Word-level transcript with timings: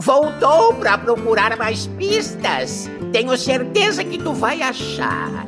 Voltou 0.00 0.72
para 0.76 0.96
procurar 0.96 1.54
mais 1.58 1.86
pistas. 1.86 2.88
Tenho 3.12 3.36
certeza 3.36 4.02
que 4.02 4.16
tu 4.16 4.32
vai 4.32 4.62
achar. 4.62 5.46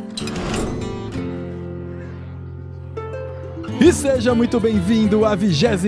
E 3.81 3.93
seja 3.93 4.35
muito 4.35 4.61
bem-vindo 4.61 5.25
à 5.25 5.35
26 5.35 5.85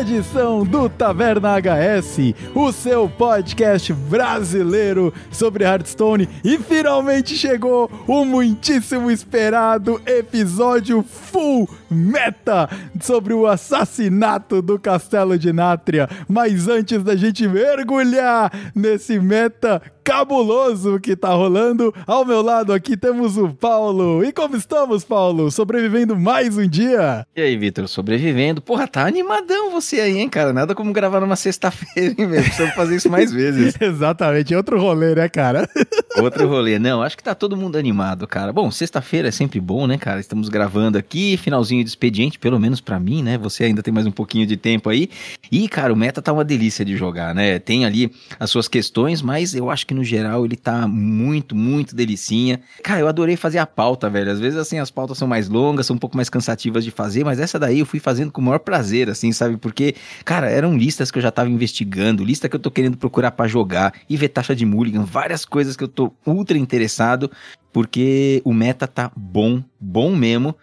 edição 0.00 0.64
do 0.64 0.88
Taverna 0.88 1.56
HS, 1.60 2.34
o 2.54 2.70
seu 2.70 3.08
podcast 3.08 3.92
brasileiro 3.92 5.12
sobre 5.30 5.64
Hearthstone. 5.64 6.28
E 6.44 6.56
finalmente 6.58 7.36
chegou 7.36 7.90
o 8.06 8.24
muitíssimo 8.24 9.10
esperado 9.10 10.00
episódio 10.06 11.02
full 11.02 11.68
meta 11.94 12.68
sobre 13.00 13.32
o 13.32 13.46
assassinato 13.46 14.60
do 14.60 14.78
Castelo 14.78 15.38
de 15.38 15.52
Nátria. 15.52 16.08
Mas 16.28 16.68
antes 16.68 17.02
da 17.02 17.16
gente 17.16 17.46
mergulhar 17.46 18.52
nesse 18.74 19.18
meta 19.18 19.80
cabuloso 20.04 21.00
que 21.00 21.16
tá 21.16 21.30
rolando, 21.30 21.92
ao 22.06 22.26
meu 22.26 22.42
lado 22.42 22.74
aqui 22.74 22.94
temos 22.94 23.38
o 23.38 23.48
Paulo. 23.48 24.22
E 24.22 24.32
como 24.32 24.54
estamos, 24.54 25.02
Paulo? 25.02 25.50
Sobrevivendo 25.50 26.14
mais 26.14 26.58
um 26.58 26.68
dia? 26.68 27.26
E 27.34 27.40
aí, 27.40 27.56
Vitor, 27.56 27.88
sobrevivendo. 27.88 28.60
Porra, 28.60 28.86
tá 28.86 29.06
animadão 29.06 29.70
você 29.70 30.00
aí, 30.00 30.18
hein, 30.18 30.28
cara? 30.28 30.52
Nada 30.52 30.74
como 30.74 30.92
gravar 30.92 31.20
numa 31.20 31.36
sexta-feira, 31.36 32.14
hein, 32.18 32.26
mesmo? 32.26 32.44
Precisamos 32.44 32.74
fazer 32.74 32.96
isso 32.96 33.08
mais 33.08 33.32
vezes. 33.32 33.74
Exatamente, 33.80 34.54
outro 34.54 34.78
rolê, 34.78 35.14
né, 35.14 35.28
cara? 35.28 35.68
outro 36.20 36.46
rolê. 36.48 36.78
Não, 36.78 37.02
acho 37.02 37.16
que 37.16 37.22
tá 37.22 37.34
todo 37.34 37.56
mundo 37.56 37.78
animado, 37.78 38.26
cara. 38.26 38.52
Bom, 38.52 38.70
sexta-feira 38.70 39.28
é 39.28 39.32
sempre 39.32 39.58
bom, 39.58 39.86
né, 39.86 39.96
cara? 39.96 40.20
Estamos 40.20 40.50
gravando 40.50 40.98
aqui, 40.98 41.38
finalzinho 41.38 41.83
de 41.84 41.90
expediente, 41.90 42.38
pelo 42.38 42.58
menos 42.58 42.80
para 42.80 42.98
mim, 42.98 43.22
né? 43.22 43.38
Você 43.38 43.64
ainda 43.64 43.82
tem 43.82 43.92
mais 43.92 44.06
um 44.06 44.10
pouquinho 44.10 44.46
de 44.46 44.56
tempo 44.56 44.88
aí. 44.88 45.08
E, 45.52 45.68
cara, 45.68 45.92
o 45.92 45.96
meta 45.96 46.20
tá 46.20 46.32
uma 46.32 46.44
delícia 46.44 46.84
de 46.84 46.96
jogar, 46.96 47.34
né? 47.34 47.58
Tem 47.58 47.84
ali 47.84 48.10
as 48.40 48.50
suas 48.50 48.66
questões, 48.66 49.22
mas 49.22 49.54
eu 49.54 49.70
acho 49.70 49.86
que 49.86 49.94
no 49.94 50.02
geral 50.02 50.44
ele 50.44 50.56
tá 50.56 50.88
muito, 50.88 51.54
muito 51.54 51.94
delicinha. 51.94 52.60
Cara, 52.82 53.00
eu 53.00 53.08
adorei 53.08 53.36
fazer 53.36 53.58
a 53.58 53.66
pauta, 53.66 54.10
velho. 54.10 54.30
Às 54.30 54.40
vezes, 54.40 54.58
assim, 54.58 54.78
as 54.78 54.90
pautas 54.90 55.18
são 55.18 55.28
mais 55.28 55.48
longas, 55.48 55.86
são 55.86 55.96
um 55.96 55.98
pouco 55.98 56.16
mais 56.16 56.28
cansativas 56.28 56.84
de 56.84 56.90
fazer, 56.90 57.24
mas 57.24 57.38
essa 57.38 57.58
daí 57.58 57.78
eu 57.78 57.86
fui 57.86 58.00
fazendo 58.00 58.32
com 58.32 58.40
o 58.40 58.44
maior 58.44 58.58
prazer, 58.58 59.08
assim, 59.08 59.30
sabe? 59.32 59.56
Porque, 59.56 59.94
cara, 60.24 60.50
eram 60.50 60.76
listas 60.76 61.10
que 61.10 61.18
eu 61.18 61.22
já 61.22 61.30
tava 61.30 61.50
investigando, 61.50 62.24
lista 62.24 62.48
que 62.48 62.56
eu 62.56 62.60
tô 62.60 62.70
querendo 62.70 62.96
procurar 62.96 63.30
para 63.32 63.46
jogar, 63.46 63.92
e 64.08 64.16
ver 64.16 64.28
taxa 64.28 64.54
de 64.54 64.64
mulligan, 64.64 65.04
várias 65.04 65.44
coisas 65.44 65.76
que 65.76 65.84
eu 65.84 65.88
tô 65.88 66.12
ultra 66.26 66.56
interessado, 66.58 67.30
porque 67.72 68.40
o 68.44 68.52
meta 68.52 68.86
tá 68.86 69.10
bom, 69.16 69.62
bom 69.80 70.14
mesmo. 70.14 70.54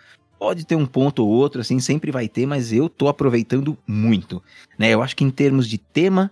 Pode 0.42 0.66
ter 0.66 0.74
um 0.74 0.88
ponto 0.88 1.24
ou 1.24 1.30
outro, 1.30 1.62
assim, 1.62 1.80
sempre 1.80 2.10
vai 2.10 2.28
ter, 2.28 2.48
mas 2.48 2.74
eu 2.74 2.90
tô 2.90 3.08
aproveitando 3.08 3.78
muito, 3.86 4.42
né? 4.76 4.90
Eu 4.90 5.04
acho 5.04 5.16
que 5.16 5.24
em 5.24 5.30
termos 5.30 5.70
de 5.70 5.78
tema, 5.78 6.32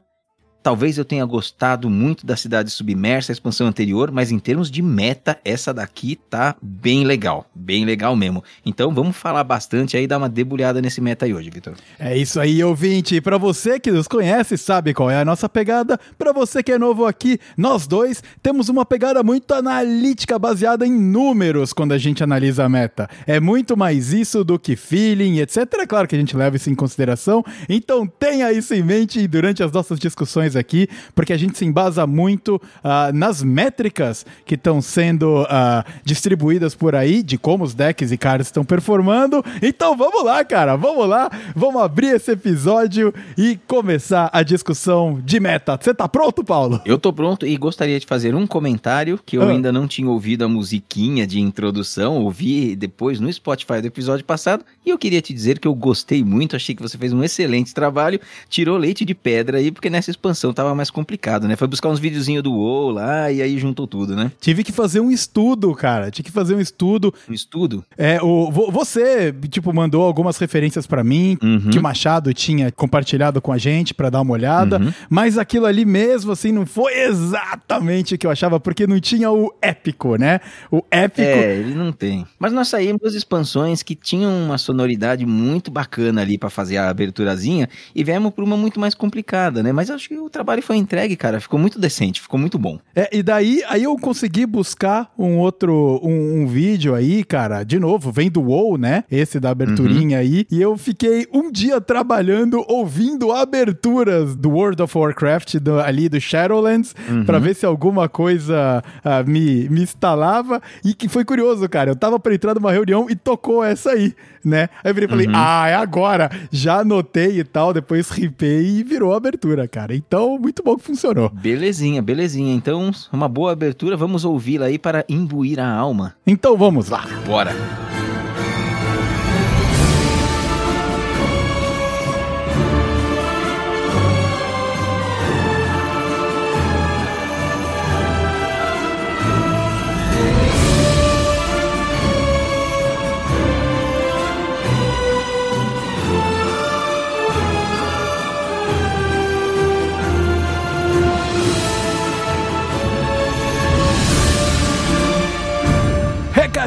Talvez 0.61 0.97
eu 0.97 1.05
tenha 1.05 1.25
gostado 1.25 1.89
muito 1.89 2.25
da 2.25 2.35
Cidade 2.35 2.69
Submersa, 2.69 3.31
a 3.31 3.33
expansão 3.33 3.65
anterior, 3.65 4.11
mas 4.11 4.29
em 4.31 4.38
termos 4.38 4.69
de 4.69 4.81
meta, 4.81 5.39
essa 5.45 5.73
daqui 5.73 6.17
tá 6.29 6.55
bem 6.61 7.05
legal. 7.05 7.45
Bem 7.55 7.85
legal 7.85 8.15
mesmo. 8.15 8.43
Então 8.65 8.93
vamos 8.93 9.15
falar 9.15 9.43
bastante 9.43 9.95
aí, 9.95 10.05
dar 10.05 10.17
uma 10.17 10.27
debulhada 10.27 10.81
nesse 10.81 10.99
meta 10.99 11.25
aí 11.25 11.33
hoje, 11.33 11.49
Vitor. 11.49 11.75
É 11.97 12.17
isso 12.17 12.39
aí, 12.39 12.61
ouvinte. 12.61 13.21
Para 13.21 13.37
você 13.37 13.80
que 13.80 13.89
nos 13.89 14.07
conhece, 14.07 14.57
sabe 14.57 14.93
qual 14.93 15.09
é 15.09 15.21
a 15.21 15.25
nossa 15.25 15.47
pegada. 15.47 15.97
Para 16.17 16.33
você 16.33 16.61
que 16.61 16.73
é 16.73 16.77
novo 16.77 17.05
aqui, 17.05 17.39
nós 17.57 17.87
dois 17.87 18.21
temos 18.43 18.67
uma 18.67 18.85
pegada 18.85 19.23
muito 19.23 19.53
analítica, 19.53 20.37
baseada 20.37 20.85
em 20.85 20.91
números 20.91 21.71
quando 21.71 21.93
a 21.93 21.97
gente 21.97 22.23
analisa 22.23 22.65
a 22.65 22.69
meta. 22.69 23.09
É 23.25 23.39
muito 23.39 23.77
mais 23.77 24.11
isso 24.11 24.43
do 24.43 24.59
que 24.59 24.75
feeling, 24.75 25.39
etc. 25.39 25.57
É 25.80 25.87
claro 25.87 26.07
que 26.07 26.15
a 26.15 26.19
gente 26.19 26.35
leva 26.35 26.57
isso 26.57 26.69
em 26.69 26.75
consideração. 26.75 27.43
Então 27.69 28.05
tenha 28.05 28.52
isso 28.52 28.73
em 28.73 28.83
mente 28.83 29.25
durante 29.27 29.63
as 29.63 29.71
nossas 29.71 29.97
discussões 29.99 30.55
aqui, 30.59 30.88
porque 31.15 31.33
a 31.33 31.38
gente 31.38 31.57
se 31.57 31.65
embasa 31.65 32.05
muito 32.05 32.55
uh, 32.55 33.13
nas 33.13 33.41
métricas 33.41 34.25
que 34.45 34.55
estão 34.55 34.81
sendo 34.81 35.43
uh, 35.43 35.83
distribuídas 36.03 36.75
por 36.75 36.95
aí, 36.95 37.23
de 37.23 37.38
como 37.38 37.63
os 37.63 37.73
decks 37.73 38.11
e 38.11 38.17
cards 38.17 38.47
estão 38.47 38.64
performando. 38.64 39.43
Então 39.61 39.95
vamos 39.95 40.23
lá, 40.23 40.43
cara, 40.43 40.75
vamos 40.75 41.08
lá, 41.08 41.30
vamos 41.55 41.81
abrir 41.81 42.15
esse 42.15 42.31
episódio 42.31 43.14
e 43.37 43.58
começar 43.67 44.30
a 44.33 44.43
discussão 44.43 45.21
de 45.23 45.39
meta. 45.39 45.77
Você 45.80 45.93
tá 45.93 46.08
pronto, 46.08 46.43
Paulo? 46.43 46.81
Eu 46.86 46.97
tô 46.97 47.11
pronto 47.11 47.45
e 47.45 47.55
gostaria 47.58 47.99
de 47.99 48.05
fazer 48.05 48.36
um 48.36 48.45
comentário 48.45 49.20
que 49.26 49.37
eu 49.37 49.43
ah. 49.43 49.52
ainda 49.52 49.71
não 49.71 49.87
tinha 49.87 50.09
ouvido 50.09 50.43
a 50.43 50.47
musiquinha 50.47 51.26
de 51.26 51.39
introdução, 51.39 52.23
ouvi 52.23 52.76
depois 52.76 53.20
no 53.20 53.31
Spotify 53.31 53.81
do 53.81 53.87
episódio 53.87 54.26
passado, 54.26 54.64
e 54.86 54.89
eu 54.89 54.97
queria 54.97 55.21
te 55.21 55.33
dizer 55.33 55.59
que 55.59 55.67
eu 55.67 55.73
gostei 55.73 56.23
muito, 56.23 56.55
achei 56.55 56.76
que 56.76 56.81
você 56.81 56.97
fez 56.97 57.14
um 57.14 57.23
excelente 57.23 57.73
trabalho, 57.73 58.20
tirou 58.49 58.77
leite 58.77 59.05
de 59.05 59.15
pedra 59.15 59.58
aí, 59.58 59.71
porque 59.71 59.89
nessa 59.89 60.11
expansão 60.11 60.39
tava 60.54 60.73
mais 60.76 60.89
complicado, 60.89 61.48
né? 61.48 61.55
Foi 61.55 61.67
buscar 61.67 61.89
uns 61.89 62.00
videozinhos 62.00 62.44
do 62.44 62.54
WoW 62.54 62.92
lá 62.92 63.32
e 63.32 63.42
aí 63.42 63.58
juntou 63.58 63.88
tudo, 63.88 64.16
né? 64.16 64.32
Tive 64.39 64.64
que 64.64 64.72
fazer 64.72 65.00
um 65.00 65.11
estudo, 65.11 65.73
cara. 65.73 66.10
Tive 66.11 66.27
que 66.27 66.32
fazer 66.32 66.55
um 66.55 66.60
estudo. 66.60 67.14
Um 67.30 67.33
estudo? 67.33 67.86
É, 67.98 68.22
o, 68.22 68.52
você, 68.52 69.33
tipo, 69.50 69.73
mandou 69.73 70.04
algumas 70.04 70.38
referências 70.38 70.88
para 70.88 71.04
mim 71.04 71.38
uhum. 71.42 71.70
que 71.70 71.77
o 71.77 71.82
Machado 71.82 72.33
tinha 72.33 72.72
compartilhado 72.72 73.42
com 73.42 73.52
a 73.52 73.58
gente 73.58 73.94
para 73.94 74.10
dar 74.10 74.22
uma 74.22 74.33
olhada, 74.33 74.80
uhum. 74.80 74.94
mas 75.10 75.38
aquilo 75.38 75.66
ali 75.66 75.86
mesmo, 75.86 76.32
assim, 76.32 76.52
não 76.52 76.66
foi 76.66 76.94
exatamente 77.00 78.16
o 78.16 78.17
que 78.17 78.26
eu 78.26 78.32
achava, 78.32 78.60
porque 78.60 78.88
não 78.88 79.00
tinha 79.00 79.32
o 79.32 79.54
épico, 79.61 80.16
né? 80.16 80.39
O 80.71 80.83
épico. 80.89 81.27
É, 81.27 81.58
ele 81.58 81.73
não 81.73 81.92
tem. 81.92 82.26
Mas 82.38 82.54
nós 82.54 82.67
saímos 82.67 83.02
das 83.02 83.14
expansões 83.14 83.83
que 83.83 83.95
tinham 83.95 84.32
uma 84.45 84.58
sonoridade 84.58 85.26
muito 85.26 85.71
bacana 85.71 86.21
ali 86.21 86.38
para 86.38 86.50
fazer 86.50 86.77
a 86.77 86.89
aberturazinha 86.89 87.70
e 87.94 88.04
viemos 88.04 88.32
por 88.33 88.44
uma 88.44 88.58
muito 88.58 88.80
mais 88.80 88.94
complicada, 88.94 89.61
né? 89.64 89.71
Mas 89.71 89.89
acho 89.89 90.08
que 90.08 90.16
o 90.29 90.31
trabalho 90.31 90.61
foi 90.61 90.77
entregue, 90.77 91.15
cara. 91.15 91.41
Ficou 91.41 91.59
muito 91.59 91.79
decente, 91.79 92.21
ficou 92.21 92.39
muito 92.39 92.57
bom. 92.57 92.79
É, 92.95 93.09
e 93.11 93.23
daí 93.23 93.61
aí 93.67 93.83
eu 93.83 93.95
consegui 93.97 94.45
buscar 94.45 95.11
um 95.17 95.39
outro 95.39 95.99
um, 96.03 96.41
um 96.41 96.47
vídeo 96.47 96.93
aí, 96.93 97.23
cara. 97.23 97.63
De 97.63 97.79
novo, 97.79 98.11
vem 98.11 98.29
do 98.29 98.41
WoW, 98.41 98.77
né? 98.77 99.03
Esse 99.11 99.39
da 99.39 99.49
aberturinha 99.49 100.17
uhum. 100.17 100.23
aí. 100.23 100.45
E 100.51 100.61
eu 100.61 100.77
fiquei 100.77 101.27
um 101.33 101.51
dia 101.51 101.81
trabalhando 101.81 102.63
ouvindo 102.67 103.31
aberturas 103.31 104.35
do 104.35 104.51
World 104.51 104.81
of 104.83 104.95
Warcraft 104.95 105.55
do, 105.55 105.79
ali 105.79 106.07
do 106.07 106.21
Shadowlands 106.21 106.95
uhum. 107.09 107.25
para 107.25 107.39
ver 107.39 107.55
se 107.55 107.65
alguma 107.65 108.07
coisa 108.07 108.83
uh, 109.03 109.29
me, 109.29 109.67
me 109.69 109.81
instalava. 109.81 110.61
E 110.85 110.93
que 110.93 111.09
foi 111.09 111.25
curioso, 111.25 111.67
cara. 111.67 111.89
Eu 111.91 111.95
tava 111.95 112.19
pra 112.19 112.35
entrar 112.35 112.53
numa 112.53 112.71
reunião 112.71 113.07
e 113.09 113.15
tocou 113.15 113.63
essa 113.63 113.91
aí, 113.91 114.13
né? 114.44 114.70
Aí 114.83 114.92
eu 114.92 114.94
virei 114.94 115.08
e 115.08 115.10
falei, 115.10 115.27
uhum. 115.27 115.33
ah, 115.36 115.67
é 115.67 115.76
agora. 115.76 116.30
Já 116.52 116.80
anotei 116.80 117.39
e 117.39 117.44
tal, 117.44 117.73
depois 117.73 118.10
ripei 118.10 118.80
e 118.80 118.83
virou 118.83 119.14
abertura, 119.14 119.67
cara. 119.67 119.95
Então, 119.95 120.38
muito 120.38 120.64
bom 120.64 120.76
que 120.76 120.83
funcionou. 120.83 121.30
Belezinha, 121.30 122.02
belezinha. 122.02 122.54
Então, 122.54 122.92
uma 123.11 123.27
boa 123.27 123.52
abertura. 123.52 123.98
Vamos 123.98 124.26
ouvi-la 124.26 124.67
aí 124.67 124.80
para 124.80 125.05
imbuir 125.08 125.60
a 125.60 125.70
alma. 125.70 126.16
Então, 126.26 126.58
vamos 126.58 126.89
lá. 126.89 127.05
Bora. 127.26 127.54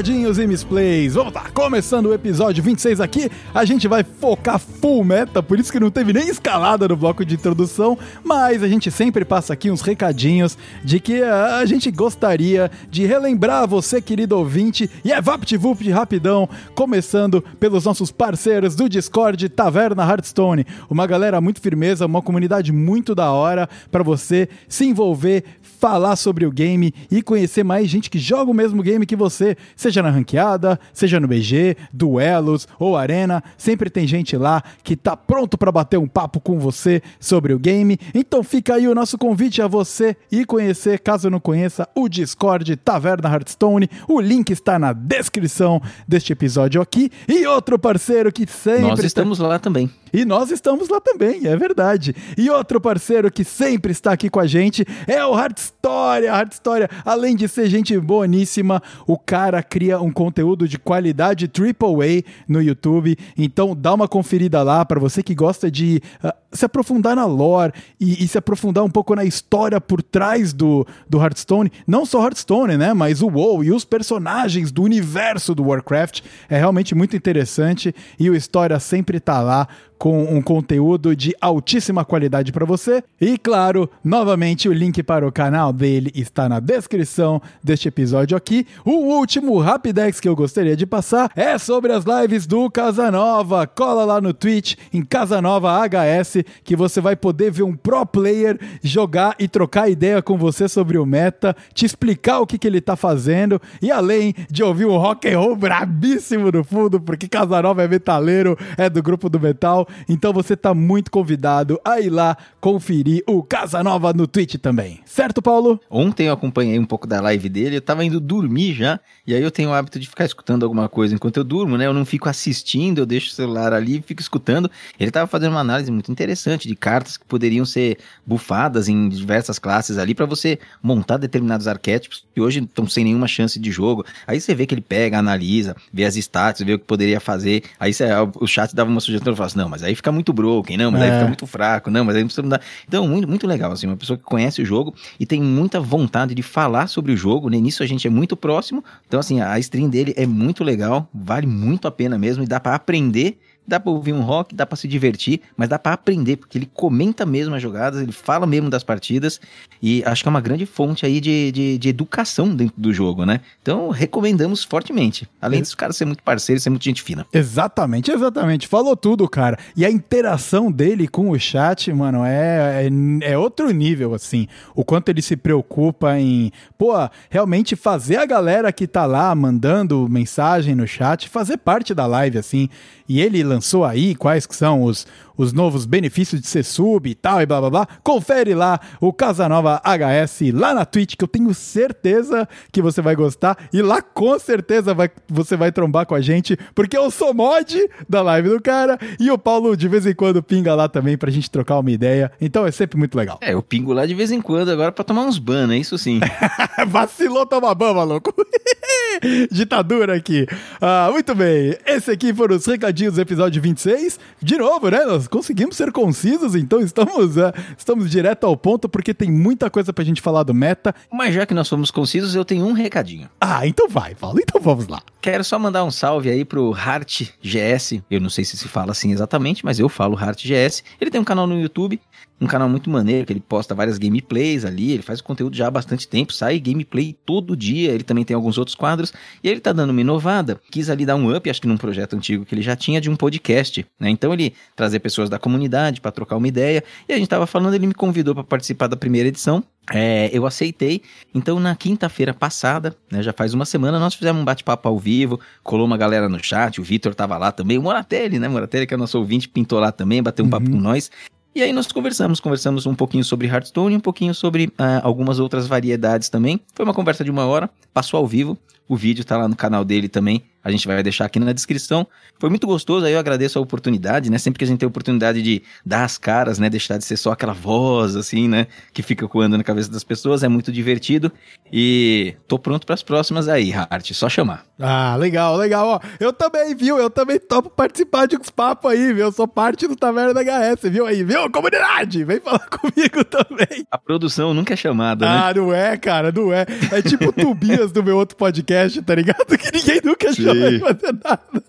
Recadinhos 0.02 0.36
e 0.36 0.48
misplays. 0.48 1.14
Vamos 1.14 1.32
lá, 1.32 1.48
começando 1.54 2.06
o 2.06 2.12
episódio 2.12 2.60
26 2.60 3.00
aqui, 3.00 3.30
a 3.54 3.64
gente 3.64 3.86
vai 3.86 4.02
focar 4.02 4.58
full 4.58 5.04
meta, 5.04 5.40
por 5.40 5.60
isso 5.60 5.70
que 5.70 5.78
não 5.78 5.92
teve 5.92 6.12
nem 6.12 6.28
escalada 6.28 6.88
no 6.88 6.96
bloco 6.96 7.24
de 7.24 7.36
introdução, 7.36 7.96
mas 8.24 8.64
a 8.64 8.68
gente 8.68 8.90
sempre 8.90 9.24
passa 9.24 9.52
aqui 9.52 9.70
uns 9.70 9.80
recadinhos 9.80 10.58
de 10.82 10.98
que 10.98 11.22
a 11.22 11.64
gente 11.66 11.88
gostaria 11.92 12.68
de 12.90 13.06
relembrar 13.06 13.68
você, 13.68 14.02
querido 14.02 14.36
ouvinte, 14.36 14.90
e 15.04 15.12
é 15.12 15.20
VaptVup 15.20 15.88
rapidão, 15.92 16.48
começando 16.74 17.40
pelos 17.60 17.84
nossos 17.84 18.10
parceiros 18.10 18.74
do 18.74 18.88
Discord 18.88 19.48
Taverna 19.50 20.02
Hearthstone, 20.02 20.66
uma 20.90 21.06
galera 21.06 21.40
muito 21.40 21.60
firmeza, 21.60 22.06
uma 22.06 22.22
comunidade 22.22 22.72
muito 22.72 23.14
da 23.14 23.30
hora 23.30 23.68
para 23.88 24.02
você 24.02 24.48
se 24.66 24.84
envolver, 24.84 25.44
falar 25.82 26.14
sobre 26.14 26.46
o 26.46 26.52
game 26.52 26.94
e 27.10 27.20
conhecer 27.20 27.64
mais 27.64 27.90
gente 27.90 28.08
que 28.08 28.16
joga 28.16 28.48
o 28.48 28.54
mesmo 28.54 28.80
game 28.84 29.04
que 29.04 29.16
você 29.16 29.56
seja 29.74 30.00
na 30.00 30.10
ranqueada, 30.10 30.78
seja 30.92 31.18
no 31.18 31.26
BG, 31.26 31.76
duelos 31.92 32.68
ou 32.78 32.96
arena, 32.96 33.42
sempre 33.58 33.90
tem 33.90 34.06
gente 34.06 34.36
lá 34.36 34.62
que 34.84 34.94
tá 34.94 35.16
pronto 35.16 35.58
para 35.58 35.72
bater 35.72 35.98
um 35.98 36.06
papo 36.06 36.38
com 36.38 36.56
você 36.56 37.02
sobre 37.18 37.52
o 37.52 37.58
game. 37.58 37.98
Então 38.14 38.44
fica 38.44 38.76
aí 38.76 38.86
o 38.86 38.94
nosso 38.94 39.18
convite 39.18 39.60
a 39.60 39.66
você 39.66 40.16
ir 40.30 40.46
conhecer, 40.46 41.00
caso 41.00 41.28
não 41.28 41.40
conheça, 41.40 41.88
o 41.96 42.08
Discord 42.08 42.76
Taverna 42.76 43.28
Hearthstone. 43.28 43.90
O 44.06 44.20
link 44.20 44.50
está 44.50 44.78
na 44.78 44.92
descrição 44.92 45.82
deste 46.06 46.32
episódio 46.32 46.80
aqui. 46.80 47.10
E 47.26 47.44
outro 47.44 47.76
parceiro 47.76 48.30
que 48.30 48.46
sempre 48.46 48.82
Nós 48.82 49.02
estamos 49.02 49.38
tá... 49.38 49.48
lá 49.48 49.58
também. 49.58 49.90
E 50.12 50.24
nós 50.24 50.50
estamos 50.50 50.88
lá 50.88 51.00
também, 51.00 51.46
é 51.46 51.56
verdade. 51.56 52.14
E 52.36 52.50
outro 52.50 52.80
parceiro 52.80 53.30
que 53.30 53.44
sempre 53.44 53.92
está 53.92 54.12
aqui 54.12 54.28
com 54.28 54.40
a 54.40 54.46
gente 54.46 54.84
é 55.06 55.24
o 55.24 55.32
Hard 55.32 55.56
Story. 55.56 56.26
Hard 56.26 56.52
Story, 56.52 56.88
além 57.04 57.34
de 57.34 57.48
ser 57.48 57.68
gente 57.68 57.98
boníssima, 57.98 58.82
o 59.06 59.18
cara 59.18 59.62
cria 59.62 60.00
um 60.00 60.12
conteúdo 60.12 60.68
de 60.68 60.78
qualidade 60.78 61.50
AAA 61.50 62.22
no 62.46 62.60
YouTube. 62.60 63.16
Então 63.36 63.74
dá 63.74 63.94
uma 63.94 64.06
conferida 64.06 64.62
lá 64.62 64.84
para 64.84 65.00
você 65.00 65.22
que 65.22 65.34
gosta 65.34 65.70
de 65.70 66.02
uh, 66.22 66.30
se 66.52 66.66
aprofundar 66.66 67.16
na 67.16 67.24
lore 67.24 67.72
e, 67.98 68.22
e, 68.22 68.28
se 68.28 68.36
aprofundar 68.36 68.84
um 68.84 68.90
pouco 68.90 69.14
na 69.14 69.24
história 69.24 69.80
por 69.80 70.02
trás 70.02 70.52
do, 70.52 70.86
do 71.08 71.18
Hearthstone. 71.18 71.72
Não 71.86 72.04
só 72.04 72.22
Hearthstone, 72.22 72.76
né? 72.76 72.92
Mas 72.92 73.22
o 73.22 73.28
WoW 73.28 73.64
e 73.64 73.72
os 73.72 73.84
personagens 73.84 74.70
do 74.70 74.82
universo 74.82 75.54
do 75.54 75.64
Warcraft. 75.64 76.20
É 76.48 76.58
realmente 76.58 76.94
muito 76.94 77.16
interessante 77.16 77.94
e 78.18 78.28
o 78.28 78.34
História 78.34 78.78
sempre 78.78 79.18
tá 79.18 79.40
lá 79.40 79.66
com 80.02 80.24
um 80.24 80.42
conteúdo 80.42 81.14
de 81.14 81.32
altíssima 81.40 82.04
qualidade 82.04 82.50
para 82.50 82.66
você. 82.66 83.04
E 83.20 83.38
claro, 83.38 83.88
novamente 84.02 84.68
o 84.68 84.72
link 84.72 85.00
para 85.00 85.24
o 85.24 85.30
canal 85.30 85.72
dele 85.72 86.10
está 86.12 86.48
na 86.48 86.58
descrição 86.58 87.40
deste 87.62 87.86
episódio 87.86 88.36
aqui. 88.36 88.66
O 88.84 88.90
último 88.90 89.56
Rapidex 89.60 90.18
que 90.18 90.28
eu 90.28 90.34
gostaria 90.34 90.74
de 90.74 90.86
passar 90.86 91.30
é 91.36 91.56
sobre 91.56 91.92
as 91.92 92.04
lives 92.04 92.48
do 92.48 92.68
Casanova. 92.68 93.64
Cola 93.64 94.04
lá 94.04 94.20
no 94.20 94.34
Twitch 94.34 94.74
em 94.92 95.04
Casanova 95.04 95.70
HS 95.86 96.38
que 96.64 96.74
você 96.74 97.00
vai 97.00 97.14
poder 97.14 97.52
ver 97.52 97.62
um 97.62 97.76
pro 97.76 98.04
player 98.04 98.58
jogar 98.82 99.36
e 99.38 99.46
trocar 99.46 99.88
ideia 99.88 100.20
com 100.20 100.36
você 100.36 100.68
sobre 100.68 100.98
o 100.98 101.06
meta, 101.06 101.54
te 101.72 101.86
explicar 101.86 102.40
o 102.40 102.46
que, 102.46 102.58
que 102.58 102.66
ele 102.66 102.80
tá 102.80 102.96
fazendo 102.96 103.62
e 103.80 103.88
além 103.88 104.34
de 104.50 104.64
ouvir 104.64 104.86
um 104.86 104.96
rock 104.96 105.32
and 105.32 105.38
roll 105.38 105.54
brabíssimo 105.54 106.50
no 106.50 106.64
fundo, 106.64 107.00
porque 107.00 107.28
Casanova 107.28 107.84
é 107.84 107.86
metaleiro, 107.86 108.58
é 108.76 108.90
do 108.90 109.00
grupo 109.00 109.30
do 109.30 109.38
metal. 109.38 109.86
Então 110.08 110.32
você 110.32 110.56
tá 110.56 110.74
muito 110.74 111.10
convidado 111.10 111.80
a 111.84 112.00
ir 112.00 112.10
lá 112.10 112.36
conferir 112.60 113.22
o 113.26 113.42
Casa 113.42 113.82
Nova 113.82 114.12
no 114.12 114.26
Twitch 114.26 114.56
também. 114.56 115.00
Certo, 115.04 115.42
Paulo? 115.42 115.80
Ontem 115.90 116.26
eu 116.26 116.32
acompanhei 116.32 116.78
um 116.78 116.84
pouco 116.84 117.06
da 117.06 117.20
live 117.20 117.48
dele, 117.48 117.76
eu 117.76 117.80
tava 117.80 118.04
indo 118.04 118.20
dormir 118.20 118.74
já, 118.74 119.00
e 119.26 119.34
aí 119.34 119.42
eu 119.42 119.50
tenho 119.50 119.70
o 119.70 119.72
hábito 119.72 119.98
de 119.98 120.08
ficar 120.08 120.24
escutando 120.24 120.62
alguma 120.64 120.88
coisa 120.88 121.14
enquanto 121.14 121.36
eu 121.36 121.44
durmo, 121.44 121.76
né? 121.76 121.86
Eu 121.86 121.94
não 121.94 122.04
fico 122.04 122.28
assistindo, 122.28 122.98
eu 122.98 123.06
deixo 123.06 123.28
o 123.28 123.34
celular 123.34 123.72
ali 123.72 123.98
e 123.98 124.02
fico 124.02 124.20
escutando. 124.20 124.70
Ele 124.98 125.10
tava 125.10 125.26
fazendo 125.26 125.52
uma 125.52 125.60
análise 125.60 125.90
muito 125.90 126.10
interessante 126.10 126.68
de 126.68 126.74
cartas 126.74 127.16
que 127.16 127.24
poderiam 127.24 127.64
ser 127.64 127.98
bufadas 128.26 128.88
em 128.88 129.08
diversas 129.08 129.58
classes 129.58 129.98
ali 129.98 130.14
para 130.14 130.26
você 130.26 130.58
montar 130.82 131.16
determinados 131.16 131.66
arquétipos 131.66 132.24
que 132.34 132.40
hoje 132.40 132.60
estão 132.60 132.86
sem 132.86 133.04
nenhuma 133.04 133.28
chance 133.28 133.58
de 133.58 133.70
jogo. 133.70 134.04
Aí 134.26 134.40
você 134.40 134.54
vê 134.54 134.66
que 134.66 134.74
ele 134.74 134.80
pega, 134.80 135.18
analisa, 135.18 135.76
vê 135.92 136.04
as 136.04 136.16
stats, 136.16 136.62
vê 136.62 136.74
o 136.74 136.78
que 136.78 136.84
poderia 136.84 137.20
fazer. 137.20 137.64
Aí 137.78 137.92
você, 137.92 138.04
o 138.40 138.46
chat 138.46 138.74
dava 138.74 138.90
uma 138.90 139.00
sugestão 139.00 139.32
e 139.32 139.36
fala 139.36 139.46
assim, 139.46 139.58
não, 139.58 139.68
mas 139.72 139.82
aí 139.82 139.94
fica 139.94 140.12
muito 140.12 140.34
broken, 140.34 140.76
não, 140.76 140.90
mas 140.90 141.00
é. 141.00 141.04
aí 141.06 141.12
fica 141.12 141.26
muito 141.26 141.46
fraco, 141.46 141.90
não, 141.90 142.04
mas 142.04 142.14
aí 142.14 142.20
não 142.20 142.28
precisa 142.28 142.42
mudar. 142.42 142.60
Então, 142.86 143.08
muito, 143.08 143.26
muito 143.26 143.46
legal, 143.46 143.72
assim, 143.72 143.86
uma 143.86 143.96
pessoa 143.96 144.18
que 144.18 144.22
conhece 144.22 144.60
o 144.60 144.66
jogo 144.66 144.94
e 145.18 145.24
tem 145.24 145.40
muita 145.40 145.80
vontade 145.80 146.34
de 146.34 146.42
falar 146.42 146.88
sobre 146.88 147.10
o 147.10 147.16
jogo, 147.16 147.48
né? 147.48 147.56
Nisso 147.58 147.82
a 147.82 147.86
gente 147.86 148.06
é 148.06 148.10
muito 148.10 148.36
próximo, 148.36 148.84
então, 149.08 149.18
assim, 149.18 149.40
a 149.40 149.58
stream 149.58 149.88
dele 149.88 150.12
é 150.14 150.26
muito 150.26 150.62
legal, 150.62 151.08
vale 151.14 151.46
muito 151.46 151.88
a 151.88 151.90
pena 151.90 152.18
mesmo 152.18 152.44
e 152.44 152.46
dá 152.46 152.60
para 152.60 152.74
aprender 152.74 153.38
dá 153.66 153.78
pra 153.78 153.90
ouvir 153.90 154.12
um 154.12 154.22
rock, 154.22 154.54
dá 154.54 154.66
pra 154.66 154.76
se 154.76 154.88
divertir, 154.88 155.40
mas 155.56 155.68
dá 155.68 155.78
pra 155.78 155.92
aprender, 155.92 156.36
porque 156.36 156.58
ele 156.58 156.70
comenta 156.72 157.24
mesmo 157.24 157.54
as 157.54 157.62
jogadas, 157.62 158.00
ele 158.00 158.12
fala 158.12 158.46
mesmo 158.46 158.68
das 158.68 158.84
partidas, 158.84 159.40
e 159.82 160.02
acho 160.04 160.22
que 160.22 160.28
é 160.28 160.30
uma 160.30 160.40
grande 160.40 160.66
fonte 160.66 161.04
aí 161.04 161.20
de, 161.20 161.52
de, 161.52 161.78
de 161.78 161.88
educação 161.88 162.54
dentro 162.54 162.74
do 162.76 162.92
jogo, 162.92 163.24
né? 163.24 163.40
Então, 163.60 163.90
recomendamos 163.90 164.64
fortemente. 164.64 165.28
Além 165.40 165.58
é. 165.58 165.62
dos 165.62 165.74
caras 165.74 165.96
ser 165.96 166.04
muito 166.04 166.22
parceiro 166.22 166.60
ser 166.60 166.70
muito 166.70 166.84
gente 166.84 167.02
fina. 167.02 167.26
Exatamente, 167.32 168.10
exatamente. 168.10 168.68
Falou 168.68 168.96
tudo, 168.96 169.28
cara. 169.28 169.58
E 169.76 169.84
a 169.84 169.90
interação 169.90 170.70
dele 170.70 171.08
com 171.08 171.30
o 171.30 171.38
chat, 171.38 171.92
mano, 171.92 172.24
é, 172.24 172.86
é, 172.86 173.32
é 173.32 173.38
outro 173.38 173.70
nível, 173.70 174.14
assim. 174.14 174.46
O 174.74 174.84
quanto 174.84 175.08
ele 175.08 175.22
se 175.22 175.36
preocupa 175.36 176.18
em, 176.18 176.52
pô, 176.78 176.92
realmente 177.30 177.74
fazer 177.76 178.16
a 178.16 178.26
galera 178.26 178.72
que 178.72 178.86
tá 178.86 179.06
lá 179.06 179.34
mandando 179.34 180.08
mensagem 180.08 180.74
no 180.74 180.86
chat 180.86 181.28
fazer 181.28 181.56
parte 181.56 181.94
da 181.94 182.06
live, 182.06 182.38
assim. 182.38 182.68
E 183.12 183.20
ele 183.20 183.42
lançou 183.42 183.84
aí 183.84 184.14
quais 184.14 184.46
que 184.46 184.56
são 184.56 184.84
os, 184.84 185.06
os 185.36 185.52
novos 185.52 185.84
benefícios 185.84 186.40
de 186.40 186.46
ser 186.46 186.64
sub 186.64 187.10
e 187.10 187.14
tal 187.14 187.42
e 187.42 187.44
blá 187.44 187.60
blá 187.60 187.68
blá, 187.68 187.88
confere 188.02 188.54
lá 188.54 188.80
o 189.02 189.12
Casanova 189.12 189.82
HS 189.84 190.50
lá 190.54 190.72
na 190.72 190.86
Twitch, 190.86 191.16
que 191.16 191.22
eu 191.22 191.28
tenho 191.28 191.52
certeza 191.52 192.48
que 192.72 192.80
você 192.80 193.02
vai 193.02 193.14
gostar. 193.14 193.68
E 193.70 193.82
lá 193.82 194.00
com 194.00 194.38
certeza 194.38 194.94
vai, 194.94 195.10
você 195.28 195.58
vai 195.58 195.70
trombar 195.70 196.06
com 196.06 196.14
a 196.14 196.22
gente, 196.22 196.58
porque 196.74 196.96
eu 196.96 197.10
sou 197.10 197.34
mod 197.34 197.86
da 198.08 198.22
live 198.22 198.48
do 198.48 198.62
cara 198.62 198.98
e 199.20 199.30
o 199.30 199.36
Paulo 199.36 199.76
de 199.76 199.88
vez 199.88 200.06
em 200.06 200.14
quando 200.14 200.42
pinga 200.42 200.74
lá 200.74 200.88
também 200.88 201.18
pra 201.18 201.30
gente 201.30 201.50
trocar 201.50 201.80
uma 201.80 201.90
ideia. 201.90 202.32
Então 202.40 202.66
é 202.66 202.70
sempre 202.70 202.98
muito 202.98 203.14
legal. 203.14 203.38
É, 203.42 203.52
eu 203.52 203.62
pingo 203.62 203.92
lá 203.92 204.06
de 204.06 204.14
vez 204.14 204.32
em 204.32 204.40
quando 204.40 204.70
agora 204.70 204.90
pra 204.90 205.04
tomar 205.04 205.26
uns 205.26 205.38
ban, 205.38 205.70
é 205.70 205.76
isso 205.76 205.98
sim. 205.98 206.18
Vacilou 206.88 207.44
tomar 207.44 207.74
ban, 207.74 207.92
maluco. 207.92 208.34
Ditadura 209.50 210.16
aqui. 210.16 210.46
Ah, 210.80 211.10
muito 211.12 211.34
bem. 211.34 211.76
Esse 211.86 212.10
aqui 212.10 212.32
foram 212.32 212.56
os 212.56 212.64
recadinhos 212.64 213.01
do 213.10 213.20
episódio 213.20 213.60
26. 213.60 214.20
De 214.40 214.56
novo, 214.56 214.88
né? 214.88 215.04
Nós 215.04 215.26
conseguimos 215.26 215.76
ser 215.76 215.90
concisos, 215.90 216.54
então 216.54 216.80
estamos, 216.80 217.36
uh, 217.36 217.52
estamos 217.76 218.10
direto 218.10 218.44
ao 218.44 218.56
ponto, 218.56 218.88
porque 218.88 219.12
tem 219.12 219.30
muita 219.30 219.68
coisa 219.68 219.92
pra 219.92 220.04
gente 220.04 220.20
falar 220.20 220.42
do 220.42 220.54
meta. 220.54 220.94
Mas 221.12 221.34
já 221.34 221.44
que 221.44 221.54
nós 221.54 221.68
fomos 221.68 221.90
concisos, 221.90 222.34
eu 222.34 222.44
tenho 222.44 222.64
um 222.66 222.72
recadinho. 222.72 223.28
Ah, 223.40 223.66
então 223.66 223.88
vai, 223.88 224.14
Paulo. 224.14 224.38
Então 224.40 224.60
vamos 224.60 224.86
lá. 224.86 225.02
Quero 225.20 225.42
só 225.42 225.58
mandar 225.58 225.84
um 225.84 225.90
salve 225.90 226.30
aí 226.30 226.44
pro 226.44 226.76
Heart 226.76 227.30
GS. 227.42 228.02
Eu 228.10 228.20
não 228.20 228.30
sei 228.30 228.44
se 228.44 228.56
se 228.56 228.68
fala 228.68 228.92
assim 228.92 229.12
exatamente, 229.12 229.64
mas 229.64 229.78
eu 229.78 229.88
falo 229.88 230.18
Heart 230.18 230.44
GS. 230.44 230.84
Ele 231.00 231.10
tem 231.10 231.20
um 231.20 231.24
canal 231.24 231.46
no 231.46 231.60
YouTube 231.60 232.00
um 232.42 232.46
canal 232.46 232.68
muito 232.68 232.90
maneiro, 232.90 233.24
que 233.24 233.32
ele 233.32 233.40
posta 233.40 233.72
várias 233.72 233.98
gameplays 233.98 234.64
ali, 234.64 234.90
ele 234.90 235.02
faz 235.02 235.20
conteúdo 235.20 235.56
já 235.56 235.68
há 235.68 235.70
bastante 235.70 236.08
tempo, 236.08 236.32
sai 236.32 236.58
gameplay 236.58 237.16
todo 237.24 237.56
dia, 237.56 237.92
ele 237.92 238.02
também 238.02 238.24
tem 238.24 238.34
alguns 238.34 238.58
outros 238.58 238.74
quadros, 238.74 239.12
e 239.44 239.48
ele 239.48 239.60
tá 239.60 239.72
dando 239.72 239.90
uma 239.90 240.00
inovada, 240.00 240.60
quis 240.70 240.90
ali 240.90 241.06
dar 241.06 241.14
um 241.14 241.34
up, 241.34 241.48
acho 241.48 241.60
que 241.60 241.68
num 241.68 241.76
projeto 241.76 242.16
antigo 242.16 242.44
que 242.44 242.52
ele 242.52 242.62
já 242.62 242.74
tinha 242.74 243.00
de 243.00 243.08
um 243.08 243.14
podcast, 243.14 243.86
né? 243.98 244.10
Então 244.10 244.32
ele 244.32 244.54
trazer 244.74 244.98
pessoas 244.98 245.30
da 245.30 245.38
comunidade 245.38 246.00
para 246.00 246.10
trocar 246.10 246.36
uma 246.36 246.48
ideia, 246.48 246.82
e 247.08 247.12
a 247.12 247.16
gente 247.16 247.28
tava 247.28 247.46
falando, 247.46 247.74
ele 247.74 247.86
me 247.86 247.94
convidou 247.94 248.34
para 248.34 248.42
participar 248.42 248.88
da 248.88 248.96
primeira 248.96 249.28
edição, 249.28 249.62
é, 249.92 250.30
eu 250.32 250.46
aceitei. 250.46 251.02
Então, 251.34 251.58
na 251.58 251.74
quinta-feira 251.74 252.32
passada, 252.32 252.96
né, 253.10 253.22
já 253.22 253.32
faz 253.32 253.54
uma 253.54 253.64
semana, 253.64 253.98
nós 253.98 254.14
fizemos 254.14 254.40
um 254.40 254.44
bate-papo 254.44 254.88
ao 254.88 254.98
vivo, 254.98 255.40
colou 255.62 255.86
uma 255.86 255.96
galera 255.96 256.28
no 256.28 256.42
chat, 256.42 256.80
o 256.80 256.84
Vitor 256.84 257.14
tava 257.14 257.36
lá 257.36 257.50
também, 257.50 257.78
o 257.78 257.82
Moratelli, 257.82 258.38
né? 258.38 258.48
Moratelli, 258.48 258.86
que 258.86 258.94
é 258.94 258.96
nosso 258.96 259.18
ouvinte, 259.18 259.48
pintou 259.48 259.80
lá 259.80 259.90
também, 259.90 260.22
bateu 260.22 260.44
um 260.44 260.46
uhum. 260.46 260.50
papo 260.50 260.70
com 260.70 260.76
nós. 260.76 261.10
E 261.54 261.62
aí 261.62 261.70
nós 261.70 261.86
conversamos, 261.92 262.40
conversamos 262.40 262.86
um 262.86 262.94
pouquinho 262.94 263.22
sobre 263.22 263.46
Hearthstone, 263.46 263.96
um 263.96 264.00
pouquinho 264.00 264.34
sobre 264.34 264.66
uh, 264.68 265.02
algumas 265.02 265.38
outras 265.38 265.66
variedades 265.66 266.30
também. 266.30 266.58
Foi 266.74 266.82
uma 266.82 266.94
conversa 266.94 267.22
de 267.22 267.30
uma 267.30 267.44
hora, 267.44 267.68
passou 267.92 268.18
ao 268.18 268.26
vivo. 268.26 268.56
O 268.88 268.96
vídeo 268.96 269.24
tá 269.24 269.36
lá 269.36 269.48
no 269.48 269.56
canal 269.56 269.84
dele 269.84 270.08
também. 270.08 270.44
A 270.64 270.70
gente 270.70 270.86
vai 270.86 271.02
deixar 271.02 271.24
aqui 271.24 271.40
na 271.40 271.52
descrição. 271.52 272.06
Foi 272.38 272.48
muito 272.48 272.68
gostoso, 272.68 273.04
aí 273.04 273.12
eu 273.14 273.18
agradeço 273.18 273.58
a 273.58 273.62
oportunidade, 273.62 274.30
né? 274.30 274.38
Sempre 274.38 274.58
que 274.58 274.64
a 274.64 274.68
gente 274.68 274.78
tem 274.78 274.86
a 274.86 274.88
oportunidade 274.88 275.42
de 275.42 275.60
dar 275.84 276.04
as 276.04 276.16
caras, 276.16 276.58
né? 276.60 276.70
Deixar 276.70 276.98
de 276.98 277.04
ser 277.04 277.16
só 277.16 277.32
aquela 277.32 277.52
voz, 277.52 278.14
assim, 278.14 278.46
né? 278.46 278.68
Que 278.92 279.02
fica 279.02 279.26
coando 279.26 279.58
na 279.58 279.64
cabeça 279.64 279.90
das 279.90 280.04
pessoas, 280.04 280.44
é 280.44 280.48
muito 280.48 280.70
divertido. 280.70 281.32
E 281.72 282.34
tô 282.46 282.60
pronto 282.60 282.86
para 282.86 282.94
as 282.94 283.02
próximas 283.02 283.48
aí, 283.48 283.72
Hart, 283.72 284.12
só 284.12 284.28
chamar. 284.28 284.64
Ah, 284.78 285.16
legal, 285.16 285.56
legal. 285.56 285.86
Ó, 285.88 286.00
eu 286.20 286.32
também, 286.32 286.76
viu? 286.76 286.96
Eu 286.96 287.10
também 287.10 287.40
topo 287.40 287.68
participar 287.68 288.26
de 288.26 288.36
uns 288.36 288.50
papos 288.50 288.92
aí, 288.92 289.12
viu? 289.12 289.26
Eu 289.26 289.32
sou 289.32 289.48
parte 289.48 289.88
do 289.88 289.96
Taverna 289.96 290.32
da 290.32 290.42
HS, 290.42 290.90
viu 290.90 291.06
aí? 291.06 291.24
Viu? 291.24 291.50
Comunidade, 291.50 292.22
vem 292.24 292.38
falar 292.38 292.66
comigo 292.70 293.24
também. 293.24 293.84
A 293.90 293.98
produção 293.98 294.54
nunca 294.54 294.74
é 294.74 294.76
chamada, 294.76 295.26
né? 295.26 295.42
Ah, 295.44 295.52
não 295.54 295.74
é, 295.74 295.96
cara, 295.96 296.30
não 296.30 296.52
é. 296.52 296.66
É 296.92 297.02
tipo 297.02 297.30
o 297.30 297.32
Tobias 297.32 297.90
do 297.90 298.02
meu 298.04 298.16
outro 298.16 298.36
podcast, 298.36 298.71
tá 299.04 299.14
ligado? 299.14 299.46
Que 299.62 299.70
ninguém 299.78 300.00
nunca 300.02 300.28
não 300.38 300.60
vai 300.60 300.78
fazer 300.78 301.12
nada. 301.12 301.64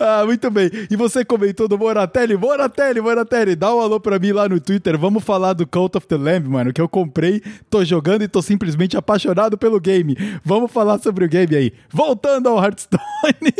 Ah, 0.00 0.24
muito 0.24 0.50
bem. 0.50 0.70
E 0.90 0.96
você 0.96 1.24
comentou 1.24 1.68
do 1.68 1.78
Moratelli. 1.78 2.36
Moratelli, 2.36 3.00
Moratelli, 3.00 3.54
dá 3.54 3.74
um 3.74 3.80
alô 3.80 4.00
pra 4.00 4.18
mim 4.18 4.32
lá 4.32 4.48
no 4.48 4.58
Twitter. 4.60 4.98
Vamos 4.98 5.22
falar 5.22 5.52
do 5.52 5.66
Cult 5.66 5.96
of 5.96 6.06
the 6.06 6.16
Lamb, 6.16 6.48
mano, 6.48 6.72
que 6.72 6.80
eu 6.80 6.88
comprei, 6.88 7.42
tô 7.68 7.84
jogando 7.84 8.22
e 8.22 8.28
tô 8.28 8.42
simplesmente 8.42 8.96
apaixonado 8.96 9.56
pelo 9.56 9.80
game. 9.80 10.16
Vamos 10.44 10.72
falar 10.72 10.98
sobre 10.98 11.24
o 11.24 11.28
game 11.28 11.54
aí. 11.54 11.72
Voltando 11.90 12.48
ao 12.48 12.62
Hearthstone, 12.62 13.02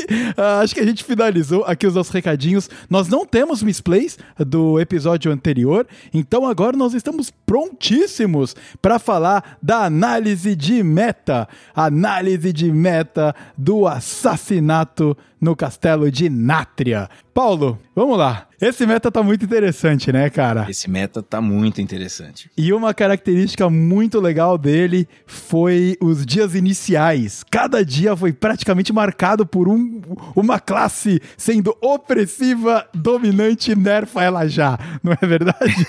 ah, 0.37 0.61
acho 0.61 0.75
que 0.75 0.81
a 0.81 0.87
gente 0.87 1.05
finalizou 1.05 1.65
aqui 1.65 1.87
os 1.87 1.95
nossos 1.95 2.13
recadinhos. 2.13 2.69
Nós 2.89 3.09
não 3.09 3.25
temos 3.25 3.63
misplays 3.63 4.19
do 4.39 4.81
episódio 4.81 5.31
anterior, 5.31 5.87
então 6.13 6.47
agora 6.47 6.77
nós 6.77 6.95
estamos 6.95 7.31
prontíssimos 7.47 8.57
para 8.81 8.99
falar 8.99 9.59
da 9.63 9.85
análise 9.85 10.57
de 10.57 10.83
meta. 10.83 11.49
Análise 11.75 12.53
de 12.53 12.70
meta 12.71 13.35
do 13.57 13.87
assassinato 13.87 15.17
no 15.41 15.57
castelo 15.57 16.11
de 16.11 16.29
Nátria. 16.29 17.09
Paulo, 17.33 17.79
vamos 17.95 18.19
lá. 18.19 18.47
Esse 18.61 18.85
meta 18.85 19.11
tá 19.11 19.23
muito 19.23 19.43
interessante, 19.43 20.13
né, 20.13 20.29
cara? 20.29 20.67
Esse 20.69 20.91
meta 20.91 21.23
tá 21.23 21.41
muito 21.41 21.81
interessante. 21.81 22.51
E 22.55 22.75
uma 22.75 22.93
característica 22.93 23.71
muito 23.71 24.21
legal 24.21 24.59
dele 24.59 25.09
foi 25.27 25.97
os 25.99 26.27
dias 26.27 26.55
iniciais. 26.55 27.43
Cada 27.51 27.83
dia 27.83 28.15
foi 28.15 28.35
praticamente 28.35 28.93
marcado 28.93 29.47
por 29.47 29.67
um, 29.67 30.03
uma 30.37 30.61
classe 30.61 31.23
sendo 31.39 31.75
opressiva, 31.81 32.87
dominante, 32.93 33.75
nerfa 33.75 34.23
ela 34.23 34.47
já. 34.47 34.79
Não 35.03 35.13
é 35.13 35.27
verdade? 35.27 35.87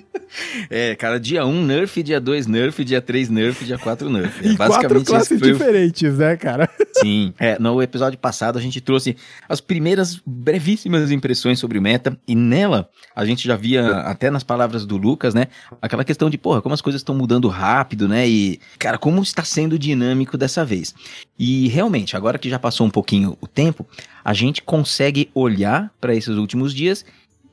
é, 0.70 0.94
cara, 0.94 1.20
dia 1.20 1.44
1 1.44 1.50
um, 1.50 1.66
nerf, 1.66 2.02
dia 2.02 2.18
2 2.18 2.46
nerf, 2.46 2.82
dia 2.82 3.02
3 3.02 3.28
nerf, 3.28 3.62
dia 3.62 3.76
4 3.76 4.08
nerf. 4.08 4.46
É 4.46 4.52
e 4.52 4.56
quatro 4.56 5.04
classes 5.04 5.38
diferentes, 5.38 6.14
o... 6.14 6.16
né, 6.16 6.34
cara? 6.36 6.70
Sim. 6.94 7.34
É, 7.38 7.58
no 7.58 7.82
episódio 7.82 8.18
passado 8.18 8.58
a 8.58 8.62
gente 8.62 8.80
trouxe 8.86 9.16
as 9.46 9.60
primeiras 9.60 10.22
brevíssimas 10.24 11.10
impressões 11.10 11.58
sobre 11.58 11.78
o 11.78 11.82
meta 11.82 12.18
e 12.26 12.34
nela 12.34 12.88
a 13.14 13.24
gente 13.26 13.46
já 13.46 13.56
via, 13.56 13.98
até 13.98 14.30
nas 14.30 14.42
palavras 14.42 14.86
do 14.86 14.96
Lucas, 14.96 15.34
né, 15.34 15.48
aquela 15.82 16.04
questão 16.04 16.30
de, 16.30 16.38
porra, 16.38 16.62
como 16.62 16.74
as 16.74 16.80
coisas 16.80 17.00
estão 17.00 17.14
mudando 17.14 17.48
rápido, 17.48 18.08
né, 18.08 18.26
e, 18.26 18.58
cara, 18.78 18.96
como 18.96 19.22
está 19.22 19.42
sendo 19.42 19.78
dinâmico 19.78 20.38
dessa 20.38 20.64
vez. 20.64 20.94
E 21.38 21.68
realmente, 21.68 22.16
agora 22.16 22.38
que 22.38 22.48
já 22.48 22.58
passou 22.58 22.86
um 22.86 22.90
pouquinho 22.90 23.36
o 23.40 23.46
tempo, 23.46 23.86
a 24.24 24.32
gente 24.32 24.62
consegue 24.62 25.30
olhar 25.34 25.90
para 26.00 26.14
esses 26.14 26.36
últimos 26.36 26.72
dias 26.74 27.04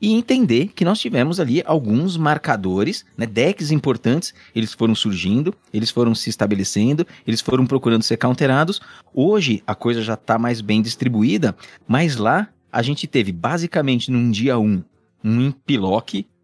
e 0.04 0.12
entender 0.12 0.68
que 0.74 0.84
nós 0.84 1.00
tivemos 1.00 1.40
ali 1.40 1.62
alguns 1.64 2.18
marcadores, 2.18 3.06
né, 3.16 3.24
decks 3.24 3.70
importantes, 3.70 4.34
eles 4.54 4.74
foram 4.74 4.94
surgindo, 4.94 5.54
eles 5.72 5.90
foram 5.90 6.14
se 6.14 6.28
estabelecendo, 6.28 7.06
eles 7.26 7.40
foram 7.40 7.66
procurando 7.66 8.02
ser 8.02 8.18
counterados. 8.18 8.82
Hoje 9.14 9.62
a 9.66 9.74
coisa 9.74 10.02
já 10.02 10.12
está 10.12 10.38
mais 10.38 10.60
bem 10.60 10.82
distribuída, 10.82 11.56
mas 11.88 12.16
lá 12.16 12.48
a 12.70 12.82
gente 12.82 13.06
teve 13.06 13.32
basicamente 13.32 14.10
num 14.10 14.30
dia 14.30 14.58
1 14.58 14.62
um, 14.62 14.84
um 15.24 15.54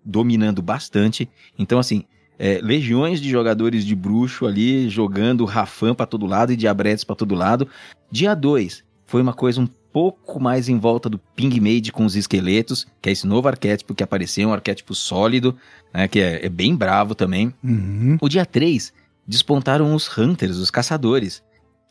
dominando 0.03 0.63
bastante. 0.63 1.29
Então 1.59 1.79
assim, 1.79 2.05
é, 2.39 2.61
legiões 2.63 3.21
de 3.21 3.29
jogadores 3.29 3.85
de 3.85 3.95
bruxo 3.95 4.47
ali 4.47 4.89
jogando 4.89 5.45
Rafan 5.45 5.95
para 5.95 6.07
todo 6.07 6.25
lado 6.25 6.51
e 6.51 6.57
Diabretes 6.57 7.05
para 7.05 7.15
todo 7.15 7.35
lado. 7.35 7.69
Dia 8.11 8.35
2 8.35 8.83
foi 9.05 9.21
uma 9.21 9.35
coisa 9.35 9.61
um 9.61 9.69
pouco 9.93 10.41
mais 10.41 10.69
em 10.69 10.79
volta 10.79 11.09
do 11.09 11.19
Ping 11.19 11.61
Made 11.61 11.93
com 11.93 12.05
os 12.05 12.17
esqueletos, 12.17 12.87
que 13.01 13.09
é 13.09 13.13
esse 13.13 13.27
novo 13.27 13.49
arquétipo 13.49 13.95
que 13.95 14.03
apareceu, 14.03 14.49
um 14.49 14.53
arquétipo 14.53 14.95
sólido, 14.95 15.57
né, 15.93 16.09
que 16.09 16.21
é, 16.21 16.47
é 16.47 16.49
bem 16.49 16.75
bravo 16.75 17.15
também. 17.15 17.53
Uhum. 17.63 18.17
O 18.21 18.29
dia 18.29 18.47
3, 18.47 18.93
despontaram 19.27 19.95
os 19.95 20.17
Hunters, 20.17 20.57
os 20.57 20.71
caçadores, 20.71 21.43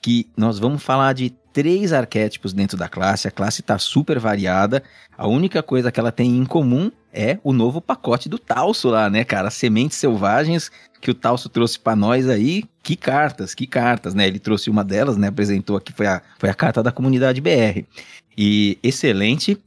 que 0.02 0.28
nós 0.36 0.60
vamos 0.60 0.82
falar 0.82 1.14
de 1.14 1.30
três 1.52 1.92
arquétipos 1.92 2.54
dentro 2.54 2.78
da 2.78 2.88
classe, 2.88 3.28
a 3.28 3.32
classe 3.32 3.62
está 3.62 3.78
super 3.78 4.20
variada, 4.20 4.84
a 5.18 5.28
única 5.28 5.62
coisa 5.62 5.92
que 5.92 6.00
ela 6.00 6.12
tem 6.12 6.38
em 6.38 6.46
comum 6.46 6.92
é 7.12 7.40
o 7.44 7.52
novo 7.52 7.82
pacote 7.82 8.30
do 8.30 8.38
Talso 8.38 8.90
lá, 8.90 9.10
né, 9.10 9.24
cara? 9.24 9.50
Sementes 9.50 9.98
selvagens 9.98 10.72
que 11.02 11.12
o 11.12 11.14
Talso 11.14 11.50
trouxe 11.50 11.80
para 11.80 11.96
nós 11.96 12.28
aí. 12.28 12.64
Que 12.84 12.96
cartas, 12.96 13.54
que 13.54 13.66
cartas, 13.68 14.14
né? 14.14 14.28
Ele 14.28 14.40
trouxe 14.40 14.70
uma 14.70 14.84
delas, 14.84 15.18
né? 15.18 15.28
Apresentou 15.28 15.78
aqui, 15.78 15.94
foi 15.94 16.08
a, 16.08 16.22
foi 16.38 16.50
a 16.50 16.54
carta 16.54 16.82
da 16.82 16.92
comunidade 16.92 17.42
BR. 17.42 17.84
E 18.38 18.78
excelente. 18.82 19.58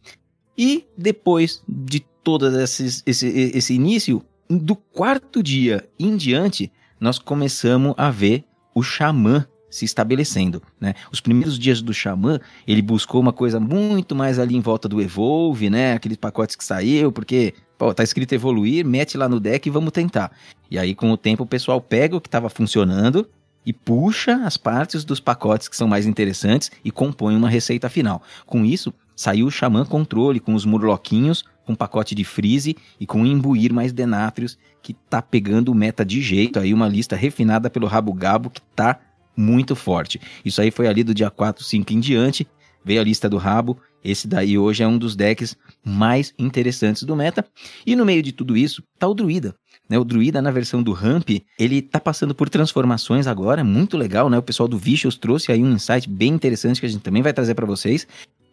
E 0.57 0.85
depois 0.97 1.63
de 1.69 2.01
todo 2.23 2.61
esse, 2.61 3.03
esse 3.07 3.75
início, 3.75 4.25
do 4.49 4.77
quarto 4.77 5.43
dia 5.43 5.89
em 5.99 6.17
diante, 6.17 6.71
nós 7.01 7.19
começamos 7.19 7.95
a 7.97 8.11
ver 8.11 8.45
o 8.75 8.83
Xamã 8.83 9.47
se 9.73 9.87
estabelecendo, 9.87 10.63
né? 10.79 10.95
Os 11.11 11.21
primeiros 11.21 11.59
dias 11.59 11.81
do 11.81 11.95
Xamã, 11.95 12.39
ele 12.67 12.83
buscou 12.83 13.21
uma 13.21 13.33
coisa 13.33 13.59
muito 13.59 14.15
mais 14.15 14.39
ali 14.39 14.55
em 14.55 14.61
volta 14.61 14.87
do 14.87 15.01
Evolve, 15.01 15.71
né? 15.71 15.95
Aqueles 15.95 16.19
pacotes 16.19 16.55
que 16.55 16.63
saiu, 16.63 17.11
porque, 17.11 17.55
pô, 17.83 17.93
tá 17.93 18.05
escrito 18.05 18.33
evoluir, 18.33 18.87
mete 18.87 19.19
lá 19.19 19.29
no 19.29 19.41
deck 19.41 19.69
e 19.69 19.71
vamos 19.71 19.91
tentar. 19.91 20.31
E 20.71 20.79
aí, 20.79 20.95
com 20.95 21.11
o 21.11 21.17
tempo, 21.17 21.43
o 21.43 21.47
pessoal 21.47 21.81
pega 21.81 22.17
o 22.17 22.21
que 22.21 22.29
estava 22.29 22.49
funcionando 22.49 23.29
e 23.67 23.73
puxa 23.73 24.37
as 24.45 24.57
partes 24.57 25.05
dos 25.05 25.19
pacotes 25.19 25.67
que 25.67 25.77
são 25.77 25.89
mais 25.89 26.07
interessantes 26.07 26.71
e 26.85 26.93
compõe 26.93 27.35
uma 27.35 27.49
receita 27.49 27.89
final. 27.89 28.23
Com 28.47 28.65
isso, 28.65 28.95
saiu 29.17 29.49
o 29.49 29.51
Xamã 29.51 29.85
Controle 29.85 30.39
com 30.39 30.55
os 30.55 30.65
murloquinhos, 30.65 31.45
com 31.67 31.75
pacote 31.75 32.15
de 32.15 32.23
freeze 32.23 32.77
e 33.01 33.05
com 33.07 33.27
imbuir 33.27 33.73
mais 33.73 33.93
denátrios, 33.93 34.57
que 34.81 34.95
tá 34.95 35.21
pegando 35.21 35.73
o 35.73 35.75
meta 35.75 36.05
de 36.05 36.23
jeito, 36.23 36.61
aí 36.61 36.73
uma 36.73 36.87
lista 36.87 37.17
refinada 37.17 37.69
pelo 37.69 37.89
Rabo 37.89 38.13
Gabo 38.13 38.49
que 38.49 38.61
tá 38.77 39.01
muito 39.37 39.75
forte. 39.75 40.21
Isso 40.45 40.61
aí 40.61 40.71
foi 40.71 40.87
ali 40.87 41.03
do 41.03 41.13
dia 41.13 41.31
4, 41.31 41.65
5 41.65 41.93
em 41.93 41.99
diante. 41.99 42.47
Veio 42.85 43.01
a 43.01 43.05
lista 43.05 43.29
do 43.29 43.39
rabo. 43.39 43.77
Esse 44.05 44.27
daí 44.27 44.59
hoje 44.59 44.83
é 44.83 44.87
um 44.87 44.99
dos 44.99 45.15
decks 45.15 45.57
mais 45.85 46.35
interessantes 46.39 47.03
do 47.03 47.15
meta. 47.15 47.45
E 47.87 47.95
no 47.95 48.05
meio 48.05 48.23
de 48.23 48.33
tudo 48.33 48.57
isso, 48.57 48.83
tá 48.99 49.07
o 49.07 49.15
Druida. 49.15 49.55
Né, 49.89 49.99
o 49.99 50.05
Druida 50.05 50.41
na 50.41 50.51
versão 50.51 50.83
do 50.83 50.93
Ramp, 50.93 51.29
ele 51.59 51.83
tá 51.83 52.01
passando 52.01 52.35
por 52.35 52.49
transformações 52.49 53.27
agora, 53.27 53.63
muito 53.63 53.97
legal, 53.97 54.31
né? 54.31 54.39
O 54.39 54.43
pessoal 54.43 54.69
do 54.69 54.79
Vicious 54.79 55.17
trouxe 55.17 55.53
aí 55.53 55.63
um 55.63 55.73
insight 55.73 56.09
bem 56.09 56.33
interessante 56.33 56.81
que 56.81 56.87
a 56.87 56.89
gente 56.89 57.03
também 57.03 57.23
vai 57.23 57.33
trazer 57.33 57.55
para 57.55 57.67
vocês. 57.67 58.07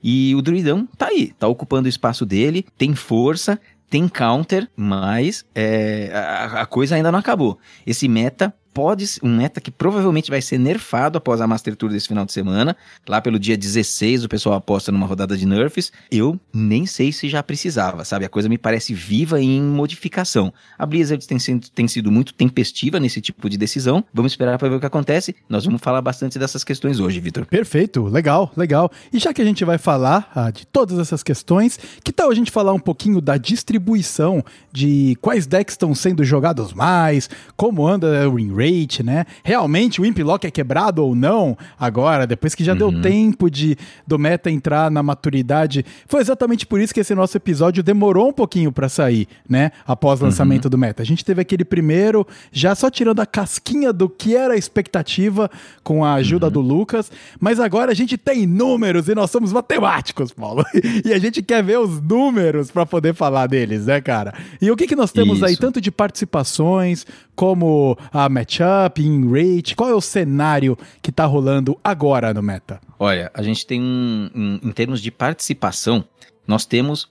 E 0.03 0.33
o 0.35 0.41
Druidão 0.41 0.87
tá 0.97 1.07
aí, 1.07 1.33
tá 1.37 1.47
ocupando 1.47 1.85
o 1.85 1.89
espaço 1.89 2.25
dele, 2.25 2.65
tem 2.77 2.95
força, 2.95 3.59
tem 3.89 4.07
counter, 4.07 4.69
mas 4.75 5.43
é, 5.53 6.11
a, 6.13 6.61
a, 6.61 6.65
coisa 6.65 6.95
ainda 6.95 7.11
não 7.11 7.19
acabou. 7.19 7.57
Esse 7.85 8.07
meta 8.07 8.53
pode 8.73 9.05
um 9.23 9.35
meta 9.35 9.61
que 9.61 9.71
provavelmente 9.71 10.29
vai 10.29 10.41
ser 10.41 10.57
nerfado 10.57 11.17
após 11.17 11.41
a 11.41 11.47
Master 11.47 11.75
Tour 11.75 11.89
desse 11.89 12.07
final 12.07 12.25
de 12.25 12.31
semana. 12.31 12.75
Lá 13.07 13.21
pelo 13.21 13.39
dia 13.39 13.57
16 13.57 14.23
o 14.23 14.29
pessoal 14.29 14.55
aposta 14.55 14.91
numa 14.91 15.05
rodada 15.05 15.37
de 15.37 15.45
nerfs. 15.45 15.91
Eu 16.11 16.39
nem 16.53 16.85
sei 16.85 17.11
se 17.11 17.29
já 17.29 17.41
precisava, 17.41 18.03
sabe? 18.05 18.25
A 18.25 18.29
coisa 18.29 18.49
me 18.49 18.57
parece 18.57 18.93
viva 18.93 19.41
em 19.41 19.61
modificação. 19.61 20.53
A 20.77 20.85
Blizzard 20.85 21.25
tem 21.27 21.39
sido, 21.39 21.69
tem 21.69 21.87
sido 21.87 22.11
muito 22.11 22.33
tempestiva 22.33 22.99
nesse 22.99 23.21
tipo 23.21 23.49
de 23.49 23.57
decisão. 23.57 24.03
Vamos 24.13 24.31
esperar 24.31 24.57
para 24.57 24.69
ver 24.69 24.75
o 24.75 24.79
que 24.79 24.85
acontece. 24.85 25.35
Nós 25.47 25.65
vamos 25.65 25.81
falar 25.81 26.01
bastante 26.01 26.37
dessas 26.37 26.63
questões 26.63 26.99
hoje, 26.99 27.19
Vitor. 27.19 27.45
Perfeito, 27.45 28.05
legal, 28.05 28.51
legal. 28.55 28.91
E 29.11 29.19
já 29.19 29.33
que 29.33 29.41
a 29.41 29.45
gente 29.45 29.65
vai 29.65 29.77
falar 29.77 30.31
ah, 30.35 30.51
de 30.51 30.65
todas 30.65 30.99
essas 30.99 31.23
questões, 31.23 31.79
que 32.03 32.11
tal 32.11 32.29
a 32.29 32.35
gente 32.35 32.51
falar 32.51 32.73
um 32.73 32.79
pouquinho 32.79 33.21
da 33.21 33.37
distribuição 33.37 34.43
de 34.71 35.17
quais 35.21 35.47
decks 35.47 35.73
estão 35.73 35.93
sendo 35.95 36.23
jogados 36.23 36.73
mais, 36.73 37.29
como 37.55 37.87
anda 37.87 38.29
o 38.29 38.35
win 38.35 38.53
rate, 38.59 39.03
né? 39.03 39.25
Realmente 39.43 40.01
o 40.01 40.05
Implock 40.05 40.45
é 40.45 40.51
quebrado 40.51 41.03
ou 41.03 41.15
não 41.15 41.57
agora, 41.79 42.27
depois 42.27 42.53
que 42.53 42.63
já 42.63 42.73
uhum. 42.73 42.77
deu 42.77 43.01
tempo 43.01 43.49
de 43.49 43.77
do 44.05 44.19
meta 44.19 44.51
entrar 44.51 44.91
na 44.91 45.01
maturidade. 45.01 45.85
Foi 46.07 46.21
exatamente 46.21 46.65
por 46.65 46.79
isso 46.79 46.93
que 46.93 46.99
esse 46.99 47.15
nosso 47.15 47.37
episódio 47.37 47.81
demorou 47.81 48.29
um 48.29 48.33
pouquinho 48.33 48.71
para 48.71 48.89
sair, 48.89 49.27
né? 49.47 49.71
Após 49.87 50.21
o 50.21 50.25
lançamento 50.25 50.65
uhum. 50.65 50.71
do 50.71 50.77
meta. 50.77 51.01
A 51.01 51.05
gente 51.05 51.23
teve 51.23 51.41
aquele 51.41 51.63
primeiro, 51.63 52.27
já 52.51 52.75
só 52.75 52.89
tirando 52.89 53.19
a 53.19 53.25
casquinha 53.25 53.93
do 53.93 54.09
que 54.09 54.35
era 54.35 54.53
a 54.53 54.57
expectativa 54.57 55.49
com 55.83 56.03
a 56.03 56.13
ajuda 56.15 56.47
uhum. 56.47 56.51
do 56.51 56.61
Lucas, 56.61 57.11
mas 57.39 57.59
agora 57.59 57.91
a 57.91 57.95
gente 57.95 58.17
tem 58.17 58.45
números 58.45 59.07
e 59.07 59.15
nós 59.15 59.31
somos 59.31 59.53
matemáticos, 59.53 60.31
Paulo. 60.31 60.65
e 61.05 61.13
a 61.13 61.19
gente 61.19 61.41
quer 61.41 61.63
ver 61.63 61.79
os 61.79 62.01
números 62.01 62.71
para 62.71 62.85
poder 62.85 63.13
falar 63.13 63.47
deles, 63.47 63.85
né, 63.85 64.01
cara? 64.01 64.33
E 64.61 64.69
o 64.69 64.75
que 64.75 64.87
que 64.87 64.95
nós 64.95 65.11
temos 65.11 65.37
isso. 65.37 65.45
aí 65.45 65.57
tanto 65.57 65.79
de 65.79 65.91
participações 65.91 67.05
como 67.35 67.97
a 68.11 68.27
matchup, 68.49 69.01
in 69.01 69.29
rate? 69.31 69.75
Qual 69.75 69.89
é 69.89 69.93
o 69.93 70.01
cenário 70.01 70.77
que 71.01 71.11
tá 71.11 71.25
rolando 71.25 71.79
agora 71.83 72.33
no 72.33 72.41
meta? 72.41 72.81
Olha, 72.97 73.29
a 73.33 73.43
gente 73.43 73.65
tem 73.65 73.79
um, 73.79 74.29
um, 74.35 74.59
em 74.63 74.71
termos 74.71 75.01
de 75.01 75.11
participação, 75.11 76.03
nós 76.47 76.65
temos 76.65 77.07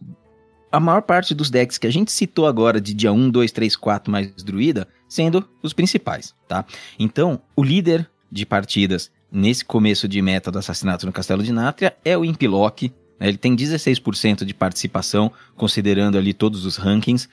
a 0.70 0.80
maior 0.80 1.02
parte 1.02 1.34
dos 1.34 1.48
decks 1.48 1.78
que 1.78 1.86
a 1.86 1.92
gente 1.92 2.10
citou 2.10 2.46
agora 2.46 2.80
de 2.80 2.92
dia 2.92 3.12
1, 3.12 3.30
2, 3.30 3.52
3, 3.52 3.76
4 3.76 4.10
mais 4.10 4.32
druida, 4.42 4.86
sendo 5.08 5.48
os 5.62 5.72
principais, 5.72 6.34
tá? 6.46 6.64
Então, 6.98 7.40
o 7.56 7.62
líder 7.62 8.08
de 8.30 8.44
partidas 8.44 9.10
nesse 9.30 9.64
começo 9.64 10.06
de 10.08 10.20
meta 10.20 10.50
do 10.50 10.58
assassinato 10.58 11.06
no 11.06 11.12
Castelo 11.12 11.42
de 11.42 11.52
Nátria 11.52 11.96
é 12.04 12.18
o 12.18 12.24
Impilock, 12.24 12.92
né? 13.18 13.28
ele 13.28 13.38
tem 13.38 13.56
16% 13.56 14.44
de 14.44 14.52
participação, 14.52 15.32
considerando 15.56 16.18
ali 16.18 16.34
todos 16.34 16.66
os 16.66 16.76
rankings. 16.76 17.28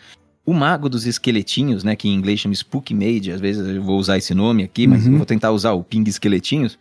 O 0.46 0.54
mago 0.54 0.88
dos 0.88 1.06
esqueletinhos, 1.06 1.84
né, 1.84 1.96
que 1.96 2.08
em 2.08 2.14
inglês 2.14 2.40
chama 2.40 2.54
Spook 2.54 2.94
Mage, 2.94 3.32
às 3.32 3.42
vezes 3.42 3.68
eu 3.68 3.82
vou 3.82 3.98
usar 3.98 4.18
esse 4.18 4.34
nome 4.34 4.64
aqui, 4.64 4.86
mas 4.86 5.08
uhum. 5.08 5.18
vou 5.18 5.26
tentar 5.26 5.52
usar 5.52 5.74
o 5.74 5.84
Ping 5.84 6.08
Esqueletinhos, 6.08 6.78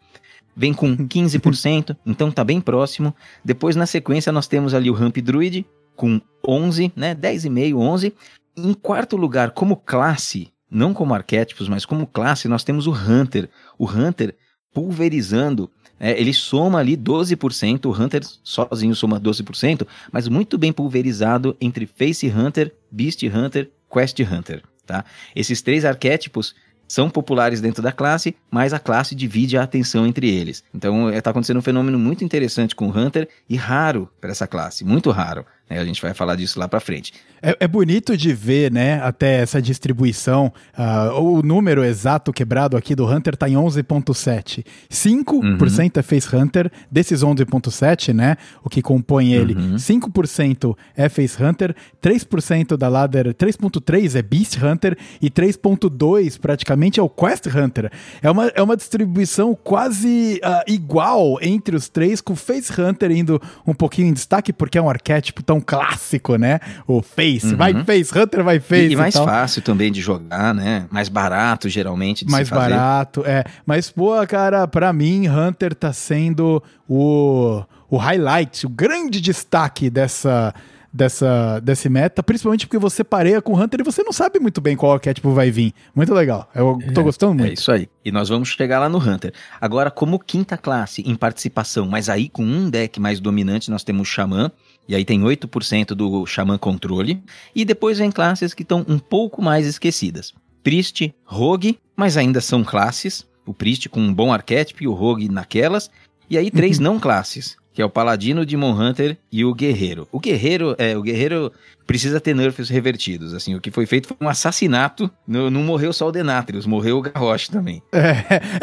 vem 0.55 0.75
com 0.75 0.97
15%, 0.97 1.97
então 2.05 2.31
tá 2.31 2.45
bem 2.45 2.61
próximo. 2.61 3.15
Depois 3.45 3.75
na 3.75 3.87
sequência 3.87 4.31
nós 4.31 4.47
temos 4.47 4.75
ali 4.75 4.91
o 4.91 4.95
Ramp 4.95 5.17
Druid 5.17 5.67
com 5.97 6.21
11, 6.47 6.93
né, 6.95 7.15
10,5, 7.15 7.77
11. 7.77 8.15
Em 8.57 8.75
quarto 8.75 9.17
lugar, 9.17 9.51
como 9.53 9.77
classe, 9.77 10.49
não 10.71 10.93
como 10.93 11.15
arquétipos, 11.15 11.69
mas 11.69 11.87
como 11.87 12.07
classe, 12.07 12.49
nós 12.49 12.65
temos 12.65 12.87
o 12.87 12.93
Hunter. 12.93 13.49
O 13.79 13.91
Hunter 13.91 14.35
pulverizando 14.73 15.71
é, 15.99 16.19
ele 16.21 16.33
soma 16.33 16.79
ali 16.79 16.97
12%, 16.97 17.87
o 17.87 18.03
Hunter 18.03 18.23
sozinho 18.43 18.95
soma 18.95 19.21
12%, 19.21 19.87
mas 20.11 20.29
muito 20.29 20.59
bem 20.59 20.73
pulverizado 20.73 21.57
entre 21.61 21.87
Face 21.87 22.29
Hunter, 22.29 22.75
Beast 22.91 23.23
Hunter, 23.23 23.71
Quest 23.93 24.21
Hunter. 24.21 24.63
Tá? 24.87 25.05
Esses 25.35 25.63
três 25.63 25.85
arquétipos 25.85 26.55
são 26.87 27.09
populares 27.09 27.61
dentro 27.61 27.83
da 27.83 27.91
classe, 27.91 28.37
mas 28.51 28.73
a 28.73 28.79
classe 28.79 29.15
divide 29.15 29.57
a 29.57 29.63
atenção 29.63 30.07
entre 30.07 30.29
eles. 30.29 30.63
Então 30.75 31.11
está 31.11 31.31
acontecendo 31.31 31.59
um 31.59 31.63
fenômeno 31.63 31.99
muito 31.99 32.25
interessante 32.25 32.75
com 32.75 32.89
o 32.89 32.97
Hunter 32.97 33.29
e 33.49 33.57
raro 33.57 34.11
para 34.21 34.31
essa 34.31 34.47
classe, 34.47 34.85
muito 34.85 35.11
raro. 35.11 35.47
Né? 35.69 35.79
A 35.79 35.85
gente 35.85 36.01
vai 36.01 36.13
falar 36.15 36.37
disso 36.37 36.59
lá 36.59 36.69
para 36.69 36.81
frente. 36.81 37.13
É, 37.43 37.57
é, 37.61 37.69
bonito 37.69 38.17
de 38.17 38.33
ver, 38.33 38.73
né, 38.73 39.01
até 39.03 39.41
essa 39.41 39.61
distribuição. 39.61 40.53
Uh, 40.79 41.21
o 41.21 41.43
número 41.43 41.85
exato 41.85 42.33
quebrado 42.33 42.77
aqui 42.77 42.95
do 42.95 43.07
Hunter 43.07 43.35
está 43.35 43.49
em 43.49 43.55
11.7. 43.55 44.65
5% 44.91 45.27
uhum. 45.33 45.91
é 45.95 46.03
Face 46.03 46.35
Hunter, 46.35 46.71
desses 46.91 47.21
11.7, 47.23 48.15
né, 48.15 48.37
o 48.63 48.71
que 48.71 48.81
compõe 48.81 49.33
ele. 49.35 49.55
Uhum. 49.55 49.77
5% 49.77 50.77
é 50.97 51.09
Face 51.09 51.43
Hunter, 51.43 51.75
3% 52.03 52.77
da 52.77 52.89
ladder, 52.89 53.35
3.3 53.35 54.19
é 54.19 54.23
Beast 54.23 54.57
Hunter 54.63 54.97
e 55.21 55.31
3.2 55.31 56.39
praticamente 56.39 56.99
é 56.99 57.03
o 57.03 57.09
Quest 57.09 57.47
Hunter. 57.47 57.91
É 58.23 58.31
uma, 58.31 58.47
é 58.49 58.63
uma 58.63 58.77
distribuição 58.77 59.55
quase 59.55 60.41
uh, 60.43 60.71
igual 60.71 61.39
entre 61.43 61.77
os 61.77 61.89
três, 61.89 62.21
com 62.21 62.33
o 62.33 62.37
Face 62.37 62.73
Hunter 62.81 63.11
indo 63.11 63.41
um 63.67 63.75
pouquinho 63.75 64.09
em 64.09 64.13
destaque, 64.13 64.53
porque 64.53 64.79
é 64.79 64.83
um 64.83 64.89
arquétipo 64.89 65.43
tão 65.43 65.54
clássico, 65.61 66.37
né? 66.37 66.61
O 66.87 67.03
Face, 67.03 67.49
uhum. 67.49 67.57
vai 67.57 67.85
Face, 67.85 68.19
Hunter 68.19 68.43
vai 68.43 68.61
Face. 68.61 68.89
E, 68.89 68.93
e 68.93 68.97
mais 68.97 69.15
fácil 69.15 69.63
também 69.63 69.91
de 69.91 70.01
jogar, 70.01 70.55
né? 70.55 70.87
Mais 70.91 71.09
barato, 71.09 71.69
geralmente, 71.69 72.29
Mais 72.29 72.49
barato, 72.49 73.23
é. 73.27 73.45
Mas, 73.67 73.91
pô, 73.91 74.15
cara, 74.27 74.67
pra 74.67 74.93
mim, 74.93 75.29
Hunter 75.29 75.75
tá 75.75 75.93
sendo 75.93 76.63
o, 76.89 77.63
o 77.89 77.97
highlight, 77.97 78.67
o 78.67 78.69
grande 78.69 79.21
destaque 79.21 79.91
dessa 79.91 80.55
dessa, 80.95 81.59
desse 81.59 81.89
meta, 81.89 82.23
principalmente 82.23 82.69
porque 82.69 82.79
você 82.79 83.03
pareia 83.03 83.43
com 83.43 83.53
o 83.53 83.61
Hunter 83.61 83.81
e 83.81 83.83
você 83.83 84.05
não 84.05 84.13
sabe 84.13 84.39
muito 84.39 84.61
bem 84.61 84.77
qual 84.77 84.93
arquétipo 84.93 85.33
vai 85.33 85.51
vir. 85.51 85.75
Muito 85.93 86.15
legal. 86.15 86.49
Eu 86.55 86.79
tô 86.95 87.01
é, 87.01 87.05
gostando 87.05 87.35
muito. 87.35 87.51
É 87.51 87.53
isso 87.55 87.73
aí. 87.73 87.89
E 88.05 88.13
nós 88.13 88.29
vamos 88.29 88.49
chegar 88.49 88.79
lá 88.79 88.89
no 88.89 88.99
Hunter. 88.99 89.33
Agora, 89.61 89.91
como 89.91 90.21
quinta 90.21 90.57
classe 90.57 91.03
em 91.03 91.17
participação, 91.17 91.89
mas 91.89 92.09
aí 92.09 92.29
com 92.29 92.45
um 92.45 92.71
deck 92.71 93.01
mais 93.01 93.19
dominante, 93.19 93.73
nós 93.73 93.83
temos 93.83 94.07
Xamã. 94.07 94.53
E 94.87 94.95
aí 94.95 95.05
tem 95.05 95.21
8% 95.21 95.89
do 95.89 96.25
Xamã 96.27 96.57
Controle. 96.57 97.21
E 97.55 97.65
depois 97.65 97.99
vem 97.99 98.13
classes 98.13 98.55
que 98.55 98.63
estão 98.63 98.85
um 98.87 98.99
pouco 98.99 99.43
mais 99.43 99.67
esquecidas. 99.67 100.33
Priest, 100.63 101.13
Rogue, 101.25 101.77
mas 101.97 102.17
ainda 102.17 102.41
são 102.41 102.63
classes. 102.63 103.27
O 103.45 103.53
Priest 103.53 103.89
com 103.89 104.01
um 104.01 104.15
bom 104.15 104.33
arquétipo 104.33 104.85
e 104.85 104.87
o 104.87 104.93
Rogue 104.93 105.29
naquelas. 105.29 105.91
E 106.31 106.39
aí 106.39 106.51
três 106.53 106.79
uhum. 106.79 106.85
não 106.85 107.01
classes 107.01 107.57
que 107.75 107.83
é 107.83 107.85
o 107.85 107.91
Paladino, 107.91 108.47
Demon 108.47 108.71
Hunter 108.71 109.19
e 109.31 109.45
o 109.45 109.53
Guerreiro. 109.53 110.07
O 110.13 110.21
Guerreiro, 110.21 110.77
é, 110.79 110.97
o 110.97 111.03
Guerreiro 111.03 111.53
precisa 111.87 112.21
ter 112.21 112.35
nerfs 112.35 112.69
revertidos, 112.69 113.35
assim, 113.35 113.55
o 113.55 113.61
que 113.61 113.71
foi 113.71 113.85
feito 113.85 114.09
foi 114.09 114.17
um 114.21 114.29
assassinato, 114.29 115.11
não, 115.27 115.51
não 115.51 115.63
morreu 115.63 115.93
só 115.93 116.09
o 116.09 116.13
Denatrius, 116.13 116.67
morreu 116.67 116.99
o 116.99 117.03
Garrosh 117.03 117.49
também. 117.49 117.83
É, 117.93 118.09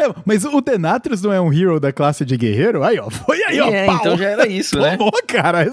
é, 0.04 0.14
mas 0.24 0.44
o 0.44 0.60
Denatrius 0.60 1.22
não 1.22 1.32
é 1.32 1.40
um 1.40 1.52
hero 1.52 1.78
da 1.78 1.92
classe 1.92 2.24
de 2.24 2.36
Guerreiro? 2.36 2.82
Aí, 2.82 2.98
ó, 2.98 3.08
foi 3.10 3.42
aí, 3.44 3.60
ó, 3.60 3.68
é, 3.70 3.86
então 3.86 4.16
já 4.16 4.28
era 4.28 4.46
isso, 4.48 4.78
né? 4.78 4.96
Tomou, 4.96 5.12
cara, 5.26 5.72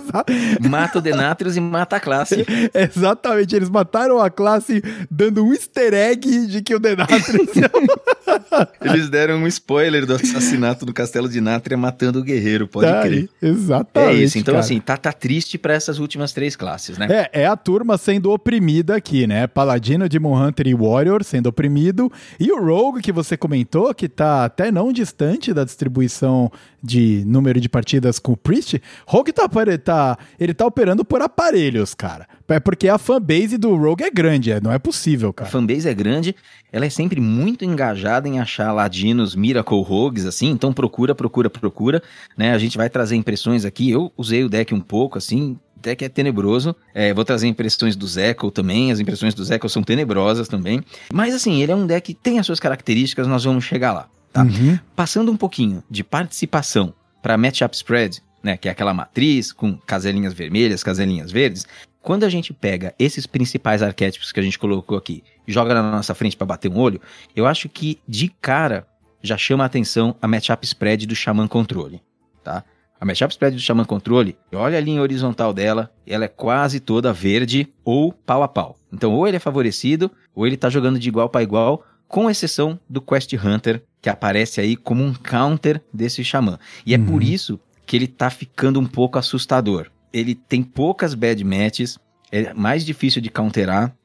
Mata 0.70 1.00
o 1.00 1.02
Denatrius 1.02 1.56
e 1.56 1.60
mata 1.60 1.96
a 1.96 2.00
classe. 2.00 2.46
Exatamente, 2.74 3.56
eles 3.56 3.70
mataram 3.70 4.20
a 4.20 4.30
classe 4.30 4.84
dando 5.10 5.44
um 5.44 5.52
easter 5.52 5.94
egg 5.94 6.48
de 6.48 6.62
que 6.62 6.76
o 6.76 6.80
Denatrius... 6.80 7.50
eles 8.82 9.10
deram 9.10 9.38
um 9.38 9.48
spoiler 9.48 10.06
do 10.06 10.14
assassinato 10.14 10.86
do 10.86 10.94
Castelo 10.94 11.28
de 11.28 11.42
Nátria 11.42 11.78
matando 11.78 12.20
o 12.20 12.24
Guerreiro, 12.24 12.68
pode 12.68 12.92
tá 12.92 13.02
crer. 13.02 13.29
Exatamente. 13.42 14.20
É 14.20 14.24
isso. 14.24 14.38
Então, 14.38 14.54
cara. 14.54 14.64
assim, 14.64 14.80
tá, 14.80 14.98
tá 14.98 15.12
triste 15.14 15.58
para 15.58 15.74
essas 15.74 16.00
últimas 16.00 16.34
três 16.34 16.56
classes, 16.56 16.98
né? 16.98 17.08
É, 17.10 17.42
é 17.44 17.46
a 17.46 17.56
turma 17.56 17.98
sendo 17.98 18.32
oprimida 18.32 18.96
aqui, 18.96 19.26
né? 19.26 19.48
Paladino, 19.48 20.10
Demon 20.10 20.36
Hunter 20.36 20.68
e 20.68 20.76
Warrior 20.76 21.24
sendo 21.24 21.48
oprimido. 21.48 22.12
E 22.40 22.52
o 22.52 22.64
Rogue, 22.64 23.02
que 23.02 23.12
você 23.12 23.38
comentou, 23.38 23.94
que 23.94 24.10
tá 24.10 24.46
até 24.46 24.72
não 24.72 24.92
distante 24.92 25.54
da 25.54 25.64
distribuição 25.64 26.52
de 26.82 27.24
número 27.26 27.60
de 27.60 27.70
partidas 27.70 28.20
com 28.20 28.34
o 28.34 28.38
Priest. 28.38 28.82
Rogue 29.06 29.32
tá, 29.32 29.48
tá, 29.84 30.18
ele 30.40 30.54
tá 30.54 30.66
operando 30.66 31.04
por 31.06 31.22
aparelhos, 31.22 31.94
cara. 31.94 32.28
É 32.50 32.60
porque 32.60 32.88
a 32.88 32.98
fanbase 32.98 33.58
do 33.58 33.76
Rogue 33.76 34.04
é 34.04 34.10
grande, 34.10 34.52
é, 34.52 34.60
não 34.60 34.72
é 34.72 34.80
possível, 34.80 35.32
cara. 35.32 35.48
A 35.48 35.52
fanbase 35.52 35.88
é 35.88 35.94
grande, 35.94 36.36
ela 36.72 36.86
é 36.86 36.90
sempre 36.90 37.22
muito 37.22 37.64
engajada 37.64 38.28
em 38.28 38.40
achar 38.40 38.72
ladinos 38.72 39.36
Miracle 39.36 39.82
Rogues, 39.82 40.26
assim, 40.26 40.50
então 40.50 40.74
procura, 40.74 41.14
procura, 41.14 41.50
procura, 41.50 42.02
né? 42.36 42.54
A 42.54 42.58
gente 42.58 42.78
vai 42.78 42.90
trazer 42.90 43.16
impressões 43.16 43.66
aqui, 43.66 43.92
eu 43.92 44.12
usei 44.18 44.44
o 44.44 44.50
deck 44.50 44.74
um 44.74 44.82
pouco, 44.82 45.18
assim, 45.18 45.58
o 45.78 45.80
deck 45.80 46.04
é 46.04 46.10
tenebroso, 46.10 46.76
é, 46.94 47.14
vou 47.14 47.24
trazer 47.24 47.48
impressões 47.48 47.96
do 47.96 48.08
Zeco 48.08 48.52
também, 48.52 48.92
as 48.92 49.00
impressões 49.00 49.34
do 49.34 49.44
Zeco 49.44 49.70
são 49.70 49.84
tenebrosas 49.84 50.48
também, 50.48 50.84
mas 51.14 51.34
assim, 51.34 51.62
ele 51.62 51.72
é 51.72 51.76
um 51.76 51.86
deck 51.86 52.14
que 52.14 52.20
tem 52.20 52.40
as 52.40 52.46
suas 52.46 52.60
características, 52.60 53.28
nós 53.28 53.44
vamos 53.44 53.64
chegar 53.64 53.94
lá, 53.94 54.08
tá? 54.34 54.44
Uhum. 54.44 54.78
Passando 54.96 55.32
um 55.32 55.38
pouquinho 55.38 55.84
de 55.90 56.04
participação 56.04 56.94
para 57.22 57.38
matchup 57.38 57.76
spread, 57.76 58.22
né, 58.42 58.58
que 58.58 58.68
é 58.68 58.72
aquela 58.72 58.94
matriz 58.94 59.52
com 59.52 59.78
caselinhas 59.78 60.34
vermelhas, 60.34 60.84
caselinhas 60.84 61.32
verdes, 61.32 61.66
quando 62.02 62.24
a 62.24 62.30
gente 62.30 62.54
pega 62.54 62.94
esses 62.98 63.28
principais 63.28 63.82
arquétipos 63.82 64.32
que 64.32 64.40
a 64.40 64.44
gente 64.44 64.58
colocou 64.58 64.98
aqui 64.98 65.24
e 65.48 65.52
joga 65.52 65.74
na 65.74 65.92
nossa 65.92 66.16
frente 66.16 66.38
para 66.38 66.48
bater 66.48 66.70
um 66.70 66.78
olho, 66.78 67.02
eu 67.36 67.46
acho 67.46 67.68
que 67.68 68.00
de 68.08 68.30
cara 68.42 68.88
já 69.22 69.38
chama 69.38 69.64
a 69.64 69.68
atenção 69.68 70.16
a 70.22 70.28
matchup 70.28 70.66
spread 70.66 71.06
do 71.06 71.16
Shaman 71.16 71.48
Controle, 71.48 72.02
tá? 72.44 72.64
A 73.00 73.06
matchup 73.06 73.34
spread 73.34 73.56
do 73.56 73.62
Shaman 73.62 73.86
Controle, 73.86 74.38
olha 74.54 74.78
a 74.78 74.82
linha 74.82 75.02
horizontal 75.02 75.54
dela, 75.54 75.92
ela 76.06 76.26
é 76.26 76.28
quase 76.28 76.80
toda 76.80 77.14
verde 77.14 77.68
ou 77.84 78.12
pau 78.12 78.44
a 78.44 78.48
pau. 78.48 78.78
Então 78.92 79.14
ou 79.14 79.28
ele 79.28 79.38
é 79.38 79.40
favorecido, 79.40 80.12
ou 80.34 80.46
ele 80.48 80.58
tá 80.58 80.70
jogando 80.70 81.00
de 81.00 81.08
igual 81.08 81.30
para 81.30 81.44
igual, 81.44 81.86
com 82.08 82.30
exceção 82.30 82.80
do 82.90 83.02
Quest 83.02 83.34
Hunter, 83.34 83.84
que 84.02 84.10
aparece 84.10 84.60
aí 84.60 84.76
como 84.76 85.04
um 85.04 85.14
counter 85.14 85.82
desse 85.94 86.24
Shaman. 86.24 86.60
E 86.86 86.96
uhum. 86.96 87.02
é 87.02 87.06
por 87.06 87.22
uhum. 87.22 87.28
isso 87.28 87.60
que 87.86 87.96
ele 87.96 88.08
tá 88.08 88.30
ficando 88.30 88.80
um 88.80 88.86
pouco 88.86 89.18
assustador 89.18 89.90
ele 90.14 90.36
tem 90.36 90.64
poucas 90.64 91.14
bad 91.14 91.44
matches, 91.44 91.98
é 92.32 92.54
mais 92.54 92.86
difícil 92.86 93.22
de 93.22 93.30
counterar. 93.30 93.96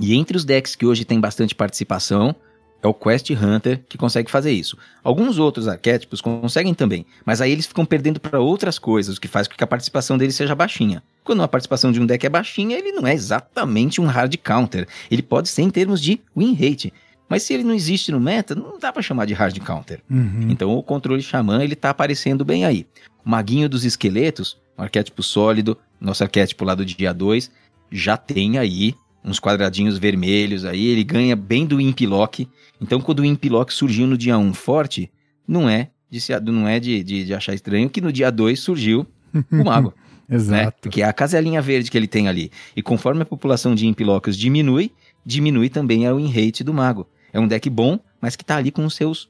E 0.00 0.14
entre 0.14 0.36
os 0.36 0.44
decks 0.44 0.74
que 0.74 0.86
hoje 0.86 1.04
tem 1.04 1.20
bastante 1.20 1.54
participação, 1.54 2.34
é 2.82 2.88
o 2.88 2.94
Quest 2.94 3.30
Hunter 3.30 3.82
que 3.88 3.96
consegue 3.96 4.30
fazer 4.30 4.50
isso. 4.50 4.76
Alguns 5.04 5.38
outros 5.38 5.68
arquétipos 5.68 6.20
conseguem 6.20 6.74
também, 6.74 7.06
mas 7.24 7.40
aí 7.40 7.52
eles 7.52 7.66
ficam 7.66 7.84
perdendo 7.84 8.18
para 8.18 8.40
outras 8.40 8.78
coisas, 8.78 9.16
o 9.16 9.20
que 9.20 9.28
faz 9.28 9.46
com 9.46 9.54
que 9.54 9.62
a 9.62 9.66
participação 9.66 10.18
dele 10.18 10.32
seja 10.32 10.54
baixinha. 10.54 11.02
Quando 11.22 11.42
a 11.42 11.48
participação 11.48 11.92
de 11.92 12.00
um 12.00 12.06
deck 12.06 12.26
é 12.26 12.28
baixinha, 12.28 12.76
ele 12.76 12.90
não 12.90 13.06
é 13.06 13.14
exatamente 13.14 14.00
um 14.00 14.06
hard 14.06 14.34
counter. 14.38 14.88
Ele 15.10 15.22
pode 15.22 15.48
ser 15.48 15.62
em 15.62 15.70
termos 15.70 16.00
de 16.00 16.20
win 16.36 16.54
rate. 16.54 16.92
Mas 17.28 17.44
se 17.44 17.54
ele 17.54 17.62
não 17.62 17.72
existe 17.72 18.10
no 18.10 18.20
meta, 18.20 18.54
não 18.54 18.78
dá 18.78 18.92
para 18.92 19.00
chamar 19.00 19.26
de 19.26 19.32
hard 19.32 19.58
counter. 19.60 20.02
Uhum. 20.10 20.48
Então 20.50 20.76
o 20.76 20.82
controle 20.82 21.22
xamã 21.22 21.62
ele 21.62 21.76
tá 21.76 21.90
aparecendo 21.90 22.44
bem 22.44 22.64
aí. 22.64 22.86
O 23.24 23.30
maguinho 23.30 23.68
dos 23.68 23.84
esqueletos 23.84 24.60
um 24.78 24.82
arquétipo 24.82 25.22
sólido, 25.22 25.76
nosso 26.00 26.22
arquétipo 26.22 26.64
lá 26.64 26.74
do 26.74 26.84
dia 26.84 27.12
2, 27.12 27.50
já 27.90 28.16
tem 28.16 28.58
aí 28.58 28.94
uns 29.24 29.38
quadradinhos 29.38 29.98
vermelhos 29.98 30.64
aí, 30.64 30.86
ele 30.86 31.04
ganha 31.04 31.36
bem 31.36 31.64
do 31.64 31.80
Impilock. 31.80 32.48
Então, 32.80 33.00
quando 33.00 33.20
o 33.20 33.24
Impilock 33.24 33.72
surgiu 33.72 34.06
no 34.06 34.18
dia 34.18 34.36
1 34.36 34.40
um 34.40 34.52
forte, 34.52 35.10
não 35.46 35.68
é 35.68 35.90
de, 36.10 36.20
não 36.44 36.66
é 36.68 36.80
de, 36.80 37.02
de, 37.02 37.24
de 37.24 37.34
achar 37.34 37.54
estranho 37.54 37.88
que 37.88 38.00
no 38.00 38.12
dia 38.12 38.30
2 38.30 38.58
surgiu 38.58 39.06
o 39.50 39.64
Mago. 39.64 39.94
Né? 40.28 40.36
Exato. 40.36 40.64
Né? 40.64 40.72
Porque 40.80 41.02
é 41.02 41.04
a 41.04 41.12
caselinha 41.12 41.60
verde 41.60 41.90
que 41.90 41.98
ele 41.98 42.06
tem 42.06 42.26
ali. 42.26 42.50
E 42.74 42.80
conforme 42.80 43.20
a 43.20 43.26
população 43.26 43.74
de 43.74 43.86
Impilocos 43.86 44.34
diminui, 44.38 44.90
diminui 45.26 45.68
também 45.68 46.06
a 46.06 46.14
win 46.14 46.30
rate 46.30 46.64
do 46.64 46.72
Mago. 46.72 47.06
É 47.32 47.40
um 47.40 47.46
deck 47.46 47.68
bom, 47.68 47.98
mas 48.18 48.34
que 48.34 48.44
tá 48.44 48.56
ali 48.56 48.70
com 48.70 48.86
os 48.86 48.94
seus 48.94 49.28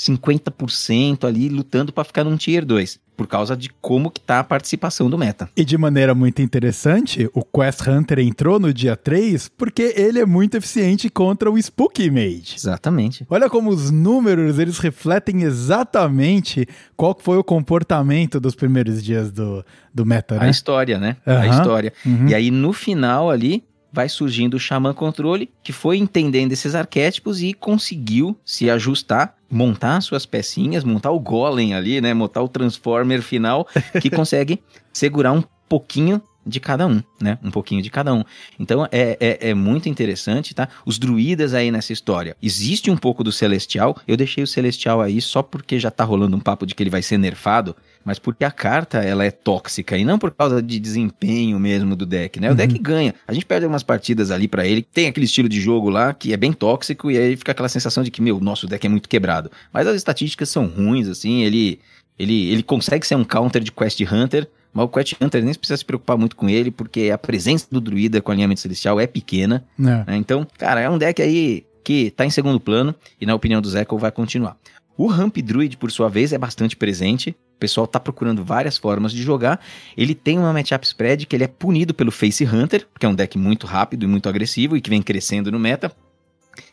50% 0.00 1.24
ali 1.24 1.48
lutando 1.48 1.92
para 1.92 2.04
ficar 2.04 2.24
num 2.24 2.36
tier 2.36 2.64
2 2.64 2.98
por 3.20 3.26
causa 3.26 3.54
de 3.54 3.68
como 3.82 4.10
que 4.10 4.18
tá 4.18 4.40
a 4.40 4.44
participação 4.44 5.10
do 5.10 5.18
meta. 5.18 5.50
E 5.54 5.62
de 5.62 5.76
maneira 5.76 6.14
muito 6.14 6.40
interessante, 6.40 7.28
o 7.34 7.44
Quest 7.44 7.86
Hunter 7.86 8.18
entrou 8.20 8.58
no 8.58 8.72
dia 8.72 8.96
3 8.96 9.46
porque 9.58 9.92
ele 9.94 10.18
é 10.18 10.24
muito 10.24 10.56
eficiente 10.56 11.10
contra 11.10 11.50
o 11.50 11.60
Spooky 11.60 12.10
Mage. 12.10 12.54
Exatamente. 12.56 13.26
Olha 13.28 13.50
como 13.50 13.68
os 13.68 13.90
números, 13.90 14.58
eles 14.58 14.78
refletem 14.78 15.42
exatamente 15.42 16.66
qual 16.96 17.14
foi 17.20 17.36
o 17.36 17.44
comportamento 17.44 18.40
dos 18.40 18.54
primeiros 18.54 19.04
dias 19.04 19.30
do, 19.30 19.62
do 19.92 20.06
meta, 20.06 20.38
né? 20.38 20.46
A 20.46 20.50
história, 20.50 20.98
né? 20.98 21.18
Uhum. 21.26 21.36
A 21.36 21.46
história. 21.46 21.92
Uhum. 22.06 22.28
E 22.28 22.34
aí 22.34 22.50
no 22.50 22.72
final 22.72 23.30
ali, 23.30 23.64
vai 23.92 24.08
surgindo 24.08 24.54
o 24.54 24.60
Shaman 24.60 24.94
Controle, 24.94 25.50
que 25.62 25.72
foi 25.72 25.98
entendendo 25.98 26.52
esses 26.52 26.74
arquétipos 26.74 27.42
e 27.42 27.52
conseguiu 27.52 28.36
se 28.44 28.70
ajustar, 28.70 29.36
montar 29.50 30.00
suas 30.00 30.26
pecinhas, 30.26 30.84
montar 30.84 31.10
o 31.10 31.20
Golem 31.20 31.74
ali, 31.74 32.00
né? 32.00 32.14
Montar 32.14 32.42
o 32.42 32.48
Transformer 32.48 33.22
final, 33.22 33.66
que 34.00 34.10
consegue 34.10 34.62
segurar 34.92 35.32
um 35.32 35.42
pouquinho 35.68 36.22
de 36.44 36.58
cada 36.58 36.86
um, 36.86 37.02
né? 37.20 37.38
Um 37.42 37.50
pouquinho 37.50 37.82
de 37.82 37.90
cada 37.90 38.14
um. 38.14 38.24
Então 38.58 38.86
é, 38.90 39.16
é, 39.20 39.50
é, 39.50 39.54
muito 39.54 39.88
interessante, 39.88 40.54
tá? 40.54 40.68
Os 40.86 40.98
druidas 40.98 41.54
aí 41.54 41.70
nessa 41.70 41.92
história. 41.92 42.36
Existe 42.42 42.90
um 42.90 42.96
pouco 42.96 43.22
do 43.22 43.30
Celestial. 43.30 43.96
Eu 44.06 44.16
deixei 44.16 44.42
o 44.42 44.46
Celestial 44.46 45.00
aí 45.00 45.20
só 45.20 45.42
porque 45.42 45.78
já 45.78 45.90
tá 45.90 46.02
rolando 46.04 46.36
um 46.36 46.40
papo 46.40 46.66
de 46.66 46.74
que 46.74 46.82
ele 46.82 46.90
vai 46.90 47.02
ser 47.02 47.18
nerfado, 47.18 47.76
mas 48.04 48.18
porque 48.18 48.44
a 48.44 48.50
carta 48.50 48.98
ela 48.98 49.24
é 49.24 49.30
tóxica 49.30 49.96
e 49.96 50.04
não 50.04 50.18
por 50.18 50.30
causa 50.30 50.62
de 50.62 50.78
desempenho 50.78 51.58
mesmo 51.58 51.94
do 51.94 52.06
deck, 52.06 52.40
né? 52.40 52.48
O 52.48 52.50
uhum. 52.50 52.56
deck 52.56 52.78
ganha. 52.78 53.14
A 53.26 53.32
gente 53.32 53.46
perde 53.46 53.64
algumas 53.64 53.82
partidas 53.82 54.30
ali 54.30 54.48
para 54.48 54.66
ele, 54.66 54.82
tem 54.82 55.08
aquele 55.08 55.26
estilo 55.26 55.48
de 55.48 55.60
jogo 55.60 55.90
lá 55.90 56.14
que 56.14 56.32
é 56.32 56.36
bem 56.36 56.52
tóxico 56.52 57.10
e 57.10 57.18
aí 57.18 57.36
fica 57.36 57.52
aquela 57.52 57.68
sensação 57.68 58.02
de 58.02 58.10
que, 58.10 58.22
meu, 58.22 58.40
nosso 58.40 58.66
deck 58.66 58.86
é 58.86 58.90
muito 58.90 59.08
quebrado. 59.08 59.50
Mas 59.72 59.86
as 59.86 59.96
estatísticas 59.96 60.48
são 60.48 60.66
ruins, 60.66 61.08
assim, 61.08 61.42
ele. 61.42 61.80
Ele, 62.18 62.50
ele 62.50 62.62
consegue 62.62 63.06
ser 63.06 63.14
um 63.14 63.24
counter 63.24 63.62
de 63.62 63.72
Quest 63.72 63.98
Hunter, 64.02 64.46
mas 64.74 64.84
o 64.84 64.88
Quest 64.88 65.14
Hunter 65.18 65.42
nem 65.42 65.54
precisa 65.54 65.78
se 65.78 65.84
preocupar 65.84 66.18
muito 66.18 66.36
com 66.36 66.50
ele, 66.50 66.70
porque 66.70 67.10
a 67.10 67.16
presença 67.16 67.66
do 67.70 67.80
druida 67.80 68.20
com 68.20 68.30
alinhamento 68.30 68.60
celestial 68.60 69.00
é 69.00 69.06
pequena. 69.06 69.64
É. 69.78 69.82
Né? 69.82 70.04
Então, 70.16 70.46
cara, 70.58 70.82
é 70.82 70.90
um 70.90 70.98
deck 70.98 71.22
aí 71.22 71.64
que 71.82 72.10
tá 72.10 72.26
em 72.26 72.30
segundo 72.30 72.60
plano 72.60 72.94
e, 73.18 73.24
na 73.24 73.34
opinião 73.34 73.62
do 73.62 73.70
Zeco, 73.70 73.96
vai 73.96 74.12
continuar. 74.12 74.54
O 74.96 75.06
Ramp 75.06 75.38
Druid, 75.38 75.78
por 75.78 75.90
sua 75.90 76.10
vez, 76.10 76.30
é 76.32 76.36
bastante 76.36 76.76
presente. 76.76 77.34
O 77.60 77.66
pessoal 77.68 77.86
tá 77.86 78.00
procurando 78.00 78.42
várias 78.42 78.78
formas 78.78 79.12
de 79.12 79.22
jogar. 79.22 79.60
Ele 79.94 80.14
tem 80.14 80.38
uma 80.38 80.50
matchup 80.50 80.86
spread 80.86 81.26
que 81.26 81.36
ele 81.36 81.44
é 81.44 81.46
punido 81.46 81.92
pelo 81.92 82.10
Face 82.10 82.42
Hunter, 82.42 82.86
que 82.98 83.04
é 83.04 83.08
um 83.08 83.14
deck 83.14 83.36
muito 83.36 83.66
rápido 83.66 84.04
e 84.04 84.06
muito 84.06 84.30
agressivo 84.30 84.78
e 84.78 84.80
que 84.80 84.88
vem 84.88 85.02
crescendo 85.02 85.52
no 85.52 85.58
meta. 85.58 85.92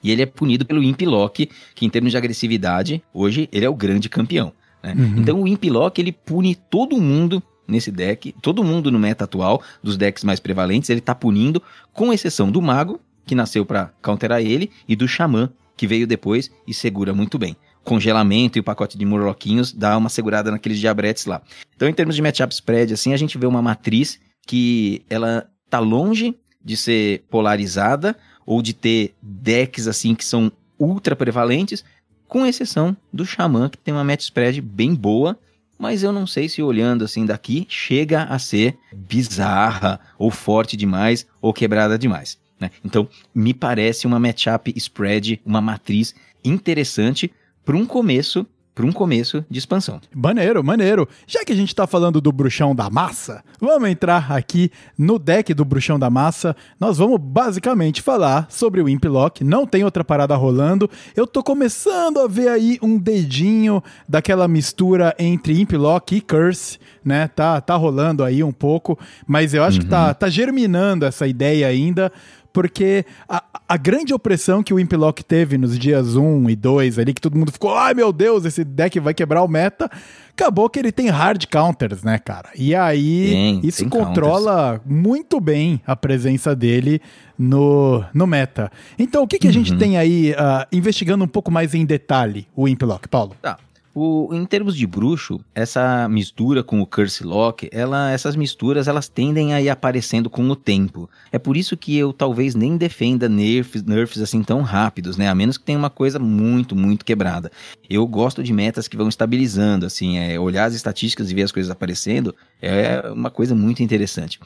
E 0.01 0.11
ele 0.11 0.21
é 0.21 0.25
punido 0.25 0.65
pelo 0.65 0.81
Imp 0.81 1.01
Lock, 1.01 1.49
que 1.75 1.85
em 1.85 1.89
termos 1.89 2.11
de 2.11 2.17
agressividade, 2.17 3.03
hoje 3.13 3.49
ele 3.51 3.65
é 3.65 3.69
o 3.69 3.75
grande 3.75 4.07
campeão. 4.07 4.53
Né? 4.81 4.93
Uhum. 4.97 5.17
Então 5.17 5.41
o 5.41 5.47
Imp 5.47 5.65
Lock 5.65 5.99
ele 5.99 6.13
pune 6.13 6.55
todo 6.55 6.95
mundo 7.01 7.43
nesse 7.67 7.91
deck, 7.91 8.33
todo 8.41 8.63
mundo 8.63 8.89
no 8.89 8.97
meta 8.97 9.25
atual, 9.25 9.61
dos 9.83 9.97
decks 9.97 10.23
mais 10.23 10.39
prevalentes, 10.39 10.89
ele 10.89 11.01
tá 11.01 11.13
punindo, 11.13 11.61
com 11.91 12.13
exceção 12.13 12.49
do 12.49 12.61
Mago, 12.61 12.97
que 13.25 13.35
nasceu 13.35 13.65
para 13.65 13.91
counterar 14.01 14.41
ele, 14.41 14.71
e 14.87 14.95
do 14.95 15.05
Xamã, 15.05 15.49
que 15.75 15.85
veio 15.85 16.07
depois 16.07 16.49
e 16.65 16.73
segura 16.73 17.13
muito 17.13 17.37
bem. 17.37 17.57
Congelamento 17.87 18.57
e 18.57 18.61
o 18.61 18.63
pacote 18.63 18.97
de 18.97 19.05
murloquinhos 19.05 19.71
dá 19.71 19.97
uma 19.97 20.09
segurada 20.09 20.51
naqueles 20.51 20.77
diabretes 20.77 21.25
lá. 21.25 21.41
Então, 21.75 21.87
em 21.87 21.93
termos 21.93 22.15
de 22.15 22.21
matchup 22.21 22.53
spread, 22.53 22.93
assim, 22.93 23.13
a 23.13 23.17
gente 23.17 23.37
vê 23.37 23.45
uma 23.45 23.61
matriz 23.61 24.19
que 24.45 25.05
ela 25.09 25.49
tá 25.69 25.79
longe 25.79 26.35
de 26.63 26.75
ser 26.75 27.23
polarizada 27.29 28.15
ou 28.45 28.61
de 28.61 28.73
ter 28.73 29.15
decks 29.21 29.87
assim 29.87 30.15
que 30.15 30.25
são 30.25 30.51
ultra 30.77 31.15
prevalentes, 31.15 31.83
com 32.27 32.45
exceção 32.45 32.95
do 33.11 33.25
Xamã, 33.25 33.69
que 33.69 33.77
tem 33.77 33.93
uma 33.93 34.03
match 34.03 34.21
spread 34.23 34.61
bem 34.61 34.93
boa 34.93 35.39
mas 35.77 36.01
eu 36.01 36.11
não 36.11 36.25
sei 36.25 36.49
se 36.49 36.61
olhando 36.61 37.05
assim 37.05 37.25
daqui 37.25 37.65
chega 37.69 38.23
a 38.23 38.39
ser 38.39 38.77
bizarra, 38.91 39.99
ou 40.17 40.31
forte 40.31 40.75
demais, 40.75 41.27
ou 41.41 41.53
quebrada 41.53 41.97
demais. 41.97 42.37
Né? 42.59 42.71
Então, 42.83 43.07
me 43.33 43.53
parece 43.53 44.07
uma 44.07 44.19
matchup 44.19 44.73
spread, 44.75 45.39
uma 45.45 45.61
matriz 45.61 46.15
interessante 46.43 47.31
para 47.67 47.75
um 47.75 47.85
começo 47.85 48.47
para 48.73 48.85
um 48.85 48.91
começo 48.91 49.43
de 49.49 49.57
expansão. 49.57 49.99
Maneiro, 50.13 50.63
maneiro. 50.63 51.09
Já 51.25 51.43
que 51.43 51.51
a 51.51 51.55
gente 51.55 51.69
está 51.69 51.87
falando 51.87 52.21
do 52.21 52.31
bruxão 52.31 52.75
da 52.75 52.91
massa, 52.91 53.43
vamos 53.59 53.89
entrar 53.89 54.31
aqui 54.31 54.69
no 54.95 55.17
deck 55.17 55.51
do 55.51 55.65
bruxão 55.65 55.97
da 55.97 56.11
massa. 56.11 56.55
Nós 56.79 56.99
vamos 56.99 57.19
basicamente 57.19 58.03
falar 58.03 58.45
sobre 58.51 58.79
o 58.79 58.87
Implock. 58.87 59.43
Não 59.43 59.65
tem 59.65 59.83
outra 59.83 60.03
parada 60.03 60.35
rolando. 60.35 60.87
Eu 61.15 61.25
tô 61.25 61.41
começando 61.41 62.19
a 62.19 62.27
ver 62.27 62.49
aí 62.49 62.77
um 62.79 62.99
dedinho 62.99 63.83
daquela 64.07 64.47
mistura 64.47 65.15
entre 65.17 65.59
Implock 65.59 66.15
e 66.15 66.21
Curse, 66.21 66.77
né? 67.03 67.27
Tá, 67.29 67.59
tá 67.59 67.75
rolando 67.75 68.23
aí 68.23 68.43
um 68.43 68.51
pouco, 68.51 68.95
mas 69.25 69.55
eu 69.55 69.63
acho 69.63 69.77
uhum. 69.77 69.85
que 69.85 69.89
tá, 69.89 70.09
uhum. 70.09 70.13
tá 70.13 70.29
germinando 70.29 71.03
essa 71.03 71.25
ideia 71.25 71.65
ainda 71.65 72.11
porque 72.51 73.05
a, 73.27 73.43
a 73.67 73.77
grande 73.77 74.13
opressão 74.13 74.63
que 74.63 74.73
o 74.73 74.79
Implock 74.79 75.23
teve 75.23 75.57
nos 75.57 75.77
dias 75.77 76.15
1 76.15 76.49
e 76.49 76.55
2 76.55 76.99
ali, 76.99 77.13
que 77.13 77.21
todo 77.21 77.37
mundo 77.37 77.51
ficou, 77.51 77.75
ai 77.75 77.93
meu 77.93 78.11
Deus, 78.11 78.45
esse 78.45 78.63
deck 78.63 78.99
vai 78.99 79.13
quebrar 79.13 79.43
o 79.43 79.47
meta, 79.47 79.89
acabou 80.31 80.69
que 80.69 80.79
ele 80.79 80.91
tem 80.91 81.09
hard 81.09 81.45
counters, 81.51 82.03
né, 82.03 82.19
cara? 82.19 82.49
E 82.55 82.75
aí 82.75 83.29
tem, 83.29 83.61
isso 83.63 83.79
tem 83.79 83.89
controla 83.89 84.79
counters. 84.79 85.03
muito 85.03 85.41
bem 85.41 85.81
a 85.85 85.95
presença 85.95 86.55
dele 86.55 87.01
no, 87.37 88.03
no 88.13 88.25
meta. 88.25 88.71
Então, 88.97 89.23
o 89.23 89.27
que, 89.27 89.37
que 89.37 89.47
a 89.47 89.53
gente 89.53 89.73
uhum. 89.73 89.77
tem 89.77 89.97
aí, 89.97 90.31
uh, 90.31 90.65
investigando 90.71 91.23
um 91.23 91.27
pouco 91.27 91.51
mais 91.51 91.73
em 91.73 91.85
detalhe, 91.85 92.47
o 92.55 92.67
Implock, 92.67 93.07
Paulo? 93.07 93.35
Tá. 93.41 93.57
O, 93.99 94.29
em 94.31 94.45
termos 94.45 94.75
de 94.75 94.85
bruxo, 94.85 95.39
essa 95.55 96.07
mistura 96.07 96.63
com 96.63 96.79
o 96.79 96.85
Curse 96.85 97.23
Lock, 97.23 97.67
ela, 97.71 98.11
essas 98.11 98.35
misturas 98.35 98.87
elas 98.87 99.09
tendem 99.09 99.55
a 99.55 99.59
ir 99.59 99.71
aparecendo 99.71 100.29
com 100.29 100.47
o 100.47 100.55
tempo. 100.55 101.09
É 101.31 101.39
por 101.39 101.57
isso 101.57 101.75
que 101.75 101.97
eu 101.97 102.13
talvez 102.13 102.53
nem 102.53 102.77
defenda 102.77 103.27
nerfs, 103.27 103.81
nerfs 103.81 104.21
assim 104.21 104.43
tão 104.43 104.61
rápidos, 104.61 105.17
né? 105.17 105.27
A 105.27 105.33
menos 105.33 105.57
que 105.57 105.65
tenha 105.65 105.79
uma 105.79 105.89
coisa 105.89 106.19
muito, 106.19 106.75
muito 106.75 107.03
quebrada. 107.03 107.51
Eu 107.89 108.05
gosto 108.05 108.43
de 108.43 108.53
metas 108.53 108.87
que 108.87 108.95
vão 108.95 109.09
estabilizando, 109.09 109.87
assim, 109.87 110.19
é, 110.19 110.39
olhar 110.39 110.65
as 110.65 110.75
estatísticas 110.75 111.31
e 111.31 111.33
ver 111.33 111.41
as 111.41 111.51
coisas 111.51 111.71
aparecendo 111.71 112.35
é 112.61 113.01
uma 113.11 113.31
coisa 113.31 113.55
muito 113.55 113.81
interessante. 113.81 114.39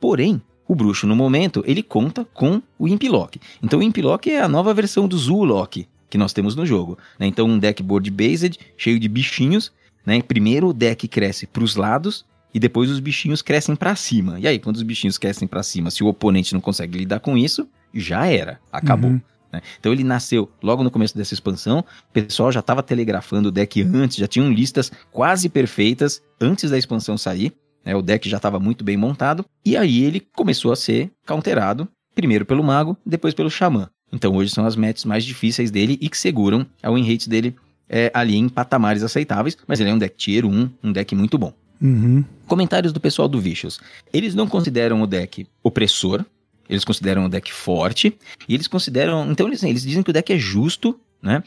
Porém, 0.00 0.40
o 0.68 0.76
bruxo, 0.76 1.08
no 1.08 1.16
momento, 1.16 1.64
ele 1.66 1.82
conta 1.82 2.24
com 2.32 2.62
o 2.78 2.86
Impilock. 2.86 3.40
Então 3.60 3.80
o 3.80 3.82
Impilock 3.82 4.30
é 4.30 4.40
a 4.40 4.48
nova 4.48 4.72
versão 4.72 5.08
do 5.08 5.18
Zulok, 5.18 5.88
que 6.12 6.18
nós 6.18 6.34
temos 6.34 6.54
no 6.54 6.66
jogo. 6.66 6.98
Né? 7.18 7.26
Então, 7.26 7.48
um 7.48 7.58
deck 7.58 7.82
board 7.82 8.10
based, 8.10 8.58
cheio 8.76 9.00
de 9.00 9.08
bichinhos. 9.08 9.72
Né? 10.04 10.20
Primeiro 10.20 10.68
o 10.68 10.72
deck 10.74 11.08
cresce 11.08 11.46
para 11.46 11.64
os 11.64 11.74
lados 11.74 12.26
e 12.52 12.60
depois 12.60 12.90
os 12.90 13.00
bichinhos 13.00 13.40
crescem 13.40 13.74
para 13.74 13.96
cima. 13.96 14.38
E 14.38 14.46
aí, 14.46 14.58
quando 14.58 14.76
os 14.76 14.82
bichinhos 14.82 15.16
crescem 15.16 15.48
para 15.48 15.62
cima, 15.62 15.90
se 15.90 16.04
o 16.04 16.06
oponente 16.06 16.52
não 16.52 16.60
consegue 16.60 16.98
lidar 16.98 17.20
com 17.20 17.38
isso, 17.38 17.66
já 17.94 18.26
era, 18.26 18.60
acabou. 18.70 19.12
Uhum. 19.12 19.22
Né? 19.50 19.62
Então 19.80 19.90
ele 19.90 20.04
nasceu 20.04 20.50
logo 20.62 20.84
no 20.84 20.90
começo 20.90 21.16
dessa 21.16 21.32
expansão. 21.32 21.78
O 21.78 22.12
pessoal 22.12 22.52
já 22.52 22.60
estava 22.60 22.82
telegrafando 22.82 23.48
o 23.48 23.52
deck 23.52 23.80
antes, 23.80 24.18
já 24.18 24.26
tinham 24.26 24.52
listas 24.52 24.92
quase 25.10 25.48
perfeitas 25.48 26.22
antes 26.38 26.70
da 26.70 26.76
expansão 26.76 27.16
sair. 27.16 27.54
Né? 27.82 27.96
O 27.96 28.02
deck 28.02 28.28
já 28.28 28.36
estava 28.36 28.60
muito 28.60 28.84
bem 28.84 28.98
montado. 28.98 29.46
E 29.64 29.78
aí 29.78 30.04
ele 30.04 30.20
começou 30.20 30.72
a 30.72 30.76
ser 30.76 31.10
counterado, 31.26 31.88
primeiro 32.14 32.44
pelo 32.44 32.62
mago, 32.62 32.98
depois 33.06 33.32
pelo 33.32 33.50
xamã. 33.50 33.88
Então 34.12 34.34
hoje 34.34 34.52
são 34.52 34.66
as 34.66 34.76
matches 34.76 35.04
mais 35.04 35.24
difíceis 35.24 35.70
dele 35.70 35.98
e 36.00 36.08
que 36.08 36.18
seguram 36.18 36.66
a 36.82 36.90
win 36.90 37.10
rate 37.10 37.28
dele 37.28 37.56
é, 37.88 38.10
ali 38.14 38.36
em 38.36 38.48
patamares 38.48 39.02
aceitáveis, 39.02 39.56
mas 39.66 39.80
ele 39.80 39.90
é 39.90 39.94
um 39.94 39.98
deck 39.98 40.16
tier 40.16 40.44
1, 40.44 40.70
um 40.82 40.92
deck 40.92 41.14
muito 41.14 41.38
bom. 41.38 41.52
Uhum. 41.80 42.24
Comentários 42.46 42.92
do 42.92 43.00
pessoal 43.00 43.26
do 43.26 43.40
Vicious. 43.40 43.80
Eles 44.12 44.34
não 44.34 44.46
consideram 44.46 45.02
o 45.02 45.06
deck 45.06 45.46
opressor, 45.62 46.24
eles 46.68 46.84
consideram 46.84 47.26
o 47.26 47.28
deck 47.28 47.52
forte, 47.52 48.16
e 48.48 48.54
eles 48.54 48.68
consideram. 48.68 49.30
Então 49.30 49.48
eles, 49.48 49.62
eles 49.62 49.82
dizem 49.82 50.02
que 50.02 50.10
o 50.10 50.12
deck 50.12 50.32
é 50.32 50.38
justo, 50.38 50.98
né? 51.20 51.42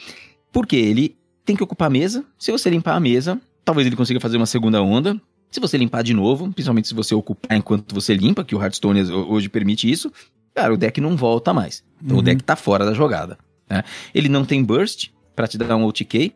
Porque 0.52 0.76
ele 0.76 1.16
tem 1.46 1.56
que 1.56 1.64
ocupar 1.64 1.88
a 1.88 1.90
mesa. 1.90 2.26
Se 2.38 2.52
você 2.52 2.70
limpar 2.70 2.96
a 2.96 3.00
mesa, 3.00 3.40
talvez 3.64 3.88
ele 3.88 3.96
consiga 3.96 4.20
fazer 4.20 4.38
uma 4.38 4.46
segunda 4.46 4.82
onda. 4.82 5.20
Se 5.50 5.60
você 5.60 5.78
limpar 5.78 6.04
de 6.04 6.14
novo, 6.14 6.52
principalmente 6.52 6.88
se 6.88 6.94
você 6.94 7.16
ocupar 7.16 7.58
enquanto 7.58 7.96
você 7.96 8.14
limpa, 8.14 8.44
que 8.44 8.54
o 8.54 8.62
Hearthstone 8.62 9.02
hoje 9.12 9.48
permite 9.48 9.90
isso, 9.90 10.12
cara, 10.56 10.74
o 10.74 10.78
deck 10.78 11.00
não 11.02 11.16
volta 11.16 11.54
mais. 11.54 11.84
Então 12.02 12.16
uhum. 12.16 12.22
o 12.22 12.26
deck 12.26 12.42
tá 12.44 12.56
fora 12.56 12.86
da 12.86 12.94
jogada. 12.94 13.38
Né? 13.70 13.84
Ele 14.14 14.30
não 14.30 14.46
tem 14.46 14.64
burst 14.64 15.10
para 15.36 15.48
te 15.48 15.58
dar 15.58 15.76
um 15.76 15.86
OTK. 15.86 16.34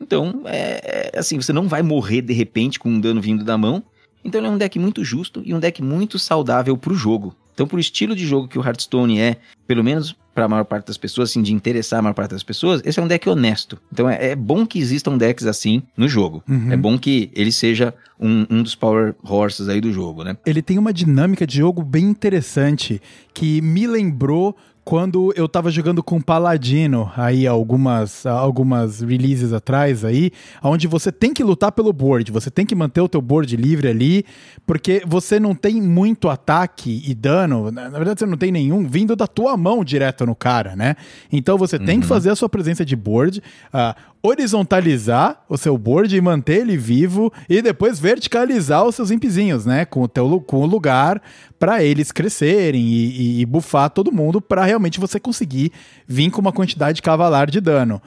Então, 0.00 0.42
é, 0.46 1.10
é, 1.14 1.18
assim, 1.18 1.40
você 1.40 1.52
não 1.52 1.68
vai 1.68 1.82
morrer 1.82 2.22
de 2.22 2.32
repente 2.32 2.78
com 2.78 2.88
um 2.88 3.00
dano 3.00 3.20
vindo 3.20 3.44
da 3.44 3.56
mão. 3.56 3.82
Então 4.24 4.40
ele 4.40 4.48
é 4.48 4.50
um 4.50 4.58
deck 4.58 4.78
muito 4.78 5.04
justo 5.04 5.42
e 5.44 5.54
um 5.54 5.60
deck 5.60 5.82
muito 5.82 6.18
saudável 6.18 6.76
pro 6.76 6.94
jogo. 6.94 7.34
Então, 7.52 7.66
pro 7.66 7.78
estilo 7.78 8.14
de 8.14 8.26
jogo 8.26 8.48
que 8.48 8.58
o 8.58 8.64
Hearthstone 8.64 9.20
é, 9.20 9.36
pelo 9.66 9.84
menos 9.84 10.16
para 10.34 10.44
a 10.44 10.48
maior 10.48 10.64
parte 10.64 10.86
das 10.86 10.96
pessoas, 10.96 11.30
assim, 11.30 11.42
de 11.42 11.52
interessar 11.52 11.98
a 11.98 12.02
maior 12.02 12.14
parte 12.14 12.30
das 12.30 12.42
pessoas, 12.42 12.80
esse 12.84 12.98
é 12.98 13.02
um 13.02 13.06
deck 13.06 13.28
honesto. 13.28 13.78
Então 13.92 14.08
é, 14.08 14.30
é 14.30 14.36
bom 14.36 14.64
que 14.64 14.78
existam 14.78 15.18
decks 15.18 15.46
assim 15.46 15.82
no 15.96 16.08
jogo. 16.08 16.42
Uhum. 16.48 16.72
É 16.72 16.76
bom 16.76 16.98
que 16.98 17.30
ele 17.34 17.52
seja 17.52 17.92
um, 18.18 18.46
um 18.48 18.62
dos 18.62 18.74
power 18.74 19.14
horses 19.22 19.68
aí 19.68 19.80
do 19.80 19.92
jogo, 19.92 20.24
né? 20.24 20.36
Ele 20.46 20.62
tem 20.62 20.78
uma 20.78 20.92
dinâmica 20.92 21.46
de 21.46 21.58
jogo 21.58 21.82
bem 21.82 22.04
interessante 22.04 23.02
que 23.34 23.60
me 23.60 23.86
lembrou 23.86 24.56
quando 24.90 25.32
eu 25.36 25.48
tava 25.48 25.70
jogando 25.70 26.02
com 26.02 26.20
Paladino 26.20 27.12
aí 27.16 27.46
algumas, 27.46 28.26
algumas 28.26 29.00
releases 29.00 29.52
atrás 29.52 30.04
aí, 30.04 30.32
onde 30.60 30.88
você 30.88 31.12
tem 31.12 31.32
que 31.32 31.44
lutar 31.44 31.70
pelo 31.70 31.92
board, 31.92 32.32
você 32.32 32.50
tem 32.50 32.66
que 32.66 32.74
manter 32.74 33.00
o 33.00 33.08
teu 33.08 33.22
board 33.22 33.56
livre 33.56 33.86
ali, 33.86 34.24
porque 34.66 35.00
você 35.06 35.38
não 35.38 35.54
tem 35.54 35.80
muito 35.80 36.28
ataque 36.28 37.04
e 37.06 37.14
dano, 37.14 37.70
na 37.70 37.88
verdade 37.88 38.18
você 38.18 38.26
não 38.26 38.36
tem 38.36 38.50
nenhum 38.50 38.84
vindo 38.84 39.14
da 39.14 39.28
tua 39.28 39.56
mão 39.56 39.84
direto 39.84 40.26
no 40.26 40.34
cara, 40.34 40.74
né? 40.74 40.96
Então 41.30 41.56
você 41.56 41.76
uhum. 41.76 41.84
tem 41.84 42.00
que 42.00 42.06
uhum. 42.06 42.08
fazer 42.08 42.30
a 42.30 42.34
sua 42.34 42.48
presença 42.48 42.84
de 42.84 42.96
board, 42.96 43.40
uh, 43.72 43.94
horizontalizar 44.22 45.42
o 45.48 45.56
seu 45.56 45.76
board 45.78 46.14
e 46.14 46.20
manter 46.20 46.60
ele 46.60 46.76
vivo 46.76 47.32
e 47.48 47.62
depois 47.62 47.98
verticalizar 47.98 48.84
os 48.84 48.94
seus 48.94 49.10
impzinhos, 49.10 49.64
né? 49.64 49.84
Com 49.84 50.02
o, 50.02 50.08
teu, 50.08 50.40
com 50.40 50.60
o 50.60 50.66
lugar 50.66 51.22
para 51.58 51.82
eles 51.82 52.12
crescerem 52.12 52.82
e, 52.82 53.38
e, 53.38 53.40
e 53.40 53.46
bufar 53.46 53.90
todo 53.90 54.12
mundo 54.12 54.40
para 54.40 54.64
realmente 54.64 55.00
você 55.00 55.18
conseguir 55.18 55.72
vir 56.06 56.30
com 56.30 56.40
uma 56.40 56.52
quantidade 56.52 57.02
cavalar 57.02 57.50
de 57.50 57.60
dano. 57.60 58.00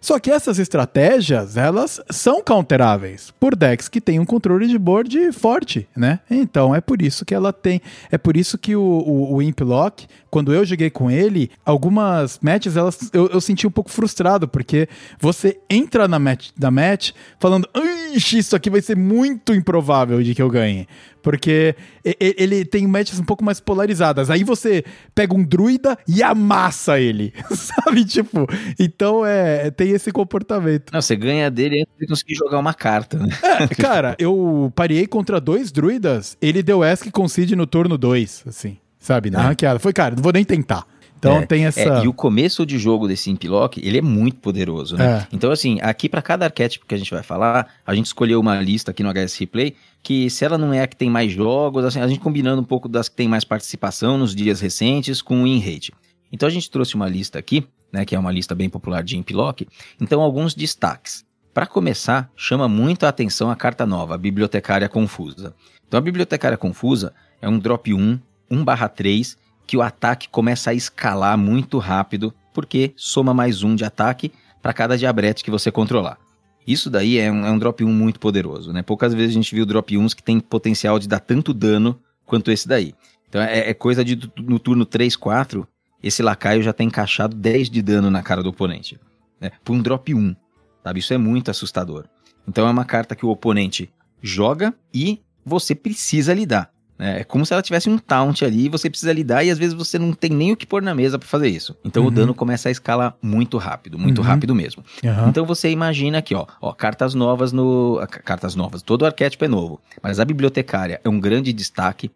Só 0.00 0.18
que 0.18 0.30
essas 0.30 0.58
estratégias, 0.58 1.56
elas 1.56 2.00
são 2.10 2.42
counteráveis 2.42 3.32
por 3.38 3.54
decks 3.54 3.88
que 3.88 4.00
tem 4.00 4.18
um 4.18 4.24
controle 4.24 4.66
de 4.66 4.78
board 4.78 5.30
forte, 5.32 5.86
né? 5.94 6.20
Então 6.30 6.74
é 6.74 6.80
por 6.80 7.02
isso 7.02 7.24
que 7.24 7.34
ela 7.34 7.52
tem. 7.52 7.82
É 8.10 8.16
por 8.16 8.36
isso 8.36 8.56
que 8.56 8.74
o, 8.74 8.80
o, 8.82 9.34
o 9.34 9.42
Imp 9.42 9.60
Lock, 9.60 10.06
quando 10.30 10.54
eu 10.54 10.64
joguei 10.64 10.88
com 10.88 11.10
ele, 11.10 11.50
algumas 11.64 12.38
matches 12.40 12.76
elas, 12.76 13.10
eu, 13.12 13.28
eu 13.28 13.40
senti 13.40 13.66
um 13.66 13.70
pouco 13.70 13.90
frustrado, 13.90 14.48
porque 14.48 14.88
você 15.20 15.58
entra 15.68 16.08
na 16.08 16.18
match, 16.18 16.48
na 16.58 16.70
match 16.70 17.12
falando, 17.38 17.68
isso 18.14 18.56
aqui 18.56 18.70
vai 18.70 18.80
ser 18.80 18.96
muito 18.96 19.54
improvável 19.54 20.22
de 20.22 20.34
que 20.34 20.40
eu 20.40 20.48
ganhe. 20.48 20.88
Porque 21.22 21.74
ele 22.18 22.64
tem 22.64 22.86
matches 22.86 23.18
um 23.18 23.24
pouco 23.24 23.44
mais 23.44 23.60
polarizadas. 23.60 24.30
Aí 24.30 24.44
você 24.44 24.84
pega 25.14 25.34
um 25.34 25.44
druida 25.44 25.98
e 26.06 26.22
amassa 26.22 26.98
ele. 26.98 27.32
Sabe? 27.50 28.04
Tipo, 28.04 28.46
então 28.78 29.24
é, 29.24 29.70
tem 29.70 29.90
esse 29.90 30.10
comportamento. 30.10 30.92
Não, 30.92 31.00
você 31.00 31.16
ganha 31.16 31.50
dele 31.50 31.82
antes 31.82 31.94
de 31.98 32.06
conseguir 32.06 32.34
jogar 32.34 32.58
uma 32.58 32.74
carta, 32.74 33.18
né? 33.18 33.28
É, 33.42 33.66
cara, 33.74 34.16
eu 34.18 34.72
parei 34.74 35.06
contra 35.06 35.40
dois 35.40 35.70
druidas, 35.70 36.36
ele 36.40 36.62
deu 36.62 36.82
Ask 36.82 37.10
Concede 37.10 37.54
no 37.54 37.66
turno 37.66 37.98
2, 37.98 38.44
assim, 38.46 38.78
sabe? 38.98 39.30
Na 39.30 39.40
é. 39.40 39.46
ranqueada. 39.48 39.78
Foi, 39.78 39.92
cara, 39.92 40.14
não 40.14 40.22
vou 40.22 40.32
nem 40.32 40.44
tentar. 40.44 40.86
Então 41.20 41.36
é, 41.36 41.46
tem 41.46 41.66
essa. 41.66 41.80
É, 41.80 42.04
e 42.04 42.08
o 42.08 42.14
começo 42.14 42.64
de 42.64 42.78
jogo 42.78 43.06
desse 43.06 43.30
Impilock, 43.30 43.78
ele 43.86 43.98
é 43.98 44.02
muito 44.02 44.38
poderoso, 44.38 44.96
né? 44.96 45.18
É. 45.18 45.26
Então, 45.30 45.52
assim, 45.52 45.78
aqui 45.82 46.08
para 46.08 46.22
cada 46.22 46.46
arquétipo 46.46 46.86
que 46.86 46.94
a 46.94 46.98
gente 46.98 47.10
vai 47.10 47.22
falar, 47.22 47.68
a 47.86 47.94
gente 47.94 48.06
escolheu 48.06 48.40
uma 48.40 48.58
lista 48.60 48.90
aqui 48.90 49.02
no 49.02 49.12
HS 49.12 49.36
Replay, 49.38 49.76
que 50.02 50.30
se 50.30 50.44
ela 50.44 50.56
não 50.56 50.72
é 50.72 50.82
a 50.82 50.86
que 50.86 50.96
tem 50.96 51.10
mais 51.10 51.32
jogos, 51.32 51.84
assim, 51.84 52.00
a 52.00 52.08
gente 52.08 52.20
combinando 52.20 52.60
um 52.62 52.64
pouco 52.64 52.88
das 52.88 53.08
que 53.08 53.16
tem 53.16 53.28
mais 53.28 53.44
participação 53.44 54.16
nos 54.16 54.34
dias 54.34 54.60
recentes 54.60 55.20
com 55.20 55.42
o 55.42 55.46
in-rate. 55.46 55.92
Então 56.32 56.46
a 56.46 56.50
gente 56.50 56.70
trouxe 56.70 56.94
uma 56.94 57.08
lista 57.08 57.38
aqui, 57.38 57.66
né, 57.92 58.04
que 58.04 58.14
é 58.14 58.18
uma 58.18 58.30
lista 58.30 58.54
bem 58.54 58.68
popular 58.68 59.02
de 59.02 59.16
Impilock. 59.16 59.66
Então, 60.00 60.20
alguns 60.20 60.54
destaques. 60.54 61.24
Para 61.52 61.66
começar, 61.66 62.30
chama 62.36 62.68
muito 62.68 63.04
a 63.04 63.08
atenção 63.08 63.50
a 63.50 63.56
carta 63.56 63.84
nova, 63.84 64.14
a 64.14 64.18
Bibliotecária 64.18 64.88
Confusa. 64.88 65.54
Então, 65.86 65.98
a 65.98 66.00
Bibliotecária 66.00 66.56
Confusa 66.56 67.12
é 67.42 67.48
um 67.48 67.58
drop 67.58 67.92
1, 67.92 68.20
1/3, 68.48 69.36
que 69.66 69.76
o 69.76 69.82
ataque 69.82 70.28
começa 70.28 70.70
a 70.70 70.74
escalar 70.74 71.36
muito 71.36 71.78
rápido, 71.78 72.32
porque 72.54 72.92
soma 72.96 73.34
mais 73.34 73.62
um 73.64 73.74
de 73.74 73.84
ataque 73.84 74.32
para 74.62 74.72
cada 74.72 74.96
diabrete 74.96 75.42
que 75.42 75.50
você 75.50 75.70
controlar. 75.72 76.18
Isso 76.66 76.90
daí 76.90 77.18
é 77.18 77.30
um, 77.30 77.44
é 77.46 77.50
um 77.50 77.58
drop 77.58 77.82
1 77.82 77.92
muito 77.92 78.20
poderoso, 78.20 78.72
né? 78.72 78.82
Poucas 78.82 79.14
vezes 79.14 79.30
a 79.30 79.34
gente 79.34 79.54
viu 79.54 79.66
drop 79.66 79.94
1s 79.94 80.14
que 80.14 80.22
tem 80.22 80.38
potencial 80.38 80.98
de 80.98 81.08
dar 81.08 81.20
tanto 81.20 81.54
dano 81.54 81.98
quanto 82.24 82.50
esse 82.50 82.68
daí. 82.68 82.94
Então 83.28 83.40
é, 83.40 83.70
é 83.70 83.74
coisa 83.74 84.04
de 84.04 84.18
no 84.38 84.58
turno 84.58 84.84
3, 84.84 85.16
4, 85.16 85.66
esse 86.02 86.22
lacaio 86.22 86.62
já 86.62 86.72
tem 86.72 86.86
encaixado 86.86 87.36
10 87.36 87.70
de 87.70 87.82
dano 87.82 88.10
na 88.10 88.22
cara 88.22 88.42
do 88.42 88.50
oponente. 88.50 88.98
Né? 89.40 89.50
Por 89.64 89.74
um 89.74 89.82
drop 89.82 90.14
1, 90.14 90.36
sabe? 90.84 91.00
Isso 91.00 91.14
é 91.14 91.18
muito 91.18 91.50
assustador. 91.50 92.06
Então 92.46 92.66
é 92.66 92.70
uma 92.70 92.84
carta 92.84 93.14
que 93.14 93.24
o 93.24 93.30
oponente 93.30 93.90
joga 94.22 94.74
e 94.92 95.20
você 95.44 95.74
precisa 95.74 96.34
lidar. 96.34 96.70
É, 97.00 97.20
é 97.20 97.24
como 97.24 97.44
se 97.44 97.52
ela 97.52 97.62
tivesse 97.62 97.88
um 97.88 97.98
taunt 97.98 98.44
ali, 98.44 98.68
você 98.68 98.88
precisa 98.90 99.12
lidar 99.12 99.42
e 99.42 99.50
às 99.50 99.58
vezes 99.58 99.74
você 99.74 99.98
não 99.98 100.12
tem 100.12 100.30
nem 100.30 100.52
o 100.52 100.56
que 100.56 100.66
pôr 100.66 100.82
na 100.82 100.94
mesa 100.94 101.18
para 101.18 101.26
fazer 101.26 101.48
isso. 101.48 101.76
Então 101.84 102.02
uhum. 102.02 102.08
o 102.08 102.10
dano 102.12 102.34
começa 102.34 102.68
a 102.68 102.72
escalar 102.72 103.16
muito 103.22 103.56
rápido, 103.58 103.98
muito 103.98 104.20
uhum. 104.20 104.26
rápido 104.26 104.54
mesmo. 104.54 104.84
Uhum. 105.02 105.28
Então 105.28 105.44
você 105.44 105.70
imagina 105.70 106.18
aqui, 106.18 106.34
ó, 106.34 106.46
ó, 106.60 106.72
cartas 106.72 107.14
novas 107.14 107.52
no. 107.52 108.00
Cartas 108.24 108.54
novas, 108.54 108.82
todo 108.82 109.06
arquétipo 109.06 109.44
é 109.44 109.48
novo, 109.48 109.80
mas 110.02 110.20
a 110.20 110.24
bibliotecária 110.24 111.00
é 111.02 111.08
um 111.08 111.18
grande 111.18 111.52
destaque. 111.52 112.10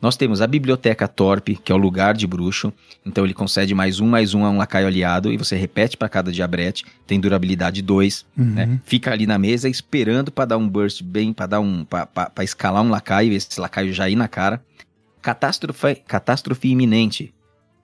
Nós 0.00 0.16
temos 0.16 0.42
a 0.42 0.46
Biblioteca 0.46 1.08
Torpe, 1.08 1.56
que 1.56 1.72
é 1.72 1.74
o 1.74 1.78
lugar 1.78 2.14
de 2.14 2.26
bruxo. 2.26 2.72
Então 3.04 3.24
ele 3.24 3.32
concede 3.32 3.74
mais 3.74 3.98
um, 3.98 4.06
mais 4.06 4.34
um 4.34 4.44
a 4.44 4.50
um 4.50 4.58
lacaio 4.58 4.86
aliado 4.86 5.32
e 5.32 5.36
você 5.36 5.56
repete 5.56 5.96
para 5.96 6.08
cada 6.08 6.30
diabrete. 6.30 6.84
Tem 7.06 7.18
durabilidade 7.18 7.80
2, 7.80 8.26
uhum. 8.36 8.44
né? 8.44 8.80
Fica 8.84 9.12
ali 9.12 9.26
na 9.26 9.38
mesa 9.38 9.68
esperando 9.68 10.30
para 10.30 10.44
dar 10.44 10.58
um 10.58 10.68
burst 10.68 11.02
bem, 11.02 11.32
para 11.32 11.46
dar 11.46 11.60
um, 11.60 11.84
para 11.84 12.44
escalar 12.44 12.82
um 12.82 12.90
lacaio, 12.90 13.32
esse 13.32 13.58
lacaio 13.58 13.92
já 13.92 14.08
ir 14.08 14.16
na 14.16 14.28
cara. 14.28 14.62
Catástrofe, 15.22 15.96
catástrofe 16.06 16.68
iminente. 16.68 17.32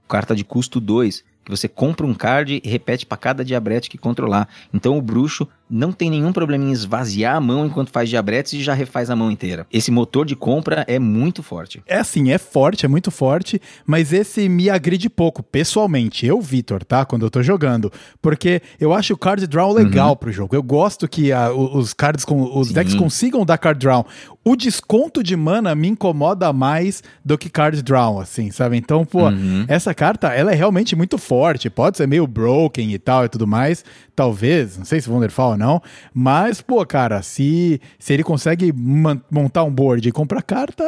Carta 0.06 0.36
de 0.36 0.44
custo 0.44 0.78
2 0.78 1.24
que 1.44 1.50
você 1.50 1.68
compra 1.68 2.06
um 2.06 2.14
card 2.14 2.60
e 2.62 2.68
repete 2.68 3.04
para 3.04 3.18
cada 3.18 3.44
diabrete 3.44 3.90
que 3.90 3.98
controlar. 3.98 4.48
Então 4.72 4.96
o 4.96 5.02
bruxo 5.02 5.48
não 5.68 5.90
tem 5.90 6.10
nenhum 6.10 6.32
problema 6.32 6.64
em 6.64 6.72
esvaziar 6.72 7.36
a 7.36 7.40
mão 7.40 7.66
enquanto 7.66 7.90
faz 7.90 8.08
diabretes 8.08 8.52
e 8.52 8.62
já 8.62 8.74
refaz 8.74 9.08
a 9.08 9.16
mão 9.16 9.30
inteira. 9.30 9.66
Esse 9.72 9.90
motor 9.90 10.26
de 10.26 10.36
compra 10.36 10.84
é 10.86 10.98
muito 10.98 11.42
forte. 11.42 11.82
É 11.86 11.96
assim, 11.96 12.30
é 12.30 12.38
forte, 12.38 12.84
é 12.84 12.88
muito 12.88 13.10
forte, 13.10 13.60
mas 13.86 14.12
esse 14.12 14.48
me 14.48 14.68
agride 14.68 15.08
pouco, 15.08 15.42
pessoalmente. 15.42 16.26
Eu, 16.26 16.40
Vitor, 16.40 16.84
tá? 16.84 17.04
Quando 17.04 17.24
eu 17.24 17.30
tô 17.30 17.42
jogando. 17.42 17.90
Porque 18.20 18.60
eu 18.78 18.92
acho 18.92 19.14
o 19.14 19.16
card 19.16 19.46
draw 19.46 19.72
legal 19.72 20.10
uhum. 20.10 20.16
pro 20.16 20.32
jogo. 20.32 20.54
Eu 20.54 20.62
gosto 20.62 21.08
que 21.08 21.32
a, 21.32 21.50
os 21.52 21.94
cards, 21.94 22.24
com, 22.24 22.58
os 22.58 22.68
Sim. 22.68 22.74
decks 22.74 22.94
consigam 22.94 23.44
dar 23.44 23.58
card 23.58 23.78
draw. 23.80 24.06
O 24.44 24.56
desconto 24.56 25.22
de 25.22 25.36
mana 25.36 25.74
me 25.74 25.88
incomoda 25.88 26.52
mais 26.52 27.02
do 27.24 27.38
que 27.38 27.48
card 27.48 27.80
draw, 27.82 28.20
assim, 28.20 28.50
sabe? 28.50 28.76
Então, 28.76 29.04
pô, 29.04 29.28
uhum. 29.28 29.64
essa 29.68 29.94
carta, 29.94 30.28
ela 30.28 30.52
é 30.52 30.54
realmente 30.54 30.96
muito 30.96 31.16
forte. 31.16 31.70
Pode 31.70 31.96
ser 31.96 32.06
meio 32.06 32.26
broken 32.26 32.92
e 32.92 32.98
tal 32.98 33.24
e 33.24 33.28
tudo 33.28 33.46
mais. 33.46 33.84
Talvez, 34.14 34.76
não 34.76 34.84
sei 34.84 35.00
se 35.00 35.08
Wonderfall 35.08 35.52
ou 35.52 35.56
não. 35.62 35.80
Mas, 36.12 36.60
pô, 36.60 36.84
cara, 36.84 37.22
se, 37.22 37.80
se 37.98 38.12
ele 38.12 38.24
consegue 38.24 38.72
montar 38.72 39.64
um 39.64 39.72
board 39.72 40.06
e 40.08 40.12
comprar 40.12 40.42
carta, 40.42 40.84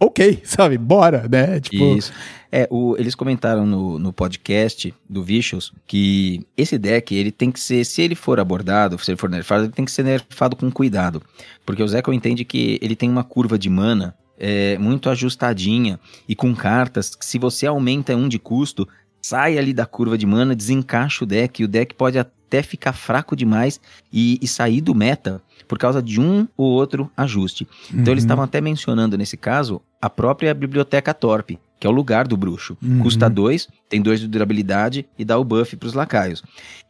ok, 0.00 0.40
sabe? 0.44 0.78
Bora, 0.78 1.28
né? 1.28 1.60
Tipo... 1.60 1.96
Isso. 1.96 2.12
É, 2.50 2.66
o, 2.70 2.96
eles 2.96 3.14
comentaram 3.14 3.66
no, 3.66 3.98
no 3.98 4.12
podcast 4.12 4.94
do 5.08 5.22
Vicious 5.22 5.72
que 5.86 6.46
esse 6.56 6.78
deck, 6.78 7.14
ele 7.14 7.30
tem 7.30 7.50
que 7.50 7.60
ser, 7.60 7.84
se 7.84 8.00
ele 8.00 8.14
for 8.14 8.40
abordado, 8.40 8.98
se 8.98 9.10
ele 9.10 9.18
for 9.18 9.28
nerfado, 9.28 9.64
ele 9.64 9.72
tem 9.72 9.84
que 9.84 9.92
ser 9.92 10.04
nerfado 10.04 10.56
com 10.56 10.70
cuidado. 10.70 11.20
Porque 11.66 11.82
o 11.82 11.88
Zeco 11.88 12.12
entende 12.12 12.44
que 12.44 12.78
ele 12.80 12.96
tem 12.96 13.10
uma 13.10 13.24
curva 13.24 13.58
de 13.58 13.68
mana 13.68 14.14
é, 14.38 14.78
muito 14.78 15.10
ajustadinha 15.10 15.98
e 16.28 16.34
com 16.34 16.54
cartas 16.54 17.14
que 17.14 17.26
se 17.26 17.38
você 17.38 17.66
aumenta 17.66 18.16
um 18.16 18.28
de 18.28 18.38
custo, 18.38 18.88
sai 19.20 19.58
ali 19.58 19.72
da 19.72 19.84
curva 19.84 20.16
de 20.16 20.24
mana, 20.24 20.54
desencaixa 20.54 21.24
o 21.24 21.26
deck 21.26 21.60
e 21.60 21.64
o 21.64 21.68
deck 21.68 21.94
pode 21.94 22.18
até 22.46 22.62
ficar 22.62 22.92
fraco 22.92 23.34
demais 23.34 23.80
e, 24.12 24.38
e 24.40 24.46
sair 24.46 24.80
do 24.80 24.94
meta 24.94 25.42
por 25.66 25.78
causa 25.78 26.00
de 26.00 26.20
um 26.20 26.46
ou 26.56 26.70
outro 26.72 27.10
ajuste. 27.16 27.66
Então 27.88 28.04
uhum. 28.04 28.12
eles 28.12 28.24
estavam 28.24 28.44
até 28.44 28.60
mencionando 28.60 29.18
nesse 29.18 29.36
caso 29.36 29.82
a 30.00 30.08
própria 30.08 30.54
biblioteca 30.54 31.12
Torp, 31.12 31.50
que 31.78 31.86
é 31.86 31.90
o 31.90 31.92
lugar 31.92 32.26
do 32.26 32.36
bruxo. 32.36 32.76
Uhum. 32.82 33.00
Custa 33.00 33.28
2, 33.28 33.68
tem 33.88 34.00
2 34.00 34.20
de 34.20 34.28
durabilidade 34.28 35.06
e 35.18 35.24
dá 35.24 35.36
o 35.38 35.44
buff 35.44 35.76
para 35.76 35.86
os 35.86 35.94
lacaios. 35.94 36.42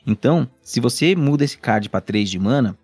Então, 0.06 0.48
se 0.62 0.78
você 0.78 1.16
muda 1.16 1.44
esse 1.44 1.58
card 1.58 1.88
para 1.88 2.00
3 2.00 2.30
de 2.30 2.38
mana, 2.38 2.76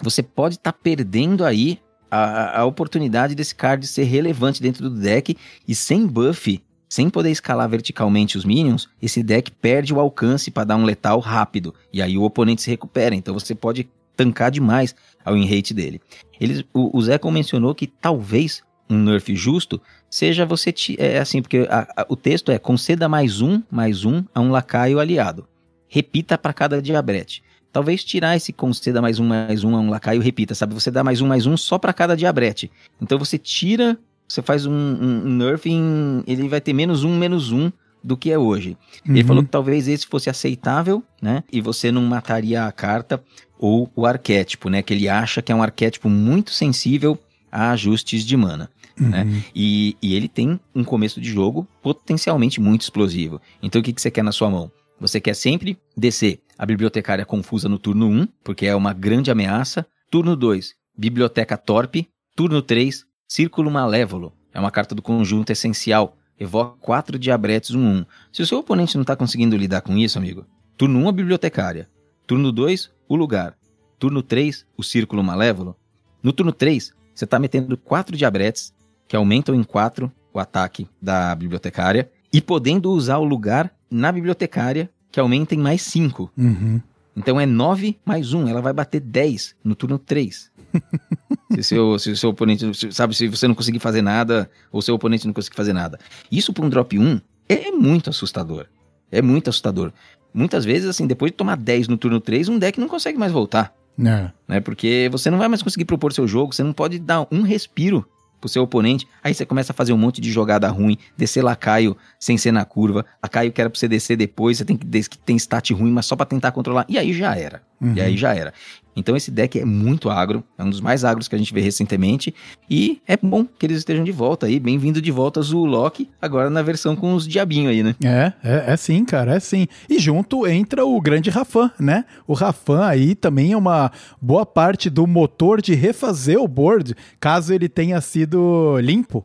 você 0.00 0.22
pode 0.22 0.56
estar 0.56 0.72
tá 0.72 0.78
perdendo 0.82 1.44
aí 1.44 1.78
a, 2.10 2.60
a, 2.60 2.64
oportunidade 2.64 3.34
desse 3.34 3.54
card 3.54 3.86
ser 3.86 4.04
relevante 4.04 4.62
dentro 4.62 4.88
do 4.88 4.98
deck 4.98 5.36
e 5.66 5.74
sem 5.74 6.06
buff 6.06 6.62
sem 6.88 7.10
poder 7.10 7.30
escalar 7.30 7.68
verticalmente 7.68 8.38
os 8.38 8.44
minions, 8.44 8.88
esse 9.00 9.22
deck 9.22 9.50
perde 9.50 9.92
o 9.92 10.00
alcance 10.00 10.50
para 10.50 10.64
dar 10.64 10.76
um 10.76 10.84
letal 10.84 11.20
rápido. 11.20 11.74
E 11.92 12.00
aí 12.00 12.16
o 12.16 12.22
oponente 12.22 12.62
se 12.62 12.70
recupera. 12.70 13.14
Então 13.14 13.34
você 13.34 13.54
pode 13.54 13.88
tancar 14.16 14.50
demais 14.50 14.94
ao 15.24 15.36
in-rate 15.36 15.74
dele. 15.74 16.00
Eles, 16.40 16.64
o, 16.72 16.98
o 16.98 17.30
mencionou 17.30 17.74
que 17.74 17.86
talvez 17.86 18.62
um 18.88 18.98
nerf 18.98 19.34
justo 19.36 19.80
seja 20.10 20.46
você. 20.46 20.74
É 20.98 21.18
assim, 21.18 21.42
porque 21.42 21.68
a, 21.70 21.86
a, 21.96 22.06
o 22.08 22.16
texto 22.16 22.50
é 22.50 22.58
conceda 22.58 23.08
mais 23.08 23.40
um, 23.40 23.62
mais 23.70 24.04
um 24.04 24.24
a 24.34 24.40
um 24.40 24.50
lacaio 24.50 24.98
aliado. 24.98 25.46
Repita 25.88 26.38
para 26.38 26.52
cada 26.52 26.80
diabrete. 26.80 27.42
Talvez 27.70 28.02
tirar 28.02 28.34
esse 28.34 28.52
conceda 28.52 29.02
mais 29.02 29.18
um, 29.18 29.26
mais 29.26 29.62
um 29.62 29.76
a 29.76 29.80
um 29.80 29.90
lacaio, 29.90 30.22
repita, 30.22 30.54
sabe? 30.54 30.72
Você 30.74 30.90
dá 30.90 31.04
mais 31.04 31.20
um, 31.20 31.26
mais 31.26 31.44
um 31.44 31.56
só 31.56 31.78
para 31.78 31.92
cada 31.92 32.16
diabrete. 32.16 32.70
Então 33.00 33.18
você 33.18 33.36
tira 33.36 33.98
você 34.28 34.42
faz 34.42 34.66
um, 34.66 34.72
um, 34.72 35.22
um 35.26 35.36
nerf 35.36 35.68
em, 35.68 36.22
ele 36.26 36.48
vai 36.48 36.60
ter 36.60 36.72
menos 36.72 37.02
um, 37.02 37.16
menos 37.16 37.50
um 37.50 37.72
do 38.04 38.16
que 38.16 38.30
é 38.30 38.38
hoje. 38.38 38.76
Uhum. 39.06 39.16
Ele 39.16 39.24
falou 39.24 39.42
que 39.42 39.48
talvez 39.48 39.88
esse 39.88 40.06
fosse 40.06 40.30
aceitável, 40.30 41.02
né? 41.20 41.42
E 41.50 41.60
você 41.60 41.90
não 41.90 42.02
mataria 42.04 42.64
a 42.64 42.72
carta 42.72 43.22
ou 43.58 43.90
o 43.96 44.06
arquétipo, 44.06 44.68
né? 44.68 44.82
Que 44.82 44.94
ele 44.94 45.08
acha 45.08 45.42
que 45.42 45.50
é 45.50 45.54
um 45.54 45.62
arquétipo 45.62 46.08
muito 46.08 46.52
sensível 46.52 47.18
a 47.50 47.70
ajustes 47.70 48.24
de 48.24 48.36
mana. 48.36 48.70
Uhum. 49.00 49.08
Né? 49.08 49.42
E, 49.54 49.96
e, 50.02 50.14
ele 50.14 50.28
tem 50.28 50.58
um 50.74 50.84
começo 50.84 51.20
de 51.20 51.30
jogo 51.30 51.66
potencialmente 51.82 52.60
muito 52.60 52.82
explosivo. 52.82 53.40
Então 53.62 53.80
o 53.80 53.84
que, 53.84 53.92
que 53.92 54.02
você 54.02 54.10
quer 54.10 54.24
na 54.24 54.32
sua 54.32 54.50
mão? 54.50 54.70
Você 55.00 55.20
quer 55.20 55.34
sempre 55.34 55.78
descer 55.96 56.40
a 56.58 56.66
bibliotecária 56.66 57.24
confusa 57.24 57.68
no 57.68 57.78
turno 57.78 58.08
1, 58.08 58.28
porque 58.42 58.66
é 58.66 58.74
uma 58.74 58.92
grande 58.92 59.30
ameaça. 59.30 59.86
Turno 60.10 60.34
2, 60.34 60.74
biblioteca 60.96 61.56
torpe. 61.56 62.08
Turno 62.34 62.60
3, 62.60 63.04
Círculo 63.28 63.70
Malévolo 63.70 64.32
é 64.54 64.58
uma 64.58 64.70
carta 64.70 64.94
do 64.94 65.02
conjunto 65.02 65.50
essencial. 65.50 66.16
Evoca 66.40 66.78
quatro 66.80 67.18
diabretes 67.18 67.76
1-1. 67.76 68.06
Se 68.32 68.40
o 68.40 68.46
seu 68.46 68.58
oponente 68.58 68.94
não 68.94 69.02
está 69.02 69.14
conseguindo 69.14 69.54
lidar 69.54 69.82
com 69.82 69.98
isso, 69.98 70.16
amigo, 70.16 70.46
turno 70.78 70.98
1 71.00 71.08
a 71.08 71.12
bibliotecária. 71.12 71.90
Turno 72.26 72.50
2, 72.50 72.90
o 73.06 73.14
lugar. 73.14 73.54
Turno 73.98 74.22
3, 74.22 74.64
o 74.78 74.82
círculo 74.82 75.22
malévolo. 75.22 75.76
No 76.22 76.32
turno 76.32 76.52
3, 76.52 76.94
você 77.14 77.24
está 77.26 77.38
metendo 77.38 77.76
quatro 77.76 78.16
diabretes, 78.16 78.72
que 79.06 79.14
aumentam 79.14 79.54
em 79.54 79.62
4 79.62 80.10
o 80.32 80.38
ataque 80.38 80.88
da 81.00 81.34
bibliotecária, 81.34 82.10
e 82.32 82.40
podendo 82.40 82.90
usar 82.90 83.18
o 83.18 83.24
lugar 83.24 83.74
na 83.90 84.10
bibliotecária, 84.10 84.90
que 85.12 85.20
aumenta 85.20 85.54
em 85.54 85.58
mais 85.58 85.82
5. 85.82 86.32
Uhum. 86.34 86.80
Então 87.14 87.38
é 87.38 87.44
9 87.44 87.98
mais 88.06 88.32
1, 88.32 88.48
ela 88.48 88.62
vai 88.62 88.72
bater 88.72 89.00
10 89.00 89.54
no 89.62 89.74
turno 89.74 89.98
3. 89.98 90.50
se, 91.50 91.62
seu, 91.62 91.98
se 91.98 92.10
o 92.10 92.16
seu 92.16 92.30
oponente, 92.30 92.92
sabe, 92.92 93.14
se 93.14 93.28
você 93.28 93.48
não 93.48 93.54
conseguir 93.54 93.78
fazer 93.78 94.02
nada, 94.02 94.50
ou 94.70 94.82
seu 94.82 94.94
oponente 94.94 95.26
não 95.26 95.34
conseguir 95.34 95.56
fazer 95.56 95.72
nada. 95.72 95.98
Isso 96.30 96.52
para 96.52 96.64
um 96.64 96.68
drop 96.68 96.98
1 96.98 97.20
é 97.48 97.70
muito 97.70 98.10
assustador. 98.10 98.66
É 99.10 99.22
muito 99.22 99.48
assustador. 99.48 99.92
Muitas 100.32 100.64
vezes, 100.64 100.88
assim, 100.88 101.06
depois 101.06 101.32
de 101.32 101.36
tomar 101.36 101.56
10 101.56 101.88
no 101.88 101.96
turno 101.96 102.20
3, 102.20 102.48
um 102.48 102.58
deck 102.58 102.78
não 102.78 102.88
consegue 102.88 103.18
mais 103.18 103.32
voltar. 103.32 103.74
É. 103.98 104.30
Né? 104.46 104.60
Porque 104.60 105.08
você 105.10 105.30
não 105.30 105.38
vai 105.38 105.48
mais 105.48 105.62
conseguir 105.62 105.84
propor 105.84 106.12
seu 106.12 106.28
jogo, 106.28 106.54
você 106.54 106.62
não 106.62 106.72
pode 106.72 106.98
dar 106.98 107.26
um 107.32 107.42
respiro 107.42 108.06
pro 108.40 108.48
seu 108.48 108.62
oponente. 108.62 109.06
Aí 109.22 109.34
você 109.34 109.44
começa 109.44 109.72
a 109.72 109.74
fazer 109.74 109.92
um 109.92 109.98
monte 109.98 110.20
de 110.20 110.30
jogada 110.30 110.68
ruim, 110.68 110.96
descer 111.16 111.42
lacaio 111.42 111.96
sem 112.20 112.38
ser 112.38 112.52
na 112.52 112.64
curva, 112.64 113.04
lacaio 113.22 113.50
que 113.50 113.60
era 113.60 113.68
pra 113.68 113.78
você 113.78 113.88
descer 113.88 114.16
depois, 114.16 114.58
você 114.58 114.64
tem 114.64 114.76
que 114.76 114.86
que 114.86 115.18
tem 115.18 115.36
stat 115.36 115.72
ruim, 115.72 115.90
mas 115.90 116.06
só 116.06 116.14
para 116.14 116.26
tentar 116.26 116.52
controlar. 116.52 116.86
E 116.88 116.98
aí 116.98 117.12
já 117.12 117.34
era. 117.34 117.62
Uhum. 117.80 117.94
E 117.94 118.00
aí 118.00 118.16
já 118.16 118.34
era. 118.34 118.52
Então 118.98 119.16
esse 119.16 119.30
deck 119.30 119.58
é 119.58 119.64
muito 119.64 120.10
agro, 120.10 120.42
é 120.58 120.64
um 120.64 120.70
dos 120.70 120.80
mais 120.80 121.04
agros 121.04 121.28
que 121.28 121.34
a 121.34 121.38
gente 121.38 121.54
vê 121.54 121.60
recentemente, 121.60 122.34
e 122.68 123.00
é 123.06 123.16
bom 123.16 123.44
que 123.44 123.64
eles 123.64 123.78
estejam 123.78 124.02
de 124.02 124.10
volta 124.10 124.46
aí, 124.46 124.58
bem-vindo 124.58 125.00
de 125.00 125.12
volta 125.12 125.40
Zulok, 125.40 126.08
agora 126.20 126.50
na 126.50 126.62
versão 126.62 126.96
com 126.96 127.14
os 127.14 127.26
diabinhos 127.26 127.70
aí, 127.70 127.82
né? 127.84 127.94
É, 128.02 128.32
é, 128.42 128.72
é 128.72 128.76
sim, 128.76 129.04
cara, 129.04 129.36
é 129.36 129.40
sim. 129.40 129.68
E 129.88 130.00
junto 130.00 130.46
entra 130.48 130.84
o 130.84 131.00
grande 131.00 131.30
Rafan, 131.30 131.70
né? 131.78 132.04
O 132.26 132.32
Rafan 132.32 132.84
aí 132.84 133.14
também 133.14 133.52
é 133.52 133.56
uma 133.56 133.92
boa 134.20 134.44
parte 134.44 134.90
do 134.90 135.06
motor 135.06 135.62
de 135.62 135.74
refazer 135.74 136.40
o 136.40 136.48
board, 136.48 136.96
caso 137.20 137.54
ele 137.54 137.68
tenha 137.68 138.00
sido 138.00 138.80
limpo 138.80 139.24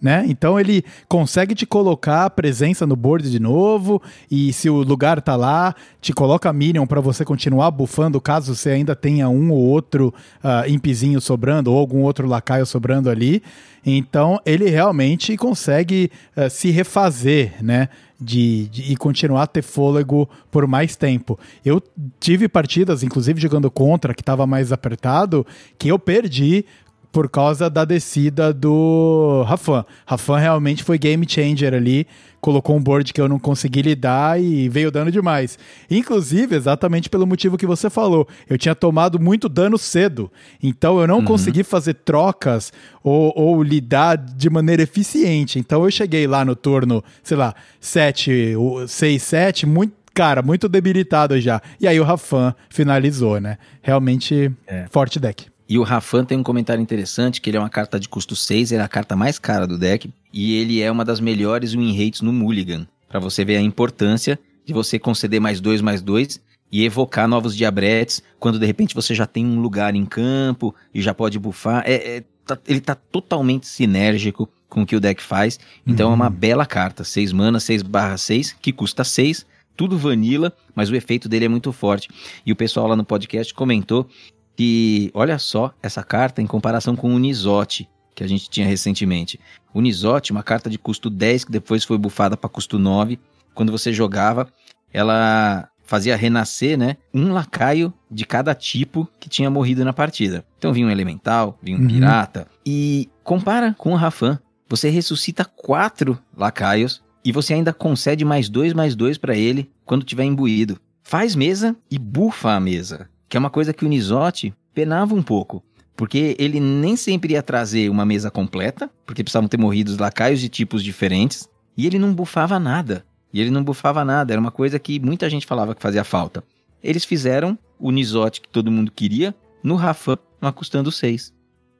né? 0.00 0.24
Então 0.28 0.58
ele 0.58 0.84
consegue 1.08 1.54
te 1.54 1.64
colocar 1.64 2.26
a 2.26 2.30
presença 2.30 2.86
no 2.86 2.96
board 2.96 3.30
de 3.30 3.40
novo 3.40 4.02
e 4.30 4.52
se 4.52 4.68
o 4.68 4.82
lugar 4.82 5.20
tá 5.22 5.36
lá, 5.36 5.74
te 6.00 6.12
coloca 6.12 6.52
Minion 6.52 6.86
para 6.86 7.00
você 7.00 7.24
continuar 7.24 7.70
bufando 7.70 8.20
caso 8.20 8.54
você 8.54 8.70
ainda 8.70 8.94
tenha 8.94 9.28
um 9.28 9.50
ou 9.50 9.58
outro 9.58 10.12
uh, 10.42 10.68
impizinho 10.68 11.20
sobrando 11.20 11.72
ou 11.72 11.78
algum 11.78 12.02
outro 12.02 12.26
lacaio 12.26 12.66
sobrando 12.66 13.08
ali. 13.08 13.42
Então 13.84 14.40
ele 14.44 14.68
realmente 14.68 15.36
consegue 15.36 16.10
uh, 16.36 16.48
se 16.48 16.70
refazer, 16.70 17.54
né? 17.62 17.88
De, 18.24 18.68
de, 18.68 18.92
e 18.92 18.96
continuar 18.96 19.42
a 19.42 19.46
ter 19.48 19.62
fôlego 19.62 20.30
por 20.48 20.64
mais 20.68 20.94
tempo. 20.94 21.36
Eu 21.64 21.82
tive 22.20 22.48
partidas, 22.48 23.02
inclusive 23.02 23.40
jogando 23.40 23.68
contra, 23.68 24.14
que 24.14 24.22
estava 24.22 24.46
mais 24.46 24.70
apertado, 24.70 25.44
que 25.76 25.88
eu 25.88 25.98
perdi 25.98 26.64
por 27.12 27.28
causa 27.28 27.68
da 27.68 27.84
descida 27.84 28.52
do 28.54 29.44
Rafan. 29.46 29.84
Rafan 30.06 30.38
realmente 30.38 30.82
foi 30.82 30.96
game 30.98 31.26
changer 31.28 31.74
ali, 31.74 32.06
colocou 32.40 32.74
um 32.74 32.82
board 32.82 33.12
que 33.12 33.20
eu 33.20 33.28
não 33.28 33.38
consegui 33.38 33.82
lidar 33.82 34.40
e 34.40 34.66
veio 34.70 34.90
dano 34.90 35.12
demais. 35.12 35.58
Inclusive, 35.90 36.56
exatamente 36.56 37.10
pelo 37.10 37.26
motivo 37.26 37.58
que 37.58 37.66
você 37.66 37.90
falou, 37.90 38.26
eu 38.48 38.56
tinha 38.56 38.74
tomado 38.74 39.20
muito 39.20 39.46
dano 39.46 39.76
cedo, 39.76 40.32
então 40.62 40.98
eu 40.98 41.06
não 41.06 41.18
uhum. 41.18 41.24
consegui 41.24 41.62
fazer 41.62 41.94
trocas 41.94 42.72
ou, 43.04 43.32
ou, 43.36 43.62
lidar 43.62 44.16
de 44.16 44.48
maneira 44.48 44.82
eficiente. 44.82 45.58
Então 45.58 45.84
eu 45.84 45.90
cheguei 45.90 46.26
lá 46.26 46.44
no 46.46 46.56
turno, 46.56 47.04
sei 47.22 47.36
lá, 47.36 47.54
7, 47.78 48.54
6, 48.88 49.22
7, 49.22 49.66
muito 49.66 50.02
cara, 50.14 50.42
muito 50.42 50.68
debilitado 50.68 51.38
já. 51.40 51.60
E 51.80 51.86
aí 51.86 51.98
o 52.00 52.04
Rafan 52.04 52.54
finalizou, 52.70 53.40
né? 53.40 53.58
Realmente 53.82 54.50
é. 54.66 54.86
forte 54.90 55.18
deck. 55.18 55.51
E 55.68 55.78
o 55.78 55.82
Rafan 55.82 56.24
tem 56.24 56.36
um 56.36 56.42
comentário 56.42 56.82
interessante, 56.82 57.40
que 57.40 57.48
ele 57.50 57.56
é 57.56 57.60
uma 57.60 57.70
carta 57.70 57.98
de 57.98 58.08
custo 58.08 58.34
6, 58.36 58.72
ele 58.72 58.82
é 58.82 58.84
a 58.84 58.88
carta 58.88 59.16
mais 59.16 59.38
cara 59.38 59.66
do 59.66 59.78
deck, 59.78 60.12
e 60.32 60.56
ele 60.56 60.80
é 60.80 60.90
uma 60.90 61.04
das 61.04 61.20
melhores 61.20 61.72
win 61.72 61.96
rates 61.96 62.20
no 62.20 62.32
Mulligan, 62.32 62.86
para 63.08 63.20
você 63.20 63.44
ver 63.44 63.56
a 63.56 63.60
importância 63.60 64.38
de 64.64 64.72
você 64.72 64.98
conceder 64.98 65.40
mais 65.40 65.60
dois, 65.60 65.80
mais 65.80 66.02
dois, 66.02 66.40
e 66.70 66.84
evocar 66.84 67.28
novos 67.28 67.56
diabretes, 67.56 68.22
quando 68.38 68.58
de 68.58 68.66
repente 68.66 68.94
você 68.94 69.14
já 69.14 69.26
tem 69.26 69.44
um 69.44 69.60
lugar 69.60 69.94
em 69.94 70.04
campo, 70.04 70.74
e 70.94 71.00
já 71.00 71.14
pode 71.14 71.38
buffar, 71.38 71.82
é, 71.86 72.16
é 72.16 72.24
tá, 72.44 72.58
ele 72.66 72.80
tá 72.80 72.94
totalmente 72.94 73.66
sinérgico 73.66 74.48
com 74.68 74.82
o 74.82 74.86
que 74.86 74.96
o 74.96 75.00
deck 75.00 75.22
faz, 75.22 75.60
então 75.86 76.08
uhum. 76.08 76.12
é 76.12 76.16
uma 76.16 76.28
uhum. 76.28 76.32
bela 76.32 76.66
carta, 76.66 77.04
6 77.04 77.32
mana, 77.32 77.60
6 77.60 77.82
barra 77.82 78.16
6, 78.16 78.56
que 78.60 78.72
custa 78.72 79.04
6, 79.04 79.46
tudo 79.76 79.98
vanilla, 79.98 80.52
mas 80.74 80.90
o 80.90 80.96
efeito 80.96 81.28
dele 81.28 81.46
é 81.46 81.48
muito 81.48 81.72
forte. 81.72 82.08
E 82.44 82.52
o 82.52 82.56
pessoal 82.56 82.86
lá 82.86 82.96
no 82.96 83.04
podcast 83.04 83.52
comentou 83.54 84.08
que, 84.56 85.10
olha 85.14 85.38
só, 85.38 85.72
essa 85.82 86.02
carta 86.02 86.42
em 86.42 86.46
comparação 86.46 86.94
com 86.94 87.14
o 87.14 87.18
Nisote, 87.18 87.88
que 88.14 88.22
a 88.22 88.26
gente 88.26 88.48
tinha 88.50 88.66
recentemente. 88.66 89.40
O 89.72 89.80
Nisote, 89.80 90.32
uma 90.32 90.42
carta 90.42 90.68
de 90.68 90.78
custo 90.78 91.08
10, 91.08 91.44
que 91.44 91.52
depois 91.52 91.84
foi 91.84 91.96
bufada 91.98 92.36
para 92.36 92.50
custo 92.50 92.78
9. 92.78 93.18
Quando 93.54 93.72
você 93.72 93.92
jogava, 93.92 94.48
ela 94.92 95.68
fazia 95.84 96.16
renascer, 96.16 96.78
né, 96.78 96.96
um 97.12 97.32
lacaio 97.32 97.92
de 98.10 98.24
cada 98.24 98.54
tipo 98.54 99.08
que 99.18 99.28
tinha 99.28 99.50
morrido 99.50 99.84
na 99.84 99.92
partida. 99.92 100.44
Então 100.58 100.72
vinha 100.72 100.86
um 100.86 100.90
elemental, 100.90 101.58
vinha 101.62 101.76
um 101.76 101.82
uhum. 101.82 101.88
pirata. 101.88 102.46
E 102.64 103.10
compara 103.22 103.74
com 103.76 103.92
o 103.92 103.96
Rafan. 103.96 104.38
Você 104.68 104.88
ressuscita 104.88 105.44
quatro 105.44 106.18
lacaios 106.34 107.02
e 107.22 107.30
você 107.30 107.52
ainda 107.52 107.74
concede 107.74 108.24
mais 108.24 108.48
dois, 108.48 108.72
mais 108.72 108.94
dois 108.94 109.18
para 109.18 109.36
ele 109.36 109.70
quando 109.84 110.04
tiver 110.04 110.24
imbuído. 110.24 110.78
Faz 111.02 111.36
mesa 111.36 111.76
e 111.90 111.98
bufa 111.98 112.52
a 112.52 112.60
mesa 112.60 113.10
que 113.32 113.36
é 113.38 113.40
uma 113.40 113.48
coisa 113.48 113.72
que 113.72 113.82
o 113.82 113.88
Nisotti 113.88 114.54
penava 114.74 115.14
um 115.14 115.22
pouco. 115.22 115.64
Porque 115.96 116.36
ele 116.38 116.60
nem 116.60 116.96
sempre 116.96 117.32
ia 117.32 117.42
trazer 117.42 117.88
uma 117.88 118.04
mesa 118.04 118.30
completa, 118.30 118.90
porque 119.06 119.24
precisavam 119.24 119.48
ter 119.48 119.56
morrido 119.56 119.90
os 119.90 119.96
lacaios 119.96 120.38
de 120.38 120.50
tipos 120.50 120.84
diferentes, 120.84 121.48
e 121.74 121.86
ele 121.86 121.98
não 121.98 122.12
bufava 122.12 122.58
nada. 122.58 123.06
E 123.32 123.40
ele 123.40 123.48
não 123.48 123.64
bufava 123.64 124.04
nada, 124.04 124.34
era 124.34 124.40
uma 124.40 124.50
coisa 124.50 124.78
que 124.78 125.00
muita 125.00 125.30
gente 125.30 125.46
falava 125.46 125.74
que 125.74 125.80
fazia 125.80 126.04
falta. 126.04 126.44
Eles 126.84 127.06
fizeram 127.06 127.58
o 127.80 127.90
Nisote 127.90 128.38
que 128.38 128.50
todo 128.50 128.70
mundo 128.70 128.92
queria 128.92 129.34
no 129.64 129.76
Rafan, 129.76 130.18
custando 130.54 130.92
6. 130.92 131.32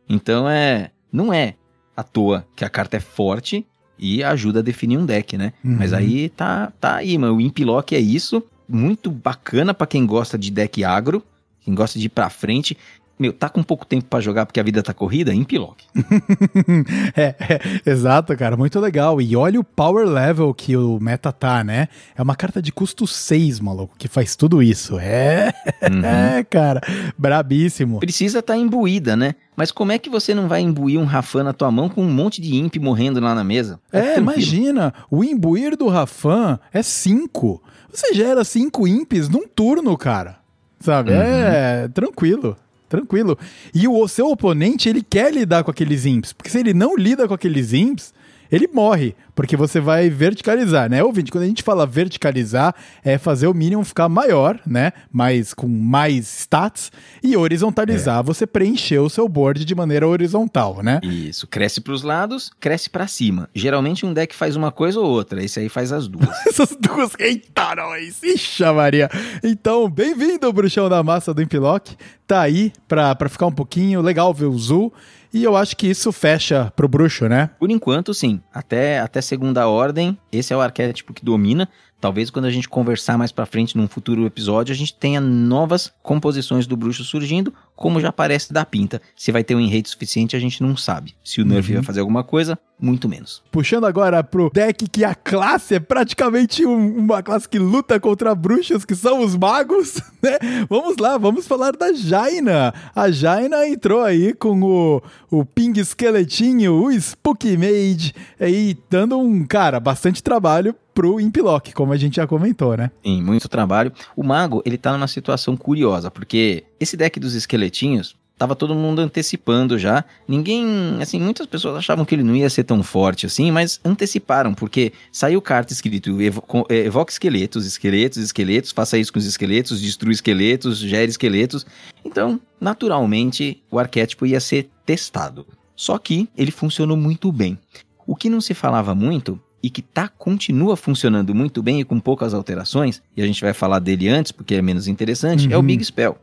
Então 0.09 0.49
é. 0.49 0.91
Não 1.13 1.35
é 1.35 1.57
à 1.95 2.03
toa 2.03 2.47
que 2.57 2.65
a 2.65 2.71
carta 2.71 2.97
é 2.97 3.01
forte 3.01 3.67
e 3.99 4.25
ajuda 4.25 4.61
a 4.61 4.63
definir 4.63 4.97
um 4.97 5.05
deck, 5.05 5.37
né? 5.37 5.53
Uhum. 5.63 5.77
Mas 5.79 5.93
aí 5.93 6.31
tá, 6.31 6.73
tá 6.81 6.95
aí, 6.95 7.19
mano. 7.19 7.37
O 7.37 7.41
Impilock 7.43 7.95
é 7.95 8.01
isso. 8.01 8.43
Muito 8.67 9.11
bacana 9.11 9.75
para 9.75 9.87
quem 9.87 10.07
gosta 10.07 10.39
de 10.39 10.51
deck 10.51 10.83
agro 10.83 11.23
quem 11.65 11.75
gosta 11.75 11.99
de 11.99 12.07
ir 12.07 12.11
pra 12.11 12.29
frente, 12.31 12.77
meu, 13.23 13.33
tá 13.33 13.49
com 13.49 13.63
pouco 13.63 13.87
tempo 13.87 14.07
para 14.07 14.21
jogar 14.21 14.47
porque 14.47 14.59
a 14.59 14.63
vida 14.65 14.83
tá 14.83 14.93
corrida, 14.93 15.33
em 15.33 15.45
Pilock. 15.45 15.85
é, 17.15 17.37
é, 17.39 17.91
exato, 17.91 18.37
cara, 18.37 18.57
muito 18.57 18.81
legal. 18.81 19.21
E 19.21 19.37
olha 19.37 19.61
o 19.61 19.65
power 19.65 20.07
level 20.09 20.53
que 20.53 20.77
o 20.77 20.99
meta 20.99 21.31
tá, 21.31 21.63
né? 21.63 21.89
É 22.17 22.23
uma 22.23 22.35
carta 22.35 22.61
de 22.61 22.73
custo 22.73 23.07
6, 23.07 23.61
maluco, 23.61 23.95
que 23.97 24.09
faz 24.09 24.35
tudo 24.35 24.61
isso. 24.61 24.99
É, 24.99 25.55
uhum. 25.89 26.03
é 26.05 26.43
cara, 26.43 26.81
brabíssimo. 27.17 28.01
Precisa 28.01 28.41
estar 28.41 28.55
tá 28.55 28.59
imbuída, 28.59 29.15
né? 29.15 29.37
Mas 29.55 29.71
como 29.71 29.93
é 29.93 29.99
que 29.99 30.11
você 30.11 30.35
não 30.35 30.49
vai 30.49 30.61
imbuir 30.61 30.99
um 30.99 31.05
Rafan 31.05 31.45
na 31.45 31.53
tua 31.53 31.71
mão 31.71 31.89
com 31.89 32.03
um 32.03 32.11
monte 32.11 32.41
de 32.41 32.57
imp 32.57 32.75
morrendo 32.79 33.21
lá 33.21 33.37
na 33.37 33.45
mesa? 33.45 33.79
É, 33.93 34.15
é 34.15 34.19
imagina, 34.19 34.93
o 35.09 35.23
imbuir 35.23 35.77
do 35.77 35.87
Rafan 35.87 36.59
é 36.73 36.83
5. 36.83 37.63
Você 37.93 38.15
gera 38.15 38.43
5 38.43 38.89
imps 38.89 39.29
num 39.29 39.47
turno, 39.47 39.97
cara. 39.97 40.42
Sabe? 40.83 41.13
Uhum. 41.13 41.21
É 41.21 41.89
tranquilo. 41.89 42.57
Tranquilo. 42.89 43.39
E 43.75 43.89
o 43.89 44.07
seu 44.07 44.29
oponente, 44.29 44.89
ele 44.89 45.03
quer 45.03 45.33
lidar 45.33 45.65
com 45.65 45.71
aqueles 45.71 46.05
imps. 46.05 46.33
Porque 46.33 46.51
se 46.51 46.59
ele 46.59 46.75
não 46.75 46.95
lida 46.95 47.27
com 47.27 47.33
aqueles 47.33 47.73
imps, 47.73 48.13
ele 48.53 48.69
morre, 48.69 49.17
porque 49.35 49.57
você 49.57 49.81
vai 49.81 50.11
verticalizar, 50.11 50.91
né? 50.91 51.03
Ouvinte, 51.03 51.33
quando 51.33 51.45
a 51.45 51.47
gente 51.47 51.63
fala 51.63 51.87
verticalizar, 51.87 52.75
é 53.03 53.17
fazer 53.17 53.47
o 53.47 53.55
Minion 53.55 53.83
ficar 53.83 54.11
maior, 54.11 54.61
né? 54.67 54.93
Mais, 55.11 55.55
com 55.55 55.67
mais 55.67 56.29
stats, 56.41 56.93
e 57.23 57.35
horizontalizar, 57.35 58.21
é. 58.21 58.23
você 58.23 58.47
preencher 58.47 58.99
o 58.99 59.09
seu 59.09 59.27
board 59.27 59.65
de 59.65 59.75
maneira 59.75 60.07
horizontal, 60.07 60.83
né? 60.83 61.01
Isso, 61.03 61.47
cresce 61.47 61.81
para 61.81 61.95
os 61.95 62.03
lados, 62.03 62.51
cresce 62.61 62.91
para 62.91 63.07
cima. 63.07 63.49
Geralmente 63.55 64.05
um 64.05 64.13
deck 64.13 64.35
faz 64.35 64.55
uma 64.55 64.71
coisa 64.71 65.01
ou 65.01 65.07
outra, 65.07 65.43
esse 65.43 65.59
aí 65.59 65.71
faz 65.71 65.91
as 65.91 66.07
duas. 66.07 66.29
Essas 66.47 66.77
duas, 66.79 67.13
eita, 67.19 67.75
nós! 67.75 68.23
Ixi, 68.23 68.65
Maria! 68.65 69.09
Então, 69.43 69.89
bem-vindo, 69.89 70.53
bruxão 70.53 70.91
da 70.91 71.03
massa 71.03 71.33
do 71.33 71.41
Impilock. 71.41 71.97
Tá 72.27 72.43
aí 72.43 72.71
pra 72.87 73.17
ficar 73.29 73.47
um 73.47 73.53
pouquinho 73.53 74.03
legal 74.03 74.33
ver 74.35 74.47
o 74.47 74.59
Zul. 74.59 74.93
E 75.33 75.43
eu 75.43 75.57
acho 75.57 75.77
que 75.77 75.87
isso 75.87 76.13
fecha 76.13 76.71
pro 76.77 76.87
bruxo, 76.87 77.27
né? 77.27 77.51
Por 77.59 77.71
enquanto, 77.71 78.13
sim. 78.13 78.41
Até, 78.53 79.01
até 79.01 79.21
segunda 79.23 79.67
ordem, 79.67 80.19
esse 80.31 80.53
é 80.53 80.57
o 80.57 80.61
arquétipo 80.61 81.15
que 81.15 81.25
domina. 81.25 81.69
Talvez 82.03 82.31
quando 82.31 82.47
a 82.47 82.51
gente 82.51 82.69
conversar 82.69 83.17
mais 83.17 83.31
para 83.31 83.47
frente 83.47 83.77
num 83.77 83.87
futuro 83.87 84.27
episódio, 84.27 84.73
a 84.73 84.77
gente 84.77 84.93
tenha 84.93 85.21
novas 85.21 85.93
composições 86.03 86.67
do 86.67 86.77
bruxo 86.77 87.05
surgindo, 87.05 87.55
como 87.77 88.01
já 88.01 88.11
parece 88.11 88.53
da 88.53 88.65
pinta. 88.65 89.01
Se 89.15 89.31
vai 89.31 89.45
ter 89.45 89.55
um 89.55 89.61
enredo 89.61 89.89
suficiente, 89.89 90.35
a 90.35 90.41
gente 90.41 90.65
não 90.65 90.77
sabe. 90.77 91.15
Se 91.23 91.41
o 91.41 91.45
Nerf 91.45 91.71
uhum. 91.71 91.77
vai 91.77 91.85
fazer 91.85 92.01
alguma 92.01 92.25
coisa, 92.25 92.59
muito 92.77 93.09
menos. 93.09 93.41
Puxando 93.53 93.87
agora 93.87 94.25
pro 94.25 94.51
deck 94.53 94.89
que 94.89 95.05
a 95.05 95.15
classe 95.15 95.77
é 95.77 95.79
praticamente 95.79 96.67
um, 96.67 96.99
uma 96.99 97.23
classe 97.23 97.49
que 97.49 97.57
luta 97.57 98.01
contra 98.01 98.35
bruxos, 98.35 98.85
que 98.85 98.97
são 98.97 99.21
os 99.21 99.37
magos, 99.37 100.03
né? 100.21 100.39
Vamos 100.69 100.97
lá, 100.97 101.17
vamos 101.17 101.47
falar 101.47 101.77
da 101.77 101.93
Jaina. 101.93 102.75
A 102.97 103.13
Jaina 103.13 103.65
entrou 103.69 104.03
aí 104.03 104.35
com 104.35 104.61
o, 104.61 105.03
o 105.31 105.45
Ping 105.45 105.79
Esqueletinho, 105.79 106.85
o 106.85 107.01
Spooky 107.01 107.57
Mage, 107.57 108.13
aí 108.41 108.77
dando 108.91 109.17
um, 109.21 109.47
cara, 109.47 109.79
bastante 109.79 110.21
trabalho 110.21 110.75
pro 110.95 111.21
Impilock, 111.21 111.73
como 111.73 111.93
a 111.93 111.97
gente 111.97 112.17
já 112.17 112.27
comentou, 112.27 112.77
né? 112.77 112.91
Sim, 113.05 113.23
muito 113.23 113.49
trabalho. 113.49 113.93
O 114.17 114.23
Mago, 114.23 114.63
ele 114.65 114.79
tá 114.79 114.93
numa 114.93 115.09
situação 115.09 115.57
curiosa, 115.57 116.11
porque 116.11 116.65
esse 116.79 116.97
deck 116.97 117.19
dos 117.19 117.35
esqueletinhos, 117.35 118.17
tava 118.43 118.57
todo 118.57 118.75
mundo 118.75 119.01
antecipando 119.01 119.79
já. 119.79 120.05
Ninguém, 120.27 120.99
assim, 121.01 121.21
muitas 121.21 121.47
pessoas 121.47 121.77
achavam 121.77 122.05
que 122.05 122.15
ele 122.15 122.25
não 122.25 122.35
ia 122.35 122.51
ser 122.51 122.65
tão 122.65 122.83
forte 122.83 123.25
assim, 123.25 123.53
mas 123.53 123.81
anteciparam, 123.85 124.53
porque 124.53 124.93
saiu 125.13 125.41
carta 125.41 125.73
escrito 125.73 126.21
evo, 126.21 126.43
é, 126.69 126.79
evoca 126.79 127.13
esqueletos, 127.13 127.67
esqueletos, 127.67 128.19
esqueletos, 128.19 128.73
faça 128.73 128.99
isso 128.99 129.13
com 129.13 129.19
os 129.21 129.27
esqueletos, 129.27 129.81
destrua 129.81 130.13
esqueletos, 130.13 130.79
gere 130.79 131.11
esqueletos. 131.11 131.65
Então, 132.05 132.41
naturalmente, 132.61 133.63
o 133.71 133.79
arquétipo 133.79 134.27
ia 134.27 134.41
ser 134.41 134.69
testado. 134.85 135.47
Só 135.77 135.97
que 135.99 136.29
ele 136.37 136.51
funcionou 136.51 136.97
muito 136.97 137.31
bem. 137.31 137.59
O 138.07 138.17
que 138.17 138.29
não 138.29 138.41
se 138.41 138.55
falava 138.55 138.95
muito 138.95 139.41
e 139.63 139.71
que 139.71 139.81
tá, 139.81 140.09
continua 140.09 140.77
funcionando 140.77 141.35
muito 141.35 141.63
bem 141.63 141.81
e 141.81 141.85
com 141.85 142.01
poucas 142.01 142.35
alterações, 142.35 143.03
e 143.17 143.23
a 143.23 143.27
gente 143.27 143.41
vai 143.41 143.53
falar 143.53 143.79
dele 143.79 144.09
antes 144.09 144.33
porque 144.33 144.55
é 144.55 144.63
menos 144.63 144.89
interessante, 144.89 145.47
uhum. 145.47 145.53
é 145.53 145.57
o 145.57 145.61
uhum. 145.61 145.67
Big 145.67 145.85
Spell. 145.85 146.19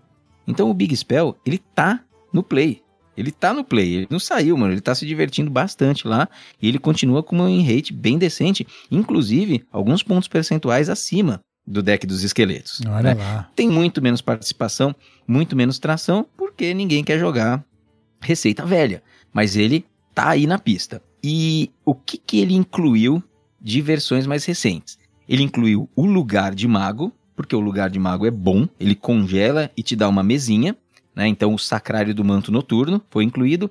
Então 0.48 0.70
o 0.70 0.74
Big 0.74 0.96
Spell, 0.96 1.38
ele 1.46 1.58
tá 1.58 2.02
no 2.34 2.44
play. 2.44 2.82
Ele 3.16 3.32
tá 3.32 3.54
no 3.54 3.66
play, 3.66 3.96
ele 3.96 4.08
não 4.10 4.20
saiu, 4.20 4.56
mano. 4.56 4.74
Ele 4.74 4.80
tá 4.80 4.96
se 4.96 5.06
divertindo 5.06 5.52
bastante 5.52 6.08
lá 6.08 6.30
e 6.62 6.70
ele 6.70 6.80
continua 6.80 7.22
com 7.22 7.38
um 7.38 7.62
rate 7.62 7.92
bem 7.92 8.18
decente, 8.18 8.66
inclusive 8.90 9.66
alguns 9.72 10.02
pontos 10.02 10.30
percentuais 10.30 10.90
acima 10.90 11.42
do 11.68 11.84
deck 11.84 12.08
dos 12.08 12.24
esqueletos. 12.24 12.82
Olha 12.88 13.14
né? 13.14 13.16
lá. 13.16 13.50
Tem 13.56 13.70
muito 13.70 14.02
menos 14.02 14.22
participação, 14.22 14.96
muito 15.28 15.54
menos 15.54 15.80
tração, 15.80 16.26
porque 16.38 16.74
ninguém 16.74 17.04
quer 17.04 17.20
jogar 17.20 17.64
receita 18.22 18.66
velha. 18.66 19.04
Mas 19.34 19.58
ele 19.58 19.86
tá 20.16 20.30
aí 20.30 20.48
na 20.48 20.58
pista. 20.58 21.02
E 21.22 21.70
o 21.84 21.94
que, 21.94 22.18
que 22.18 22.40
ele 22.40 22.56
incluiu 22.56 23.22
de 23.62 23.82
versões 23.82 24.26
mais 24.26 24.46
recentes? 24.46 24.98
Ele 25.28 25.44
incluiu 25.44 25.90
o 25.96 26.06
lugar 26.06 26.56
de 26.56 26.68
mago, 26.68 27.14
porque 27.36 27.56
o 27.56 27.60
lugar 27.60 27.90
de 27.90 28.00
mago 28.00 28.26
é 28.26 28.32
bom, 28.32 28.68
ele 28.80 28.96
congela 28.96 29.72
e 29.78 29.84
te 29.84 29.96
dá 29.96 30.10
uma 30.10 30.24
mesinha, 30.24 30.76
né? 31.16 31.28
Então 31.28 31.54
o 31.54 31.60
sacrário 31.60 32.14
do 32.14 32.24
manto 32.24 32.52
noturno 32.52 33.02
foi 33.10 33.24
incluído 33.24 33.70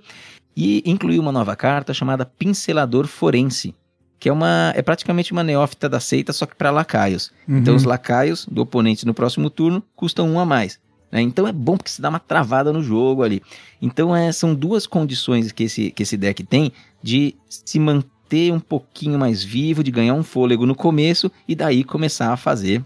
e 0.56 0.82
incluiu 0.86 1.20
uma 1.20 1.32
nova 1.32 1.54
carta 1.56 1.94
chamada 1.94 2.24
Pincelador 2.24 3.06
Forense, 3.06 3.74
que 4.18 4.28
é 4.28 4.32
uma 4.32 4.72
é 4.74 4.82
praticamente 4.82 5.32
uma 5.32 5.42
neófita 5.42 5.88
da 5.88 6.00
seita, 6.00 6.32
só 6.32 6.46
que 6.46 6.54
para 6.54 6.70
lacaios. 6.70 7.32
Uhum. 7.48 7.58
Então 7.58 7.74
os 7.74 7.84
lacaios 7.84 8.46
do 8.46 8.62
oponente 8.62 9.06
no 9.06 9.14
próximo 9.14 9.50
turno 9.50 9.82
custam 9.94 10.28
um 10.28 10.38
a 10.38 10.44
mais. 10.44 10.78
Né? 11.10 11.22
Então 11.22 11.46
é 11.46 11.52
bom 11.52 11.76
porque 11.76 11.90
se 11.90 12.02
dá 12.02 12.08
uma 12.08 12.18
travada 12.20 12.72
no 12.72 12.82
jogo 12.82 13.22
ali. 13.22 13.42
Então 13.80 14.14
é, 14.14 14.30
são 14.32 14.54
duas 14.54 14.86
condições 14.86 15.52
que 15.52 15.64
esse, 15.64 15.90
que 15.90 16.02
esse 16.02 16.16
deck 16.16 16.42
tem 16.44 16.72
de 17.02 17.34
se 17.48 17.78
manter 17.78 18.08
um 18.52 18.60
pouquinho 18.60 19.18
mais 19.18 19.42
vivo, 19.42 19.82
de 19.82 19.90
ganhar 19.90 20.14
um 20.14 20.22
fôlego 20.22 20.66
no 20.66 20.74
começo 20.74 21.30
e 21.46 21.54
daí 21.54 21.82
começar 21.82 22.32
a 22.32 22.36
fazer 22.36 22.84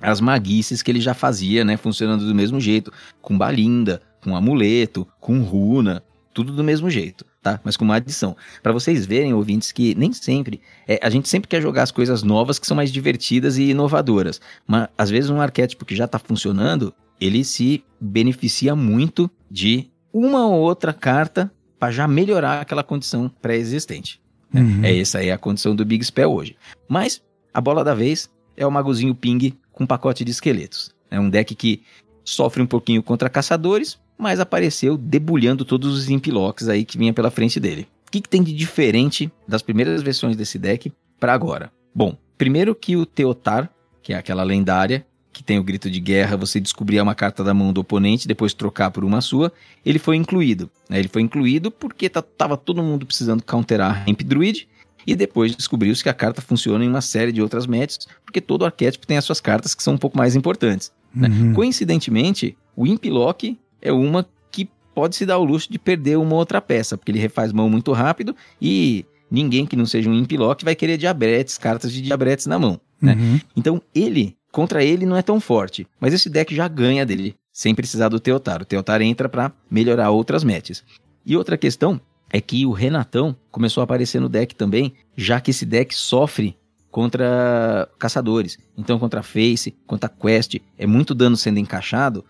as 0.00 0.20
maguices 0.20 0.82
que 0.82 0.90
ele 0.90 1.00
já 1.00 1.14
fazia, 1.14 1.64
né, 1.64 1.76
funcionando 1.76 2.26
do 2.26 2.34
mesmo 2.34 2.60
jeito, 2.60 2.92
com 3.20 3.36
balinda, 3.36 4.02
com 4.22 4.36
amuleto, 4.36 5.06
com 5.20 5.40
runa, 5.40 6.02
tudo 6.34 6.52
do 6.52 6.62
mesmo 6.62 6.90
jeito, 6.90 7.24
tá? 7.42 7.58
Mas 7.64 7.76
com 7.76 7.84
uma 7.84 7.96
adição. 7.96 8.36
Para 8.62 8.72
vocês 8.72 9.06
verem, 9.06 9.32
ouvintes, 9.32 9.72
que 9.72 9.94
nem 9.94 10.12
sempre, 10.12 10.60
é, 10.86 11.00
a 11.02 11.08
gente 11.08 11.28
sempre 11.28 11.48
quer 11.48 11.62
jogar 11.62 11.82
as 11.82 11.90
coisas 11.90 12.22
novas 12.22 12.58
que 12.58 12.66
são 12.66 12.76
mais 12.76 12.92
divertidas 12.92 13.56
e 13.56 13.70
inovadoras, 13.70 14.40
mas 14.66 14.88
às 14.98 15.08
vezes 15.08 15.30
um 15.30 15.40
arquétipo 15.40 15.84
que 15.84 15.96
já 15.96 16.04
está 16.04 16.18
funcionando, 16.18 16.92
ele 17.18 17.42
se 17.42 17.82
beneficia 17.98 18.76
muito 18.76 19.30
de 19.50 19.90
uma 20.12 20.46
ou 20.46 20.60
outra 20.60 20.92
carta 20.92 21.50
para 21.78 21.92
já 21.92 22.06
melhorar 22.06 22.60
aquela 22.60 22.82
condição 22.82 23.30
pré-existente. 23.40 24.20
Né? 24.52 24.60
Uhum. 24.60 24.84
É 24.84 24.98
essa 24.98 25.18
aí 25.18 25.30
a 25.30 25.38
condição 25.38 25.74
do 25.74 25.84
Big 25.84 26.04
Spell 26.04 26.32
hoje. 26.32 26.56
Mas 26.88 27.22
a 27.52 27.60
bola 27.60 27.82
da 27.82 27.94
vez 27.94 28.30
é 28.56 28.66
o 28.66 28.70
magozinho 28.70 29.14
ping 29.14 29.54
com 29.72 29.86
pacote 29.86 30.24
de 30.24 30.30
esqueletos. 30.30 30.94
É 31.10 31.20
um 31.20 31.28
deck 31.28 31.54
que 31.54 31.82
sofre 32.24 32.62
um 32.62 32.66
pouquinho 32.66 33.02
contra 33.02 33.28
caçadores, 33.28 33.98
mas 34.18 34.40
apareceu 34.40 34.96
debulhando 34.96 35.64
todos 35.64 35.96
os 35.96 36.10
Impilocks 36.10 36.68
aí 36.68 36.84
que 36.84 36.98
vinha 36.98 37.12
pela 37.12 37.30
frente 37.30 37.60
dele. 37.60 37.86
O 38.06 38.10
que, 38.10 38.20
que 38.20 38.28
tem 38.28 38.42
de 38.42 38.52
diferente 38.52 39.30
das 39.46 39.62
primeiras 39.62 40.02
versões 40.02 40.36
desse 40.36 40.58
deck 40.58 40.92
para 41.20 41.32
agora? 41.32 41.70
Bom, 41.94 42.16
primeiro 42.38 42.74
que 42.74 42.96
o 42.96 43.04
Teotar, 43.04 43.70
que 44.02 44.12
é 44.12 44.16
aquela 44.16 44.42
lendária, 44.42 45.06
que 45.36 45.42
tem 45.42 45.58
o 45.58 45.62
grito 45.62 45.90
de 45.90 46.00
guerra, 46.00 46.34
você 46.34 46.58
descobrir 46.58 46.98
uma 46.98 47.14
carta 47.14 47.44
da 47.44 47.52
mão 47.52 47.70
do 47.70 47.82
oponente, 47.82 48.26
depois 48.26 48.54
trocar 48.54 48.90
por 48.90 49.04
uma 49.04 49.20
sua, 49.20 49.52
ele 49.84 49.98
foi 49.98 50.16
incluído. 50.16 50.70
Né? 50.88 50.98
Ele 50.98 51.08
foi 51.08 51.20
incluído 51.20 51.70
porque 51.70 52.08
tava 52.08 52.56
todo 52.56 52.82
mundo 52.82 53.04
precisando 53.04 53.42
counterar 53.42 54.04
Ramp 54.06 54.22
Druid, 54.22 54.66
e 55.06 55.14
depois 55.14 55.54
descobriu-se 55.54 56.02
que 56.02 56.08
a 56.08 56.14
carta 56.14 56.40
funciona 56.40 56.84
em 56.84 56.88
uma 56.88 57.02
série 57.02 57.30
de 57.30 57.40
outras 57.40 57.66
matches, 57.66 58.08
porque 58.24 58.40
todo 58.40 58.64
arquétipo 58.64 59.06
tem 59.06 59.18
as 59.18 59.24
suas 59.24 59.40
cartas 59.40 59.74
que 59.74 59.82
são 59.82 59.94
um 59.94 59.98
pouco 59.98 60.18
mais 60.18 60.34
importantes. 60.34 60.90
Né? 61.14 61.28
Uhum. 61.28 61.52
Coincidentemente, 61.52 62.56
o 62.74 62.86
Impilock 62.86 63.56
é 63.80 63.92
uma 63.92 64.26
que 64.50 64.68
pode 64.94 65.14
se 65.14 65.24
dar 65.24 65.38
o 65.38 65.44
luxo 65.44 65.70
de 65.70 65.78
perder 65.78 66.16
uma 66.16 66.34
outra 66.34 66.60
peça, 66.60 66.96
porque 66.96 67.12
ele 67.12 67.20
refaz 67.20 67.52
mão 67.52 67.70
muito 67.70 67.92
rápido 67.92 68.34
e 68.60 69.04
ninguém 69.30 69.66
que 69.66 69.76
não 69.76 69.86
seja 69.86 70.10
um 70.10 70.14
Impilock 70.14 70.64
vai 70.64 70.74
querer 70.74 70.96
diabretes, 70.96 71.56
cartas 71.56 71.92
de 71.92 72.00
diabretes 72.00 72.46
na 72.46 72.58
mão. 72.58 72.80
Né? 73.00 73.14
Uhum. 73.14 73.40
Então 73.54 73.82
ele 73.94 74.36
Contra 74.56 74.82
ele 74.82 75.04
não 75.04 75.18
é 75.18 75.20
tão 75.20 75.38
forte, 75.38 75.86
mas 76.00 76.14
esse 76.14 76.30
deck 76.30 76.56
já 76.56 76.66
ganha 76.66 77.04
dele, 77.04 77.34
sem 77.52 77.74
precisar 77.74 78.08
do 78.08 78.18
Teotar. 78.18 78.62
O 78.62 78.64
Teotar 78.64 79.02
entra 79.02 79.28
para 79.28 79.52
melhorar 79.70 80.08
outras 80.08 80.42
matches. 80.42 80.82
E 81.26 81.36
outra 81.36 81.58
questão 81.58 82.00
é 82.32 82.40
que 82.40 82.64
o 82.64 82.72
Renatão 82.72 83.36
começou 83.50 83.82
a 83.82 83.84
aparecer 83.84 84.18
no 84.18 84.30
deck 84.30 84.54
também, 84.54 84.94
já 85.14 85.42
que 85.42 85.50
esse 85.50 85.66
deck 85.66 85.94
sofre 85.94 86.56
contra 86.90 87.86
caçadores. 87.98 88.56
Então, 88.78 88.98
contra 88.98 89.22
Face, 89.22 89.76
contra 89.86 90.08
Quest, 90.08 90.56
é 90.78 90.86
muito 90.86 91.14
dano 91.14 91.36
sendo 91.36 91.58
encaixado 91.58 92.24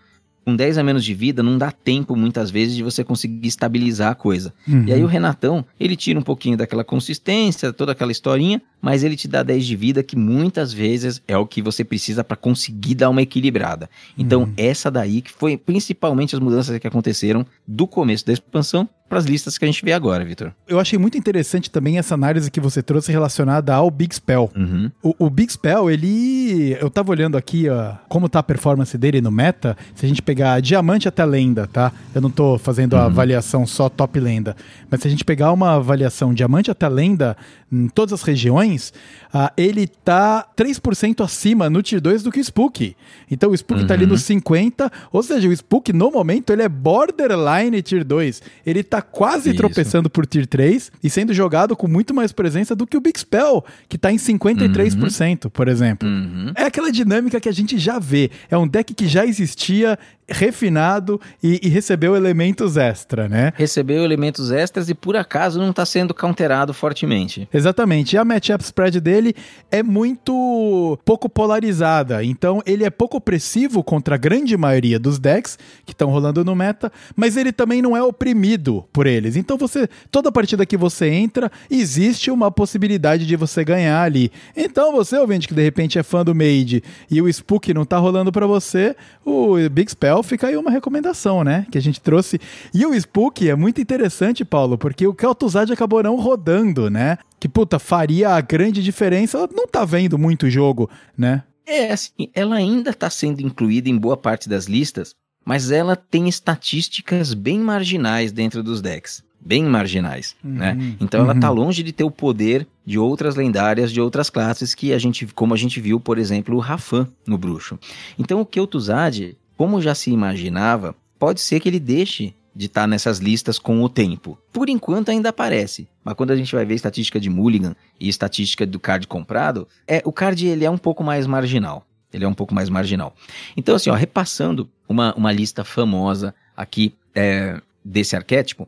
com 0.47 0.55
10 0.55 0.77
a 0.77 0.83
menos 0.83 1.03
de 1.03 1.13
vida, 1.13 1.43
não 1.43 1.57
dá 1.57 1.73
tempo 1.73 2.15
muitas 2.15 2.49
vezes 2.49 2.73
de 2.73 2.81
você 2.81 3.03
conseguir 3.03 3.49
estabilizar 3.49 4.13
a 4.13 4.15
coisa. 4.15 4.53
Uhum. 4.65 4.85
E 4.87 4.93
aí 4.93 5.03
o 5.03 5.05
Renatão, 5.05 5.65
ele 5.77 5.93
tira 5.93 6.17
um 6.17 6.21
pouquinho 6.21 6.55
daquela 6.55 6.85
consistência, 6.85 7.73
toda 7.73 7.91
aquela 7.91 8.13
historinha, 8.13 8.61
mas 8.81 9.03
ele 9.03 9.17
te 9.17 9.27
dá 9.27 9.43
10 9.43 9.65
de 9.65 9.75
vida 9.75 10.01
que 10.01 10.15
muitas 10.15 10.71
vezes 10.71 11.21
é 11.27 11.37
o 11.37 11.45
que 11.45 11.61
você 11.61 11.83
precisa 11.83 12.23
para 12.23 12.37
conseguir 12.37 12.95
dar 12.95 13.09
uma 13.09 13.21
equilibrada. 13.21 13.89
Então, 14.17 14.43
uhum. 14.43 14.53
essa 14.55 14.89
daí 14.89 15.21
que 15.21 15.33
foi 15.33 15.57
principalmente 15.57 16.33
as 16.33 16.39
mudanças 16.39 16.79
que 16.79 16.87
aconteceram 16.87 17.45
do 17.67 17.85
começo 17.85 18.25
da 18.25 18.31
expansão 18.31 18.87
para 19.07 19.19
as 19.19 19.25
listas 19.25 19.57
que 19.57 19.65
a 19.65 19.67
gente 19.67 19.83
vê 19.83 19.93
agora, 19.93 20.23
Vitor. 20.25 20.51
Eu 20.67 20.79
achei 20.79 20.99
muito 20.99 21.17
interessante 21.17 21.71
também 21.71 21.97
essa 21.97 22.13
análise 22.13 22.51
que 22.51 22.59
você 22.59 22.83
trouxe 22.83 23.11
relacionada 23.11 23.73
ao 23.73 23.89
Big 23.89 24.13
Spell. 24.13 24.51
Uhum. 24.55 24.91
O, 25.01 25.15
o, 25.19 25.29
Big 25.29 25.51
Spell, 25.51 25.89
ele. 25.89 26.77
Eu 26.79 26.89
tava 26.89 27.11
olhando 27.11 27.37
aqui 27.37 27.69
ó, 27.69 27.93
como 28.09 28.27
tá 28.27 28.39
a 28.39 28.43
performance 28.43 28.97
dele 28.97 29.21
no 29.21 29.31
meta. 29.31 29.77
Se 29.95 30.05
a 30.05 30.09
gente 30.09 30.21
pegar 30.21 30.59
diamante 30.61 31.07
até 31.07 31.25
lenda, 31.25 31.67
tá? 31.67 31.91
Eu 32.13 32.21
não 32.21 32.29
tô 32.29 32.57
fazendo 32.57 32.95
a 32.95 33.01
uhum. 33.01 33.05
avaliação 33.05 33.65
só 33.65 33.89
top 33.89 34.19
lenda. 34.19 34.55
Mas 34.89 35.01
se 35.01 35.07
a 35.07 35.11
gente 35.11 35.23
pegar 35.23 35.51
uma 35.51 35.75
avaliação 35.75 36.33
diamante 36.33 36.69
até 36.69 36.87
lenda 36.87 37.37
em 37.71 37.87
todas 37.87 38.13
as 38.13 38.21
regiões, 38.23 38.93
uh, 39.37 39.51
ele 39.55 39.87
tá 39.87 40.47
3% 40.57 41.23
acima 41.23 41.69
no 41.69 41.81
Tier 41.81 42.01
2 42.01 42.23
do 42.23 42.31
que 42.31 42.39
o 42.39 42.43
Spook. 42.43 42.95
Então 43.29 43.51
o 43.51 43.55
Spook 43.55 43.81
uhum. 43.81 43.87
tá 43.87 43.93
ali 43.93 44.05
no 44.05 44.17
50, 44.17 44.91
ou 45.11 45.21
seja, 45.21 45.47
o 45.47 45.53
Spook 45.53 45.93
no 45.93 46.11
momento 46.11 46.51
ele 46.51 46.63
é 46.63 46.69
borderline 46.69 47.81
Tier 47.81 48.03
2. 48.03 48.41
Ele 48.65 48.83
tá 48.83 49.01
quase 49.01 49.49
Isso. 49.49 49.57
tropeçando 49.57 50.09
por 50.09 50.25
Tier 50.25 50.47
3 50.47 50.91
e 51.03 51.09
sendo 51.09 51.33
jogado 51.33 51.75
com 51.75 51.87
muito 51.87 52.13
mais 52.13 52.31
presença 52.31 52.75
do 52.75 52.87
que 52.87 52.97
o 52.97 53.01
Big 53.01 53.19
Spell, 53.19 53.63
que 53.87 53.97
tá 53.97 54.11
em 54.11 54.17
53%, 54.17 55.45
uhum. 55.45 55.49
por 55.51 55.67
exemplo. 55.67 56.07
Uhum. 56.07 56.51
É 56.55 56.63
aquela 56.63 56.91
dinâmica 56.91 57.39
que 57.39 57.49
a 57.49 57.53
gente 57.53 57.77
já 57.77 57.99
vê. 57.99 58.31
É 58.49 58.57
um 58.57 58.67
deck 58.67 58.93
que 58.93 59.07
já 59.07 59.25
existia, 59.25 59.97
refinado 60.29 61.19
e, 61.41 61.59
e, 61.63 61.69
recebeu 61.69 62.15
elementos 62.15 62.75
extra, 62.75 63.29
né? 63.29 63.53
Recebeu 63.55 64.03
elementos 64.03 64.51
extras 64.51 64.89
e 64.89 64.93
por 64.93 65.15
acaso 65.15 65.59
não 65.59 65.69
está 65.69 65.85
sendo 65.85 66.13
counterado 66.13 66.73
fortemente. 66.73 67.47
Exatamente. 67.53 68.13
E 68.13 68.17
a 68.17 68.25
matchup 68.25 68.63
spread 68.63 68.99
dele 68.99 69.26
é 69.71 69.81
muito 69.83 70.97
pouco 71.05 71.29
polarizada, 71.29 72.23
então 72.23 72.61
ele 72.65 72.83
é 72.83 72.89
pouco 72.89 73.17
opressivo 73.17 73.83
contra 73.83 74.15
a 74.15 74.17
grande 74.17 74.55
maioria 74.57 74.99
dos 74.99 75.19
decks 75.19 75.57
que 75.85 75.91
estão 75.91 76.09
rolando 76.09 76.43
no 76.43 76.55
meta, 76.55 76.91
mas 77.15 77.37
ele 77.37 77.51
também 77.51 77.81
não 77.81 77.95
é 77.95 78.03
oprimido 78.03 78.85
por 78.91 79.07
eles. 79.07 79.35
Então 79.35 79.57
você, 79.57 79.87
toda 80.11 80.31
partida 80.31 80.65
que 80.65 80.77
você 80.77 81.09
entra, 81.09 81.51
existe 81.69 82.31
uma 82.31 82.51
possibilidade 82.51 83.25
de 83.25 83.35
você 83.35 83.63
ganhar 83.63 84.01
ali. 84.01 84.31
Então 84.55 84.91
você, 84.91 85.17
ouvinte 85.17 85.47
que 85.47 85.53
de 85.53 85.63
repente 85.63 85.99
é 85.99 86.03
fã 86.03 86.23
do 86.23 86.35
Made 86.35 86.83
e 87.09 87.21
o 87.21 87.31
Spook 87.31 87.73
não 87.73 87.85
tá 87.85 87.97
rolando 87.97 88.31
para 88.31 88.47
você, 88.47 88.95
o 89.25 89.55
Big 89.69 89.91
Spell 89.91 90.23
fica 90.23 90.47
aí 90.47 90.57
uma 90.57 90.71
recomendação, 90.71 91.43
né? 91.43 91.65
Que 91.71 91.77
a 91.77 91.81
gente 91.81 92.01
trouxe. 92.01 92.39
E 92.73 92.85
o 92.85 92.93
Spook 92.93 93.47
é 93.47 93.55
muito 93.55 93.81
interessante, 93.81 94.45
Paulo, 94.45 94.77
porque 94.77 95.05
o 95.05 95.13
Kel'Thuzad 95.13 95.71
acabou 95.71 96.01
não 96.01 96.15
rodando, 96.15 96.89
né? 96.89 97.17
Que, 97.39 97.47
puta, 97.47 97.77
faria 97.77 98.31
a 98.31 98.41
grande 98.41 98.81
diferença. 98.81 99.06
Ela 99.15 99.49
não 99.51 99.67
tá 99.67 99.85
vendo 99.85 100.17
muito 100.17 100.49
jogo, 100.49 100.89
né? 101.17 101.43
É, 101.65 101.91
assim, 101.91 102.29
ela 102.33 102.55
ainda 102.55 102.93
tá 102.93 103.09
sendo 103.09 103.41
incluída 103.41 103.89
em 103.89 103.97
boa 103.97 104.15
parte 104.15 104.47
das 104.47 104.65
listas, 104.65 105.13
mas 105.45 105.69
ela 105.69 105.95
tem 105.95 106.29
estatísticas 106.29 107.33
bem 107.33 107.59
marginais 107.59 108.31
dentro 108.31 108.63
dos 108.63 108.81
decks. 108.81 109.23
Bem 109.39 109.63
marginais, 109.63 110.35
uhum, 110.43 110.51
né? 110.51 110.77
Então 110.99 111.21
uhum. 111.21 111.29
ela 111.29 111.39
tá 111.39 111.49
uhum. 111.49 111.57
longe 111.57 111.83
de 111.83 111.91
ter 111.91 112.03
o 112.03 112.11
poder 112.11 112.67
de 112.85 112.97
outras 112.97 113.35
lendárias 113.35 113.91
de 113.91 114.01
outras 114.01 114.29
classes 114.29 114.73
que 114.73 114.91
a 114.91 114.97
gente, 114.97 115.27
como 115.27 115.53
a 115.53 115.57
gente 115.57 115.79
viu, 115.79 115.99
por 115.99 116.17
exemplo, 116.17 116.55
o 116.55 116.59
Rafan 116.59 117.07
no 117.25 117.37
bruxo. 117.37 117.77
Então 118.17 118.41
o 118.41 118.45
Kel'Thuzad, 118.45 119.37
como 119.55 119.81
já 119.81 119.93
se 119.93 120.09
imaginava, 120.09 120.95
pode 121.19 121.39
ser 121.39 121.59
que 121.59 121.69
ele 121.69 121.79
deixe 121.79 122.33
de 122.57 122.65
estar 122.65 122.81
tá 122.81 122.87
nessas 122.87 123.19
listas 123.19 123.59
com 123.59 123.83
o 123.83 123.87
tempo. 123.87 124.35
Por 124.51 124.67
enquanto 124.67 125.09
ainda 125.09 125.29
aparece, 125.29 125.87
mas 126.03 126.15
quando 126.15 126.31
a 126.31 126.35
gente 126.35 126.55
vai 126.55 126.65
ver 126.65 126.73
estatística 126.73 127.19
de 127.19 127.29
Mulligan 127.29 127.75
e 127.99 128.09
estatística 128.09 128.65
do 128.65 128.79
card 128.79 129.05
comprado, 129.05 129.67
é 129.87 130.01
o 130.03 130.11
card 130.11 130.47
ele 130.47 130.65
é 130.65 130.69
um 130.69 130.77
pouco 130.77 131.03
mais 131.03 131.27
marginal. 131.27 131.85
Ele 132.11 132.25
é 132.25 132.27
um 132.27 132.33
pouco 132.33 132.55
mais 132.55 132.67
marginal. 132.67 133.13
Então 133.55 133.75
assim, 133.75 133.91
ó, 133.91 133.93
repassando 133.93 134.67
uma, 134.89 135.13
uma 135.13 135.31
lista 135.31 135.63
famosa 135.63 136.33
aqui 136.55 136.95
é, 137.13 137.61
desse 137.85 138.15
arquétipo, 138.15 138.67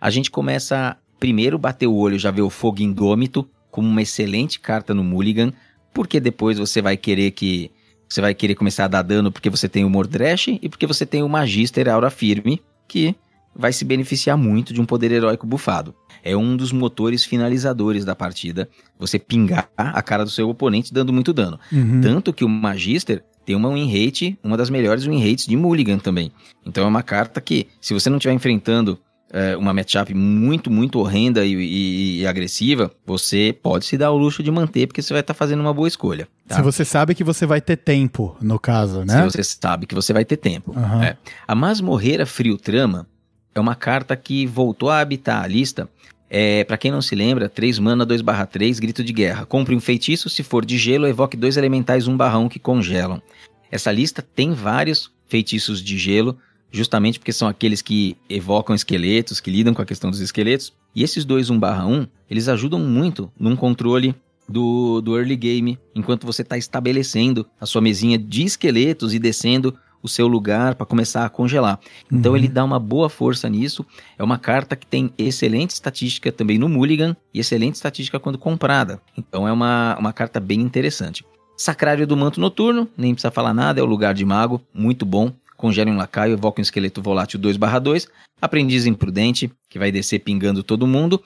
a 0.00 0.10
gente 0.10 0.32
começa 0.32 0.96
primeiro 1.20 1.56
bater 1.58 1.86
o 1.86 1.94
olho, 1.94 2.18
já 2.18 2.32
ver 2.32 2.42
o 2.42 2.50
Fogo 2.50 2.82
Indômito 2.82 3.48
como 3.70 3.88
uma 3.88 4.02
excelente 4.02 4.58
carta 4.58 4.92
no 4.92 5.04
Mulligan, 5.04 5.52
porque 5.94 6.18
depois 6.18 6.58
você 6.58 6.82
vai 6.82 6.96
querer 6.96 7.30
que 7.30 7.70
você 8.08 8.20
vai 8.20 8.34
querer 8.34 8.56
começar 8.56 8.86
a 8.86 8.88
dar 8.88 9.02
dano 9.02 9.30
porque 9.30 9.50
você 9.50 9.68
tem 9.68 9.84
o 9.84 9.90
Mordresh 9.90 10.48
e 10.48 10.68
porque 10.68 10.86
você 10.86 11.06
tem 11.06 11.22
o 11.22 11.28
Magister 11.28 11.88
Aura 11.88 12.10
Firme, 12.10 12.60
que 12.88 13.14
vai 13.58 13.72
se 13.72 13.84
beneficiar 13.84 14.38
muito 14.38 14.72
de 14.72 14.80
um 14.80 14.86
poder 14.86 15.10
heróico 15.10 15.46
bufado. 15.46 15.94
É 16.22 16.36
um 16.36 16.56
dos 16.56 16.70
motores 16.72 17.24
finalizadores 17.24 18.04
da 18.04 18.14
partida, 18.14 18.68
você 18.96 19.18
pingar 19.18 19.68
a 19.76 20.00
cara 20.00 20.24
do 20.24 20.30
seu 20.30 20.48
oponente 20.48 20.94
dando 20.94 21.12
muito 21.12 21.32
dano. 21.32 21.58
Uhum. 21.72 22.00
Tanto 22.00 22.32
que 22.32 22.44
o 22.44 22.48
Magister 22.48 23.24
tem 23.44 23.56
uma 23.56 23.72
win 23.72 23.90
rate, 23.90 24.38
uma 24.42 24.56
das 24.56 24.70
melhores 24.70 25.04
win 25.04 25.18
rates 25.18 25.46
de 25.46 25.56
Mulligan 25.56 25.98
também. 25.98 26.30
Então 26.64 26.84
é 26.84 26.86
uma 26.86 27.02
carta 27.02 27.40
que, 27.40 27.66
se 27.80 27.94
você 27.94 28.08
não 28.08 28.18
estiver 28.18 28.34
enfrentando 28.34 28.98
é, 29.32 29.56
uma 29.56 29.72
matchup 29.72 30.14
muito, 30.14 30.70
muito 30.70 30.98
horrenda 30.98 31.44
e, 31.44 31.54
e, 31.54 32.20
e, 32.20 32.26
agressiva, 32.26 32.90
você 33.06 33.56
pode 33.62 33.84
se 33.84 33.96
dar 33.96 34.10
o 34.10 34.16
luxo 34.16 34.42
de 34.42 34.50
manter, 34.50 34.86
porque 34.86 35.02
você 35.02 35.12
vai 35.12 35.20
estar 35.20 35.34
tá 35.34 35.38
fazendo 35.38 35.60
uma 35.60 35.72
boa 35.72 35.88
escolha. 35.88 36.28
Tá? 36.46 36.56
Se 36.56 36.62
você 36.62 36.84
sabe 36.84 37.14
que 37.14 37.24
você 37.24 37.46
vai 37.46 37.60
ter 37.60 37.76
tempo, 37.76 38.36
no 38.40 38.58
caso, 38.58 39.04
né? 39.04 39.14
Se 39.14 39.22
você 39.22 39.44
sabe 39.44 39.86
que 39.86 39.94
você 39.94 40.12
vai 40.12 40.24
ter 40.24 40.36
tempo. 40.36 40.72
Uhum. 40.72 41.02
É. 41.02 41.16
A 41.46 41.54
Masmorreira 41.54 42.24
Frio 42.24 42.56
Trama 42.56 43.06
é 43.54 43.60
uma 43.60 43.74
carta 43.74 44.16
que 44.16 44.46
voltou 44.46 44.90
a 44.90 45.00
habitar 45.00 45.42
a 45.42 45.46
lista. 45.46 45.88
É, 46.30 46.62
para 46.64 46.76
quem 46.76 46.90
não 46.90 47.00
se 47.00 47.14
lembra, 47.14 47.48
3 47.48 47.78
mana 47.78 48.04
2 48.04 48.22
3, 48.50 48.78
grito 48.78 49.02
de 49.02 49.12
guerra. 49.12 49.46
Compre 49.46 49.74
um 49.74 49.80
feitiço, 49.80 50.28
se 50.28 50.42
for 50.42 50.64
de 50.64 50.76
gelo, 50.76 51.06
evoque 51.06 51.36
dois 51.36 51.56
elementais 51.56 52.06
1 52.06 52.14
1 52.14 52.48
que 52.48 52.58
congelam. 52.58 53.22
Essa 53.70 53.90
lista 53.90 54.22
tem 54.22 54.52
vários 54.52 55.10
feitiços 55.26 55.82
de 55.82 55.98
gelo, 55.98 56.36
justamente 56.70 57.18
porque 57.18 57.32
são 57.32 57.48
aqueles 57.48 57.80
que 57.80 58.16
evocam 58.28 58.74
esqueletos, 58.74 59.40
que 59.40 59.50
lidam 59.50 59.72
com 59.72 59.82
a 59.82 59.86
questão 59.86 60.10
dos 60.10 60.20
esqueletos. 60.20 60.72
E 60.94 61.02
esses 61.02 61.24
dois 61.24 61.48
1 61.48 61.54
1, 61.56 62.06
eles 62.30 62.48
ajudam 62.48 62.78
muito 62.78 63.32
num 63.38 63.56
controle 63.56 64.14
do, 64.48 65.00
do 65.00 65.16
early 65.16 65.36
game, 65.36 65.78
enquanto 65.94 66.26
você 66.26 66.42
está 66.42 66.56
estabelecendo 66.56 67.46
a 67.60 67.66
sua 67.66 67.82
mesinha 67.82 68.18
de 68.18 68.44
esqueletos 68.44 69.12
e 69.12 69.18
descendo 69.18 69.74
o 70.02 70.08
seu 70.08 70.26
lugar 70.26 70.74
para 70.74 70.86
começar 70.86 71.24
a 71.24 71.28
congelar. 71.28 71.78
Então 72.10 72.32
uhum. 72.32 72.38
ele 72.38 72.48
dá 72.48 72.64
uma 72.64 72.78
boa 72.78 73.08
força 73.08 73.48
nisso. 73.48 73.84
É 74.18 74.22
uma 74.22 74.38
carta 74.38 74.76
que 74.76 74.86
tem 74.86 75.12
excelente 75.18 75.70
estatística 75.70 76.30
também 76.32 76.58
no 76.58 76.68
Mulligan 76.68 77.16
e 77.32 77.40
excelente 77.40 77.74
estatística 77.74 78.18
quando 78.18 78.38
comprada. 78.38 79.00
Então 79.16 79.46
é 79.46 79.52
uma, 79.52 79.96
uma 79.98 80.12
carta 80.12 80.40
bem 80.40 80.60
interessante. 80.60 81.24
Sacrário 81.56 82.06
do 82.06 82.16
Manto 82.16 82.40
Noturno, 82.40 82.88
nem 82.96 83.14
precisa 83.14 83.32
falar 83.32 83.52
nada, 83.52 83.80
é 83.80 83.82
o 83.82 83.86
lugar 83.86 84.14
de 84.14 84.24
mago, 84.24 84.60
muito 84.72 85.04
bom 85.04 85.32
congela 85.58 85.90
um 85.90 85.96
lacaio, 85.96 86.32
evoca 86.32 86.60
um 86.60 86.62
esqueleto 86.62 87.02
volátil 87.02 87.38
2/2, 87.38 88.08
aprendiz 88.40 88.86
imprudente, 88.86 89.50
que 89.68 89.78
vai 89.78 89.92
descer 89.92 90.20
pingando 90.20 90.62
todo 90.62 90.86
mundo. 90.86 91.20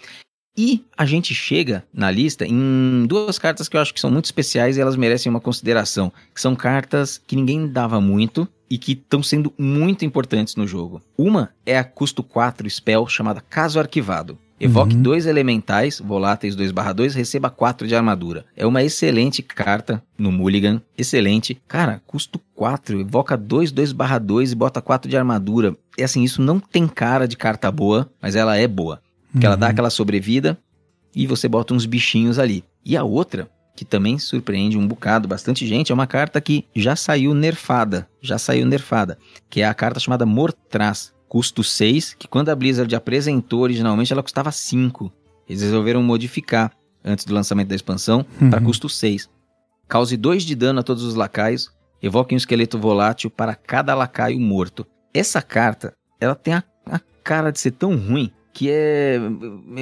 E 0.57 0.85
a 0.99 1.07
gente 1.07 1.35
chega 1.35 1.85
na 1.95 2.11
lista 2.11 2.45
em 2.47 3.07
duas 3.07 3.39
cartas 3.39 3.69
que 3.69 3.77
eu 3.77 3.81
acho 3.81 3.95
que 3.95 4.01
são 4.01 4.11
muito 4.11 4.27
especiais 4.27 4.77
e 4.77 4.81
elas 4.81 4.97
merecem 4.97 5.31
uma 5.31 5.41
consideração, 5.41 6.13
que 6.35 6.41
são 6.41 6.55
cartas 6.55 7.19
que 7.27 7.37
ninguém 7.37 7.67
dava 7.67 8.01
muito 8.01 8.47
e 8.73 8.79
que 8.79 8.93
estão 8.93 9.23
sendo 9.23 9.53
muito 9.59 10.03
importantes 10.03 10.57
no 10.57 10.67
jogo. 10.67 11.03
Uma 11.19 11.51
é 11.67 11.77
a 11.77 11.85
custo 11.85 12.23
4 12.23 12.71
spell 12.71 13.07
chamada 13.07 13.43
Caso 13.43 13.79
Arquivado. 13.79 14.39
Evoque 14.59 14.95
uhum. 14.95 15.03
dois 15.03 15.27
elementais, 15.27 16.01
voláteis 16.03 16.57
2/2, 16.57 17.13
receba 17.15 17.51
4 17.51 17.87
de 17.87 17.95
armadura. 17.95 18.47
É 18.57 18.65
uma 18.65 18.83
excelente 18.83 19.43
carta 19.43 20.03
no 20.17 20.33
Mulligan. 20.33 20.81
Excelente. 20.97 21.61
Cara, 21.69 22.01
custo 22.07 22.41
4, 22.55 22.99
evoca 23.01 23.37
2, 23.37 23.71
2/2 23.73 24.53
e 24.53 24.55
bota 24.55 24.81
4 24.81 25.11
de 25.11 25.19
armadura. 25.19 25.77
É 25.99 26.05
assim, 26.05 26.23
isso 26.23 26.41
não 26.41 26.59
tem 26.59 26.89
cara 26.89 27.29
de 27.29 27.37
carta 27.37 27.71
boa, 27.71 28.11
mas 28.23 28.35
ela 28.35 28.57
é 28.57 28.67
boa. 28.67 29.03
Porque 29.31 29.47
uhum. 29.47 29.53
ela 29.53 29.57
dá 29.57 29.67
uhum. 29.67 29.73
aquela 29.73 29.91
sobrevida 29.91 30.59
e 31.15 31.27
você 31.27 31.47
bota 31.47 31.75
uns 31.75 31.85
bichinhos 31.85 32.39
ali. 32.39 32.65
E 32.83 32.97
a 32.97 33.05
outra, 33.05 33.51
que 33.75 33.85
também 33.85 34.19
surpreende 34.19 34.77
um 34.77 34.87
bocado, 34.87 35.27
bastante 35.27 35.67
gente, 35.67 35.91
é 35.91 35.95
uma 35.95 36.07
carta 36.07 36.41
que 36.41 36.65
já 36.75 36.95
saiu 36.95 37.35
nerfada. 37.35 38.09
Já 38.21 38.39
saiu 38.39 38.67
nerfada. 38.67 39.19
Que 39.49 39.63
é 39.63 39.67
a 39.67 39.75
carta 39.75 39.99
chamada 39.99 40.27
Mortraz 40.27 41.13
custo 41.29 41.65
6, 41.65 42.13
que 42.19 42.29
quando 42.29 42.51
a 42.51 42.55
Blizzard 42.55 42.95
apresentou 42.95 43.61
originalmente 43.61 44.13
ela 44.13 44.23
custava 44.23 44.53
5. 44.53 45.11
Eles 45.49 45.63
resolveram 45.63 46.03
modificar 46.03 46.71
antes 47.03 47.25
do 47.25 47.33
lançamento 47.33 47.69
da 47.69 47.75
expansão 47.75 48.27
uhum. 48.39 48.51
para 48.51 48.61
custo 48.61 48.87
6. 48.87 49.31
Cause 49.89 50.15
2 50.15 50.45
de 50.45 50.55
dano 50.55 50.81
a 50.81 50.83
todos 50.83 51.03
os 51.03 51.15
lacaios, 51.15 51.71
evoque 52.03 52.35
um 52.35 52.37
esqueleto 52.37 52.79
volátil 52.79 53.31
para 53.31 53.55
cada 53.55 53.95
lacaio 53.95 54.39
morto. 54.39 54.87
Essa 55.15 55.41
carta, 55.41 55.95
ela 56.21 56.35
tem 56.35 56.53
a, 56.53 56.63
a 56.85 57.01
cara 57.25 57.51
de 57.51 57.59
ser 57.59 57.73
tão 57.73 57.97
ruim 57.97 58.31
que 58.53 58.71
é. 58.71 59.19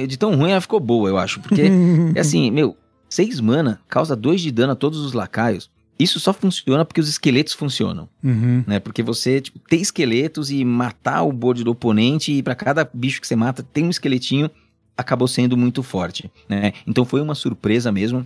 De 0.07 0.17
tão 0.17 0.35
ruim 0.35 0.51
ela 0.51 0.61
ficou 0.61 0.79
boa, 0.79 1.09
eu 1.09 1.17
acho. 1.17 1.41
Porque 1.41 1.63
é 2.15 2.19
assim, 2.19 2.49
meu, 2.49 2.77
6 3.11 3.41
mana 3.41 3.81
causa 3.89 4.15
2 4.15 4.39
de 4.39 4.51
dano 4.51 4.71
a 4.71 4.75
todos 4.75 4.99
os 4.99 5.11
lacaios. 5.11 5.69
Isso 5.99 6.17
só 6.19 6.33
funciona 6.33 6.85
porque 6.85 7.01
os 7.01 7.09
esqueletos 7.09 7.53
funcionam, 7.53 8.09
uhum. 8.23 8.63
né? 8.65 8.79
Porque 8.79 9.03
você 9.03 9.41
tipo, 9.41 9.59
ter 9.59 9.75
esqueletos 9.75 10.49
e 10.49 10.63
matar 10.63 11.21
o 11.23 11.31
board 11.31 11.63
do 11.63 11.71
oponente 11.71 12.31
e 12.31 12.41
para 12.41 12.55
cada 12.55 12.89
bicho 12.91 13.19
que 13.19 13.27
você 13.27 13.35
mata 13.35 13.61
tem 13.61 13.83
um 13.83 13.89
esqueletinho 13.89 14.49
acabou 14.97 15.27
sendo 15.27 15.57
muito 15.57 15.83
forte, 15.83 16.31
né? 16.47 16.71
Então 16.87 17.03
foi 17.03 17.21
uma 17.21 17.35
surpresa 17.35 17.91
mesmo. 17.91 18.25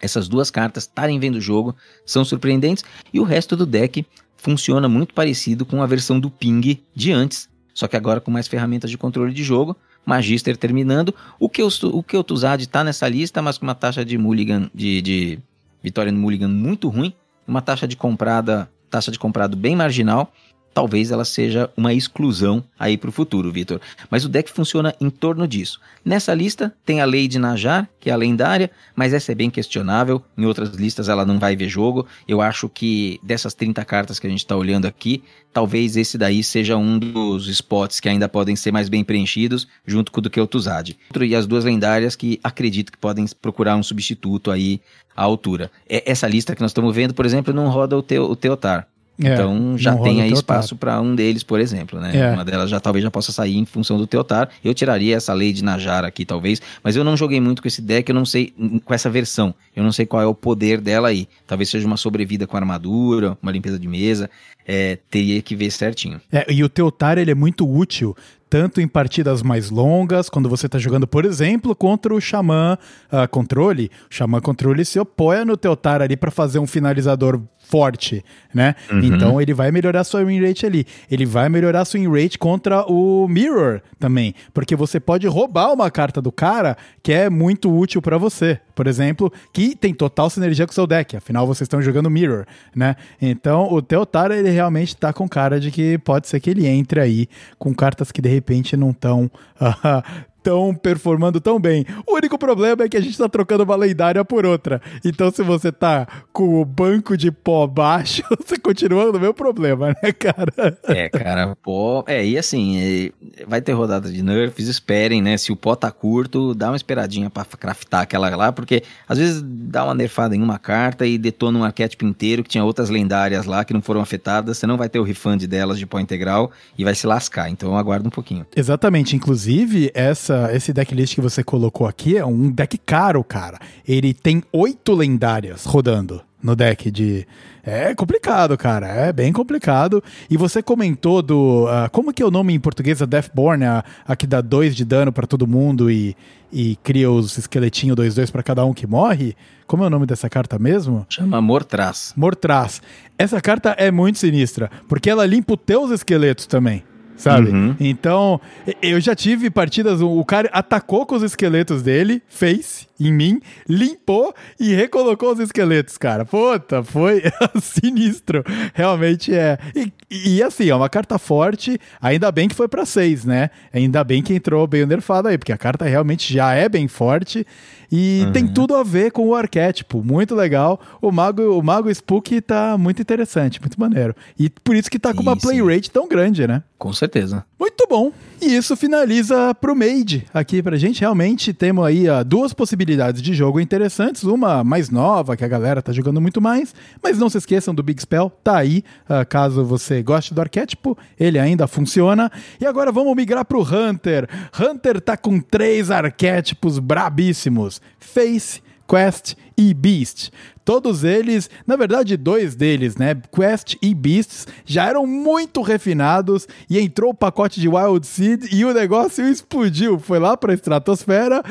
Essas 0.00 0.28
duas 0.28 0.50
cartas 0.50 0.84
estarem 0.84 1.18
vendo 1.18 1.34
o 1.36 1.40
jogo 1.40 1.74
são 2.06 2.24
surpreendentes 2.24 2.84
e 3.12 3.18
o 3.18 3.24
resto 3.24 3.56
do 3.56 3.66
deck 3.66 4.06
funciona 4.36 4.88
muito 4.88 5.14
parecido 5.14 5.66
com 5.66 5.82
a 5.82 5.86
versão 5.86 6.18
do 6.18 6.30
Ping 6.30 6.80
de 6.94 7.12
antes, 7.12 7.48
só 7.74 7.88
que 7.88 7.96
agora 7.96 8.20
com 8.20 8.30
mais 8.30 8.46
ferramentas 8.46 8.90
de 8.90 8.96
controle 8.96 9.34
de 9.34 9.42
jogo. 9.42 9.76
Magister 10.04 10.56
terminando. 10.56 11.14
O 11.38 11.48
que 11.48 11.62
o 11.62 12.02
Kel'Thuzad 12.02 12.62
está 12.62 12.82
nessa 12.82 13.08
lista, 13.08 13.40
mas 13.40 13.58
com 13.58 13.66
uma 13.66 13.74
taxa 13.74 14.04
de 14.04 14.18
mulligan 14.18 14.70
de, 14.74 15.02
de 15.02 15.38
vitória 15.82 16.12
no 16.12 16.18
Mulligan 16.18 16.48
muito 16.48 16.88
ruim, 16.88 17.12
uma 17.46 17.60
taxa 17.60 17.88
de 17.88 17.96
comprada, 17.96 18.70
taxa 18.90 19.10
de 19.10 19.18
comprado 19.18 19.56
bem 19.56 19.74
marginal 19.74 20.32
talvez 20.72 21.10
ela 21.10 21.24
seja 21.24 21.70
uma 21.76 21.92
exclusão 21.92 22.64
aí 22.78 22.96
para 22.96 23.10
o 23.10 23.12
futuro, 23.12 23.52
Vitor. 23.52 23.80
Mas 24.10 24.24
o 24.24 24.28
deck 24.28 24.50
funciona 24.50 24.94
em 25.00 25.10
torno 25.10 25.46
disso. 25.46 25.80
Nessa 26.04 26.34
lista 26.34 26.74
tem 26.84 27.00
a 27.00 27.04
Lady 27.04 27.38
Najar, 27.38 27.88
que 28.00 28.10
é 28.10 28.12
a 28.12 28.16
lendária, 28.16 28.70
mas 28.96 29.12
essa 29.12 29.32
é 29.32 29.34
bem 29.34 29.50
questionável. 29.50 30.22
Em 30.36 30.44
outras 30.44 30.70
listas 30.70 31.08
ela 31.08 31.24
não 31.24 31.38
vai 31.38 31.54
ver 31.54 31.68
jogo. 31.68 32.06
Eu 32.26 32.40
acho 32.40 32.68
que 32.68 33.20
dessas 33.22 33.54
30 33.54 33.84
cartas 33.84 34.18
que 34.18 34.26
a 34.26 34.30
gente 34.30 34.40
está 34.40 34.56
olhando 34.56 34.86
aqui, 34.86 35.22
talvez 35.52 35.96
esse 35.96 36.18
daí 36.18 36.42
seja 36.42 36.76
um 36.76 36.98
dos 36.98 37.46
spots 37.48 38.00
que 38.00 38.08
ainda 38.08 38.28
podem 38.28 38.56
ser 38.56 38.72
mais 38.72 38.88
bem 38.88 39.04
preenchidos, 39.04 39.68
junto 39.86 40.10
com 40.10 40.18
o 40.18 40.22
do 40.22 40.30
que 40.30 40.40
o 40.40 40.46
Tuzad. 40.46 40.96
E 41.20 41.36
as 41.36 41.46
duas 41.46 41.64
lendárias 41.64 42.16
que 42.16 42.40
acredito 42.42 42.90
que 42.90 42.98
podem 42.98 43.26
procurar 43.40 43.76
um 43.76 43.82
substituto 43.82 44.50
aí 44.50 44.80
à 45.16 45.22
altura. 45.22 45.70
É, 45.88 46.10
essa 46.10 46.26
lista 46.26 46.54
que 46.54 46.62
nós 46.62 46.70
estamos 46.70 46.94
vendo, 46.94 47.14
por 47.14 47.26
exemplo, 47.26 47.52
não 47.52 47.68
roda 47.68 47.96
o, 47.96 48.00
o 48.00 48.36
Teotar. 48.36 48.88
É, 49.22 49.34
então 49.34 49.76
já 49.76 49.96
tem 49.96 50.22
aí 50.22 50.32
espaço 50.32 50.74
para 50.74 51.00
um 51.00 51.14
deles, 51.14 51.42
por 51.42 51.60
exemplo, 51.60 52.00
né? 52.00 52.16
É. 52.16 52.32
Uma 52.32 52.44
delas 52.44 52.70
já 52.70 52.80
talvez 52.80 53.02
já 53.02 53.10
possa 53.10 53.30
sair 53.32 53.56
em 53.56 53.64
função 53.64 53.98
do 53.98 54.06
Teotar. 54.06 54.48
Eu 54.64 54.72
tiraria 54.74 55.16
essa 55.16 55.32
lei 55.32 55.52
de 55.52 55.62
Najara 55.62 56.06
aqui, 56.06 56.24
talvez, 56.24 56.60
mas 56.82 56.96
eu 56.96 57.04
não 57.04 57.16
joguei 57.16 57.40
muito 57.40 57.60
com 57.60 57.68
esse 57.68 57.82
deck, 57.82 58.08
eu 58.08 58.14
não 58.14 58.24
sei 58.24 58.54
com 58.84 58.94
essa 58.94 59.10
versão. 59.10 59.54
Eu 59.74 59.82
não 59.82 59.92
sei 59.92 60.06
qual 60.06 60.22
é 60.22 60.26
o 60.26 60.34
poder 60.34 60.80
dela 60.80 61.08
aí. 61.08 61.28
Talvez 61.46 61.68
seja 61.68 61.86
uma 61.86 61.96
sobrevida 61.96 62.46
com 62.46 62.56
armadura, 62.56 63.36
uma 63.42 63.52
limpeza 63.52 63.78
de 63.78 63.88
mesa. 63.88 64.30
É, 64.66 64.98
teria 65.10 65.42
que 65.42 65.56
ver 65.56 65.70
certinho. 65.70 66.20
É, 66.30 66.46
e 66.50 66.62
o 66.62 66.68
Teotar 66.68 67.18
ele 67.18 67.30
é 67.30 67.34
muito 67.34 67.68
útil 67.68 68.16
tanto 68.52 68.82
em 68.82 68.86
partidas 68.86 69.42
mais 69.42 69.70
longas, 69.70 70.28
quando 70.28 70.46
você 70.46 70.66
está 70.66 70.78
jogando, 70.78 71.06
por 71.06 71.24
exemplo, 71.24 71.74
contra 71.74 72.14
o 72.14 72.20
Xamã 72.20 72.76
uh, 73.10 73.26
Controle. 73.30 73.90
O 74.10 74.14
Xamã 74.14 74.42
Controle 74.42 74.84
se 74.84 74.98
apoia 74.98 75.42
no 75.42 75.56
Teotar 75.56 76.02
ali 76.02 76.18
para 76.18 76.30
fazer 76.30 76.58
um 76.58 76.66
finalizador 76.66 77.40
forte, 77.58 78.22
né? 78.52 78.74
Uhum. 78.90 79.00
Então 79.04 79.40
ele 79.40 79.54
vai 79.54 79.70
melhorar 79.70 80.04
sua 80.04 80.22
win 80.22 80.38
rate 80.46 80.66
ali. 80.66 80.86
Ele 81.10 81.24
vai 81.24 81.48
melhorar 81.48 81.86
sua 81.86 81.98
win 81.98 82.12
rate 82.12 82.38
contra 82.38 82.84
o 82.84 83.26
Mirror 83.26 83.80
também, 83.98 84.34
porque 84.52 84.76
você 84.76 85.00
pode 85.00 85.26
roubar 85.26 85.72
uma 85.72 85.90
carta 85.90 86.20
do 86.20 86.30
cara 86.30 86.76
que 87.02 87.10
é 87.10 87.30
muito 87.30 87.74
útil 87.74 88.02
para 88.02 88.18
você, 88.18 88.60
por 88.74 88.86
exemplo, 88.86 89.32
que 89.52 89.74
tem 89.76 89.94
total 89.94 90.30
sinergia 90.30 90.66
com 90.66 90.72
o 90.72 90.74
seu 90.74 90.86
deck. 90.86 91.16
Afinal, 91.16 91.46
vocês 91.46 91.66
estão 91.66 91.82
jogando 91.82 92.10
Mirror, 92.10 92.46
né? 92.74 92.96
Então 93.20 93.72
o 93.72 93.80
Teotaro 93.80 94.34
ele 94.34 94.50
realmente 94.50 94.96
tá 94.96 95.12
com 95.12 95.28
cara 95.28 95.60
de 95.60 95.70
que 95.70 95.98
pode 95.98 96.28
ser 96.28 96.40
que 96.40 96.50
ele 96.50 96.66
entre 96.66 97.00
aí 97.00 97.28
com 97.58 97.74
cartas 97.74 98.10
que 98.10 98.22
de 98.22 98.28
repente 98.28 98.76
não 98.76 98.90
estão 98.90 99.30
uh, 99.60 100.02
estão 100.42 100.74
performando 100.74 101.40
tão 101.40 101.60
bem. 101.60 101.86
O 102.04 102.16
único 102.16 102.36
problema 102.36 102.82
é 102.82 102.88
que 102.88 102.96
a 102.96 103.00
gente 103.00 103.16
tá 103.16 103.28
trocando 103.28 103.62
uma 103.62 103.76
lendária 103.76 104.24
por 104.24 104.44
outra. 104.44 104.82
Então, 105.04 105.30
se 105.30 105.42
você 105.42 105.70
tá 105.70 106.06
com 106.32 106.60
o 106.60 106.64
banco 106.64 107.16
de 107.16 107.30
pó 107.30 107.66
baixo, 107.66 108.22
você 108.44 108.58
continua 108.58 109.12
no 109.12 109.20
meu 109.20 109.32
problema, 109.32 109.94
né, 110.02 110.12
cara? 110.12 110.76
É, 110.84 111.08
cara, 111.08 111.56
pó. 111.62 112.04
É, 112.06 112.26
e 112.26 112.36
assim, 112.36 113.10
vai 113.46 113.60
ter 113.60 113.72
rodada 113.72 114.10
de 114.10 114.22
nerfs, 114.22 114.68
esperem, 114.68 115.22
né? 115.22 115.36
Se 115.36 115.52
o 115.52 115.56
pó 115.56 115.76
tá 115.76 115.90
curto, 115.90 116.54
dá 116.54 116.70
uma 116.70 116.76
esperadinha 116.76 117.30
pra 117.30 117.44
craftar 117.44 118.02
aquela 118.02 118.34
lá, 118.34 118.50
porque 118.50 118.82
às 119.08 119.18
vezes 119.18 119.42
dá 119.44 119.84
uma 119.84 119.94
nerfada 119.94 120.34
em 120.34 120.42
uma 120.42 120.58
carta 120.58 121.06
e 121.06 121.16
detona 121.16 121.58
um 121.58 121.64
arquétipo 121.64 122.04
inteiro 122.04 122.42
que 122.42 122.48
tinha 122.48 122.64
outras 122.64 122.90
lendárias 122.90 123.46
lá 123.46 123.64
que 123.64 123.72
não 123.72 123.82
foram 123.82 124.00
afetadas. 124.00 124.58
Você 124.58 124.66
não 124.66 124.76
vai 124.76 124.88
ter 124.88 124.98
o 124.98 125.02
refund 125.02 125.46
delas 125.46 125.78
de 125.78 125.86
pó 125.86 126.00
integral 126.00 126.50
e 126.76 126.84
vai 126.84 126.94
se 126.94 127.06
lascar. 127.06 127.48
Então, 127.48 127.76
aguarda 127.76 128.08
um 128.08 128.10
pouquinho. 128.10 128.46
Exatamente. 128.56 129.14
Inclusive, 129.14 129.90
essa, 129.94 130.31
esse 130.52 130.72
decklist 130.72 131.14
que 131.14 131.20
você 131.20 131.42
colocou 131.42 131.86
aqui 131.86 132.16
é 132.16 132.24
um 132.24 132.50
deck 132.50 132.78
caro, 132.78 133.22
cara. 133.22 133.58
Ele 133.86 134.12
tem 134.12 134.42
oito 134.52 134.94
lendárias 134.94 135.64
rodando 135.64 136.22
no 136.42 136.56
deck 136.56 136.90
de. 136.90 137.26
É 137.64 137.94
complicado, 137.94 138.58
cara. 138.58 138.88
É 138.88 139.12
bem 139.12 139.32
complicado. 139.32 140.02
E 140.28 140.36
você 140.36 140.62
comentou 140.62 141.22
do. 141.22 141.66
Uh, 141.66 141.88
como 141.92 142.12
que 142.12 142.22
é 142.22 142.26
o 142.26 142.30
nome 142.30 142.52
em 142.52 142.60
português? 142.60 143.00
A 143.00 143.06
Deathborn, 143.06 143.64
a, 143.64 143.84
a 144.06 144.16
que 144.16 144.26
dá 144.26 144.40
dois 144.40 144.74
de 144.74 144.84
dano 144.84 145.12
para 145.12 145.26
todo 145.26 145.46
mundo 145.46 145.90
e, 145.90 146.16
e 146.52 146.76
cria 146.82 147.10
os 147.10 147.38
esqueletinhos 147.38 147.96
2-2 147.96 148.32
para 148.32 148.42
cada 148.42 148.64
um 148.64 148.74
que 148.74 148.86
morre. 148.86 149.36
Como 149.66 149.84
é 149.84 149.86
o 149.86 149.90
nome 149.90 150.06
dessa 150.06 150.28
carta 150.28 150.58
mesmo? 150.58 151.06
Chama 151.08 151.40
Mortraz. 151.40 152.12
Mortraz. 152.16 152.82
Essa 153.16 153.40
carta 153.40 153.70
é 153.78 153.90
muito 153.90 154.18
sinistra, 154.18 154.70
porque 154.88 155.08
ela 155.08 155.24
limpa 155.24 155.54
os 155.54 155.60
teus 155.64 155.90
esqueletos 155.90 156.46
também 156.46 156.82
sabe? 157.22 157.50
Uhum. 157.50 157.76
Então, 157.78 158.40
eu 158.82 159.00
já 159.00 159.14
tive 159.14 159.48
partidas, 159.48 160.00
o 160.00 160.24
cara 160.24 160.50
atacou 160.52 161.06
com 161.06 161.14
os 161.14 161.22
esqueletos 161.22 161.82
dele, 161.82 162.20
fez 162.28 162.88
em 163.08 163.12
mim, 163.12 163.40
limpou 163.68 164.34
e 164.58 164.74
recolocou 164.74 165.32
os 165.32 165.38
esqueletos, 165.38 165.98
cara. 165.98 166.24
Puta, 166.24 166.82
foi 166.82 167.22
sinistro. 167.60 168.44
Realmente 168.74 169.34
é. 169.34 169.58
E, 169.74 169.92
e, 170.10 170.42
assim, 170.42 170.68
é 170.68 170.74
uma 170.74 170.88
carta 170.88 171.18
forte, 171.18 171.78
ainda 172.00 172.30
bem 172.30 172.48
que 172.48 172.54
foi 172.54 172.68
para 172.68 172.84
seis, 172.84 173.24
né? 173.24 173.50
Ainda 173.72 174.04
bem 174.04 174.22
que 174.22 174.34
entrou 174.34 174.66
bem 174.66 174.84
nerfado 174.86 175.28
aí, 175.28 175.38
porque 175.38 175.52
a 175.52 175.58
carta 175.58 175.84
realmente 175.84 176.32
já 176.32 176.54
é 176.54 176.68
bem 176.68 176.88
forte 176.88 177.46
e 177.92 178.22
uhum. 178.24 178.32
tem 178.32 178.48
tudo 178.48 178.74
a 178.74 178.82
ver 178.82 179.12
com 179.12 179.28
o 179.28 179.34
arquétipo. 179.34 180.02
Muito 180.02 180.34
legal. 180.34 180.80
O 181.00 181.12
Mago, 181.12 181.58
o 181.58 181.62
Mago 181.62 181.90
Spook 181.90 182.40
tá 182.40 182.78
muito 182.78 183.02
interessante, 183.02 183.60
muito 183.60 183.78
maneiro. 183.78 184.16
E 184.38 184.48
por 184.48 184.74
isso 184.74 184.90
que 184.90 184.98
tá 184.98 185.12
com 185.12 185.20
uma 185.20 185.36
play 185.36 185.62
rate 185.62 185.90
tão 185.90 186.08
grande, 186.08 186.46
né? 186.46 186.62
Com 186.78 186.90
certeza. 186.94 187.44
Muito 187.60 187.86
bom. 187.88 188.10
E 188.40 188.56
isso 188.56 188.74
finaliza 188.76 189.54
pro 189.54 189.76
Made 189.76 190.26
aqui 190.32 190.62
pra 190.62 190.76
gente. 190.76 191.02
Realmente 191.02 191.52
temos 191.52 191.84
aí 191.84 192.08
uh, 192.08 192.24
duas 192.24 192.54
possibilidades 192.54 192.91
de 193.14 193.34
jogo 193.34 193.60
interessantes. 193.60 194.22
Uma 194.24 194.62
mais 194.64 194.90
nova, 194.90 195.36
que 195.36 195.44
a 195.44 195.48
galera 195.48 195.82
tá 195.82 195.92
jogando 195.92 196.20
muito 196.20 196.40
mais. 196.40 196.74
Mas 197.02 197.18
não 197.18 197.28
se 197.28 197.38
esqueçam 197.38 197.74
do 197.74 197.82
Big 197.82 198.00
Spell, 198.00 198.30
tá 198.42 198.58
aí. 198.58 198.84
Uh, 199.04 199.26
caso 199.28 199.64
você 199.64 200.02
goste 200.02 200.34
do 200.34 200.40
arquétipo, 200.40 200.96
ele 201.18 201.38
ainda 201.38 201.66
funciona. 201.66 202.30
E 202.60 202.66
agora 202.66 202.92
vamos 202.92 203.14
migrar 203.14 203.44
pro 203.44 203.62
Hunter. 203.62 204.28
Hunter 204.58 205.00
tá 205.00 205.16
com 205.16 205.40
três 205.40 205.90
arquétipos 205.90 206.78
brabíssimos: 206.78 207.80
Face, 207.98 208.62
Quest 208.88 209.34
e 209.56 209.72
Beast. 209.72 210.30
Todos 210.64 211.02
eles, 211.02 211.50
na 211.66 211.74
verdade, 211.74 212.16
dois 212.16 212.54
deles, 212.54 212.96
né? 212.96 213.16
Quest 213.34 213.74
e 213.82 213.94
Beasts, 213.94 214.46
já 214.64 214.86
eram 214.86 215.06
muito 215.06 215.60
refinados 215.60 216.46
e 216.70 216.78
entrou 216.78 217.10
o 217.10 217.14
pacote 217.14 217.60
de 217.60 217.68
Wild 217.68 218.06
Seed 218.06 218.52
e 218.52 218.64
o 218.64 218.72
negócio 218.72 219.26
explodiu. 219.26 219.98
Foi 219.98 220.20
lá 220.20 220.36
para 220.36 220.52
a 220.52 220.54
estratosfera 220.54 221.42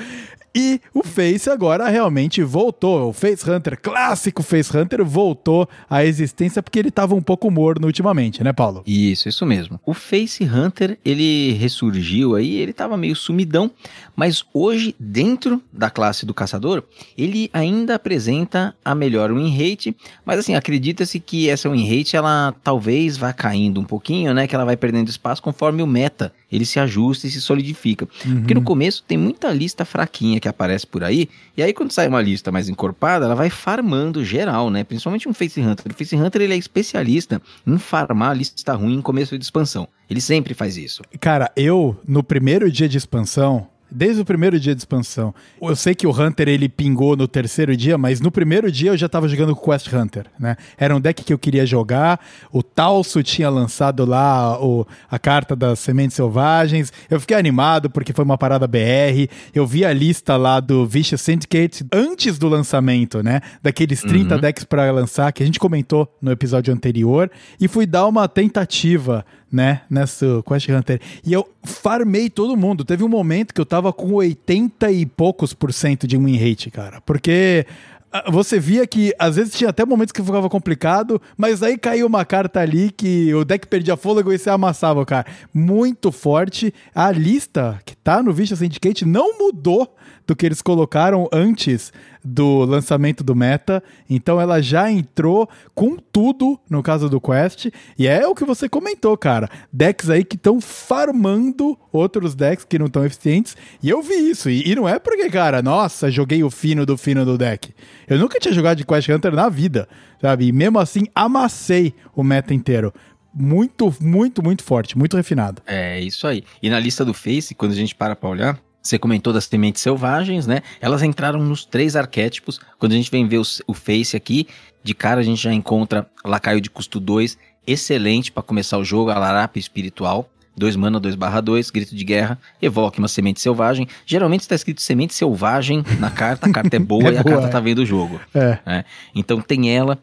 e 0.53 0.81
o 0.93 1.03
Face 1.03 1.49
agora 1.49 1.87
realmente 1.87 2.43
voltou. 2.43 3.09
O 3.09 3.13
Face 3.13 3.49
Hunter, 3.49 3.79
clássico 3.79 4.43
Face 4.43 4.75
Hunter, 4.75 5.03
voltou 5.03 5.67
à 5.89 6.03
existência 6.05 6.61
porque 6.61 6.79
ele 6.79 6.89
estava 6.89 7.15
um 7.15 7.21
pouco 7.21 7.49
morno 7.49 7.87
ultimamente, 7.87 8.43
né, 8.43 8.51
Paulo? 8.51 8.83
Isso, 8.85 9.29
isso 9.29 9.45
mesmo. 9.45 9.79
O 9.85 9.93
Face 9.93 10.43
Hunter, 10.43 10.97
ele 11.05 11.53
ressurgiu 11.53 12.35
aí, 12.35 12.57
ele 12.57 12.71
estava 12.71 12.97
meio 12.97 13.15
sumidão, 13.15 13.71
mas 14.15 14.43
hoje, 14.53 14.95
dentro 14.99 15.61
da 15.71 15.89
classe 15.89 16.25
do 16.25 16.33
caçador, 16.33 16.83
ele 17.17 17.49
ainda 17.53 17.95
apresenta 17.95 18.75
a 18.83 18.93
melhor 18.93 19.33
win 19.33 19.49
rate, 19.49 19.95
mas 20.25 20.39
assim, 20.39 20.55
acredita-se 20.55 21.19
que 21.19 21.49
essa 21.49 21.69
win 21.69 21.87
rate, 21.87 22.15
ela 22.15 22.53
talvez 22.63 23.17
vá 23.17 23.31
caindo 23.31 23.79
um 23.79 23.85
pouquinho, 23.85 24.33
né, 24.33 24.47
que 24.47 24.55
ela 24.55 24.65
vai 24.65 24.75
perdendo 24.75 25.09
espaço 25.09 25.41
conforme 25.41 25.81
o 25.81 25.87
meta, 25.87 26.33
ele 26.51 26.65
se 26.65 26.79
ajusta 26.79 27.27
e 27.27 27.29
se 27.29 27.41
solidifica. 27.41 28.07
Uhum. 28.25 28.39
Porque 28.39 28.53
no 28.53 28.61
começo 28.61 29.03
tem 29.07 29.17
muita 29.17 29.51
lista 29.51 29.85
fraquinha 29.85 30.39
que 30.39 30.47
aparece 30.47 30.85
por 30.85 31.03
aí, 31.03 31.29
e 31.55 31.63
aí 31.63 31.73
quando 31.73 31.91
sai 31.91 32.07
uma 32.07 32.21
lista 32.21 32.51
mais 32.51 32.69
encorpada, 32.69 33.25
ela 33.25 33.35
vai 33.35 33.49
farmando 33.49 34.23
geral, 34.23 34.69
né? 34.69 34.83
Principalmente 34.83 35.27
um 35.29 35.33
Face 35.33 35.61
Hunter. 35.61 35.91
O 35.91 35.95
Face 35.95 36.15
Hunter 36.15 36.41
ele 36.41 36.53
é 36.53 36.57
especialista 36.57 37.41
em 37.65 37.77
farmar 37.77 38.35
lista 38.35 38.73
ruim 38.73 38.95
em 38.95 39.01
começo 39.01 39.37
de 39.37 39.43
expansão. 39.43 39.87
Ele 40.09 40.19
sempre 40.19 40.53
faz 40.53 40.77
isso. 40.77 41.01
Cara, 41.19 41.51
eu, 41.55 41.95
no 42.05 42.21
primeiro 42.21 42.69
dia 42.71 42.89
de 42.89 42.97
expansão, 42.97 43.67
desde 43.91 44.21
o 44.21 44.25
primeiro 44.25 44.59
dia 44.59 44.73
de 44.73 44.81
expansão. 44.81 45.33
Eu 45.61 45.75
sei 45.75 45.93
que 45.93 46.07
o 46.07 46.11
Hunter 46.11 46.47
ele 46.47 46.69
pingou 46.69 47.15
no 47.15 47.27
terceiro 47.27 47.75
dia, 47.75 47.97
mas 47.97 48.21
no 48.21 48.31
primeiro 48.31 48.71
dia 48.71 48.91
eu 48.91 48.97
já 48.97 49.09
tava 49.09 49.27
jogando 49.27 49.55
com 49.55 49.69
Quest 49.69 49.91
Hunter, 49.91 50.25
né? 50.39 50.55
Era 50.77 50.95
um 50.95 51.01
deck 51.01 51.23
que 51.23 51.33
eu 51.33 51.37
queria 51.37 51.65
jogar. 51.65 52.19
O 52.51 52.63
Talso 52.63 53.21
tinha 53.21 53.49
lançado 53.49 54.05
lá 54.05 54.61
o, 54.63 54.87
a 55.09 55.19
carta 55.19 55.55
das 55.55 55.79
sementes 55.79 56.15
selvagens. 56.15 56.91
Eu 57.09 57.19
fiquei 57.19 57.35
animado 57.35 57.89
porque 57.89 58.13
foi 58.13 58.23
uma 58.23 58.37
parada 58.37 58.67
BR. 58.67 59.27
Eu 59.53 59.67
vi 59.67 59.83
a 59.83 59.91
lista 59.91 60.37
lá 60.37 60.59
do 60.59 60.85
Vicious 60.85 61.21
Syndicate 61.21 61.85
antes 61.91 62.37
do 62.37 62.47
lançamento, 62.47 63.21
né? 63.21 63.41
Daqueles 63.61 64.01
30 64.01 64.35
uhum. 64.35 64.41
decks 64.41 64.63
para 64.63 64.89
lançar 64.91 65.31
que 65.33 65.43
a 65.43 65.45
gente 65.45 65.59
comentou 65.59 66.07
no 66.21 66.31
episódio 66.31 66.73
anterior 66.73 67.29
e 67.59 67.67
fui 67.67 67.85
dar 67.85 68.07
uma 68.07 68.27
tentativa 68.27 69.25
né, 69.51 69.81
nessa 69.89 70.25
Quest 70.47 70.69
Hunter. 70.69 71.01
E 71.25 71.33
eu 71.33 71.47
farmei 71.63 72.29
todo 72.29 72.55
mundo. 72.55 72.85
Teve 72.85 73.03
um 73.03 73.09
momento 73.09 73.53
que 73.53 73.61
eu 73.61 73.65
tava 73.65 73.91
com 73.91 74.13
80 74.13 74.91
e 74.91 75.05
poucos 75.05 75.53
por 75.53 75.73
cento 75.73 76.07
de 76.07 76.17
win 76.17 76.37
rate, 76.37 76.71
cara. 76.71 77.01
Porque 77.01 77.65
ah, 78.13 78.29
você 78.29 78.59
via 78.59 78.85
que 78.85 79.13
às 79.17 79.37
vezes 79.37 79.53
tinha 79.53 79.69
até 79.69 79.85
momentos 79.85 80.11
que 80.11 80.21
ficava 80.21 80.49
complicado, 80.49 81.21
mas 81.37 81.63
aí 81.63 81.77
caiu 81.77 82.07
uma 82.07 82.25
carta 82.25 82.59
ali 82.59 82.91
que 82.91 83.33
o 83.33 83.45
deck 83.45 83.67
perdia 83.67 83.95
fôlego 83.95 84.33
e 84.33 84.37
você 84.37 84.49
amassava, 84.49 85.05
cara. 85.05 85.25
Muito 85.53 86.11
forte. 86.11 86.73
A 86.93 87.09
lista 87.11 87.79
que 87.85 87.95
tá 87.95 88.21
no 88.21 88.33
Vicious 88.33 88.59
Syndicate 88.59 89.05
não 89.05 89.37
mudou 89.37 89.95
do 90.31 90.35
que 90.35 90.45
eles 90.45 90.61
colocaram 90.61 91.27
antes 91.31 91.91
do 92.23 92.63
lançamento 92.63 93.21
do 93.21 93.35
meta. 93.35 93.83
Então 94.09 94.39
ela 94.39 94.61
já 94.61 94.89
entrou 94.89 95.49
com 95.75 95.97
tudo 95.97 96.57
no 96.69 96.81
caso 96.81 97.09
do 97.09 97.19
Quest. 97.19 97.67
E 97.99 98.07
é 98.07 98.25
o 98.25 98.33
que 98.33 98.45
você 98.45 98.69
comentou, 98.69 99.17
cara. 99.17 99.49
Decks 99.73 100.09
aí 100.09 100.23
que 100.23 100.37
estão 100.37 100.61
farmando 100.61 101.77
outros 101.91 102.33
decks 102.33 102.63
que 102.63 102.79
não 102.79 102.85
estão 102.85 103.05
eficientes. 103.05 103.57
E 103.83 103.89
eu 103.89 104.01
vi 104.01 104.29
isso. 104.29 104.49
E, 104.49 104.71
e, 104.71 104.73
não 104.73 104.87
é 104.87 104.97
porque, 104.99 105.29
cara, 105.29 105.61
nossa, 105.61 106.09
joguei 106.09 106.41
o 106.43 106.49
fino 106.49 106.85
do 106.85 106.97
fino 106.97 107.25
do 107.25 107.37
deck. 107.37 107.73
Eu 108.07 108.17
nunca 108.17 108.39
tinha 108.39 108.53
jogado 108.53 108.77
de 108.77 108.85
Quest 108.85 109.09
Hunter 109.09 109.35
na 109.35 109.49
vida, 109.49 109.87
sabe? 110.21 110.47
E 110.47 110.51
mesmo 110.53 110.79
assim, 110.79 111.03
amassei 111.13 111.93
o 112.15 112.23
meta 112.23 112.53
inteiro 112.53 112.93
muito, 113.33 113.93
muito, 114.01 114.43
muito 114.43 114.61
forte, 114.63 114.97
muito 114.97 115.15
refinado. 115.15 115.61
É 115.65 115.99
isso 116.01 116.27
aí. 116.27 116.43
E 116.61 116.69
na 116.69 116.77
lista 116.77 117.05
do 117.05 117.13
Face, 117.13 117.55
quando 117.55 117.71
a 117.71 117.75
gente 117.75 117.95
para 117.95 118.13
pra 118.13 118.29
olhar, 118.29 118.59
você 118.81 118.97
comentou 118.97 119.31
das 119.31 119.45
sementes 119.45 119.81
selvagens, 119.81 120.47
né? 120.47 120.61
Elas 120.79 121.03
entraram 121.03 121.39
nos 121.39 121.65
três 121.65 121.95
arquétipos. 121.95 122.59
Quando 122.79 122.93
a 122.93 122.95
gente 122.95 123.11
vem 123.11 123.27
ver 123.27 123.37
o, 123.37 123.43
o 123.67 123.73
Face 123.73 124.17
aqui, 124.17 124.47
de 124.83 124.93
cara 124.93 125.21
a 125.21 125.23
gente 125.23 125.41
já 125.41 125.53
encontra 125.53 126.07
Lacaio 126.25 126.59
de 126.59 126.69
custo 126.69 126.99
2, 126.99 127.37
excelente 127.65 128.31
para 128.31 128.41
começar 128.41 128.77
o 128.77 128.83
jogo, 128.83 129.11
a 129.11 129.17
Larapa 129.17 129.59
espiritual. 129.59 130.29
2 130.57 130.75
mana, 130.75 130.99
2 130.99 131.15
barra 131.15 131.39
2, 131.39 131.69
grito 131.69 131.95
de 131.95 132.03
guerra, 132.03 132.37
evoque 132.61 132.99
uma 132.99 133.07
semente 133.07 133.39
selvagem. 133.39 133.87
Geralmente 134.05 134.41
está 134.41 134.55
escrito 134.55 134.81
semente 134.81 135.13
selvagem 135.13 135.83
na 135.97 136.11
carta, 136.11 136.47
a 136.47 136.51
carta 136.51 136.75
é 136.75 136.79
boa 136.79 137.09
é 137.09 137.13
e 137.13 137.17
a 137.17 137.23
carta 137.23 137.47
é. 137.47 137.49
tá 137.49 137.59
vendo 137.59 137.79
o 137.79 137.85
jogo. 137.85 138.19
É. 138.33 138.59
Né? 138.65 138.85
Então 139.15 139.41
tem 139.41 139.75
ela. 139.75 139.97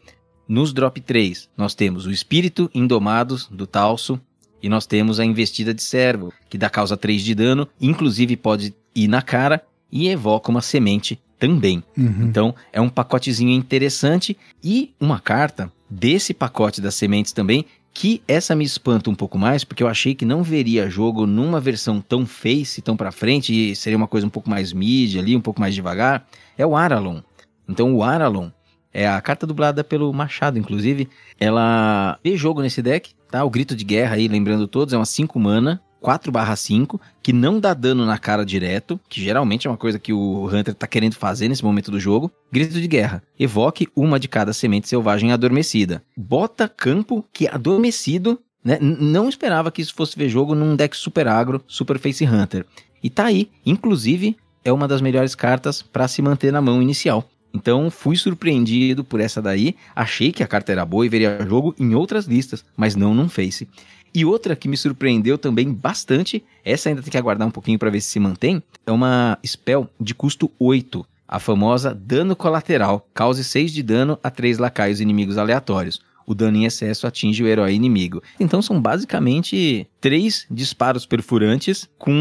Nos 0.47 0.73
drop 0.73 0.99
3, 0.99 1.47
nós 1.55 1.75
temos 1.75 2.07
o 2.07 2.11
Espírito 2.11 2.71
Indomados 2.73 3.47
do 3.51 3.67
Talso, 3.67 4.19
e 4.61 4.69
nós 4.69 4.85
temos 4.85 5.19
a 5.19 5.25
investida 5.25 5.73
de 5.73 5.81
servo, 5.81 6.33
que 6.49 6.57
dá 6.57 6.69
causa 6.69 6.97
3 6.97 7.21
de 7.21 7.35
dano, 7.35 7.67
inclusive 7.79 8.35
pode 8.35 8.73
ir 8.95 9.07
na 9.07 9.21
cara 9.21 9.61
e 9.91 10.07
evoca 10.09 10.51
uma 10.51 10.61
semente 10.61 11.19
também. 11.37 11.83
Uhum. 11.97 12.23
Então 12.23 12.55
é 12.71 12.81
um 12.81 12.89
pacotezinho 12.89 13.51
interessante 13.51 14.37
e 14.63 14.93
uma 14.99 15.19
carta 15.19 15.71
desse 15.89 16.33
pacote 16.33 16.81
das 16.81 16.95
sementes 16.95 17.31
também 17.31 17.65
que 17.93 18.21
essa 18.27 18.55
me 18.55 18.63
espanta 18.63 19.09
um 19.09 19.15
pouco 19.15 19.37
mais, 19.37 19.63
porque 19.63 19.81
eu 19.81 19.87
achei 19.87 20.13
que 20.13 20.23
não 20.23 20.43
veria 20.43 20.89
jogo 20.89 21.25
numa 21.25 21.59
versão 21.59 21.99
tão 21.99 22.25
face, 22.25 22.81
tão 22.81 22.95
para 22.95 23.11
frente, 23.11 23.51
e 23.51 23.75
seria 23.75 23.97
uma 23.97 24.07
coisa 24.07 24.27
um 24.27 24.29
pouco 24.29 24.49
mais 24.49 24.71
mid 24.71 25.17
ali, 25.17 25.35
um 25.35 25.41
pouco 25.41 25.59
mais 25.59 25.73
devagar, 25.73 26.25
é 26.57 26.65
o 26.65 26.77
Aralon. 26.77 27.19
Então 27.67 27.93
o 27.93 28.03
Aralon 28.03 28.49
é 28.93 29.07
a 29.07 29.19
carta 29.19 29.45
dublada 29.45 29.83
pelo 29.83 30.13
Machado, 30.13 30.57
inclusive. 30.57 31.09
Ela 31.39 32.17
vê 32.23 32.37
jogo 32.37 32.61
nesse 32.61 32.81
deck, 32.81 33.11
tá? 33.29 33.43
O 33.43 33.49
Grito 33.49 33.75
de 33.75 33.83
Guerra 33.83 34.15
aí, 34.15 34.27
lembrando 34.27 34.67
todos, 34.67 34.93
é 34.93 34.97
uma 34.97 35.05
5 35.05 35.39
mana. 35.39 35.81
4/5, 36.01 36.97
que 37.21 37.33
não 37.33 37.59
dá 37.59 37.73
dano 37.73 38.05
na 38.05 38.17
cara 38.17 38.45
direto, 38.45 38.97
que 39.09 39.21
geralmente 39.21 39.67
é 39.67 39.69
uma 39.69 39.75
coisa 39.75 39.99
que 39.99 40.13
o 40.13 40.47
Hunter 40.47 40.73
tá 40.73 40.87
querendo 40.87 41.15
fazer 41.15 41.49
nesse 41.49 41.61
momento 41.61 41.91
do 41.91 41.99
jogo. 41.99 42.31
Grito 42.49 42.79
de 42.79 42.87
guerra. 42.87 43.21
Evoque 43.37 43.89
uma 43.93 44.17
de 44.17 44.29
cada 44.29 44.53
semente 44.53 44.87
selvagem 44.87 45.33
adormecida. 45.33 46.01
Bota 46.15 46.69
campo 46.69 47.25
que 47.33 47.47
é 47.47 47.53
adormecido 47.53 48.39
né? 48.63 48.77
Não 48.81 49.29
esperava 49.29 49.71
que 49.71 49.81
isso 49.81 49.93
fosse 49.93 50.17
ver 50.17 50.29
jogo 50.29 50.53
num 50.53 50.75
deck 50.75 50.95
super 50.95 51.27
agro, 51.27 51.63
super 51.67 51.97
face 51.97 52.25
hunter. 52.25 52.65
E 53.01 53.09
tá 53.09 53.25
aí, 53.25 53.49
inclusive, 53.65 54.35
é 54.63 54.71
uma 54.71 54.87
das 54.87 55.01
melhores 55.01 55.35
cartas 55.35 55.81
para 55.81 56.07
se 56.07 56.21
manter 56.21 56.51
na 56.51 56.61
mão 56.61 56.81
inicial. 56.81 57.29
Então 57.53 57.89
fui 57.89 58.15
surpreendido 58.15 59.03
por 59.03 59.19
essa 59.19 59.41
daí, 59.41 59.75
achei 59.95 60.31
que 60.31 60.43
a 60.43 60.47
carta 60.47 60.71
era 60.71 60.85
boa 60.85 61.05
e 61.05 61.09
veria 61.09 61.45
jogo 61.47 61.73
em 61.79 61.95
outras 61.95 62.25
listas, 62.25 62.63
mas 62.77 62.95
não 62.95 63.13
num 63.13 63.29
face. 63.29 63.67
E 64.13 64.25
outra 64.25 64.55
que 64.55 64.67
me 64.67 64.77
surpreendeu 64.77 65.37
também 65.37 65.71
bastante, 65.71 66.43
essa 66.63 66.89
ainda 66.89 67.01
tem 67.01 67.11
que 67.11 67.17
aguardar 67.17 67.47
um 67.47 67.51
pouquinho 67.51 67.77
para 67.77 67.89
ver 67.89 68.01
se 68.01 68.09
se 68.09 68.19
mantém, 68.19 68.61
é 68.85 68.91
uma 68.91 69.37
spell 69.45 69.89
de 69.99 70.15
custo 70.15 70.51
8, 70.57 71.05
a 71.27 71.39
famosa 71.39 71.93
dano 71.93 72.35
colateral, 72.35 73.07
cause 73.13 73.43
6 73.43 73.71
de 73.71 73.83
dano 73.83 74.17
a 74.23 74.31
3 74.31 74.57
lacaios 74.57 74.99
inimigos 74.99 75.37
aleatórios 75.37 76.01
o 76.29 76.35
dano 76.35 76.57
em 76.57 76.65
excesso 76.65 77.07
atinge 77.07 77.43
o 77.43 77.47
herói 77.47 77.73
inimigo. 77.73 78.21
Então 78.39 78.61
são 78.61 78.79
basicamente 78.79 79.87
três 79.99 80.45
disparos 80.49 81.03
perfurantes 81.03 81.89
com 81.97 82.13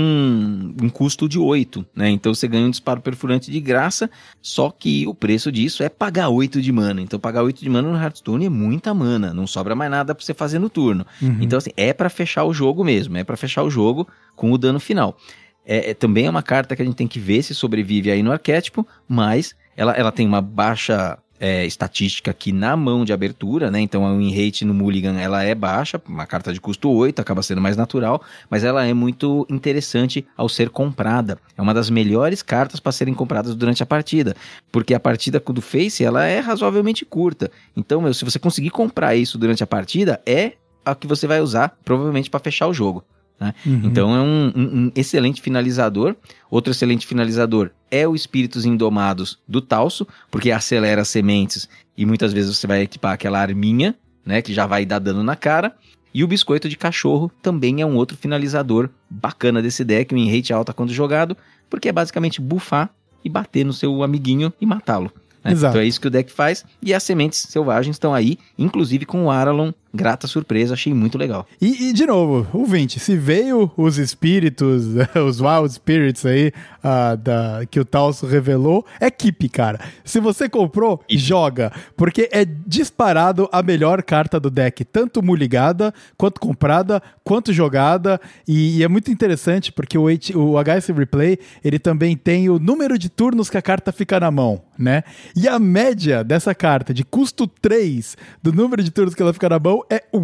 um 0.80 0.88
custo 0.88 1.28
de 1.28 1.38
8, 1.38 1.84
né? 1.94 2.08
Então 2.08 2.32
você 2.32 2.48
ganha 2.48 2.66
um 2.66 2.70
disparo 2.70 3.02
perfurante 3.02 3.50
de 3.50 3.60
graça, 3.60 4.10
só 4.40 4.70
que 4.70 5.06
o 5.06 5.14
preço 5.14 5.52
disso 5.52 5.82
é 5.82 5.90
pagar 5.90 6.30
8 6.30 6.62
de 6.62 6.72
mana. 6.72 7.02
Então 7.02 7.20
pagar 7.20 7.42
8 7.42 7.62
de 7.62 7.68
mana 7.68 7.86
no 7.86 7.98
Hearthstone 7.98 8.46
é 8.46 8.48
muita 8.48 8.94
mana, 8.94 9.34
não 9.34 9.46
sobra 9.46 9.74
mais 9.74 9.90
nada 9.90 10.14
para 10.14 10.24
você 10.24 10.32
fazer 10.32 10.58
no 10.58 10.70
turno. 10.70 11.04
Uhum. 11.20 11.36
Então 11.42 11.58
assim, 11.58 11.70
é 11.76 11.92
para 11.92 12.08
fechar 12.08 12.44
o 12.44 12.54
jogo 12.54 12.82
mesmo, 12.82 13.18
é 13.18 13.24
para 13.24 13.36
fechar 13.36 13.62
o 13.62 13.68
jogo 13.68 14.08
com 14.34 14.50
o 14.50 14.56
dano 14.56 14.80
final. 14.80 15.18
É, 15.66 15.90
é, 15.90 15.94
também 15.94 16.24
é 16.24 16.30
uma 16.30 16.42
carta 16.42 16.74
que 16.74 16.80
a 16.80 16.84
gente 16.84 16.96
tem 16.96 17.06
que 17.06 17.20
ver 17.20 17.42
se 17.42 17.54
sobrevive 17.54 18.10
aí 18.10 18.22
no 18.22 18.32
arquétipo, 18.32 18.88
mas 19.06 19.54
ela, 19.76 19.92
ela 19.92 20.10
tem 20.10 20.26
uma 20.26 20.40
baixa 20.40 21.18
é, 21.40 21.64
estatística 21.66 22.30
aqui 22.30 22.52
na 22.52 22.76
mão 22.76 23.04
de 23.04 23.12
abertura, 23.12 23.70
né? 23.70 23.80
Então 23.80 24.06
a 24.06 24.12
win 24.12 24.32
rate 24.32 24.64
no 24.64 24.74
Mulligan 24.74 25.18
ela 25.18 25.42
é 25.42 25.54
baixa, 25.54 26.00
uma 26.08 26.26
carta 26.26 26.52
de 26.52 26.60
custo 26.60 26.90
8, 26.90 27.20
acaba 27.20 27.42
sendo 27.42 27.60
mais 27.60 27.76
natural, 27.76 28.22
mas 28.50 28.64
ela 28.64 28.84
é 28.84 28.92
muito 28.92 29.46
interessante 29.48 30.26
ao 30.36 30.48
ser 30.48 30.70
comprada. 30.70 31.38
É 31.56 31.62
uma 31.62 31.74
das 31.74 31.90
melhores 31.90 32.42
cartas 32.42 32.80
para 32.80 32.92
serem 32.92 33.14
compradas 33.14 33.54
durante 33.54 33.82
a 33.82 33.86
partida, 33.86 34.34
porque 34.70 34.94
a 34.94 35.00
partida 35.00 35.40
do 35.40 35.62
Face 35.62 36.04
ela 36.04 36.24
é 36.24 36.40
razoavelmente 36.40 37.04
curta. 37.04 37.50
Então, 37.76 38.00
meu, 38.00 38.12
se 38.12 38.24
você 38.24 38.38
conseguir 38.38 38.70
comprar 38.70 39.14
isso 39.14 39.38
durante 39.38 39.62
a 39.62 39.66
partida, 39.66 40.20
é 40.26 40.52
a 40.84 40.94
que 40.94 41.06
você 41.06 41.26
vai 41.26 41.40
usar 41.40 41.76
provavelmente 41.84 42.30
para 42.30 42.40
fechar 42.40 42.66
o 42.66 42.74
jogo. 42.74 43.04
Né? 43.40 43.54
Uhum. 43.64 43.82
Então 43.84 44.14
é 44.14 44.20
um, 44.20 44.52
um, 44.54 44.78
um, 44.78 44.92
excelente 44.94 45.40
finalizador. 45.40 46.16
Outro 46.50 46.72
excelente 46.72 47.06
finalizador 47.06 47.70
é 47.90 48.06
o 48.06 48.14
Espíritos 48.14 48.64
Indomados 48.64 49.38
do 49.46 49.60
Talso, 49.60 50.06
porque 50.30 50.50
acelera 50.50 51.02
as 51.02 51.08
sementes 51.08 51.68
e 51.96 52.04
muitas 52.04 52.32
vezes 52.32 52.56
você 52.56 52.66
vai 52.66 52.82
equipar 52.82 53.12
aquela 53.12 53.40
arminha, 53.40 53.94
né, 54.24 54.42
que 54.42 54.52
já 54.52 54.66
vai 54.66 54.84
dar 54.84 54.98
dano 54.98 55.22
na 55.22 55.36
cara. 55.36 55.74
E 56.12 56.24
o 56.24 56.28
Biscoito 56.28 56.68
de 56.68 56.76
Cachorro 56.76 57.30
também 57.42 57.80
é 57.80 57.86
um 57.86 57.96
outro 57.96 58.16
finalizador 58.16 58.88
bacana 59.08 59.60
desse 59.62 59.84
deck, 59.84 60.14
um 60.14 60.30
rate 60.30 60.52
alta 60.52 60.72
quando 60.72 60.92
jogado, 60.92 61.36
porque 61.68 61.88
é 61.88 61.92
basicamente 61.92 62.40
bufar 62.40 62.90
e 63.24 63.28
bater 63.28 63.64
no 63.64 63.72
seu 63.72 64.02
amiguinho 64.02 64.52
e 64.60 64.66
matá-lo. 64.66 65.12
Né? 65.44 65.52
Então 65.52 65.76
é 65.76 65.84
isso 65.84 66.00
que 66.00 66.06
o 66.06 66.10
deck 66.10 66.32
faz. 66.32 66.64
E 66.82 66.94
as 66.94 67.02
sementes 67.02 67.40
selvagens 67.40 67.96
estão 67.96 68.14
aí, 68.14 68.38
inclusive 68.58 69.04
com 69.04 69.26
o 69.26 69.30
Aralon 69.30 69.72
grata 69.92 70.26
surpresa, 70.26 70.74
achei 70.74 70.92
muito 70.92 71.16
legal. 71.16 71.46
E, 71.60 71.88
e 71.88 71.92
de 71.92 72.06
novo, 72.06 72.46
ouvinte, 72.52 73.00
se 73.00 73.16
veio 73.16 73.70
os 73.76 73.98
espíritos, 73.98 74.84
os 75.26 75.40
Wild 75.40 75.72
Spirits 75.72 76.26
aí, 76.26 76.52
uh, 76.84 77.16
da, 77.16 77.60
que 77.70 77.80
o 77.80 77.84
Talso 77.84 78.26
revelou, 78.26 78.84
é 79.00 79.10
keep, 79.10 79.48
cara. 79.48 79.80
Se 80.04 80.20
você 80.20 80.48
comprou, 80.48 81.02
e... 81.08 81.16
joga, 81.16 81.72
porque 81.96 82.28
é 82.32 82.44
disparado 82.44 83.48
a 83.50 83.62
melhor 83.62 84.02
carta 84.02 84.38
do 84.38 84.50
deck, 84.50 84.84
tanto 84.84 85.22
muligada, 85.22 85.92
quanto 86.16 86.40
comprada, 86.40 87.02
quanto 87.24 87.52
jogada, 87.52 88.20
e, 88.46 88.78
e 88.78 88.84
é 88.84 88.88
muito 88.88 89.10
interessante 89.10 89.72
porque 89.72 89.96
o, 89.96 90.08
H, 90.08 90.36
o 90.36 90.56
HS 90.58 90.88
Replay, 90.88 91.38
ele 91.64 91.78
também 91.78 92.16
tem 92.16 92.48
o 92.48 92.58
número 92.58 92.98
de 92.98 93.08
turnos 93.08 93.48
que 93.48 93.56
a 93.56 93.62
carta 93.62 93.92
fica 93.92 94.20
na 94.20 94.30
mão, 94.30 94.62
né? 94.78 95.02
E 95.34 95.48
a 95.48 95.58
média 95.58 96.22
dessa 96.22 96.54
carta, 96.54 96.92
de 96.92 97.04
custo 97.04 97.46
3, 97.46 98.16
do 98.42 98.52
número 98.52 98.82
de 98.82 98.90
turnos 98.90 99.14
que 99.14 99.22
ela 99.22 99.32
fica 99.32 99.48
na 99.48 99.58
mão, 99.58 99.77
é 99.90 100.04
1. 100.12 100.22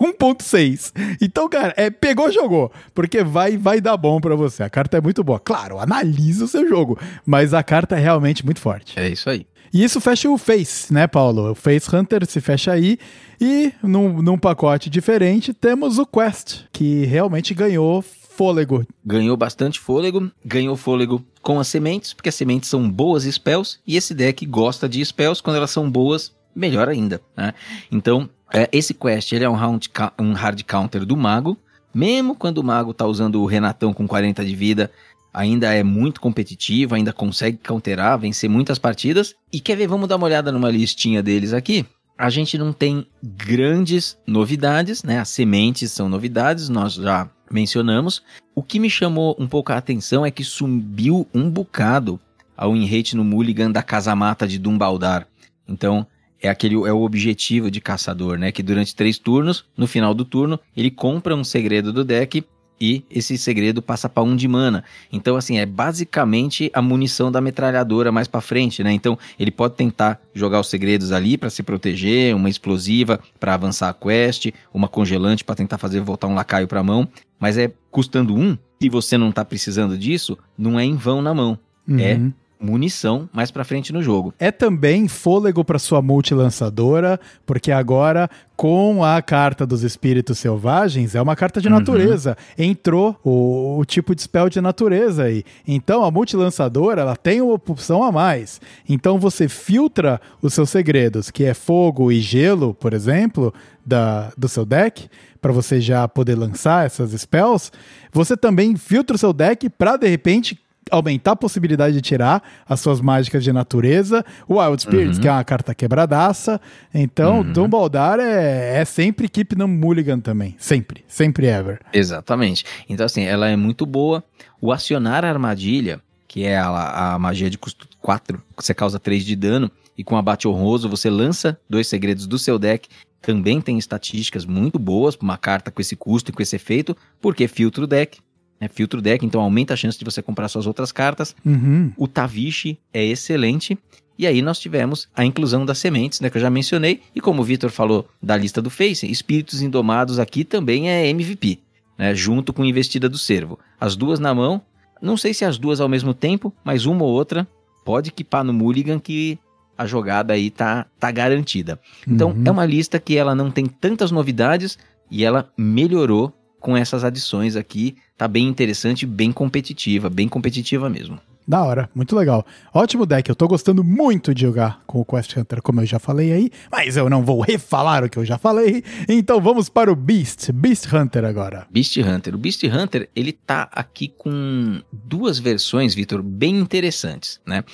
1.6. 0.00 0.92
Então, 1.22 1.48
cara, 1.48 1.72
é, 1.76 1.88
pegou, 1.90 2.30
jogou. 2.30 2.70
Porque 2.94 3.24
vai 3.24 3.56
vai 3.56 3.80
dar 3.80 3.96
bom 3.96 4.20
para 4.20 4.36
você. 4.36 4.62
A 4.62 4.70
carta 4.70 4.98
é 4.98 5.00
muito 5.00 5.24
boa. 5.24 5.40
Claro, 5.40 5.78
analisa 5.78 6.44
o 6.44 6.48
seu 6.48 6.68
jogo. 6.68 6.98
Mas 7.24 7.54
a 7.54 7.62
carta 7.62 7.96
é 7.96 7.98
realmente 7.98 8.44
muito 8.44 8.60
forte. 8.60 8.98
É 8.98 9.08
isso 9.08 9.30
aí. 9.30 9.46
E 9.72 9.84
isso 9.84 10.00
fecha 10.00 10.28
o 10.28 10.36
Face, 10.36 10.92
né, 10.92 11.06
Paulo? 11.06 11.52
O 11.52 11.54
Face 11.54 11.94
Hunter 11.94 12.26
se 12.26 12.40
fecha 12.40 12.72
aí. 12.72 12.98
E 13.40 13.72
num, 13.82 14.20
num 14.20 14.36
pacote 14.36 14.90
diferente 14.90 15.54
temos 15.54 15.96
o 15.96 16.04
Quest, 16.04 16.64
que 16.72 17.04
realmente 17.06 17.54
ganhou 17.54 18.02
fôlego. 18.02 18.84
Ganhou 19.04 19.36
bastante 19.36 19.78
fôlego. 19.78 20.30
Ganhou 20.44 20.76
fôlego 20.76 21.24
com 21.40 21.60
as 21.60 21.68
sementes, 21.68 22.12
porque 22.12 22.28
as 22.28 22.34
sementes 22.34 22.68
são 22.68 22.90
boas 22.90 23.22
spells. 23.24 23.78
E 23.86 23.96
esse 23.96 24.12
deck 24.12 24.44
gosta 24.44 24.88
de 24.88 25.04
spells. 25.04 25.40
Quando 25.40 25.56
elas 25.56 25.70
são 25.70 25.88
boas, 25.88 26.34
melhor 26.54 26.88
ainda. 26.88 27.20
Né? 27.36 27.54
Então, 27.92 28.28
é, 28.52 28.68
esse 28.72 28.94
quest 28.94 29.32
ele 29.32 29.44
é 29.44 29.48
um, 29.48 29.54
round, 29.54 29.90
um 30.18 30.32
hard 30.32 30.62
counter 30.64 31.04
do 31.04 31.16
mago. 31.16 31.56
Mesmo 31.92 32.34
quando 32.34 32.58
o 32.58 32.64
mago 32.64 32.94
tá 32.94 33.06
usando 33.06 33.40
o 33.42 33.46
Renatão 33.46 33.92
com 33.92 34.06
40 34.06 34.44
de 34.44 34.54
vida, 34.54 34.90
ainda 35.32 35.72
é 35.74 35.82
muito 35.82 36.20
competitivo, 36.20 36.94
ainda 36.94 37.12
consegue 37.12 37.58
counterar, 37.58 38.18
vencer 38.18 38.48
muitas 38.48 38.78
partidas. 38.78 39.34
E 39.52 39.60
quer 39.60 39.76
ver, 39.76 39.88
vamos 39.88 40.08
dar 40.08 40.16
uma 40.16 40.26
olhada 40.26 40.52
numa 40.52 40.70
listinha 40.70 41.22
deles 41.22 41.52
aqui. 41.52 41.84
A 42.16 42.28
gente 42.28 42.58
não 42.58 42.72
tem 42.72 43.06
grandes 43.22 44.16
novidades, 44.26 45.02
né? 45.02 45.18
As 45.18 45.30
sementes 45.30 45.90
são 45.90 46.08
novidades, 46.08 46.68
nós 46.68 46.94
já 46.94 47.28
mencionamos. 47.50 48.22
O 48.54 48.62
que 48.62 48.78
me 48.78 48.90
chamou 48.90 49.34
um 49.38 49.48
pouco 49.48 49.72
a 49.72 49.76
atenção 49.76 50.24
é 50.24 50.30
que 50.30 50.44
subiu 50.44 51.26
um 51.34 51.48
bocado 51.48 52.20
ao 52.56 52.72
win 52.72 52.86
rate 52.86 53.16
no 53.16 53.24
Mulligan 53.24 53.70
da 53.70 53.82
Casa 53.82 54.14
Mata 54.14 54.46
de 54.46 54.58
Dumbaldar. 54.58 55.26
Então, 55.66 56.06
é 56.42 56.48
aquele 56.48 56.74
é 56.74 56.92
o 56.92 57.02
objetivo 57.02 57.70
de 57.70 57.80
caçador, 57.80 58.38
né? 58.38 58.50
Que 58.52 58.62
durante 58.62 58.94
três 58.94 59.18
turnos, 59.18 59.64
no 59.76 59.86
final 59.86 60.14
do 60.14 60.24
turno, 60.24 60.58
ele 60.76 60.90
compra 60.90 61.34
um 61.34 61.44
segredo 61.44 61.92
do 61.92 62.04
deck 62.04 62.44
e 62.80 63.04
esse 63.10 63.36
segredo 63.36 63.82
passa 63.82 64.08
para 64.08 64.22
um 64.22 64.34
de 64.34 64.48
mana. 64.48 64.82
Então, 65.12 65.36
assim, 65.36 65.58
é 65.58 65.66
basicamente 65.66 66.70
a 66.72 66.80
munição 66.80 67.30
da 67.30 67.40
metralhadora 67.40 68.10
mais 68.10 68.26
para 68.26 68.40
frente, 68.40 68.82
né? 68.82 68.90
Então, 68.90 69.18
ele 69.38 69.50
pode 69.50 69.74
tentar 69.74 70.18
jogar 70.32 70.58
os 70.60 70.70
segredos 70.70 71.12
ali 71.12 71.36
para 71.36 71.50
se 71.50 71.62
proteger, 71.62 72.34
uma 72.34 72.48
explosiva 72.48 73.20
para 73.38 73.52
avançar 73.52 73.90
a 73.90 73.94
quest, 73.94 74.50
uma 74.72 74.88
congelante 74.88 75.44
para 75.44 75.54
tentar 75.54 75.76
fazer 75.76 76.00
voltar 76.00 76.26
um 76.26 76.34
lacaio 76.34 76.66
para 76.66 76.82
mão, 76.82 77.06
mas 77.38 77.58
é 77.58 77.70
custando 77.90 78.34
um. 78.34 78.56
Se 78.80 78.88
você 78.88 79.18
não 79.18 79.30
tá 79.30 79.44
precisando 79.44 79.98
disso, 79.98 80.38
não 80.56 80.80
é 80.80 80.84
em 80.84 80.96
vão 80.96 81.20
na 81.20 81.34
mão. 81.34 81.58
É 81.86 81.92
uhum. 81.92 82.00
É 82.00 82.32
munição 82.60 83.28
mais 83.32 83.50
para 83.50 83.64
frente 83.64 83.92
no 83.92 84.02
jogo. 84.02 84.34
É 84.38 84.50
também 84.50 85.08
fôlego 85.08 85.64
para 85.64 85.78
sua 85.78 86.02
multilançadora, 86.02 87.18
porque 87.46 87.72
agora 87.72 88.28
com 88.54 89.02
a 89.02 89.22
carta 89.22 89.66
dos 89.66 89.82
espíritos 89.82 90.38
selvagens 90.38 91.14
é 91.14 91.22
uma 91.22 91.34
carta 91.34 91.62
de 91.62 91.68
uhum. 91.68 91.78
natureza. 91.78 92.36
Entrou 92.58 93.18
o, 93.24 93.78
o, 93.78 93.84
tipo 93.86 94.14
de 94.14 94.20
spell 94.20 94.50
de 94.50 94.60
natureza 94.60 95.24
aí. 95.24 95.42
Então 95.66 96.04
a 96.04 96.10
multilançadora 96.10 97.00
ela 97.00 97.16
tem 97.16 97.40
uma 97.40 97.54
opção 97.54 98.04
a 98.04 98.12
mais. 98.12 98.60
Então 98.86 99.18
você 99.18 99.48
filtra 99.48 100.20
os 100.42 100.52
seus 100.52 100.68
segredos, 100.68 101.30
que 101.30 101.44
é 101.44 101.54
fogo 101.54 102.12
e 102.12 102.20
gelo, 102.20 102.74
por 102.74 102.92
exemplo, 102.92 103.54
da, 103.84 104.30
do 104.36 104.46
seu 104.46 104.66
deck, 104.66 105.08
para 105.40 105.52
você 105.52 105.80
já 105.80 106.06
poder 106.06 106.34
lançar 106.34 106.84
essas 106.84 107.12
spells. 107.12 107.72
Você 108.12 108.36
também 108.36 108.76
filtra 108.76 109.16
o 109.16 109.18
seu 109.18 109.32
deck 109.32 109.70
para 109.70 109.96
de 109.96 110.06
repente 110.06 110.58
aumentar 110.90 111.32
a 111.32 111.36
possibilidade 111.36 111.94
de 111.94 112.00
tirar 112.00 112.42
as 112.68 112.80
suas 112.80 113.00
mágicas 113.00 113.44
de 113.44 113.52
natureza. 113.52 114.24
O 114.48 114.60
Wild 114.60 114.82
Spirits, 114.82 115.16
uhum. 115.16 115.22
que 115.22 115.28
é 115.28 115.32
uma 115.32 115.44
carta 115.44 115.74
quebradaça. 115.74 116.60
Então, 116.92 117.38
uhum. 117.38 117.52
Dumbledore 117.52 118.20
é, 118.20 118.78
é 118.80 118.84
sempre 118.84 119.26
equipe 119.26 119.56
no 119.56 119.68
Mulligan 119.68 120.20
também. 120.20 120.54
Sempre. 120.58 121.04
Sempre 121.06 121.46
ever. 121.46 121.80
Exatamente. 121.92 122.64
Então, 122.88 123.06
assim, 123.06 123.22
ela 123.22 123.48
é 123.48 123.56
muito 123.56 123.86
boa. 123.86 124.22
O 124.60 124.72
acionar 124.72 125.24
a 125.24 125.28
armadilha, 125.28 126.00
que 126.28 126.44
é 126.44 126.58
a, 126.58 127.14
a 127.14 127.18
magia 127.18 127.48
de 127.48 127.58
custo 127.58 127.88
4, 128.00 128.42
você 128.56 128.74
causa 128.74 128.98
3 128.98 129.24
de 129.24 129.36
dano, 129.36 129.70
e 129.96 130.04
com 130.04 130.16
abate 130.16 130.48
honroso 130.48 130.88
você 130.88 131.10
lança 131.10 131.58
dois 131.68 131.86
segredos 131.86 132.26
do 132.26 132.38
seu 132.38 132.58
deck. 132.58 132.88
Também 133.20 133.60
tem 133.60 133.76
estatísticas 133.76 134.46
muito 134.46 134.78
boas 134.78 135.14
para 135.14 135.24
uma 135.24 135.36
carta 135.36 135.70
com 135.70 135.80
esse 135.80 135.94
custo 135.94 136.30
e 136.30 136.32
com 136.32 136.42
esse 136.42 136.56
efeito, 136.56 136.96
porque 137.20 137.46
filtra 137.46 137.84
o 137.84 137.86
deck, 137.86 138.18
né, 138.60 138.68
filtro 138.68 139.00
deck, 139.00 139.24
então 139.24 139.40
aumenta 139.40 139.74
a 139.74 139.76
chance 139.76 139.98
de 139.98 140.04
você 140.04 140.20
comprar 140.22 140.48
suas 140.48 140.66
outras 140.66 140.92
cartas. 140.92 141.34
Uhum. 141.44 141.92
O 141.96 142.06
Tavishi 142.06 142.78
é 142.92 143.04
excelente. 143.04 143.78
E 144.18 144.26
aí 144.26 144.42
nós 144.42 144.58
tivemos 144.58 145.08
a 145.16 145.24
inclusão 145.24 145.64
das 145.64 145.78
sementes, 145.78 146.20
né, 146.20 146.28
que 146.28 146.36
eu 146.36 146.42
já 146.42 146.50
mencionei. 146.50 147.00
E 147.14 147.20
como 147.22 147.40
o 147.40 147.44
Vitor 147.44 147.70
falou 147.70 148.06
da 148.22 148.36
lista 148.36 148.60
do 148.60 148.68
Face, 148.68 149.10
Espíritos 149.10 149.62
Indomados 149.62 150.18
aqui 150.18 150.44
também 150.44 150.90
é 150.90 151.08
MVP. 151.08 151.58
né, 151.98 152.14
junto 152.14 152.52
com 152.52 152.64
Investida 152.64 153.08
do 153.08 153.16
Cervo. 153.18 153.58
As 153.80 153.94
duas 153.96 154.18
na 154.18 154.34
mão, 154.34 154.60
não 155.02 155.16
sei 155.16 155.32
se 155.34 155.44
as 155.44 155.56
duas 155.58 155.80
ao 155.80 155.88
mesmo 155.88 156.12
tempo, 156.14 156.50
mas 156.64 156.84
uma 156.86 157.02
ou 157.04 157.10
outra 157.10 157.46
pode 157.84 158.08
equipar 158.10 158.42
no 158.44 158.52
Mulligan 158.54 158.98
que 158.98 159.38
a 159.76 159.86
jogada 159.86 160.32
aí 160.34 160.50
tá, 160.50 160.86
tá 160.98 161.10
garantida. 161.10 161.78
Então 162.06 162.30
Uhum. 162.30 162.42
é 162.44 162.50
uma 162.50 162.66
lista 162.66 162.98
que 162.98 163.16
ela 163.16 163.34
não 163.34 163.50
tem 163.50 163.64
tantas 163.66 164.10
novidades 164.10 164.78
e 165.10 165.24
ela 165.24 165.50
melhorou 165.56 166.32
com 166.58 166.76
essas 166.76 167.04
adições 167.04 167.56
aqui. 167.56 167.96
Tá 168.20 168.28
bem 168.28 168.48
interessante, 168.48 169.06
bem 169.06 169.32
competitiva, 169.32 170.10
bem 170.10 170.28
competitiva 170.28 170.90
mesmo. 170.90 171.18
Da 171.48 171.64
hora, 171.64 171.88
muito 171.94 172.14
legal. 172.14 172.44
Ótimo 172.70 173.06
deck, 173.06 173.26
eu 173.26 173.34
tô 173.34 173.48
gostando 173.48 173.82
muito 173.82 174.34
de 174.34 174.42
jogar 174.42 174.82
com 174.86 175.00
o 175.00 175.04
Quest 175.06 175.34
Hunter, 175.38 175.62
como 175.62 175.80
eu 175.80 175.86
já 175.86 175.98
falei 175.98 176.30
aí, 176.30 176.50
mas 176.70 176.98
eu 176.98 177.08
não 177.08 177.24
vou 177.24 177.40
refalar 177.40 178.04
o 178.04 178.10
que 178.10 178.18
eu 178.18 178.24
já 178.26 178.36
falei, 178.36 178.84
então 179.08 179.40
vamos 179.40 179.70
para 179.70 179.90
o 179.90 179.96
Beast, 179.96 180.52
Beast 180.52 180.92
Hunter 180.92 181.24
agora. 181.24 181.66
Beast 181.70 181.96
Hunter. 181.96 182.34
O 182.34 182.38
Beast 182.38 182.62
Hunter, 182.64 183.08
ele 183.16 183.32
tá 183.32 183.70
aqui 183.72 184.08
com 184.08 184.82
duas 184.92 185.38
versões, 185.38 185.94
Vitor, 185.94 186.22
bem 186.22 186.58
interessantes, 186.58 187.40
né? 187.46 187.64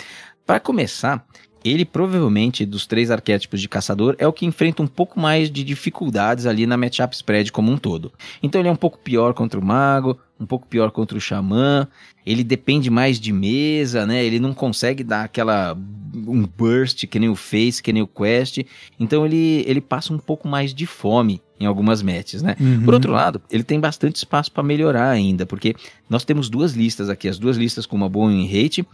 Para 0.47 0.61
começar, 0.61 1.26
ele 1.68 1.84
provavelmente 1.84 2.66
dos 2.66 2.86
três 2.86 3.10
arquétipos 3.10 3.60
de 3.60 3.68
caçador 3.68 4.14
é 4.18 4.26
o 4.26 4.32
que 4.32 4.46
enfrenta 4.46 4.82
um 4.82 4.86
pouco 4.86 5.18
mais 5.18 5.50
de 5.50 5.64
dificuldades 5.64 6.46
ali 6.46 6.66
na 6.66 6.76
matchup 6.76 7.14
spread 7.14 7.50
como 7.50 7.70
um 7.70 7.76
todo. 7.76 8.12
Então 8.42 8.60
ele 8.60 8.68
é 8.68 8.72
um 8.72 8.76
pouco 8.76 8.98
pior 8.98 9.34
contra 9.34 9.58
o 9.58 9.64
mago, 9.64 10.18
um 10.38 10.46
pouco 10.46 10.66
pior 10.66 10.90
contra 10.90 11.16
o 11.16 11.20
xamã, 11.20 11.88
ele 12.24 12.44
depende 12.44 12.90
mais 12.90 13.18
de 13.18 13.32
mesa, 13.32 14.06
né? 14.06 14.24
Ele 14.24 14.38
não 14.38 14.52
consegue 14.52 15.02
dar 15.02 15.24
aquela 15.24 15.76
um 16.14 16.46
burst 16.46 17.06
que 17.06 17.18
nem 17.18 17.28
o 17.28 17.36
Face, 17.36 17.82
que 17.82 17.92
nem 17.92 18.02
o 18.02 18.06
Quest. 18.06 18.58
Então 18.98 19.24
ele 19.24 19.64
ele 19.66 19.80
passa 19.80 20.12
um 20.12 20.18
pouco 20.18 20.46
mais 20.48 20.74
de 20.74 20.86
fome 20.86 21.40
em 21.58 21.66
algumas 21.66 22.02
matches, 22.02 22.42
né? 22.42 22.54
Uhum. 22.60 22.82
Por 22.84 22.94
outro 22.94 23.12
lado, 23.12 23.40
ele 23.50 23.62
tem 23.62 23.80
bastante 23.80 24.16
espaço 24.16 24.52
para 24.52 24.62
melhorar 24.62 25.08
ainda, 25.08 25.46
porque 25.46 25.74
nós 26.08 26.24
temos 26.24 26.50
duas 26.50 26.72
listas 26.72 27.08
aqui, 27.08 27.28
as 27.28 27.38
duas 27.38 27.56
listas 27.56 27.86
com 27.86 27.96
uma 27.96 28.08
boa 28.08 28.28
win 28.28 28.46
rate, 28.46 28.86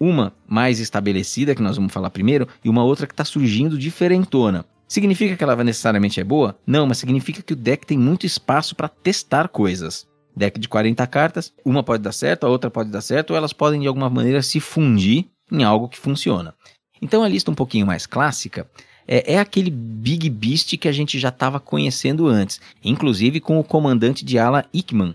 uma 0.00 0.32
mais 0.46 0.80
estabelecida, 0.80 1.54
que 1.54 1.62
nós 1.62 1.76
vamos 1.76 1.92
falar 1.92 2.10
primeiro, 2.10 2.46
e 2.64 2.68
uma 2.68 2.84
outra 2.84 3.06
que 3.06 3.12
está 3.12 3.24
surgindo 3.24 3.78
diferentona. 3.78 4.64
Significa 4.88 5.36
que 5.36 5.44
ela 5.44 5.62
necessariamente 5.62 6.18
é 6.18 6.24
boa? 6.24 6.58
Não, 6.66 6.86
mas 6.86 6.98
significa 6.98 7.42
que 7.42 7.52
o 7.52 7.56
deck 7.56 7.86
tem 7.86 7.98
muito 7.98 8.24
espaço 8.24 8.74
para 8.74 8.88
testar 8.88 9.48
coisas. 9.48 10.06
Deck 10.34 10.58
de 10.58 10.68
40 10.68 11.06
cartas, 11.06 11.52
uma 11.64 11.82
pode 11.82 12.02
dar 12.02 12.12
certo, 12.12 12.46
a 12.46 12.48
outra 12.48 12.70
pode 12.70 12.90
dar 12.90 13.02
certo, 13.02 13.32
ou 13.32 13.36
elas 13.36 13.52
podem 13.52 13.80
de 13.80 13.86
alguma 13.86 14.08
maneira 14.08 14.40
se 14.40 14.60
fundir 14.60 15.26
em 15.52 15.62
algo 15.62 15.88
que 15.88 15.98
funciona. 15.98 16.54
Então 17.02 17.22
a 17.22 17.28
lista 17.28 17.50
um 17.50 17.54
pouquinho 17.54 17.86
mais 17.86 18.06
clássica 18.06 18.66
é, 19.06 19.34
é 19.34 19.38
aquele 19.38 19.70
Big 19.70 20.28
Beast 20.30 20.76
que 20.76 20.88
a 20.88 20.92
gente 20.92 21.18
já 21.18 21.30
estava 21.30 21.58
conhecendo 21.58 22.26
antes, 22.26 22.60
inclusive 22.84 23.40
com 23.40 23.58
o 23.58 23.64
comandante 23.64 24.24
de 24.24 24.38
ala 24.38 24.64
Ickman, 24.72 25.14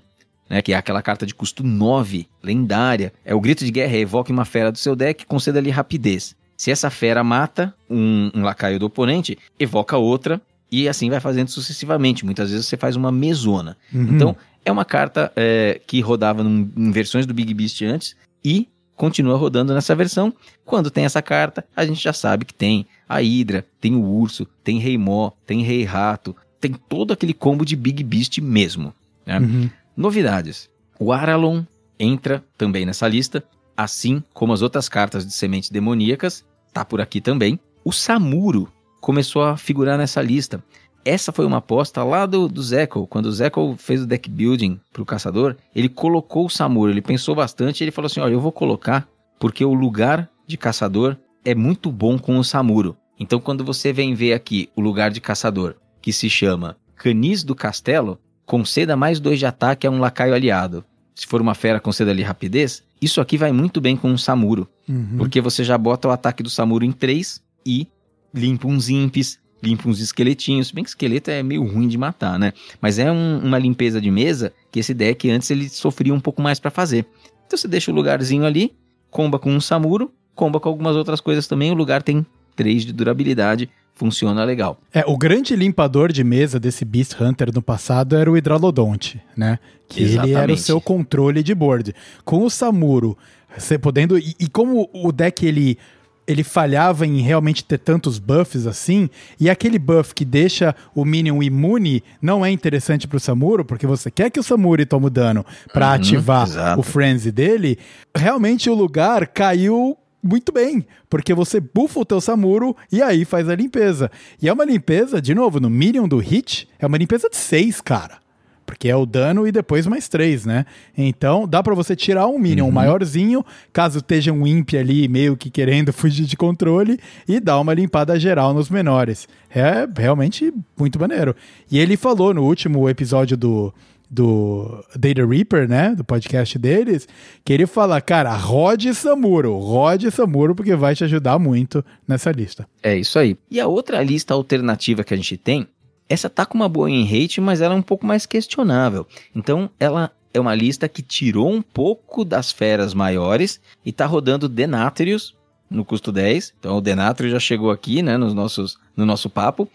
né, 0.49 0.61
que 0.61 0.73
é 0.73 0.75
aquela 0.75 1.01
carta 1.01 1.25
de 1.25 1.33
custo 1.33 1.63
9, 1.63 2.27
lendária. 2.41 3.13
É 3.25 3.33
o 3.33 3.41
grito 3.41 3.63
de 3.65 3.71
guerra, 3.71 3.95
evoque 3.97 4.31
uma 4.31 4.45
fera 4.45 4.71
do 4.71 4.77
seu 4.77 4.95
deck, 4.95 5.25
conceda-lhe 5.25 5.69
rapidez. 5.69 6.35
Se 6.57 6.71
essa 6.71 6.89
fera 6.89 7.23
mata 7.23 7.73
um, 7.89 8.31
um 8.33 8.41
lacaio 8.43 8.79
do 8.79 8.85
oponente, 8.85 9.37
evoca 9.59 9.97
outra 9.97 10.41
e 10.71 10.87
assim 10.87 11.09
vai 11.09 11.19
fazendo 11.19 11.47
sucessivamente. 11.49 12.25
Muitas 12.25 12.51
vezes 12.51 12.65
você 12.67 12.77
faz 12.77 12.95
uma 12.95 13.11
mesona. 13.11 13.75
Uhum. 13.93 14.03
Então, 14.15 14.37
é 14.65 14.71
uma 14.71 14.85
carta 14.85 15.31
é, 15.35 15.81
que 15.85 15.99
rodava 16.01 16.43
num- 16.43 16.69
em 16.77 16.91
versões 16.91 17.25
do 17.25 17.33
Big 17.33 17.53
Beast 17.53 17.81
antes 17.81 18.15
e 18.45 18.67
continua 18.95 19.35
rodando 19.35 19.73
nessa 19.73 19.93
versão. 19.95 20.31
Quando 20.63 20.89
tem 20.91 21.03
essa 21.03 21.21
carta, 21.21 21.65
a 21.75 21.85
gente 21.85 22.01
já 22.01 22.13
sabe 22.13 22.45
que 22.45 22.53
tem 22.53 22.85
a 23.09 23.17
Hydra, 23.19 23.65
tem 23.81 23.95
o 23.95 24.01
Urso, 24.03 24.47
tem 24.63 24.77
Rei 24.79 24.97
Mó, 24.97 25.31
tem 25.45 25.63
Rei 25.63 25.83
Rato, 25.83 26.35
tem 26.61 26.71
todo 26.73 27.11
aquele 27.11 27.33
combo 27.33 27.65
de 27.65 27.75
Big 27.75 28.01
Beast 28.03 28.37
mesmo. 28.39 28.93
né? 29.25 29.39
Uhum. 29.39 29.69
Novidades. 29.95 30.69
O 30.99 31.11
Aralon 31.11 31.63
entra 31.99 32.43
também 32.57 32.85
nessa 32.85 33.07
lista, 33.07 33.43
assim 33.75 34.23
como 34.33 34.53
as 34.53 34.61
outras 34.61 34.89
cartas 34.89 35.25
de 35.25 35.33
sementes 35.33 35.69
demoníacas, 35.69 36.45
tá 36.73 36.83
por 36.83 36.99
aqui 36.99 37.21
também. 37.21 37.59
O 37.83 37.91
Samuro 37.91 38.71
começou 38.99 39.43
a 39.43 39.57
figurar 39.57 39.97
nessa 39.97 40.21
lista. 40.21 40.63
Essa 41.05 41.31
foi 41.31 41.45
uma 41.45 41.57
aposta 41.57 42.03
lá 42.03 42.25
do, 42.25 42.47
do 42.47 42.63
Zekel. 42.63 43.05
Quando 43.07 43.25
o 43.25 43.31
Zekel 43.31 43.75
fez 43.77 44.01
o 44.01 44.07
deck 44.07 44.29
building 44.29 44.79
pro 44.93 45.05
caçador, 45.05 45.57
ele 45.75 45.89
colocou 45.89 46.45
o 46.45 46.49
Samuro. 46.49 46.89
Ele 46.89 47.01
pensou 47.01 47.35
bastante 47.35 47.83
ele 47.83 47.91
falou 47.91 48.05
assim: 48.05 48.21
olha, 48.21 48.33
eu 48.33 48.39
vou 48.39 48.51
colocar 48.51 49.07
porque 49.39 49.65
o 49.65 49.73
lugar 49.73 50.29
de 50.47 50.55
caçador 50.57 51.17
é 51.43 51.53
muito 51.53 51.91
bom 51.91 52.17
com 52.17 52.37
o 52.37 52.43
Samuro. 52.43 52.95
Então, 53.19 53.39
quando 53.39 53.63
você 53.63 53.91
vem 53.91 54.13
ver 54.13 54.33
aqui 54.33 54.69
o 54.75 54.81
lugar 54.81 55.11
de 55.11 55.19
caçador, 55.19 55.75
que 56.01 56.13
se 56.13 56.29
chama 56.29 56.77
Canis 56.95 57.43
do 57.43 57.53
Castelo, 57.53 58.17
conceda 58.45 58.95
mais 58.95 59.19
dois 59.19 59.39
de 59.39 59.45
ataque 59.45 59.87
a 59.87 59.91
um 59.91 59.99
lacaio 59.99 60.33
aliado. 60.33 60.83
Se 61.15 61.27
for 61.27 61.41
uma 61.41 61.53
fera, 61.53 61.79
conceda-lhe 61.79 62.23
rapidez. 62.23 62.83
Isso 63.01 63.21
aqui 63.21 63.37
vai 63.37 63.51
muito 63.51 63.79
bem 63.79 63.95
com 63.95 64.11
o 64.13 64.17
Samuro, 64.17 64.67
Uhum. 64.89 65.17
porque 65.17 65.39
você 65.41 65.63
já 65.63 65.77
bota 65.77 66.07
o 66.07 66.11
ataque 66.11 66.41
do 66.43 66.49
Samuro 66.49 66.83
em 66.83 66.91
3 66.91 67.41
e 67.65 67.87
limpa 68.33 68.67
uns 68.67 68.89
imps, 68.89 69.37
limpa 69.61 69.87
uns 69.87 69.99
esqueletinhos. 69.99 70.67
Se 70.67 70.73
bem 70.73 70.83
que 70.83 70.89
esqueleto 70.89 71.29
é 71.29 71.43
meio 71.43 71.63
ruim 71.63 71.87
de 71.87 71.97
matar, 71.97 72.37
né? 72.39 72.51
Mas 72.81 72.97
é 72.99 73.11
um- 73.11 73.39
uma 73.39 73.59
limpeza 73.59 74.01
de 74.01 74.09
mesa 74.09 74.51
que 74.71 74.79
esse 74.79 74.93
deck 74.93 75.29
antes 75.29 75.49
ele 75.51 75.69
sofria 75.69 76.13
um 76.13 76.19
pouco 76.19 76.41
mais 76.41 76.59
pra 76.59 76.71
fazer. 76.71 77.05
Então 77.45 77.57
você 77.57 77.67
deixa 77.67 77.91
o 77.91 77.93
lugarzinho 77.95 78.45
ali, 78.45 78.73
comba 79.11 79.37
com 79.37 79.51
um 79.51 79.61
Samuro, 79.61 80.11
comba 80.33 80.59
com 80.59 80.67
algumas 80.67 80.95
outras 80.95 81.21
coisas 81.21 81.45
também. 81.47 81.71
O 81.71 81.75
lugar 81.75 82.01
tem 82.01 82.25
3 82.55 82.85
de 82.85 82.93
durabilidade, 82.93 83.69
funciona 83.95 84.43
legal. 84.43 84.79
É, 84.93 85.03
o 85.07 85.17
grande 85.17 85.55
limpador 85.55 86.11
de 86.11 86.23
mesa 86.23 86.59
desse 86.59 86.83
Beast 86.83 87.19
Hunter 87.19 87.53
no 87.53 87.61
passado 87.61 88.15
era 88.15 88.29
o 88.31 88.35
Hidralodonte, 88.37 89.21
né? 89.37 89.59
Que 89.87 90.01
ele 90.03 90.13
era 90.17 90.21
o 90.23 90.29
Exatamente. 90.29 90.61
seu 90.61 90.81
controle 90.81 91.43
de 91.43 91.53
board. 91.53 91.93
Com 92.25 92.43
o 92.43 92.49
Samuro, 92.49 93.15
você 93.55 93.77
podendo. 93.77 94.17
E, 94.17 94.35
e 94.39 94.47
como 94.47 94.89
o 94.93 95.11
deck 95.11 95.45
ele. 95.45 95.77
Ele 96.25 96.41
falhava 96.41 97.05
em 97.05 97.19
realmente 97.19 97.65
ter 97.65 97.77
tantos 97.77 98.17
buffs 98.17 98.65
assim, 98.65 99.09
e 99.37 99.49
aquele 99.49 99.77
buff 99.77 100.15
que 100.15 100.23
deixa 100.23 100.73
o 100.95 101.03
Minion 101.03 101.43
imune 101.43 102.01
não 102.21 102.45
é 102.45 102.49
interessante 102.49 103.05
pro 103.09 103.19
Samuro, 103.19 103.65
porque 103.65 103.85
você 103.85 104.09
quer 104.09 104.29
que 104.29 104.39
o 104.39 104.43
Samuro 104.43 104.85
tome 104.85 105.09
dano 105.09 105.45
pra 105.73 105.87
Uhum, 105.89 105.93
ativar 105.95 106.47
exato. 106.47 106.79
o 106.79 106.81
Frenzy 106.83 107.29
dele, 107.29 107.77
realmente 108.15 108.69
o 108.69 108.73
lugar 108.73 109.27
caiu 109.27 109.97
muito 110.23 110.51
bem, 110.51 110.85
porque 111.09 111.33
você 111.33 111.59
buffa 111.59 111.99
o 111.99 112.05
teu 112.05 112.21
Samuro 112.21 112.75
e 112.91 113.01
aí 113.01 113.25
faz 113.25 113.49
a 113.49 113.55
limpeza. 113.55 114.09
E 114.41 114.47
é 114.47 114.53
uma 114.53 114.63
limpeza, 114.63 115.21
de 115.21 115.35
novo, 115.35 115.59
no 115.59 115.69
Minion 115.69 116.07
do 116.07 116.17
Hit, 116.17 116.67
é 116.79 116.87
uma 116.87 116.97
limpeza 116.97 117.29
de 117.29 117.35
6, 117.35 117.81
cara. 117.81 118.23
Porque 118.65 118.87
é 118.87 118.95
o 118.95 119.05
dano 119.05 119.45
e 119.45 119.51
depois 119.51 119.85
mais 119.85 120.07
3, 120.07 120.45
né? 120.45 120.65
Então 120.97 121.45
dá 121.45 121.61
pra 121.61 121.75
você 121.75 121.95
tirar 121.97 122.27
um 122.27 122.39
Minion 122.39 122.71
maiorzinho, 122.71 123.45
caso 123.73 123.97
esteja 123.97 124.31
um 124.31 124.47
Imp 124.47 124.73
ali 124.75 125.07
meio 125.09 125.35
que 125.35 125.49
querendo 125.49 125.91
fugir 125.93 126.25
de 126.25 126.37
controle, 126.37 126.97
e 127.27 127.41
dar 127.41 127.59
uma 127.59 127.73
limpada 127.73 128.17
geral 128.17 128.53
nos 128.53 128.69
menores. 128.69 129.27
É 129.53 129.87
realmente 129.97 130.53
muito 130.79 130.97
maneiro. 130.97 131.35
E 131.69 131.77
ele 131.77 131.97
falou 131.97 132.33
no 132.33 132.43
último 132.43 132.89
episódio 132.89 133.35
do, 133.35 133.73
do 134.13 134.85
Data 134.95 135.25
Reaper, 135.25 135.67
né? 135.67 135.95
Do 135.95 136.03
podcast 136.03 136.59
deles, 136.59 137.07
que 137.43 137.51
ele 137.51 137.65
fala, 137.65 137.99
cara, 137.99 138.31
rode 138.35 138.93
Samuro, 138.93 139.57
rode 139.57 140.11
Samuro, 140.11 140.53
porque 140.53 140.75
vai 140.75 140.95
te 140.95 141.03
ajudar 141.03 141.39
muito 141.39 141.83
nessa 142.07 142.31
lista. 142.31 142.67
É 142.83 142.95
isso 142.95 143.17
aí. 143.17 143.35
E 143.49 143.59
a 143.59 143.67
outra 143.67 144.03
lista 144.03 144.33
alternativa 144.33 145.03
que 145.03 145.13
a 145.13 145.17
gente 145.17 145.35
tem, 145.35 145.67
essa 146.07 146.29
tá 146.29 146.45
com 146.45 146.55
uma 146.55 146.69
boa 146.69 146.89
em 146.89 147.03
rate, 147.03 147.41
mas 147.41 147.59
ela 147.59 147.73
é 147.73 147.77
um 147.77 147.81
pouco 147.81 148.05
mais 148.05 148.25
questionável. 148.25 149.07
Então, 149.35 149.69
ela 149.79 150.11
é 150.31 150.39
uma 150.39 150.53
lista 150.53 150.87
que 150.87 151.01
tirou 151.01 151.51
um 151.51 151.61
pouco 151.61 152.23
das 152.23 152.51
feras 152.51 152.93
maiores 152.93 153.59
e 153.83 153.91
tá 153.91 154.05
rodando 154.05 154.47
Denatrius 154.47 155.35
no 155.69 155.83
custo 155.83 156.11
10. 156.11 156.53
Então, 156.59 156.77
o 156.77 156.81
Denatrius 156.81 157.31
já 157.31 157.39
chegou 157.39 157.71
aqui, 157.71 158.03
né, 158.03 158.15
nos 158.15 158.33
nossos, 158.33 158.77
no 158.95 159.05
nosso 159.05 159.27
papo. 159.29 159.67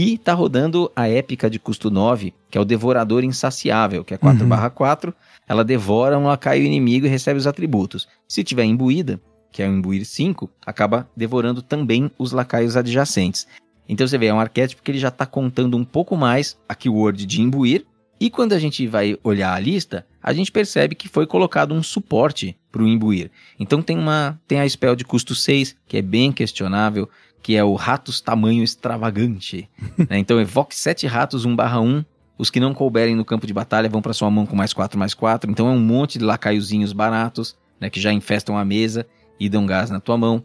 E 0.00 0.16
tá 0.16 0.32
rodando 0.32 0.92
a 0.94 1.08
épica 1.08 1.50
de 1.50 1.58
custo 1.58 1.90
9, 1.90 2.32
que 2.48 2.56
é 2.56 2.60
o 2.60 2.64
Devorador 2.64 3.24
Insaciável, 3.24 4.04
que 4.04 4.14
é 4.14 4.16
4/4. 4.16 5.12
Ela 5.44 5.64
devora 5.64 6.16
um 6.16 6.26
lacaio 6.26 6.62
inimigo 6.62 7.04
e 7.04 7.08
recebe 7.08 7.36
os 7.36 7.48
atributos. 7.48 8.06
Se 8.28 8.44
tiver 8.44 8.62
imbuída, 8.62 9.20
que 9.50 9.60
é 9.60 9.68
o 9.68 9.72
imbuir 9.72 10.06
5, 10.06 10.48
acaba 10.64 11.10
devorando 11.16 11.62
também 11.62 12.12
os 12.16 12.30
lacaios 12.30 12.76
adjacentes. 12.76 13.48
Então 13.88 14.06
você 14.06 14.16
vê, 14.16 14.26
é 14.26 14.32
um 14.32 14.38
arquétipo 14.38 14.84
que 14.84 14.90
ele 14.92 15.00
já 15.00 15.08
está 15.08 15.26
contando 15.26 15.76
um 15.76 15.84
pouco 15.84 16.16
mais 16.16 16.56
a 16.68 16.76
keyword 16.76 17.26
de 17.26 17.42
imbuir. 17.42 17.84
E 18.20 18.30
quando 18.30 18.52
a 18.52 18.58
gente 18.60 18.86
vai 18.86 19.18
olhar 19.24 19.52
a 19.52 19.58
lista, 19.58 20.06
a 20.22 20.32
gente 20.32 20.52
percebe 20.52 20.94
que 20.94 21.08
foi 21.08 21.26
colocado 21.26 21.74
um 21.74 21.82
suporte 21.82 22.56
para 22.70 22.82
o 22.82 22.86
imbuir. 22.86 23.32
Então 23.58 23.82
tem 23.82 23.98
uma 23.98 24.40
tem 24.46 24.60
a 24.60 24.68
spell 24.68 24.94
de 24.94 25.04
custo 25.04 25.34
6, 25.34 25.74
que 25.88 25.96
é 25.96 26.02
bem 26.02 26.30
questionável, 26.30 27.08
que 27.42 27.56
é 27.56 27.64
o 27.64 27.74
Ratos 27.74 28.20
Tamanho 28.20 28.62
Extravagante. 28.62 29.68
né? 30.08 30.18
Então 30.18 30.40
evoque 30.40 30.74
7 30.74 31.06
ratos 31.06 31.46
1/1. 31.46 32.04
Os 32.36 32.50
que 32.50 32.60
não 32.60 32.72
couberem 32.72 33.16
no 33.16 33.24
campo 33.24 33.46
de 33.46 33.52
batalha 33.52 33.88
vão 33.88 34.00
para 34.00 34.12
sua 34.12 34.30
mão 34.30 34.46
com 34.46 34.54
mais 34.54 34.72
4, 34.72 34.98
mais 34.98 35.14
4. 35.14 35.50
Então 35.50 35.66
é 35.68 35.70
um 35.70 35.80
monte 35.80 36.18
de 36.18 36.24
lacaiozinhos 36.24 36.92
baratos, 36.92 37.56
né, 37.80 37.90
que 37.90 38.00
já 38.00 38.12
infestam 38.12 38.56
a 38.56 38.64
mesa 38.64 39.06
e 39.40 39.48
dão 39.48 39.66
gás 39.66 39.90
na 39.90 39.98
tua 39.98 40.16
mão. 40.16 40.44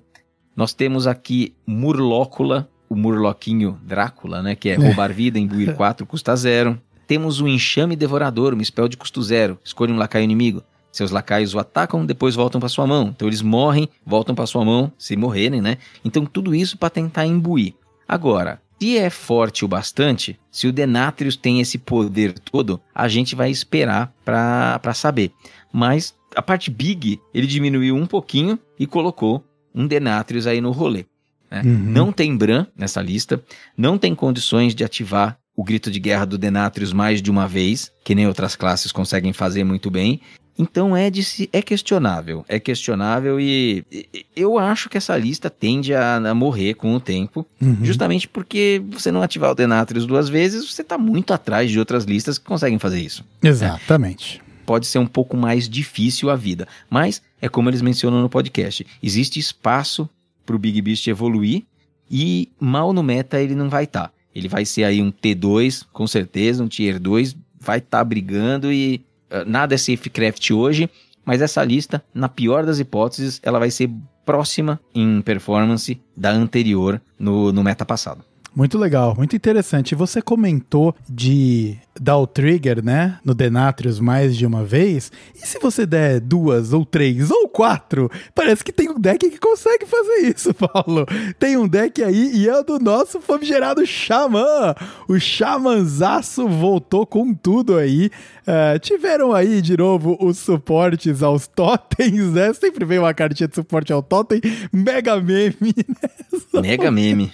Nós 0.55 0.73
temos 0.73 1.07
aqui 1.07 1.55
Murlócula, 1.65 2.69
o 2.89 2.95
Murloquinho 2.95 3.79
Drácula, 3.83 4.41
né? 4.41 4.55
Que 4.55 4.69
é 4.69 4.75
roubar 4.75 5.11
vida, 5.11 5.39
imbuir 5.39 5.73
4, 5.77 6.05
custa 6.05 6.35
0. 6.35 6.79
Temos 7.07 7.41
o 7.41 7.47
Enxame 7.47 7.95
Devorador, 7.95 8.53
um 8.53 8.63
spell 8.63 8.87
de 8.87 8.97
custo 8.97 9.21
zero. 9.21 9.59
Escolha 9.63 9.93
um 9.93 9.97
lacaio 9.97 10.23
inimigo. 10.23 10.63
Seus 10.93 11.09
lacaios 11.09 11.55
o 11.55 11.59
atacam, 11.59 12.05
depois 12.05 12.35
voltam 12.35 12.61
para 12.61 12.69
sua 12.69 12.85
mão. 12.85 13.11
Então 13.15 13.27
eles 13.27 13.41
morrem, 13.41 13.89
voltam 14.05 14.35
para 14.35 14.45
sua 14.45 14.63
mão, 14.63 14.93
se 14.95 15.17
morrerem, 15.17 15.59
né? 15.59 15.79
Então 16.05 16.23
tudo 16.23 16.53
isso 16.53 16.77
para 16.77 16.91
tentar 16.91 17.25
imbuir. 17.25 17.73
Agora, 18.07 18.61
se 18.79 18.95
é 18.97 19.09
forte 19.09 19.65
o 19.65 19.67
bastante, 19.67 20.39
se 20.51 20.67
o 20.67 20.71
Denatrius 20.71 21.35
tem 21.35 21.59
esse 21.59 21.79
poder 21.79 22.37
todo, 22.37 22.79
a 22.93 23.07
gente 23.07 23.35
vai 23.35 23.49
esperar 23.49 24.13
para 24.23 24.93
saber. 24.93 25.31
Mas 25.71 26.13
a 26.35 26.43
parte 26.43 26.69
big, 26.69 27.19
ele 27.33 27.47
diminuiu 27.47 27.95
um 27.95 28.05
pouquinho 28.05 28.59
e 28.77 28.85
colocou 28.85 29.43
um 29.73 29.87
Denatrius 29.87 30.45
aí 30.45 30.61
no 30.61 30.71
rolê. 30.71 31.05
Né? 31.49 31.63
Uhum. 31.65 31.71
Não 31.71 32.11
tem 32.11 32.37
Bran 32.37 32.67
nessa 32.77 33.01
lista, 33.01 33.43
não 33.75 33.97
tem 33.97 34.13
condições 34.13 34.75
de 34.75 34.83
ativar 34.83 35.39
o 35.55 35.63
grito 35.63 35.89
de 35.89 35.99
guerra 35.99 36.25
do 36.25 36.37
Denatrius 36.37 36.93
mais 36.93 37.21
de 37.21 37.31
uma 37.31 37.47
vez, 37.47 37.91
que 38.03 38.13
nem 38.13 38.27
outras 38.27 38.55
classes 38.55 38.91
conseguem 38.91 39.33
fazer 39.33 39.63
muito 39.63 39.89
bem. 39.89 40.19
Então 40.57 40.95
é 40.95 41.09
de 41.09 41.23
se, 41.23 41.49
é 41.51 41.61
questionável, 41.61 42.45
é 42.47 42.59
questionável 42.59 43.39
e, 43.39 43.83
e 43.91 44.25
eu 44.35 44.59
acho 44.59 44.87
que 44.87 44.97
essa 44.97 45.17
lista 45.17 45.49
tende 45.49 45.93
a, 45.93 46.17
a 46.17 46.33
morrer 46.33 46.75
com 46.75 46.93
o 46.93 46.99
tempo, 46.99 47.45
uhum. 47.59 47.77
justamente 47.81 48.27
porque 48.27 48.81
você 48.91 49.11
não 49.11 49.23
ativar 49.23 49.51
o 49.51 49.55
Denatrius 49.55 50.05
duas 50.05 50.29
vezes, 50.29 50.69
você 50.69 50.83
está 50.83 50.97
muito 50.97 51.33
atrás 51.33 51.71
de 51.71 51.79
outras 51.79 52.03
listas 52.03 52.37
que 52.37 52.45
conseguem 52.45 52.77
fazer 52.77 52.99
isso. 52.99 53.25
Exatamente. 53.41 54.41
É, 54.47 54.53
pode 54.65 54.85
ser 54.85 54.99
um 54.99 55.07
pouco 55.07 55.35
mais 55.35 55.67
difícil 55.67 56.29
a 56.29 56.35
vida, 56.35 56.67
mas 56.89 57.21
é 57.41 57.49
como 57.49 57.69
eles 57.69 57.81
mencionam 57.81 58.21
no 58.21 58.29
podcast, 58.29 58.85
existe 59.01 59.39
espaço 59.39 60.07
para 60.45 60.55
o 60.55 60.59
Big 60.59 60.81
Beast 60.81 61.07
evoluir 61.07 61.63
e 62.09 62.49
mal 62.59 62.93
no 62.93 63.01
meta 63.01 63.41
ele 63.41 63.55
não 63.55 63.69
vai 63.69 63.85
estar. 63.85 64.09
Tá. 64.09 64.13
Ele 64.35 64.47
vai 64.47 64.65
ser 64.65 64.83
aí 64.83 65.01
um 65.01 65.11
T2, 65.11 65.85
com 65.93 66.07
certeza, 66.07 66.63
um 66.63 66.67
Tier 66.67 66.99
2, 66.99 67.35
vai 67.59 67.77
estar 67.77 67.99
tá 67.99 68.03
brigando 68.03 68.71
e 68.71 69.01
nada 69.45 69.75
é 69.75 69.77
Safecraft 69.77 70.51
hoje, 70.51 70.89
mas 71.25 71.41
essa 71.41 71.63
lista, 71.63 72.03
na 72.13 72.27
pior 72.27 72.65
das 72.65 72.79
hipóteses, 72.79 73.39
ela 73.43 73.59
vai 73.59 73.71
ser 73.71 73.89
próxima 74.25 74.79
em 74.93 75.21
performance 75.21 76.01
da 76.15 76.31
anterior 76.31 77.01
no, 77.17 77.51
no 77.51 77.63
meta 77.63 77.85
passado. 77.85 78.23
Muito 78.55 78.77
legal, 78.77 79.15
muito 79.15 79.35
interessante. 79.35 79.95
Você 79.95 80.21
comentou 80.21 80.95
de 81.09 81.77
dar 81.99 82.17
o 82.17 82.27
trigger, 82.27 82.83
né, 82.83 83.19
no 83.23 83.33
Denatrius 83.33 83.99
mais 83.99 84.35
de 84.35 84.45
uma 84.45 84.63
vez. 84.63 85.11
E 85.35 85.45
se 85.45 85.59
você 85.59 85.85
der 85.85 86.19
duas, 86.19 86.73
ou 86.73 86.85
três, 86.85 87.29
ou 87.29 87.47
quatro? 87.47 88.09
Parece 88.33 88.63
que 88.63 88.71
tem 88.71 88.89
um 88.89 88.99
deck 88.99 89.29
que 89.29 89.39
consegue 89.39 89.85
fazer 89.85 90.33
isso, 90.35 90.53
Paulo. 90.55 91.05
Tem 91.39 91.57
um 91.57 91.67
deck 91.67 92.03
aí 92.03 92.31
e 92.33 92.47
é 92.47 92.59
o 92.59 92.63
do 92.63 92.79
nosso 92.79 93.19
famigerado 93.19 93.85
Xamã. 93.85 94.75
O 95.07 95.19
Xamanzaço 95.19 96.47
voltou 96.47 97.05
com 97.05 97.33
tudo 97.33 97.77
aí. 97.77 98.09
Uh, 98.41 98.77
tiveram 98.79 99.33
aí 99.33 99.61
de 99.61 99.77
novo 99.77 100.17
os 100.19 100.37
suportes 100.37 101.23
aos 101.23 101.47
totens, 101.47 102.33
né? 102.33 102.53
Sempre 102.53 102.85
vem 102.85 102.99
uma 102.99 103.13
cartinha 103.13 103.47
de 103.47 103.55
suporte 103.55 103.93
ao 103.93 104.03
totem. 104.03 104.41
Mega 104.71 105.19
meme, 105.19 105.55
né? 105.61 106.09
Mega 106.61 106.91
meme. 106.91 107.31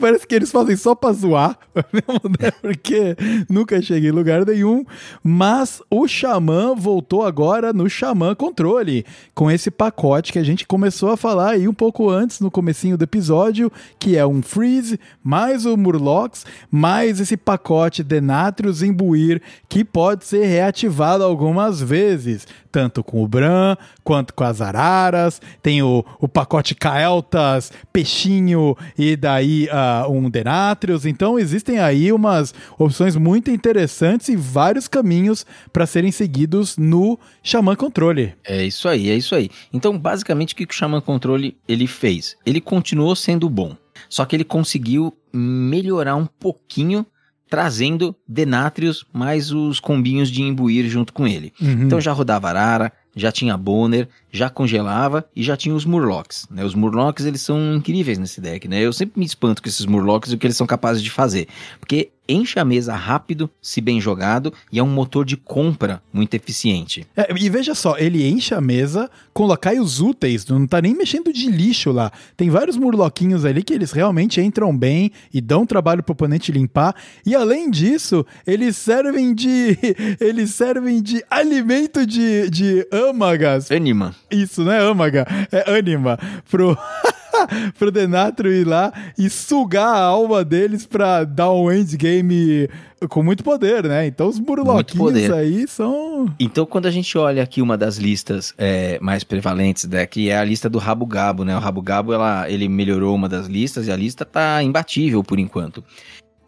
Parece 0.00 0.26
que 0.26 0.34
eles 0.34 0.50
fazem 0.60 0.76
só 0.76 0.94
pra 0.94 1.12
zoar, 1.12 1.58
né? 1.92 2.50
Porque 2.60 3.16
nunca 3.48 3.80
cheguei 3.80 4.10
em 4.10 4.12
lugar 4.12 4.44
nenhum. 4.46 4.84
Mas 5.22 5.82
o 5.90 6.06
Xamã 6.06 6.74
voltou 6.74 7.24
agora 7.24 7.72
no 7.72 7.88
Xamã 7.88 8.34
Controle, 8.34 9.04
com 9.34 9.50
esse 9.50 9.70
pacote 9.70 10.32
que 10.32 10.38
a 10.38 10.44
gente 10.44 10.66
começou 10.66 11.10
a 11.10 11.16
falar 11.16 11.50
aí 11.50 11.66
um 11.66 11.74
pouco 11.74 12.08
antes, 12.10 12.40
no 12.40 12.50
comecinho 12.50 12.96
do 12.96 13.04
episódio, 13.04 13.70
que 13.98 14.16
é 14.16 14.26
um 14.26 14.42
Freeze, 14.42 14.98
mais 15.22 15.66
o 15.66 15.76
Murlocs, 15.76 16.44
mais 16.70 17.20
esse 17.20 17.36
pacote 17.36 18.02
Denatrius 18.02 18.82
Imbuir, 18.82 19.40
que 19.68 19.84
pode 19.84 20.24
ser 20.24 20.44
reativado 20.44 21.24
algumas 21.24 21.80
vezes, 21.80 22.46
tanto 22.70 23.02
com 23.02 23.22
o 23.22 23.28
Bran 23.28 23.76
quanto 24.02 24.34
com 24.34 24.44
as 24.44 24.60
Araras. 24.60 25.40
Tem 25.62 25.82
o, 25.82 26.04
o 26.18 26.28
pacote 26.28 26.74
Kael'thas, 26.74 27.72
Peixinho 27.92 28.76
e 28.96 29.16
daí 29.16 29.68
uh, 29.68 30.10
um 30.10 30.28
Denatrius. 30.30 31.04
Então 31.04 31.38
existem 31.38 31.78
aí 31.78 32.12
umas 32.12 32.54
opções 32.78 33.16
muito 33.16 33.50
interessantes 33.50 34.28
e 34.28 34.36
vários 34.36 34.88
caminhos 34.88 35.44
para 35.72 35.86
serem 35.86 36.12
seguidos 36.12 36.76
no 36.76 37.18
Xamã 37.42 37.74
Controle. 37.74 38.34
É 38.44 38.64
isso 38.64 38.88
aí, 38.88 39.10
é 39.10 39.16
isso 39.16 39.34
aí. 39.34 39.50
Então 39.72 39.98
basicamente 39.98 40.54
o 40.54 40.56
que 40.56 40.64
o 40.64 40.72
Xamã 40.72 41.00
Controle 41.00 41.56
ele 41.68 41.86
fez? 41.86 42.36
Ele 42.44 42.60
continuou 42.60 43.14
sendo 43.16 43.48
bom, 43.48 43.76
só 44.08 44.24
que 44.24 44.36
ele 44.36 44.44
conseguiu 44.44 45.14
melhorar 45.32 46.16
um 46.16 46.26
pouquinho 46.26 47.06
trazendo 47.50 48.14
Denatrius 48.26 49.04
mais 49.12 49.50
os 49.50 49.80
combinhos 49.80 50.30
de 50.30 50.40
imbuir 50.40 50.88
junto 50.88 51.12
com 51.12 51.26
ele. 51.26 51.52
Uhum. 51.60 51.82
Então 51.82 52.00
já 52.00 52.12
rodava 52.12 52.48
Arara, 52.48 52.92
já 53.14 53.32
tinha 53.32 53.56
Bonner, 53.56 54.08
já 54.30 54.48
congelava 54.48 55.28
e 55.34 55.42
já 55.42 55.56
tinha 55.56 55.74
os 55.74 55.84
Murlocs. 55.84 56.46
Né? 56.48 56.64
Os 56.64 56.76
Murlocs 56.76 57.26
eles 57.26 57.40
são 57.40 57.74
incríveis 57.74 58.18
nesse 58.18 58.40
deck, 58.40 58.68
né? 58.68 58.80
Eu 58.80 58.92
sempre 58.92 59.18
me 59.18 59.26
espanto 59.26 59.60
com 59.60 59.68
esses 59.68 59.84
Murlocs 59.84 60.30
e 60.30 60.36
o 60.36 60.38
que 60.38 60.46
eles 60.46 60.56
são 60.56 60.66
capazes 60.66 61.02
de 61.02 61.10
fazer. 61.10 61.48
Porque 61.80 62.10
enche 62.32 62.58
a 62.58 62.64
mesa 62.64 62.94
rápido, 62.94 63.50
se 63.60 63.80
bem 63.80 64.00
jogado, 64.00 64.52
e 64.72 64.78
é 64.78 64.82
um 64.82 64.88
motor 64.88 65.24
de 65.24 65.36
compra 65.36 66.02
muito 66.12 66.34
eficiente. 66.34 67.06
É, 67.16 67.28
e 67.36 67.48
veja 67.48 67.74
só, 67.74 67.96
ele 67.98 68.26
enche 68.28 68.54
a 68.54 68.60
mesa 68.60 69.10
com 69.32 69.46
lacaios 69.46 70.00
úteis, 70.00 70.46
não 70.46 70.66
tá 70.66 70.80
nem 70.80 70.94
mexendo 70.94 71.32
de 71.32 71.50
lixo 71.50 71.90
lá. 71.92 72.12
Tem 72.36 72.50
vários 72.50 72.76
murloquinhos 72.76 73.44
ali 73.44 73.62
que 73.62 73.72
eles 73.72 73.92
realmente 73.92 74.40
entram 74.40 74.76
bem 74.76 75.10
e 75.32 75.40
dão 75.40 75.66
trabalho 75.66 76.02
pro 76.02 76.12
oponente 76.12 76.52
limpar. 76.52 76.94
E 77.24 77.34
além 77.34 77.70
disso, 77.70 78.24
eles 78.46 78.76
servem 78.76 79.34
de. 79.34 79.78
Eles 80.20 80.50
servem 80.50 81.02
de 81.02 81.24
alimento 81.30 82.06
de, 82.06 82.48
de 82.50 82.86
âmagas. 82.92 83.70
Anima. 83.70 84.14
Isso, 84.30 84.62
não 84.62 84.72
é 84.72 84.78
âmaga, 84.78 85.26
é 85.50 85.70
ânima. 85.70 86.18
Pro. 86.48 86.76
pro 87.78 87.90
Denatro 87.90 88.52
ir 88.52 88.66
lá 88.66 88.92
e 89.18 89.28
sugar 89.30 89.94
a 89.94 90.02
alma 90.02 90.44
deles 90.44 90.86
pra 90.86 91.24
dar 91.24 91.52
um 91.52 91.70
endgame 91.70 92.68
com 93.08 93.22
muito 93.22 93.42
poder, 93.42 93.84
né? 93.84 94.06
Então 94.06 94.28
os 94.28 94.38
burloquinhos 94.38 95.30
aí 95.30 95.66
são. 95.66 96.32
Então, 96.38 96.66
quando 96.66 96.86
a 96.86 96.90
gente 96.90 97.16
olha 97.16 97.42
aqui 97.42 97.62
uma 97.62 97.76
das 97.76 97.96
listas 97.96 98.52
é, 98.58 98.98
mais 99.00 99.24
prevalentes, 99.24 99.84
né, 99.86 100.06
que 100.06 100.28
é 100.28 100.38
a 100.38 100.44
lista 100.44 100.68
do 100.68 100.78
Rabo 100.78 101.06
Gabo, 101.06 101.44
né? 101.44 101.56
O 101.56 101.60
Rabo 101.60 101.82
Gabo 101.82 102.12
ela, 102.12 102.50
ele 102.50 102.68
melhorou 102.68 103.14
uma 103.14 103.28
das 103.28 103.46
listas 103.46 103.86
e 103.86 103.92
a 103.92 103.96
lista 103.96 104.24
tá 104.24 104.62
imbatível 104.62 105.24
por 105.24 105.38
enquanto. 105.38 105.82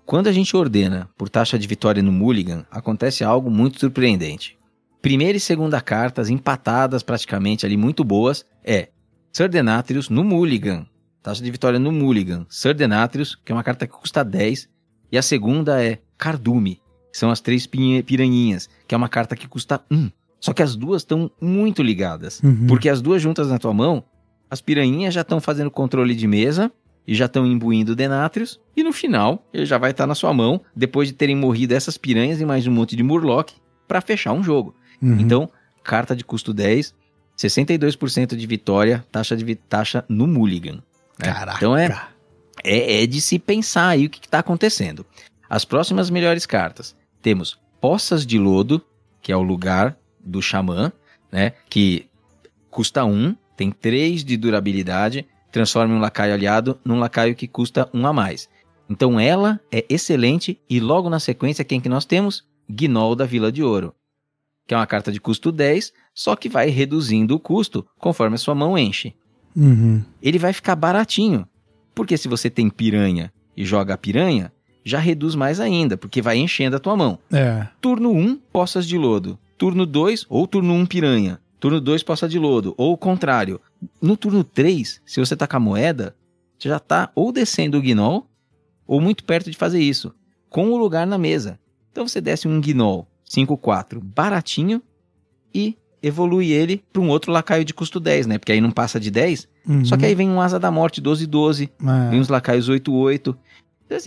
Quando 0.04 0.26
a 0.26 0.32
gente 0.32 0.54
ordena 0.56 1.08
por 1.16 1.28
taxa 1.28 1.58
de 1.58 1.66
vitória 1.66 2.02
no 2.02 2.12
Mulligan, 2.12 2.66
acontece 2.70 3.24
algo 3.24 3.50
muito 3.50 3.78
surpreendente. 3.78 4.58
Primeira 5.00 5.36
e 5.36 5.40
segunda 5.40 5.80
cartas 5.80 6.28
empatadas 6.28 7.02
praticamente 7.02 7.64
ali, 7.64 7.76
muito 7.76 8.04
boas, 8.04 8.44
é 8.64 8.88
Sir 9.32 9.48
Denatrius 9.48 10.10
no 10.10 10.22
Mulligan. 10.22 10.86
Taxa 11.22 11.42
de 11.42 11.50
vitória 11.50 11.78
no 11.78 11.90
Mulligan. 11.90 12.44
Sir 12.50 12.74
Denatrius, 12.74 13.34
que 13.34 13.50
é 13.50 13.54
uma 13.54 13.62
carta 13.62 13.86
que 13.86 13.94
custa 13.94 14.22
10. 14.22 14.68
E 15.10 15.16
a 15.16 15.22
segunda 15.22 15.82
é 15.82 15.98
Cardume, 16.18 16.82
que 17.10 17.18
são 17.18 17.30
as 17.30 17.40
três 17.40 17.66
piranhinhas, 17.66 18.68
que 18.86 18.94
é 18.94 18.98
uma 18.98 19.08
carta 19.08 19.34
que 19.34 19.48
custa 19.48 19.80
1. 19.90 20.10
Só 20.38 20.52
que 20.52 20.62
as 20.62 20.76
duas 20.76 21.00
estão 21.00 21.30
muito 21.40 21.82
ligadas. 21.82 22.40
Uhum. 22.42 22.66
Porque 22.66 22.90
as 22.90 23.00
duas 23.00 23.22
juntas 23.22 23.48
na 23.48 23.58
tua 23.58 23.72
mão, 23.72 24.04
as 24.50 24.60
piranhinhas 24.60 25.14
já 25.14 25.22
estão 25.22 25.40
fazendo 25.40 25.70
controle 25.70 26.14
de 26.14 26.26
mesa 26.26 26.70
e 27.06 27.14
já 27.14 27.24
estão 27.24 27.46
imbuindo 27.46 27.96
Denatrius. 27.96 28.60
E 28.76 28.82
no 28.82 28.92
final, 28.92 29.48
ele 29.50 29.64
já 29.64 29.78
vai 29.78 29.92
estar 29.92 30.04
tá 30.04 30.08
na 30.08 30.14
sua 30.14 30.34
mão, 30.34 30.60
depois 30.76 31.08
de 31.08 31.14
terem 31.14 31.36
morrido 31.36 31.72
essas 31.72 31.96
piranhas 31.96 32.38
e 32.38 32.44
mais 32.44 32.66
um 32.66 32.72
monte 32.72 32.94
de 32.94 33.02
Murloc, 33.02 33.50
para 33.88 34.02
fechar 34.02 34.34
um 34.34 34.44
jogo. 34.44 34.74
Uhum. 35.00 35.18
Então, 35.20 35.48
carta 35.82 36.14
de 36.14 36.22
custo 36.22 36.52
10, 36.52 36.94
62% 37.36 38.36
de 38.36 38.46
vitória, 38.46 39.04
taxa 39.10 39.36
de 39.36 39.54
taxa 39.54 40.04
no 40.08 40.26
Mulligan. 40.26 40.82
Né? 41.18 41.32
Caraca. 41.32 41.56
Então 41.56 41.76
é, 41.76 41.88
é, 42.64 43.02
é, 43.02 43.06
de 43.06 43.20
se 43.20 43.38
pensar 43.38 43.88
aí 43.88 44.06
o 44.06 44.10
que 44.10 44.20
está 44.24 44.38
acontecendo. 44.38 45.04
As 45.48 45.64
próximas 45.64 46.10
melhores 46.10 46.46
cartas. 46.46 46.94
Temos 47.20 47.58
Poças 47.80 48.24
de 48.24 48.38
Lodo, 48.38 48.82
que 49.20 49.32
é 49.32 49.36
o 49.36 49.42
lugar 49.42 49.96
do 50.20 50.40
Xamã, 50.40 50.92
né? 51.30 51.52
Que 51.68 52.06
custa 52.70 53.04
1, 53.04 53.10
um, 53.10 53.36
tem 53.56 53.70
3 53.70 54.24
de 54.24 54.36
durabilidade, 54.36 55.26
transforma 55.50 55.94
um 55.94 56.00
lacaio 56.00 56.32
aliado 56.32 56.78
num 56.84 56.98
lacaio 56.98 57.34
que 57.34 57.46
custa 57.46 57.88
1 57.92 58.00
um 58.00 58.06
a 58.06 58.12
mais. 58.12 58.48
Então 58.88 59.18
ela 59.18 59.60
é 59.70 59.84
excelente 59.88 60.60
e 60.68 60.80
logo 60.80 61.08
na 61.08 61.20
sequência 61.20 61.64
quem 61.64 61.80
que 61.80 61.88
nós 61.88 62.04
temos? 62.04 62.44
Gnol 62.68 63.14
da 63.14 63.24
Vila 63.24 63.52
de 63.52 63.62
Ouro 63.62 63.94
que 64.66 64.74
é 64.74 64.76
uma 64.76 64.86
carta 64.86 65.10
de 65.10 65.20
custo 65.20 65.50
10, 65.50 65.92
só 66.14 66.36
que 66.36 66.48
vai 66.48 66.68
reduzindo 66.68 67.34
o 67.34 67.40
custo 67.40 67.86
conforme 67.98 68.34
a 68.34 68.38
sua 68.38 68.54
mão 68.54 68.76
enche. 68.76 69.14
Uhum. 69.56 70.02
Ele 70.22 70.38
vai 70.38 70.52
ficar 70.52 70.76
baratinho, 70.76 71.46
porque 71.94 72.16
se 72.16 72.28
você 72.28 72.48
tem 72.48 72.70
piranha 72.70 73.32
e 73.56 73.64
joga 73.64 73.94
a 73.94 73.98
piranha, 73.98 74.52
já 74.84 74.98
reduz 74.98 75.34
mais 75.34 75.60
ainda, 75.60 75.96
porque 75.96 76.22
vai 76.22 76.38
enchendo 76.38 76.76
a 76.76 76.80
tua 76.80 76.96
mão. 76.96 77.18
É. 77.30 77.66
Turno 77.80 78.12
1, 78.12 78.36
poças 78.52 78.86
de 78.86 78.96
lodo. 78.96 79.38
Turno 79.56 79.86
2, 79.86 80.26
ou 80.28 80.46
turno 80.46 80.74
1, 80.74 80.86
piranha. 80.86 81.40
Turno 81.60 81.80
2, 81.80 82.02
poça 82.02 82.28
de 82.28 82.38
lodo. 82.38 82.74
Ou 82.76 82.92
o 82.92 82.98
contrário. 82.98 83.60
No 84.00 84.16
turno 84.16 84.42
3, 84.42 85.00
se 85.06 85.20
você 85.20 85.36
tá 85.36 85.46
com 85.46 85.56
a 85.56 85.60
moeda, 85.60 86.16
você 86.58 86.68
já 86.68 86.80
tá 86.80 87.10
ou 87.14 87.30
descendo 87.30 87.78
o 87.78 87.82
Gnol, 87.82 88.26
ou 88.86 89.00
muito 89.00 89.22
perto 89.22 89.50
de 89.50 89.56
fazer 89.56 89.80
isso, 89.80 90.12
com 90.48 90.70
o 90.70 90.76
lugar 90.76 91.06
na 91.06 91.16
mesa. 91.16 91.58
Então 91.92 92.08
você 92.08 92.20
desce 92.20 92.48
um 92.48 92.60
Gnoll 92.60 93.06
5-4 93.34 94.00
baratinho 94.02 94.82
e 95.54 95.76
evolui 96.02 96.50
ele 96.50 96.82
para 96.92 97.00
um 97.00 97.08
outro 97.08 97.30
lacaio 97.30 97.64
de 97.64 97.72
custo 97.72 98.00
10, 98.00 98.26
né? 98.26 98.38
Porque 98.38 98.52
aí 98.52 98.60
não 98.60 98.70
passa 98.72 98.98
de 98.98 99.10
10. 99.10 99.48
Uhum. 99.68 99.84
Só 99.84 99.96
que 99.96 100.04
aí 100.04 100.14
vem 100.14 100.28
um 100.28 100.40
Asa 100.40 100.58
da 100.58 100.70
Morte 100.70 101.00
12-12, 101.00 101.70
É. 101.80 102.10
vem 102.10 102.20
uns 102.20 102.28
lacaios 102.28 102.68
8-8. 102.68 103.36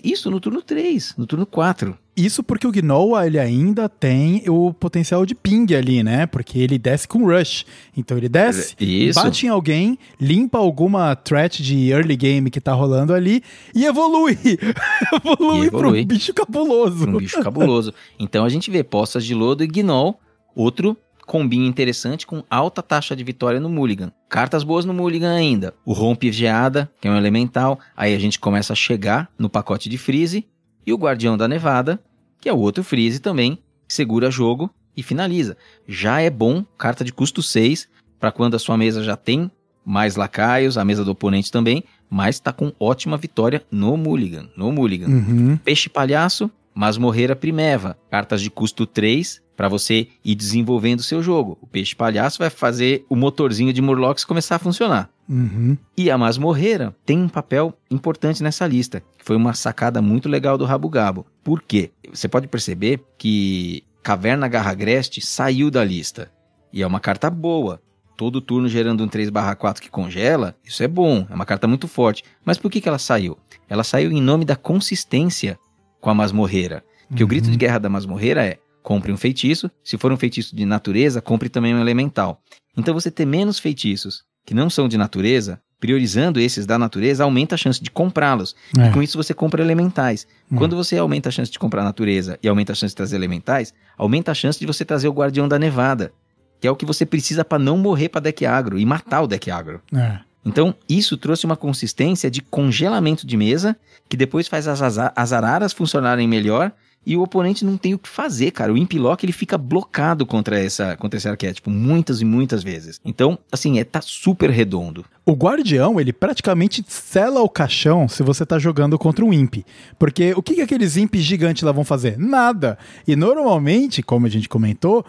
Isso 0.03 0.29
no 0.31 0.39
turno 0.39 0.61
3, 0.61 1.13
no 1.17 1.25
turno 1.25 1.45
4. 1.45 1.97
Isso 2.15 2.41
porque 2.41 2.65
o 2.65 2.71
Gnoll, 2.71 3.21
ele 3.21 3.37
ainda 3.37 3.89
tem 3.89 4.43
o 4.49 4.73
potencial 4.73 5.25
de 5.25 5.35
ping 5.35 5.65
ali, 5.75 6.01
né? 6.01 6.25
Porque 6.25 6.57
ele 6.59 6.77
desce 6.77 7.07
com 7.07 7.25
rush. 7.25 7.65
Então 7.95 8.17
ele 8.17 8.29
desce, 8.29 8.73
Isso. 8.79 9.21
bate 9.21 9.45
em 9.45 9.49
alguém, 9.49 9.99
limpa 10.19 10.57
alguma 10.57 11.13
threat 11.15 11.61
de 11.61 11.89
early 11.89 12.15
game 12.15 12.49
que 12.49 12.61
tá 12.61 12.73
rolando 12.73 13.13
ali 13.13 13.43
e 13.73 13.85
evolui. 13.85 14.37
evolui, 15.11 15.63
E 15.63 15.67
evolui. 15.67 16.05
pro 16.05 16.15
bicho 16.15 16.33
cabuloso. 16.33 17.07
um 17.07 17.17
bicho 17.17 17.41
cabuloso. 17.43 17.93
Então 18.17 18.45
a 18.45 18.49
gente 18.49 18.71
vê 18.71 18.83
Poças 18.83 19.25
de 19.25 19.33
Lodo 19.33 19.63
e 19.63 19.67
Gnoll, 19.67 20.17
outro 20.55 20.95
combinho 21.25 21.65
interessante 21.65 22.25
com 22.27 22.43
alta 22.49 22.83
taxa 22.83 23.15
de 23.15 23.23
vitória 23.23 23.59
no 23.59 23.67
Mulligan. 23.67 24.11
Cartas 24.29 24.63
boas 24.63 24.85
no 24.85 24.93
Mulligan 24.93 25.33
ainda. 25.35 25.73
O 25.83 25.91
Rompe 25.91 26.31
Geada, 26.31 26.89
que 27.01 27.07
é 27.07 27.11
um 27.11 27.17
elemental, 27.17 27.79
aí 27.97 28.13
a 28.13 28.19
gente 28.19 28.39
começa 28.39 28.73
a 28.73 28.75
chegar 28.75 29.27
no 29.37 29.49
pacote 29.49 29.89
de 29.89 29.97
Freeze, 29.97 30.45
e 30.85 30.93
o 30.93 30.97
Guardião 30.97 31.37
da 31.37 31.47
Nevada, 31.47 31.99
que 32.39 32.49
é 32.49 32.53
o 32.53 32.57
outro 32.57 32.83
Freeze 32.83 33.19
também, 33.19 33.59
segura 33.87 34.31
jogo 34.31 34.69
e 34.95 35.03
finaliza. 35.03 35.57
Já 35.87 36.21
é 36.21 36.29
bom, 36.29 36.63
carta 36.77 37.03
de 37.03 37.11
custo 37.11 37.41
6, 37.41 37.87
para 38.19 38.31
quando 38.31 38.55
a 38.55 38.59
sua 38.59 38.77
mesa 38.77 39.03
já 39.03 39.15
tem 39.15 39.51
mais 39.85 40.15
lacaios, 40.15 40.77
a 40.77 40.85
mesa 40.85 41.03
do 41.03 41.11
oponente 41.11 41.51
também, 41.51 41.83
mas 42.09 42.39
tá 42.39 42.51
com 42.51 42.73
ótima 42.79 43.17
vitória 43.17 43.63
no 43.69 43.95
Mulligan, 43.95 44.49
no 44.55 44.71
Mulligan. 44.71 45.07
Uhum. 45.07 45.57
Peixe 45.57 45.89
Palhaço, 45.89 46.49
Masmorreira 46.75 47.35
Primeva. 47.35 47.97
Cartas 48.11 48.41
de 48.41 48.49
custo 48.49 48.85
3 48.85 49.41
para 49.55 49.69
você 49.69 50.09
ir 50.23 50.35
desenvolvendo 50.35 50.99
o 50.99 51.03
seu 51.03 51.23
jogo. 51.23 51.57
O 51.61 51.67
Peixe 51.67 51.95
Palhaço 51.95 52.39
vai 52.39 52.49
fazer 52.49 53.05
o 53.09 53.15
motorzinho 53.15 53.71
de 53.71 53.81
Murlocs 53.81 54.25
começar 54.25 54.57
a 54.57 54.59
funcionar. 54.59 55.09
Uhum. 55.27 55.77
E 55.97 56.11
a 56.11 56.17
Masmorreira 56.17 56.93
tem 57.05 57.17
um 57.17 57.29
papel 57.29 57.73
importante 57.89 58.43
nessa 58.43 58.67
lista, 58.67 59.01
que 59.17 59.23
foi 59.23 59.37
uma 59.37 59.53
sacada 59.53 60.01
muito 60.01 60.27
legal 60.27 60.57
do 60.57 60.65
Rabo 60.65 60.89
Gabo. 60.89 61.25
Por 61.41 61.61
quê? 61.61 61.91
Você 62.11 62.27
pode 62.27 62.47
perceber 62.47 63.01
que 63.17 63.83
Caverna 64.03 64.47
Garragreste 64.47 65.21
saiu 65.21 65.71
da 65.71 65.83
lista. 65.83 66.29
E 66.71 66.83
é 66.83 66.87
uma 66.87 66.99
carta 66.99 67.29
boa. 67.29 67.81
Todo 68.17 68.41
turno 68.41 68.67
gerando 68.67 69.03
um 69.03 69.07
3/4 69.07 69.81
que 69.81 69.89
congela, 69.89 70.55
isso 70.63 70.83
é 70.83 70.87
bom, 70.87 71.25
é 71.29 71.33
uma 71.33 71.45
carta 71.45 71.67
muito 71.67 71.87
forte. 71.87 72.23
Mas 72.45 72.57
por 72.57 72.69
que, 72.69 72.79
que 72.79 72.87
ela 72.87 72.99
saiu? 72.99 73.37
Ela 73.67 73.83
saiu 73.83 74.11
em 74.11 74.21
nome 74.21 74.45
da 74.45 74.55
consistência 74.55 75.57
com 76.05 76.11
a 76.11 76.13
masmorreira. 76.13 76.83
Porque 77.09 77.23
o 77.23 77.27
grito 77.27 77.49
de 77.49 77.57
guerra 77.57 77.79
da 77.79 77.89
masmorreira 77.89 78.45
é: 78.45 78.59
compre 78.83 79.11
um 79.11 79.17
feitiço, 79.17 79.71
se 79.83 79.97
for 79.97 80.11
um 80.11 80.17
feitiço 80.17 80.55
de 80.55 80.63
natureza, 80.63 81.19
compre 81.19 81.49
também 81.49 81.73
um 81.73 81.81
elemental. 81.81 82.39
Então 82.77 82.93
você 82.93 83.09
ter 83.09 83.25
menos 83.25 83.57
feitiços 83.57 84.23
que 84.45 84.53
não 84.53 84.69
são 84.69 84.87
de 84.87 84.99
natureza, 84.99 85.59
priorizando 85.79 86.39
esses 86.39 86.67
da 86.67 86.77
natureza, 86.77 87.23
aumenta 87.23 87.55
a 87.55 87.57
chance 87.57 87.81
de 87.81 87.89
comprá-los. 87.89 88.55
É. 88.77 88.87
E 88.87 88.91
com 88.91 89.01
isso 89.01 89.17
você 89.17 89.33
compra 89.33 89.63
elementais. 89.63 90.27
Hum. 90.51 90.57
Quando 90.57 90.75
você 90.75 90.95
aumenta 90.95 91.29
a 91.29 91.31
chance 91.31 91.51
de 91.51 91.57
comprar 91.57 91.81
a 91.81 91.85
natureza 91.85 92.37
e 92.43 92.47
aumenta 92.47 92.73
a 92.73 92.75
chance 92.75 92.91
de 92.91 92.97
trazer 92.97 93.15
elementais, 93.15 93.73
aumenta 93.97 94.31
a 94.31 94.35
chance 94.35 94.59
de 94.59 94.67
você 94.67 94.85
trazer 94.85 95.07
o 95.07 95.13
Guardião 95.13 95.47
da 95.47 95.57
Nevada, 95.57 96.13
que 96.61 96.67
é 96.67 96.71
o 96.71 96.75
que 96.75 96.85
você 96.85 97.03
precisa 97.03 97.43
para 97.43 97.57
não 97.57 97.79
morrer 97.79 98.09
para 98.09 98.21
deck 98.21 98.45
agro 98.45 98.77
e 98.77 98.85
matar 98.85 99.23
o 99.23 99.27
deck 99.27 99.49
agro. 99.49 99.81
É. 99.91 100.19
Então, 100.45 100.75
isso 100.87 101.17
trouxe 101.17 101.45
uma 101.45 101.57
consistência 101.57 102.29
de 102.29 102.41
congelamento 102.41 103.25
de 103.25 103.35
mesa, 103.35 103.75
que 104.07 104.15
depois 104.15 104.47
faz 104.47 104.67
as, 104.67 104.81
as 104.97 105.33
araras 105.33 105.73
funcionarem 105.73 106.27
melhor, 106.27 106.71
e 107.05 107.15
o 107.15 107.21
oponente 107.21 107.63
não 107.63 107.77
tem 107.77 107.93
o 107.93 107.99
que 107.99 108.09
fazer, 108.09 108.49
cara. 108.51 108.73
O 108.73 108.77
Impilock, 108.77 109.23
ele 109.23 109.31
fica 109.31 109.57
blocado 109.57 110.25
contra, 110.25 110.59
essa, 110.59 110.97
contra 110.97 111.17
esse 111.17 111.29
arquétipo, 111.29 111.69
muitas 111.69 112.19
e 112.19 112.25
muitas 112.25 112.63
vezes. 112.63 112.99
Então, 113.05 113.37
assim, 113.51 113.79
é, 113.79 113.83
tá 113.83 114.01
super 114.01 114.49
redondo. 114.49 115.05
O 115.23 115.33
guardião, 115.33 115.99
ele 115.99 116.11
praticamente 116.11 116.83
sela 116.87 117.41
o 117.41 117.49
caixão 117.49 118.07
se 118.07 118.23
você 118.23 118.43
tá 118.45 118.57
jogando 118.57 118.97
contra 118.97 119.23
um 119.23 119.31
imp. 119.31 119.63
Porque 119.99 120.33
o 120.35 120.41
que, 120.41 120.55
que 120.55 120.61
aqueles 120.61 120.97
imps 120.97 121.21
gigantes 121.21 121.61
lá 121.61 121.71
vão 121.71 121.83
fazer? 121.83 122.17
Nada. 122.17 122.77
E 123.07 123.15
normalmente, 123.15 124.01
como 124.01 124.25
a 124.25 124.29
gente 124.29 124.49
comentou, 124.49 125.05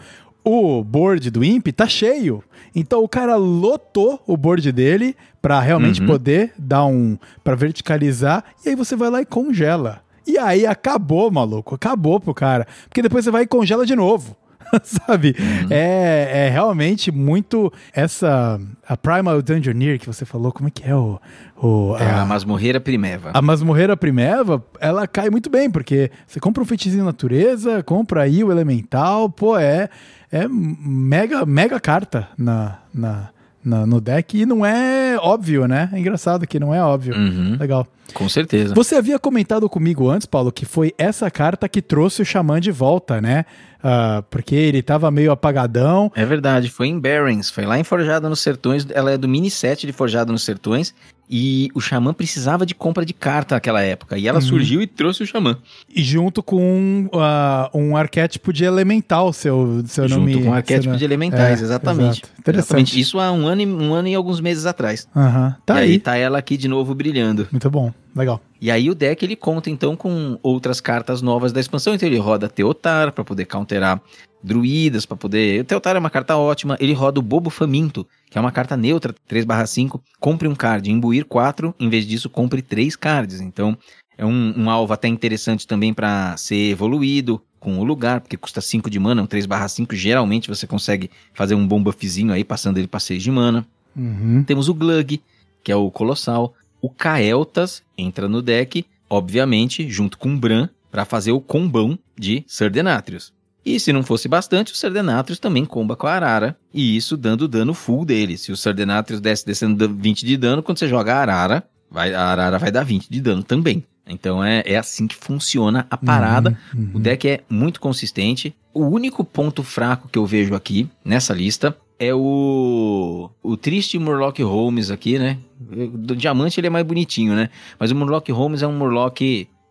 o 0.51 0.83
board 0.83 1.29
do 1.31 1.43
imp 1.43 1.67
tá 1.71 1.87
cheio. 1.87 2.43
Então 2.75 3.03
o 3.03 3.07
cara 3.09 3.35
lotou 3.35 4.21
o 4.27 4.37
board 4.37 4.71
dele 4.71 5.15
pra 5.41 5.59
realmente 5.59 6.01
Uhum. 6.01 6.07
poder 6.07 6.53
dar 6.57 6.85
um. 6.85 7.17
pra 7.43 7.55
verticalizar. 7.55 8.43
E 8.65 8.69
aí 8.69 8.75
você 8.75 8.95
vai 8.95 9.09
lá 9.09 9.21
e 9.21 9.25
congela. 9.25 10.01
E 10.25 10.37
aí 10.37 10.65
acabou, 10.65 11.31
maluco. 11.31 11.75
Acabou 11.75 12.19
pro 12.19 12.33
cara. 12.33 12.67
Porque 12.89 13.01
depois 13.01 13.23
você 13.25 13.31
vai 13.31 13.43
e 13.43 13.47
congela 13.47 13.85
de 13.85 13.95
novo. 13.95 14.35
Sabe? 14.83 15.33
Uhum. 15.39 15.67
É, 15.69 16.47
é 16.47 16.49
realmente 16.49 17.09
muito. 17.09 17.71
Essa. 17.93 18.59
A 18.87 18.97
Primal 18.97 19.41
Dungeoneer 19.41 19.97
que 19.97 20.05
você 20.05 20.25
falou, 20.25 20.51
como 20.51 20.67
é 20.67 20.71
que 20.71 20.83
é 20.87 20.93
o. 20.93 21.17
o 21.55 21.95
É 21.97 22.11
a 22.11 22.25
Masmorreira 22.25 22.79
Primeva. 22.81 23.31
a 23.33 23.41
Masmorreira 23.41 23.95
Primeva, 23.95 24.61
ela 24.81 25.07
cai 25.07 25.29
muito 25.29 25.49
bem, 25.49 25.69
porque 25.71 26.11
você 26.27 26.39
compra 26.41 26.61
um 26.61 26.65
feitiço 26.65 26.97
de 26.97 27.01
natureza, 27.01 27.81
compra 27.81 28.23
aí 28.23 28.43
o 28.43 28.51
elemental, 28.51 29.29
pô, 29.29 29.57
é, 29.57 29.87
é 30.31 30.47
mega, 30.47 31.45
mega 31.45 31.79
carta 31.79 32.27
na, 32.37 32.79
na, 32.93 33.29
na- 33.63 33.85
no 33.85 33.99
deck 34.01 34.37
e 34.39 34.45
não 34.45 34.65
é 34.65 35.17
óbvio, 35.17 35.67
né? 35.67 35.89
É 35.93 35.99
engraçado 35.99 36.45
que 36.47 36.59
não 36.59 36.73
é 36.73 36.81
óbvio. 36.83 37.15
Uhum, 37.15 37.57
Legal. 37.59 37.87
com 38.13 38.27
certeza. 38.29 38.73
Você 38.73 38.95
havia 38.95 39.17
comentado 39.19 39.69
comigo 39.69 40.09
antes, 40.09 40.25
Paulo, 40.25 40.51
que 40.51 40.65
foi 40.65 40.93
essa 40.97 41.29
carta 41.31 41.67
que 41.69 41.81
trouxe 41.81 42.21
o 42.21 42.25
Xamã 42.25 42.59
de 42.59 42.71
volta, 42.71 43.19
né? 43.21 43.45
Ah, 43.83 44.23
porque 44.29 44.55
ele 44.55 44.81
tava 44.81 45.09
meio 45.11 45.31
apagadão. 45.31 46.11
É 46.15 46.25
verdade, 46.25 46.69
foi 46.69 46.87
em 46.87 46.99
Barrens, 46.99 47.49
foi 47.49 47.65
lá 47.65 47.77
em 47.79 47.83
Forjada 47.83 48.27
nos 48.27 48.39
Sertões, 48.39 48.85
ela 48.91 49.11
é 49.11 49.17
do 49.17 49.27
mini 49.27 49.51
set 49.51 49.85
de 49.85 49.93
Forjada 49.93 50.31
nos 50.31 50.43
Sertões, 50.43 50.93
e 51.29 51.69
o 51.75 51.81
Xamã 51.81 52.13
precisava 52.13 52.65
de 52.65 52.73
compra 52.73 53.05
de 53.05 53.13
carta 53.13 53.55
naquela 53.55 53.81
época, 53.81 54.17
e 54.17 54.27
ela 54.27 54.39
Uhum. 54.39 54.45
surgiu 54.45 54.81
e 54.81 54.87
trouxe 54.87 55.23
o 55.23 55.27
Xamã. 55.27 55.57
E 55.93 56.01
junto 56.01 56.41
com 56.41 57.09
ah, 57.13 57.69
um 57.73 57.97
arquétipo 57.97 58.53
de 58.53 58.63
elemental, 58.63 59.33
seu, 59.33 59.83
seu 59.85 60.07
junto 60.07 60.21
nome. 60.21 60.43
com 60.43 60.49
o 60.49 60.53
arquétipo 60.53 60.91
seu- 60.91 60.97
de 60.99 61.03
elementais, 61.05 61.59
É, 61.61 61.63
exatamente. 61.65 62.21
exato. 62.23 62.29
Interessante. 62.39 62.65
Exatamente. 62.67 62.99
Isso 62.99 63.19
há 63.19 63.31
um 63.31 63.45
ano, 63.45 63.61
e, 63.61 63.65
um 63.67 63.93
ano 63.93 64.07
e 64.07 64.15
alguns 64.15 64.39
meses 64.39 64.65
atrás. 64.65 65.07
Aham. 65.15 65.55
Tá 65.65 65.75
e 65.75 65.83
aí. 65.83 65.91
aí 65.91 65.99
tá 65.99 66.15
ela 66.15 66.37
aqui 66.37 66.55
de 66.55 66.67
novo 66.67 66.95
brilhando. 66.95 67.47
Muito 67.51 67.69
bom. 67.69 67.91
Legal. 68.15 68.41
E 68.59 68.71
aí 68.71 68.89
o 68.89 68.95
deck 68.95 69.23
ele 69.23 69.35
conta 69.35 69.69
então 69.69 69.95
com 69.95 70.39
outras 70.41 70.81
cartas 70.81 71.21
novas 71.21 71.51
da 71.51 71.59
expansão, 71.59 71.93
então 71.93 72.07
ele 72.07 72.17
roda 72.17 72.47
Teotar 72.49 73.11
para 73.11 73.23
poder 73.23 73.45
counterar 73.45 74.01
druidas, 74.47 75.05
para 75.05 75.17
poder... 75.17 75.61
O 75.61 75.63
Teotar 75.63 75.95
é 75.95 75.99
uma 75.99 76.09
carta 76.09 76.37
ótima, 76.37 76.77
ele 76.79 76.93
roda 76.93 77.19
o 77.19 77.23
Bobo 77.23 77.49
Faminto, 77.49 78.07
que 78.29 78.37
é 78.37 78.41
uma 78.41 78.51
carta 78.51 78.75
neutra, 78.75 79.13
3/5, 79.29 79.99
compre 80.19 80.47
um 80.47 80.55
card, 80.55 80.89
imbuir 80.89 81.25
4, 81.25 81.75
em 81.79 81.89
vez 81.89 82.07
disso 82.07 82.29
compre 82.29 82.61
3 82.61 82.95
cards, 82.95 83.41
então 83.41 83.77
é 84.17 84.25
um, 84.25 84.53
um 84.57 84.69
alvo 84.69 84.93
até 84.93 85.07
interessante 85.07 85.67
também 85.67 85.93
para 85.93 86.35
ser 86.37 86.71
evoluído 86.71 87.41
com 87.59 87.79
o 87.79 87.83
lugar, 87.83 88.21
porque 88.21 88.37
custa 88.37 88.61
5 88.61 88.89
de 88.89 88.99
mana, 88.99 89.21
um 89.21 89.27
3/5, 89.27 89.93
geralmente 89.95 90.49
você 90.49 90.65
consegue 90.65 91.11
fazer 91.33 91.53
um 91.53 91.67
bom 91.67 91.81
buffzinho 91.81 92.33
aí, 92.33 92.43
passando 92.43 92.77
ele 92.77 92.87
para 92.87 92.99
6 92.99 93.21
de 93.21 93.31
mana. 93.31 93.67
Uhum. 93.95 94.43
Temos 94.43 94.69
o 94.69 94.73
Glug, 94.73 95.21
que 95.63 95.71
é 95.71 95.75
o 95.75 95.91
Colossal. 95.91 96.53
O 96.81 96.89
Kael'thas 96.89 97.81
entra 97.97 98.29
no 98.29 98.41
deck, 98.41 98.85
obviamente, 99.09 99.89
junto 99.89 100.17
com 100.17 100.33
o 100.33 100.37
Bran, 100.37 100.69
para 100.91 101.03
fazer 101.03 101.31
o 101.31 101.41
combão 101.41 101.97
de 102.17 102.43
Sardenatrius. 102.47 103.33
E 103.67 103.79
se 103.79 103.91
não 103.91 104.01
fosse 104.03 104.27
bastante, 104.27 104.71
o 104.71 104.75
Sardenatrius 104.75 105.39
também 105.39 105.65
comba 105.65 105.95
com 105.95 106.07
a 106.07 106.13
Arara, 106.13 106.57
e 106.73 106.95
isso 106.95 107.17
dando 107.17 107.47
dano 107.47 107.73
full 107.73 108.05
dele. 108.05 108.37
Se 108.37 108.51
o 108.51 108.57
Sardenatrius 108.57 109.19
desce 109.19 109.45
descendo 109.45 109.75
da- 109.87 109.93
20 109.93 110.25
de 110.25 110.37
dano, 110.37 110.63
quando 110.63 110.77
você 110.79 110.87
joga 110.87 111.13
a 111.15 111.19
Arara, 111.21 111.63
vai, 111.91 112.13
a 112.13 112.23
Arara 112.23 112.57
vai 112.57 112.71
dar 112.71 112.83
20 112.83 113.09
de 113.09 113.19
dano 113.19 113.43
também. 113.43 113.83
Então 114.09 114.41
é, 114.41 114.63
é 114.65 114.77
assim 114.77 115.05
que 115.05 115.15
funciona 115.15 115.85
a 115.91 115.97
parada. 115.97 116.57
Uhum. 116.73 116.91
O 116.93 116.99
deck 116.99 117.27
é 117.27 117.41
muito 117.49 117.81
consistente. 117.81 118.55
O 118.73 118.85
único 118.85 119.21
ponto 119.25 119.63
fraco 119.63 120.07
que 120.07 120.17
eu 120.17 120.25
vejo 120.25 120.55
aqui 120.55 120.89
nessa 121.03 121.33
lista 121.33 121.75
é 121.99 122.13
o 122.15 123.29
o 123.43 123.57
triste 123.57 123.99
Murloc 123.99 124.39
Holmes 124.39 124.91
aqui, 124.91 125.19
né? 125.19 125.37
Do 125.59 126.15
diamante 126.15 126.57
ele 126.57 126.67
é 126.67 126.69
mais 126.69 126.85
bonitinho, 126.85 127.35
né? 127.35 127.49
Mas 127.77 127.91
o 127.91 127.95
Murloc 127.95 128.29
Holmes 128.31 128.61
é 128.61 128.67
um 128.67 128.77
Murloc 128.77 129.19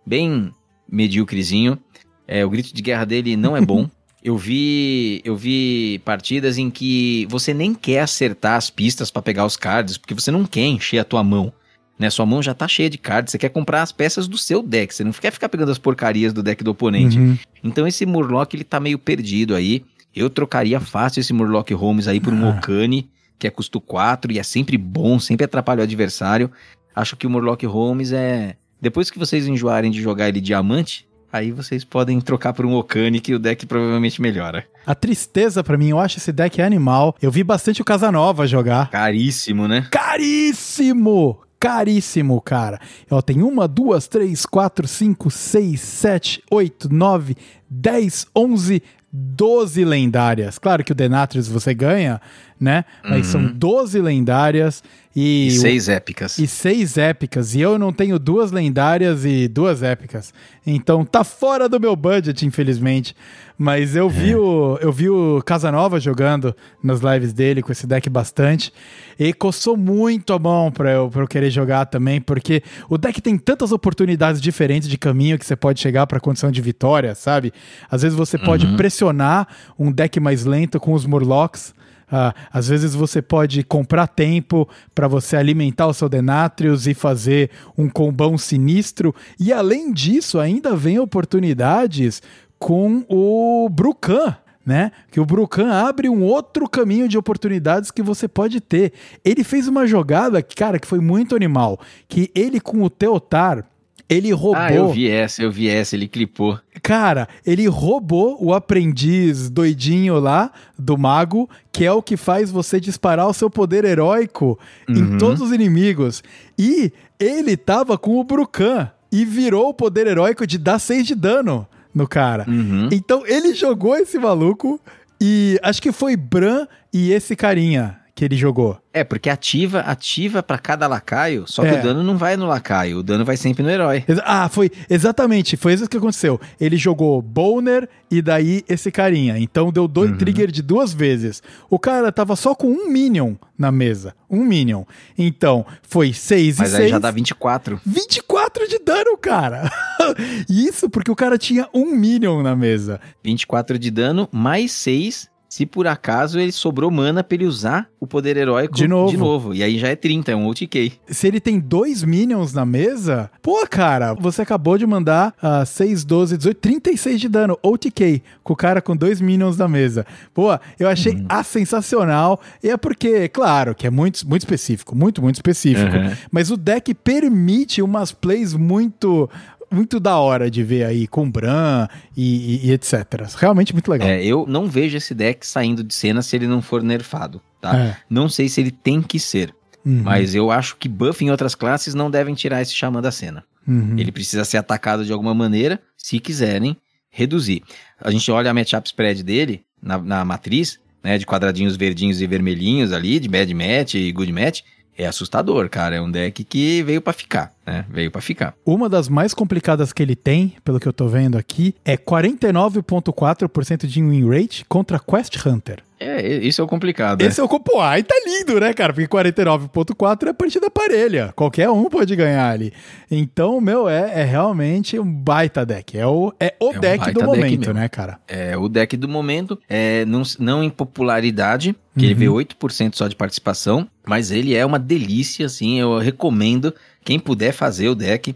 bem 0.07 0.53
medíocrezinho. 0.91 1.79
É, 2.27 2.45
o 2.45 2.51
grito 2.51 2.75
de 2.75 2.83
guerra 2.83 3.05
dele 3.05 3.37
não 3.37 3.57
é 3.57 3.61
bom. 3.61 3.89
Eu 4.25 4.37
vi, 4.37 5.21
eu 5.25 5.37
vi 5.37 6.01
partidas 6.05 6.59
em 6.59 6.69
que 6.69 7.29
você 7.31 7.55
nem 7.55 7.73
quer 7.73 8.01
acertar 8.01 8.57
as 8.57 8.69
pistas 8.69 9.09
pra 9.09 9.23
pegar 9.23 9.47
os 9.47 9.57
cards, 9.57 9.97
porque 9.97 10.15
você 10.15 10.33
não 10.33 10.45
quer 10.45 10.65
encher 10.65 10.99
a 10.99 11.05
tua 11.05 11.23
mão. 11.23 11.53
Né? 11.97 12.11
Sua 12.11 12.27
mão 12.27 12.43
já 12.43 12.53
tá 12.53 12.67
cheia 12.67 12.91
de 12.91 12.99
cards, 12.99 13.31
você 13.31 13.39
quer 13.39 13.51
comprar 13.51 13.83
as 13.83 13.93
peças 13.93 14.27
do 14.27 14.37
seu 14.37 14.65
deck, 14.65 14.93
você 14.93 15.05
não 15.05 15.13
quer 15.13 15.31
ficar 15.31 15.49
pegando 15.49 15.71
as 15.71 15.79
porcarias 15.79 16.33
do 16.33 16.43
deck 16.43 16.65
do 16.65 16.73
oponente. 16.73 17.17
Uhum. 17.17 17.39
Então 17.63 17.87
esse 17.87 18.05
Murloc 18.05 18.53
ele 18.53 18.65
tá 18.65 18.81
meio 18.81 18.99
perdido 18.99 19.55
aí. 19.55 19.85
Eu 20.13 20.29
trocaria 20.29 20.81
fácil 20.81 21.21
esse 21.21 21.33
Murloc 21.33 21.71
Holmes 21.71 22.09
aí 22.09 22.19
por 22.19 22.33
um 22.33 22.47
Ah. 22.47 22.57
Okane, 22.57 23.09
que 23.39 23.47
é 23.47 23.51
custo 23.51 23.81
4 23.81 24.33
e 24.33 24.41
é 24.41 24.43
sempre 24.43 24.77
bom, 24.77 25.21
sempre 25.21 25.45
atrapalha 25.45 25.83
o 25.83 25.85
adversário. 25.85 26.51
Acho 26.97 27.17
que 27.17 27.29
o 27.29 27.31
Murloc 27.31 27.63
Holmes 27.63 28.11
é. 28.11 28.57
Depois 28.81 29.09
que 29.09 29.21
vocês 29.21 29.47
enjoarem 29.47 29.93
de 29.93 30.03
jogar 30.03 30.29
ele 30.29 30.41
diamante, 30.41 31.06
aí 31.33 31.51
vocês 31.51 31.85
podem 31.85 32.21
trocar 32.21 32.53
por 32.53 32.65
um 32.65 32.75
Okane 32.75 33.21
que 33.21 33.35
o 33.35 33.39
deck 33.39 33.67
provavelmente 33.67 34.21
melhora. 34.21 34.67
A 34.87 34.95
tristeza 34.95 35.65
pra 35.65 35.77
mim, 35.77 35.89
eu 35.89 35.99
acho 35.99 36.19
esse 36.19 36.33
deck 36.33 36.61
animal. 36.63 37.15
Eu 37.21 37.31
vi 37.31 37.43
bastante 37.43 37.83
o 37.83 37.85
Casanova 37.85 38.47
jogar. 38.47 38.91
Caríssimo, 38.91 39.67
né? 39.67 39.87
Caríssimo! 39.91 41.41
Caríssimo, 41.59 42.41
cara. 42.43 42.79
Ó, 43.11 43.23
tem 43.23 43.43
uma, 43.43 43.67
duas, 43.67 44.07
três, 44.07 44.45
quatro, 44.45 44.87
cinco, 44.87 45.31
seis, 45.31 45.81
sete, 45.81 46.43
oito, 46.51 46.93
nove, 46.93 47.35
dez, 47.69 48.27
onze, 48.37 48.83
doze 49.11 49.85
lendárias. 49.85 50.59
Claro 50.59 50.85
que 50.85 50.93
o 50.93 50.95
Denatrius 50.95 51.49
você 51.49 51.73
ganha, 51.73 52.21
né? 52.61 52.85
Mas 53.03 53.27
são 53.27 53.47
12 53.47 54.01
lendárias 54.01 54.83
e, 55.17 55.47
E 55.47 55.51
seis 55.53 55.89
épicas. 55.89 56.39
e 56.39 56.47
seis 56.47 56.99
épicas. 56.99 57.55
E 57.55 57.61
eu 57.61 57.79
não 57.79 57.91
tenho 57.91 58.19
duas 58.19 58.53
lendárias 58.53 59.25
e 59.25 59.49
duas 59.49 59.83
épicas. 59.83 60.35
Então 60.67 61.07
tá 61.07 61.25
fora 61.25 61.71
do 61.71 61.81
meu 61.81 61.97
budget, 61.97 62.45
infelizmente. 62.45 63.17
Mas 63.59 63.97
eu 63.97 64.11
vi 64.11 64.35
o 64.35 64.79
eu 64.83 64.93
vi 64.93 65.09
o 65.09 65.43
Casanova 65.43 65.99
jogando 65.99 66.55
nas 66.83 67.01
lives 67.01 67.33
dele 67.33 67.63
com 67.63 67.73
esse 67.73 67.87
deck 67.87 68.11
bastante. 68.11 68.71
E 69.19 69.33
coçou 69.33 69.75
muito 69.79 70.35
a 70.35 70.39
mão 70.39 70.71
pra 70.71 70.93
eu, 70.93 71.09
pra 71.09 71.23
eu 71.23 71.27
querer 71.27 71.49
jogar 71.49 71.87
também, 71.87 72.21
porque 72.21 72.63
o 72.87 72.99
deck 72.99 73.19
tem 73.23 73.39
tantas 73.39 73.73
oportunidades 73.73 74.43
diferentes 74.43 74.87
de 74.87 74.99
caminho 74.99 75.39
que 75.39 75.47
você 75.47 75.57
pode 75.57 75.81
chegar 75.81 76.07
pra 76.07 76.21
condição 76.21 76.51
de 76.51 76.61
vitória, 76.61 77.15
sabe? 77.15 77.51
Às 77.91 78.03
vezes 78.03 78.15
você 78.19 78.37
pode 78.37 78.67
pressionar 78.77 79.49
um 79.79 79.91
deck 79.91 80.21
mais 80.21 80.45
lento 80.45 80.79
com 80.79 80.93
os 80.93 81.07
Murlocs. 81.07 81.75
Ah, 82.11 82.35
às 82.53 82.69
vezes 82.69 82.95
você 82.95 83.21
pode 83.21 83.65
comprar 83.65 84.07
tempo 84.07 84.69
para 84.95 85.09
você 85.09 85.37
alimentar 85.37 85.89
o 85.89 85.95
seu 85.95 86.09
Denatrius 86.09 86.87
e 86.87 86.95
fazer 86.95 87.51
um 87.77 87.89
combão 87.89 88.39
sinistro. 88.39 89.15
E 89.41 89.53
além 89.53 89.93
disso, 89.93 90.39
ainda 90.39 90.77
vem 90.77 90.99
oportunidades 90.99 92.23
com 92.59 93.05
o 93.09 93.69
Brucan. 93.69 94.37
Né? 94.65 94.91
Que 95.13 95.21
o 95.21 95.25
Brucan 95.25 95.71
abre 95.71 96.09
um 96.09 96.25
outro 96.25 96.69
caminho 96.69 97.09
de 97.09 97.17
oportunidades 97.17 97.93
que 97.93 98.03
você 98.03 98.27
pode 98.27 98.61
ter. 98.61 98.93
Ele 99.25 99.45
fez 99.45 99.69
uma 99.69 99.87
jogada, 99.87 100.43
cara, 100.43 100.81
que 100.81 100.89
foi 100.89 100.99
muito 100.99 101.37
animal. 101.37 101.79
Que 102.09 102.33
ele 102.35 102.59
com 102.59 102.83
o 102.83 102.91
Teotar, 102.91 103.65
ele 104.09 104.31
roubou. 104.33 104.61
Ah, 104.63 104.73
eu 104.73 104.93
vi 104.93 105.09
essa, 105.11 105.43
eu 105.43 105.51
vi 105.51 105.69
essa, 105.69 105.97
ele 105.97 106.07
clipou. 106.07 106.59
Cara, 106.83 107.29
ele 107.45 107.67
roubou 107.67 108.37
o 108.41 108.55
aprendiz 108.55 109.51
doidinho 109.51 110.19
lá 110.21 110.53
do 110.79 110.97
mago, 110.97 111.49
que 111.73 111.85
é 111.85 111.93
o 111.93 112.03
que 112.03 112.17
faz 112.17 112.51
você 112.51 112.79
disparar 112.79 113.27
o 113.29 113.33
seu 113.35 113.51
poder 113.51 113.85
heróico 113.85 114.59
em 114.89 115.03
Uhum. 115.03 115.19
todos 115.19 115.41
os 115.41 115.51
inimigos. 115.53 116.23
E 116.59 116.93
ele 117.19 117.57
tava 117.57 117.99
com 117.99 118.19
o 118.21 118.25
Brucan 118.25 118.91
e 119.11 119.25
virou 119.25 119.71
o 119.71 119.75
poder 119.75 120.07
heróico 120.07 120.47
de 120.47 120.59
dar 120.59 120.79
6 120.79 121.07
de 121.07 121.15
dano 121.15 121.67
no 121.95 122.07
cara. 122.07 122.45
Uhum. 122.49 122.89
Então 122.93 123.27
ele 123.27 123.55
jogou 123.55 123.97
esse 123.97 124.19
maluco 124.19 124.81
e 125.21 125.59
acho 125.63 125.81
que 125.83 125.91
foi 125.93 126.15
Bran 126.17 126.67
e 126.93 127.11
esse 127.11 127.35
carinha 127.35 127.97
que 128.17 128.25
ele 128.25 128.35
jogou. 128.35 128.79
É, 128.95 129.05
porque 129.05 129.29
ativa, 129.29 129.81
ativa 129.81 130.43
pra 130.43 130.57
cada 130.57 130.87
lacaio, 130.87 131.45
só 131.47 131.61
que 131.61 131.69
É. 131.69 131.79
o 131.79 131.83
dano 131.83 132.03
não 132.03 132.17
vai 132.17 132.35
no 132.35 132.47
lacaio, 132.47 132.97
o 133.01 133.03
dano 133.03 133.27
vai 133.27 133.37
sempre 133.37 133.63
no 133.63 133.69
herói. 133.69 134.03
Ah, 134.25 134.49
foi 134.49 134.71
exatamente, 134.89 135.55
foi 135.55 135.75
isso 135.75 135.87
que 135.87 135.99
aconteceu. 135.99 136.41
Ele 136.59 136.79
jogou 136.79 137.21
Boner 137.21 137.87
e 138.11 138.23
daí 138.23 138.65
esse 138.67 138.91
carinha. 138.91 139.39
Então 139.39 139.71
deu 139.71 139.87
dois 139.87 140.13
Uhum. 140.13 140.17
trigger 140.17 140.51
de 140.51 140.63
duas 140.63 140.95
vezes. 140.95 141.43
O 141.69 141.79
cara 141.79 142.11
tava 142.11 142.35
só 142.37 142.55
com 142.55 142.69
um 142.69 142.89
Minion 142.91 143.35
na 143.59 143.71
mesa. 143.71 144.15
Um 144.31 144.43
Minion. 144.45 144.85
Então, 145.19 145.67
foi 145.83 146.15
6 146.15 146.57
e 146.57 146.61
Mas 146.63 146.71
6. 146.71 146.81
aí 146.85 146.89
já 146.89 146.99
dá 146.99 147.11
24. 147.11 147.79
24 147.85 148.67
de 148.67 148.79
dano, 148.79 149.17
cara. 149.19 149.71
isso 150.49 150.89
porque 150.89 151.11
o 151.11 151.17
cara 151.17 151.37
tinha 151.37 151.69
um 151.75 151.95
Minion 151.95 152.43
na 152.43 152.57
mesa. 152.57 152.99
24 153.23 153.79
de 153.79 153.91
dano, 153.91 154.27
mais 154.33 154.73
6 154.73 155.29
se 155.57 155.65
por 155.65 155.87
acaso 155.87 156.39
ele 156.39 156.53
sobrou 156.53 156.91
mana 156.91 157.25
pra 157.25 157.35
ele 157.35 157.47
usar 157.47 157.89
o 157.99 158.07
poder 158.07 158.37
heróico 158.37 158.75
De 158.75 158.87
novo. 158.87 159.11
De 159.11 159.17
novo. 159.17 159.55
E 159.55 159.63
aí 159.63 159.79
já 159.79 159.89
é 159.89 159.97
30, 159.97 160.31
é 160.31 160.37
um 160.37 160.47
OTK. 160.49 160.93
Se 161.09 161.27
ele 161.27 161.41
tem 161.41 161.59
dois 161.59 162.03
Minions 162.05 162.53
na 162.53 162.67
mesa, 162.67 163.31
pô, 163.41 163.67
cara, 163.67 164.13
você 164.13 164.43
acabou 164.43 164.77
de 164.77 164.87
mandar 164.87 165.33
ah, 165.41 165.65
6, 165.65 166.05
12, 166.05 166.37
18, 166.37 166.59
36 166.59 167.21
de 167.23 167.29
dano, 167.31 167.59
OTK, 167.63 168.23
com 168.45 168.53
o 168.53 168.57
cara 168.57 168.83
com 168.83 168.95
dois 168.95 169.19
Minions 169.19 169.57
na 169.57 169.67
mesa. 169.67 170.05
Pô, 170.35 170.49
eu 170.79 170.91
achei 170.91 171.15
Uhum. 171.15 171.25
a 171.27 171.43
sensacional. 171.43 172.39
E 172.63 172.69
é 172.69 172.77
porque, 172.77 173.27
claro, 173.31 173.75
que 173.75 173.87
é 173.87 173.91
muito, 173.91 174.29
muito 174.29 174.43
específico, 174.43 174.95
muito, 174.95 175.23
muito 175.23 175.37
específico. 175.37 175.97
Uhum. 175.97 176.13
Mas 176.31 176.51
o 176.51 176.57
deck 176.59 176.93
permite 176.93 177.81
umas 177.81 178.13
plays 178.13 178.53
muito. 178.53 179.31
Muito 179.71 179.99
da 179.99 180.17
hora 180.19 180.51
de 180.51 180.63
ver 180.63 180.85
aí 180.85 181.07
com 181.07 181.31
Bran 181.31 181.89
e, 182.17 182.65
e- 182.65 182.67
e 182.69 182.73
etc. 182.73 182.95
Realmente 183.37 183.73
muito 183.73 183.91
legal. 183.91 184.09
É, 184.09 184.25
eu 184.25 184.45
não 184.49 184.69
vejo 184.69 184.97
esse 184.97 185.15
deck 185.15 185.47
saindo 185.47 185.83
de 185.83 185.93
cena 185.95 186.23
se 186.23 186.37
ele 186.37 186.47
não 186.47 186.63
for 186.63 186.83
nerfado, 186.83 187.41
tá? 187.61 187.77
É. 187.77 187.97
Não 188.09 188.29
sei 188.29 188.49
se 188.49 188.61
ele 188.61 188.71
tem 188.71 189.03
que 189.03 189.19
ser, 189.19 189.53
Uhum, 189.85 190.03
mas 190.03 190.35
eu 190.35 190.51
acho 190.51 190.77
que 190.77 190.89
buff 190.89 191.25
em 191.25 191.31
outras 191.31 191.55
classes 191.55 191.95
não 191.95 192.11
devem 192.11 192.35
tirar 192.35 192.61
esse 192.63 192.75
xamã 192.75 193.01
da 193.01 193.11
cena. 193.13 193.45
uhum. 193.67 193.95
Ele 193.99 194.11
precisa 194.13 194.45
ser 194.45 194.57
atacado 194.59 195.05
de 195.05 195.13
alguma 195.13 195.33
maneira, 195.35 195.81
se 195.97 196.19
quiserem 196.21 196.77
reduzir. 197.11 197.63
A 198.01 198.11
gente 198.11 198.31
olha 198.31 198.51
a 198.51 198.55
matchup 198.55 198.87
spread 198.89 199.23
dele 199.23 199.65
na, 199.81 199.97
na 199.99 200.25
matriz, 200.25 200.79
né, 201.05 201.17
de 201.19 201.25
quadradinhos 201.27 201.77
verdinhos 201.77 202.21
e 202.21 202.27
vermelhinhos 202.27 202.93
ali, 202.93 203.19
de 203.21 203.29
bad 203.29 203.53
match 203.55 203.95
e 203.95 204.11
good 204.13 204.33
match. 204.33 204.63
É 204.99 205.07
assustador, 205.07 205.69
cara. 205.69 205.97
É 205.97 206.01
um 206.01 206.11
deck 206.11 206.43
que 206.45 206.83
veio 206.83 207.01
pra 207.01 207.13
ficar, 207.13 207.53
né? 207.67 207.85
Veio 207.91 208.11
pra 208.11 208.21
ficar. 208.21 208.55
Uma 208.65 208.89
das 208.89 209.09
mais 209.09 209.35
complicadas 209.35 209.93
que 209.93 210.03
ele 210.03 210.15
tem, 210.17 210.55
pelo 210.65 210.79
que 210.79 210.87
eu 210.87 210.93
tô 210.93 211.09
vendo 211.09 211.37
aqui, 211.37 211.75
é 211.85 211.97
49,4% 211.97 213.87
de 213.87 214.03
win 214.03 214.29
rate 214.29 214.65
contra 214.69 214.99
Quest 214.99 215.45
Hunter. 215.45 215.83
É, 215.99 216.27
isso 216.45 216.61
é 216.61 216.65
o 216.65 216.67
complicado. 216.69 217.23
Esse 217.23 217.41
é 217.41 217.43
o 217.43 217.49
Copo 217.49 217.81
Ai, 217.81 218.03
tá 218.03 218.15
lindo, 218.27 218.61
né, 218.61 218.75
cara? 218.75 218.93
Porque 218.93 219.09
49,4% 219.09 220.29
é 220.29 220.33
partida 220.35 220.71
parelha. 220.71 221.33
Qualquer 221.35 221.71
um 221.71 221.89
pode 221.89 222.15
ganhar 222.15 222.51
ali. 222.51 222.71
Então, 223.11 223.59
meu, 223.63 223.89
é, 223.89 224.21
é 224.21 224.25
realmente 224.25 224.99
um 224.99 225.11
baita 225.11 225.65
deck. 225.65 225.97
É 225.97 226.07
o, 226.07 226.35
é 226.39 226.55
o 226.61 226.73
É 226.75 226.77
um 226.77 226.81
deck 226.81 226.99
baita 226.99 227.13
do 227.13 227.21
deck 227.21 227.27
momento, 227.27 227.61
mesmo. 227.61 227.73
né, 227.75 227.89
cara? 227.89 228.19
É, 228.29 228.55
o 228.59 228.69
deck 228.69 228.95
do 228.95 229.09
momento, 229.09 229.59
é, 229.71 230.05
não, 230.05 230.21
não 230.39 230.63
em 230.63 230.69
popularidade, 230.69 231.75
que 231.97 232.05
ele 232.05 232.13
Uhum. 232.29 232.43
vê 232.43 232.45
8% 232.45 232.95
só 232.95 233.09
de 233.09 233.17
participação, 233.17 233.89
mas 234.07 234.31
ele 234.31 234.55
é 234.55 234.67
uma 234.67 234.79
delícia, 234.79 235.47
assim, 235.47 235.81
eu 235.81 235.97
recomendo 235.99 236.75
quem 237.07 237.19
puder 237.21 237.53
fazer 237.53 237.89
o 237.89 237.95
deck. 237.95 238.35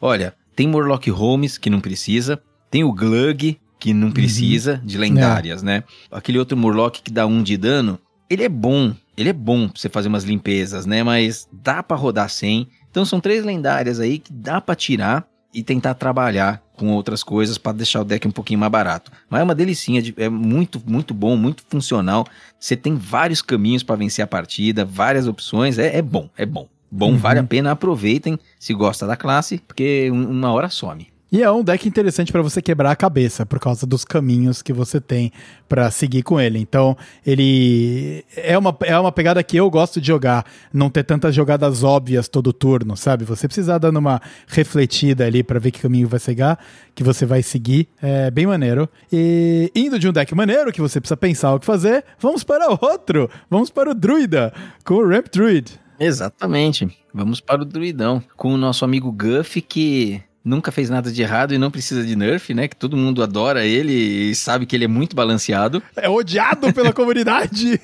Olha, 0.00 0.34
tem 0.54 0.68
Morlock 0.68 1.10
Holmes, 1.10 1.56
que 1.58 1.70
não 1.70 1.80
precisa, 1.80 2.40
tem 2.70 2.84
o 2.84 2.92
Glug, 2.92 3.58
que 3.78 3.94
não 3.94 4.10
precisa, 4.12 4.80
de 4.84 4.98
lendárias, 4.98 5.62
né? 5.62 5.82
Aquele 6.12 6.38
outro 6.38 6.54
Morlock 6.56 7.00
que 7.02 7.10
dá 7.10 7.26
um 7.26 7.42
de 7.42 7.56
dano, 7.56 7.98
ele 8.28 8.44
é 8.44 8.48
bom, 8.48 8.94
ele 9.16 9.30
é 9.30 9.32
bom 9.32 9.68
pra 9.68 9.80
você 9.80 9.88
fazer 9.88 10.08
umas 10.08 10.24
limpezas, 10.24 10.84
né? 10.84 11.02
Mas 11.02 11.48
dá 11.50 11.82
pra 11.82 11.96
rodar 11.96 12.28
sem. 12.28 12.68
Então 12.90 13.06
são 13.06 13.20
três 13.20 13.42
lendárias 13.42 13.98
aí 13.98 14.18
que 14.18 14.30
dá 14.32 14.60
pra 14.60 14.74
tirar 14.74 15.26
e 15.54 15.62
tentar 15.62 15.94
trabalhar 15.94 16.62
com 16.76 16.88
outras 16.90 17.22
coisas 17.24 17.56
pra 17.56 17.72
deixar 17.72 18.02
o 18.02 18.04
deck 18.04 18.28
um 18.28 18.30
pouquinho 18.30 18.60
mais 18.60 18.70
barato. 18.70 19.10
Mas 19.30 19.40
é 19.40 19.44
uma 19.44 19.54
delicinha, 19.54 20.02
de- 20.02 20.14
é 20.18 20.28
muito, 20.28 20.80
muito 20.86 21.14
bom, 21.14 21.36
muito 21.36 21.62
funcional. 21.68 22.26
Você 22.58 22.76
tem 22.76 22.94
vários 22.96 23.40
caminhos 23.40 23.82
pra 23.82 23.96
vencer 23.96 24.22
a 24.22 24.28
partida, 24.28 24.84
várias 24.84 25.26
opções, 25.26 25.78
é, 25.78 25.96
é 25.96 26.02
bom, 26.02 26.28
é 26.36 26.44
bom. 26.44 26.68
Bom, 26.90 27.12
Uhum. 27.12 27.16
vale 27.18 27.38
a 27.38 27.44
pena, 27.44 27.70
aproveitem 27.72 28.38
se 28.58 28.74
gosta 28.74 29.06
da 29.06 29.16
classe, 29.16 29.58
porque 29.66 30.10
um- 30.10 30.30
uma 30.30 30.52
hora 30.52 30.68
some. 30.68 31.06
E 31.32 31.40
é 31.44 31.48
um 31.48 31.62
deck 31.62 31.86
interessante 31.86 32.32
pra 32.32 32.42
você 32.42 32.60
quebrar 32.60 32.90
a 32.90 32.96
cabeça 32.96 33.46
por 33.46 33.60
causa 33.60 33.86
dos 33.86 34.04
caminhos 34.04 34.62
que 34.62 34.72
você 34.72 35.00
tem 35.00 35.30
pra 35.68 35.88
seguir 35.88 36.24
com 36.24 36.40
ele. 36.40 36.58
Então, 36.58 36.96
ele 37.24 38.24
é 38.36 38.58
uma, 38.58 38.76
é 38.82 38.98
uma 38.98 39.12
pegada 39.12 39.40
que 39.44 39.56
eu 39.56 39.70
gosto 39.70 40.00
de 40.00 40.08
jogar, 40.08 40.44
não 40.72 40.90
ter 40.90 41.04
tantas 41.04 41.32
jogadas 41.32 41.84
óbvias 41.84 42.26
todo 42.26 42.52
turno, 42.52 42.96
sabe? 42.96 43.24
Você 43.24 43.46
precisar 43.46 43.78
dando 43.78 43.98
uma 43.98 44.20
refletida 44.48 45.24
ali 45.24 45.44
pra 45.44 45.60
ver 45.60 45.70
que 45.70 45.78
caminho 45.80 46.08
vai 46.08 46.18
cegar, 46.18 46.58
que 46.96 47.04
você 47.04 47.24
vai 47.24 47.44
seguir, 47.44 47.86
é 48.02 48.28
bem 48.32 48.48
maneiro. 48.48 48.88
E 49.12 49.70
indo 49.72 50.00
de 50.00 50.08
um 50.08 50.12
deck 50.12 50.34
maneiro 50.34 50.72
que 50.72 50.80
você 50.80 51.00
precisa 51.00 51.16
pensar 51.16 51.54
o 51.54 51.60
que 51.60 51.66
fazer, 51.66 52.04
vamos 52.18 52.42
para 52.42 52.68
outro. 52.70 53.30
Vamos 53.48 53.70
para 53.70 53.90
o 53.90 53.94
Druida 53.94 54.52
com 54.84 54.94
o 54.94 55.08
Ramp 55.08 55.26
Druid. 55.32 55.78
Exatamente. 56.00 56.88
Vamos 57.12 57.40
para 57.40 57.62
o 57.62 57.64
druidão. 57.64 58.22
Com 58.36 58.54
o 58.54 58.56
nosso 58.56 58.84
amigo 58.84 59.12
Guff, 59.12 59.60
que 59.60 60.22
nunca 60.44 60.72
fez 60.72 60.88
nada 60.88 61.12
de 61.12 61.22
errado 61.22 61.52
e 61.52 61.58
não 61.58 61.70
precisa 61.70 62.04
de 62.04 62.16
nerf, 62.16 62.54
né? 62.54 62.66
Que 62.66 62.76
todo 62.76 62.96
mundo 62.96 63.22
adora 63.22 63.64
ele 63.64 63.92
e 63.92 64.34
sabe 64.34 64.66
que 64.66 64.74
ele 64.74 64.84
é 64.84 64.88
muito 64.88 65.14
balanceado. 65.14 65.82
É 65.96 66.08
odiado 66.08 66.72
pela 66.72 66.92
comunidade. 66.94 67.78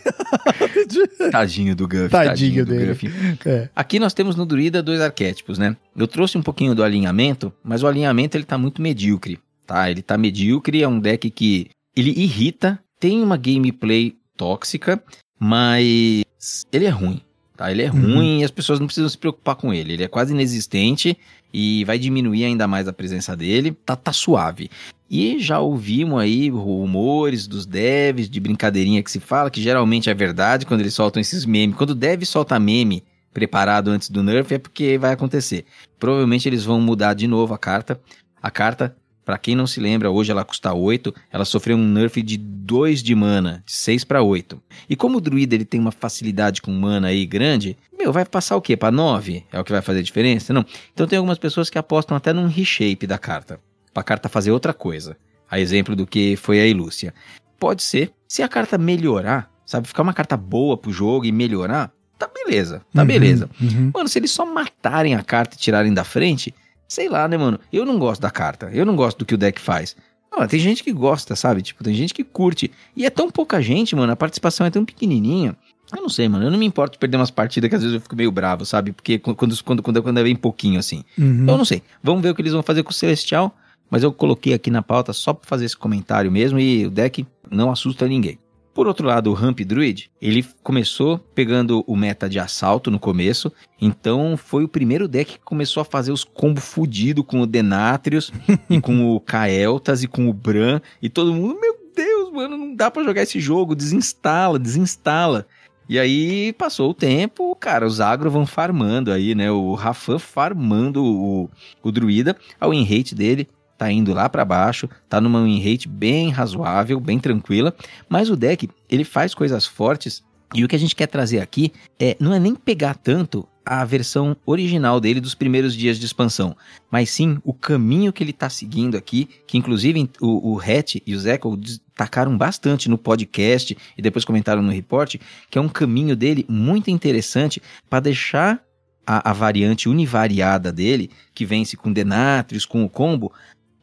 Tadinho 1.30 1.76
do 1.76 1.86
Guff. 1.86 2.08
Tadinho 2.08 2.64
dele. 2.64 2.92
Guff. 2.92 3.12
É. 3.46 3.68
Aqui 3.76 3.98
nós 3.98 4.14
temos 4.14 4.34
no 4.34 4.46
druida 4.46 4.82
dois 4.82 5.00
arquétipos, 5.00 5.58
né? 5.58 5.76
Eu 5.96 6.08
trouxe 6.08 6.38
um 6.38 6.42
pouquinho 6.42 6.74
do 6.74 6.82
alinhamento, 6.82 7.52
mas 7.62 7.82
o 7.82 7.86
alinhamento 7.86 8.36
ele 8.36 8.44
tá 8.44 8.56
muito 8.56 8.80
medíocre, 8.80 9.38
tá? 9.66 9.90
Ele 9.90 10.02
tá 10.02 10.16
medíocre, 10.16 10.82
é 10.82 10.88
um 10.88 10.98
deck 10.98 11.30
que 11.30 11.68
ele 11.94 12.10
irrita, 12.10 12.78
tem 12.98 13.22
uma 13.22 13.36
gameplay 13.36 14.14
tóxica, 14.36 15.02
mas 15.38 16.24
ele 16.72 16.84
é 16.84 16.90
ruim. 16.90 17.20
Tá? 17.56 17.70
Ele 17.70 17.82
é 17.82 17.90
Uhum. 17.90 18.14
ruim 18.16 18.40
e 18.40 18.44
as 18.44 18.50
pessoas 18.50 18.78
não 18.78 18.86
precisam 18.86 19.08
se 19.08 19.18
preocupar 19.18 19.56
com 19.56 19.72
ele. 19.72 19.94
Ele 19.94 20.04
é 20.04 20.08
quase 20.08 20.32
inexistente 20.32 21.16
e 21.52 21.84
vai 21.84 21.98
diminuir 21.98 22.44
ainda 22.44 22.66
mais 22.68 22.86
a 22.86 22.92
presença 22.92 23.36
dele. 23.36 23.76
Tá, 23.84 23.96
tá 23.96 24.12
suave. 24.12 24.70
E 25.10 25.38
já 25.38 25.60
ouvimos 25.60 26.20
aí 26.20 26.50
rumores 26.50 27.46
dos 27.46 27.64
devs, 27.64 28.28
de 28.28 28.40
brincadeirinha 28.40 29.02
que 29.02 29.10
se 29.10 29.20
fala, 29.20 29.50
que 29.50 29.62
geralmente 29.62 30.10
é 30.10 30.14
verdade 30.14 30.66
quando 30.66 30.80
eles 30.80 30.94
soltam 30.94 31.20
esses 31.20 31.44
memes. 31.46 31.76
Quando 31.76 31.90
o 31.90 31.94
dev 31.94 32.22
solta 32.24 32.58
meme 32.58 33.02
preparado 33.32 33.88
antes 33.90 34.08
do 34.10 34.22
nerf 34.22 34.52
é 34.54 34.58
porque 34.58 34.98
vai 34.98 35.12
acontecer. 35.12 35.64
Provavelmente 35.98 36.48
eles 36.48 36.64
vão 36.64 36.80
mudar 36.80 37.14
de 37.14 37.26
novo 37.26 37.54
a 37.54 37.58
carta. 37.58 38.00
A 38.42 38.50
carta, 38.50 38.96
pra 39.26 39.36
quem 39.36 39.56
não 39.56 39.66
se 39.66 39.80
lembra, 39.80 40.08
hoje 40.08 40.30
ela 40.30 40.44
custa 40.44 40.72
8, 40.72 41.12
ela 41.32 41.44
sofreu 41.44 41.76
um 41.76 41.84
nerf 41.84 42.22
de 42.22 42.36
2 42.38 43.02
de 43.02 43.12
mana, 43.12 43.62
de 43.66 43.72
6 43.72 44.04
pra 44.04 44.22
8. 44.22 44.62
E 44.88 44.94
como 44.94 45.18
o 45.18 45.20
druida 45.20 45.54
ele 45.56 45.64
tem 45.64 45.80
uma 45.80 45.90
facilidade 45.90 46.62
com 46.62 46.70
mana 46.70 47.08
aí 47.08 47.26
grande, 47.26 47.76
meu, 47.98 48.12
vai 48.12 48.24
passar 48.24 48.54
o 48.56 48.62
quê? 48.62 48.76
Pra 48.76 48.92
9? 48.92 49.44
É 49.52 49.58
o 49.58 49.64
que 49.64 49.72
vai 49.72 49.82
fazer 49.82 50.02
diferença? 50.04 50.52
Não. 50.52 50.64
Então 50.94 51.08
tem 51.08 51.16
algumas 51.16 51.38
pessoas 51.38 51.68
que 51.68 51.76
apostam 51.76 52.16
até 52.16 52.32
num 52.32 52.46
reshape 52.46 53.04
da 53.04 53.18
carta, 53.18 53.58
pra 53.92 54.04
carta 54.04 54.28
fazer 54.28 54.52
outra 54.52 54.72
coisa. 54.72 55.16
A 55.50 55.58
exemplo 55.58 55.96
do 55.96 56.06
que 56.06 56.36
foi 56.36 56.60
a 56.60 56.66
Ilúcia. 56.66 57.12
Pode 57.58 57.82
ser, 57.82 58.12
se 58.28 58.42
a 58.44 58.48
carta 58.48 58.78
melhorar, 58.78 59.50
sabe, 59.66 59.88
ficar 59.88 60.02
uma 60.04 60.14
carta 60.14 60.36
boa 60.36 60.76
pro 60.76 60.92
jogo 60.92 61.24
e 61.24 61.32
melhorar, 61.32 61.90
tá 62.16 62.28
beleza, 62.32 62.82
tá 62.94 63.02
Uhum, 63.02 63.08
beleza. 63.08 63.50
uhum. 63.60 63.90
Mano, 63.92 64.08
se 64.08 64.20
eles 64.20 64.30
só 64.30 64.46
matarem 64.46 65.16
a 65.16 65.22
carta 65.24 65.56
e 65.56 65.58
tirarem 65.58 65.92
da 65.92 66.04
frente, 66.04 66.54
sei 66.88 67.08
lá, 67.08 67.26
né, 67.26 67.36
mano? 67.36 67.58
Eu 67.72 67.84
não 67.84 67.98
gosto 67.98 68.20
da 68.20 68.30
carta. 68.30 68.70
Eu 68.72 68.84
não 68.84 68.96
gosto 68.96 69.18
do 69.18 69.24
que 69.24 69.34
o 69.34 69.38
deck 69.38 69.60
faz. 69.60 69.96
Ah, 70.30 70.46
tem 70.46 70.60
gente 70.60 70.84
que 70.84 70.92
gosta, 70.92 71.34
sabe? 71.34 71.62
Tipo, 71.62 71.82
tem 71.82 71.94
gente 71.94 72.12
que 72.12 72.22
curte. 72.22 72.70
E 72.94 73.06
é 73.06 73.10
tão 73.10 73.30
pouca 73.30 73.62
gente, 73.62 73.96
mano. 73.96 74.12
A 74.12 74.16
participação 74.16 74.66
é 74.66 74.70
tão 74.70 74.84
pequenininha. 74.84 75.56
Eu 75.94 76.02
não 76.02 76.08
sei, 76.08 76.28
mano. 76.28 76.44
Eu 76.44 76.50
não 76.50 76.58
me 76.58 76.66
importo 76.66 76.92
de 76.92 76.98
perder 76.98 77.16
umas 77.16 77.30
partidas 77.30 77.70
que 77.70 77.76
às 77.76 77.82
vezes 77.82 77.94
eu 77.94 78.00
fico 78.00 78.14
meio 78.14 78.30
bravo, 78.30 78.66
sabe? 78.66 78.92
Porque 78.92 79.18
quando, 79.18 79.36
quando, 79.62 79.82
quando, 79.82 80.02
quando 80.02 80.18
é 80.18 80.22
bem 80.22 80.36
pouquinho, 80.36 80.78
assim. 80.78 81.04
Uhum. 81.16 81.42
Então, 81.42 81.54
eu 81.54 81.58
não 81.58 81.64
sei. 81.64 81.82
Vamos 82.02 82.22
ver 82.22 82.30
o 82.30 82.34
que 82.34 82.42
eles 82.42 82.52
vão 82.52 82.62
fazer 82.62 82.82
com 82.82 82.90
o 82.90 82.94
Celestial. 82.94 83.56
Mas 83.88 84.02
eu 84.02 84.12
coloquei 84.12 84.52
aqui 84.52 84.70
na 84.70 84.82
pauta 84.82 85.12
só 85.12 85.32
pra 85.32 85.48
fazer 85.48 85.64
esse 85.64 85.76
comentário 85.76 86.30
mesmo. 86.30 86.58
E 86.58 86.86
o 86.86 86.90
deck 86.90 87.26
não 87.50 87.70
assusta 87.70 88.06
ninguém. 88.06 88.38
Por 88.76 88.86
outro 88.86 89.06
lado, 89.06 89.30
o 89.30 89.32
Ramp 89.32 89.60
Druid, 89.60 90.10
ele 90.20 90.44
começou 90.62 91.18
pegando 91.34 91.82
o 91.86 91.96
meta 91.96 92.28
de 92.28 92.38
assalto 92.38 92.90
no 92.90 92.98
começo, 92.98 93.50
então 93.80 94.36
foi 94.36 94.64
o 94.64 94.68
primeiro 94.68 95.08
deck 95.08 95.32
que 95.32 95.38
começou 95.38 95.80
a 95.80 95.84
fazer 95.84 96.12
os 96.12 96.24
combos 96.24 96.62
fudidos 96.62 97.24
com 97.26 97.40
o 97.40 97.46
Denatrius 97.46 98.30
e 98.68 98.78
com 98.78 99.16
o 99.16 99.18
Kael'thas 99.18 100.02
e 100.02 100.06
com 100.06 100.28
o 100.28 100.32
Bran, 100.34 100.82
e 101.00 101.08
todo 101.08 101.32
mundo, 101.32 101.58
meu 101.58 101.74
Deus, 101.96 102.30
mano, 102.30 102.58
não 102.58 102.74
dá 102.74 102.90
pra 102.90 103.02
jogar 103.02 103.22
esse 103.22 103.40
jogo, 103.40 103.74
desinstala, 103.74 104.58
desinstala. 104.58 105.46
E 105.88 105.98
aí 105.98 106.52
passou 106.52 106.90
o 106.90 106.94
tempo, 106.94 107.56
cara, 107.56 107.86
os 107.86 107.98
agro 107.98 108.30
vão 108.30 108.44
farmando 108.44 109.10
aí, 109.10 109.34
né? 109.34 109.50
O 109.50 109.72
Rafan 109.72 110.18
farmando 110.18 111.02
o, 111.02 111.48
o 111.82 111.90
druida, 111.90 112.36
a 112.60 112.68
win 112.68 112.84
rate 112.84 113.14
dele 113.14 113.48
tá 113.76 113.90
indo 113.90 114.12
lá 114.12 114.28
pra 114.28 114.44
baixo, 114.44 114.88
tá 115.08 115.20
numa 115.20 115.42
win 115.42 115.60
rate 115.60 115.88
bem 115.88 116.30
razoável, 116.30 116.98
bem 116.98 117.18
tranquila, 117.18 117.74
mas 118.08 118.30
o 118.30 118.36
deck, 118.36 118.68
ele 118.88 119.04
faz 119.04 119.34
coisas 119.34 119.66
fortes 119.66 120.22
e 120.54 120.64
o 120.64 120.68
que 120.68 120.76
a 120.76 120.78
gente 120.78 120.94
quer 120.94 121.06
trazer 121.06 121.40
aqui 121.40 121.72
é 121.98 122.16
não 122.20 122.32
é 122.32 122.38
nem 122.38 122.54
pegar 122.54 122.94
tanto 122.94 123.46
a 123.64 123.84
versão 123.84 124.36
original 124.46 125.00
dele 125.00 125.20
dos 125.20 125.34
primeiros 125.34 125.74
dias 125.74 125.98
de 125.98 126.06
expansão, 126.06 126.56
mas 126.88 127.10
sim 127.10 127.38
o 127.42 127.52
caminho 127.52 128.12
que 128.12 128.22
ele 128.22 128.32
tá 128.32 128.48
seguindo 128.48 128.96
aqui, 128.96 129.28
que 129.44 129.58
inclusive 129.58 130.08
o, 130.20 130.52
o 130.52 130.60
Hatch 130.60 130.98
e 131.04 131.14
o 131.16 131.18
Zeco 131.18 131.56
destacaram 131.56 132.38
bastante 132.38 132.88
no 132.88 132.96
podcast 132.96 133.76
e 133.98 134.00
depois 134.00 134.24
comentaram 134.24 134.62
no 134.62 134.70
report, 134.70 135.16
que 135.50 135.58
é 135.58 135.60
um 135.60 135.68
caminho 135.68 136.14
dele 136.14 136.46
muito 136.48 136.92
interessante 136.92 137.60
para 137.90 137.98
deixar 137.98 138.62
a, 139.04 139.30
a 139.30 139.32
variante 139.32 139.88
univariada 139.88 140.72
dele, 140.72 141.10
que 141.34 141.44
vence 141.44 141.76
com 141.76 141.92
Denatrius, 141.92 142.66
com 142.66 142.84
o 142.84 142.88
combo, 142.88 143.32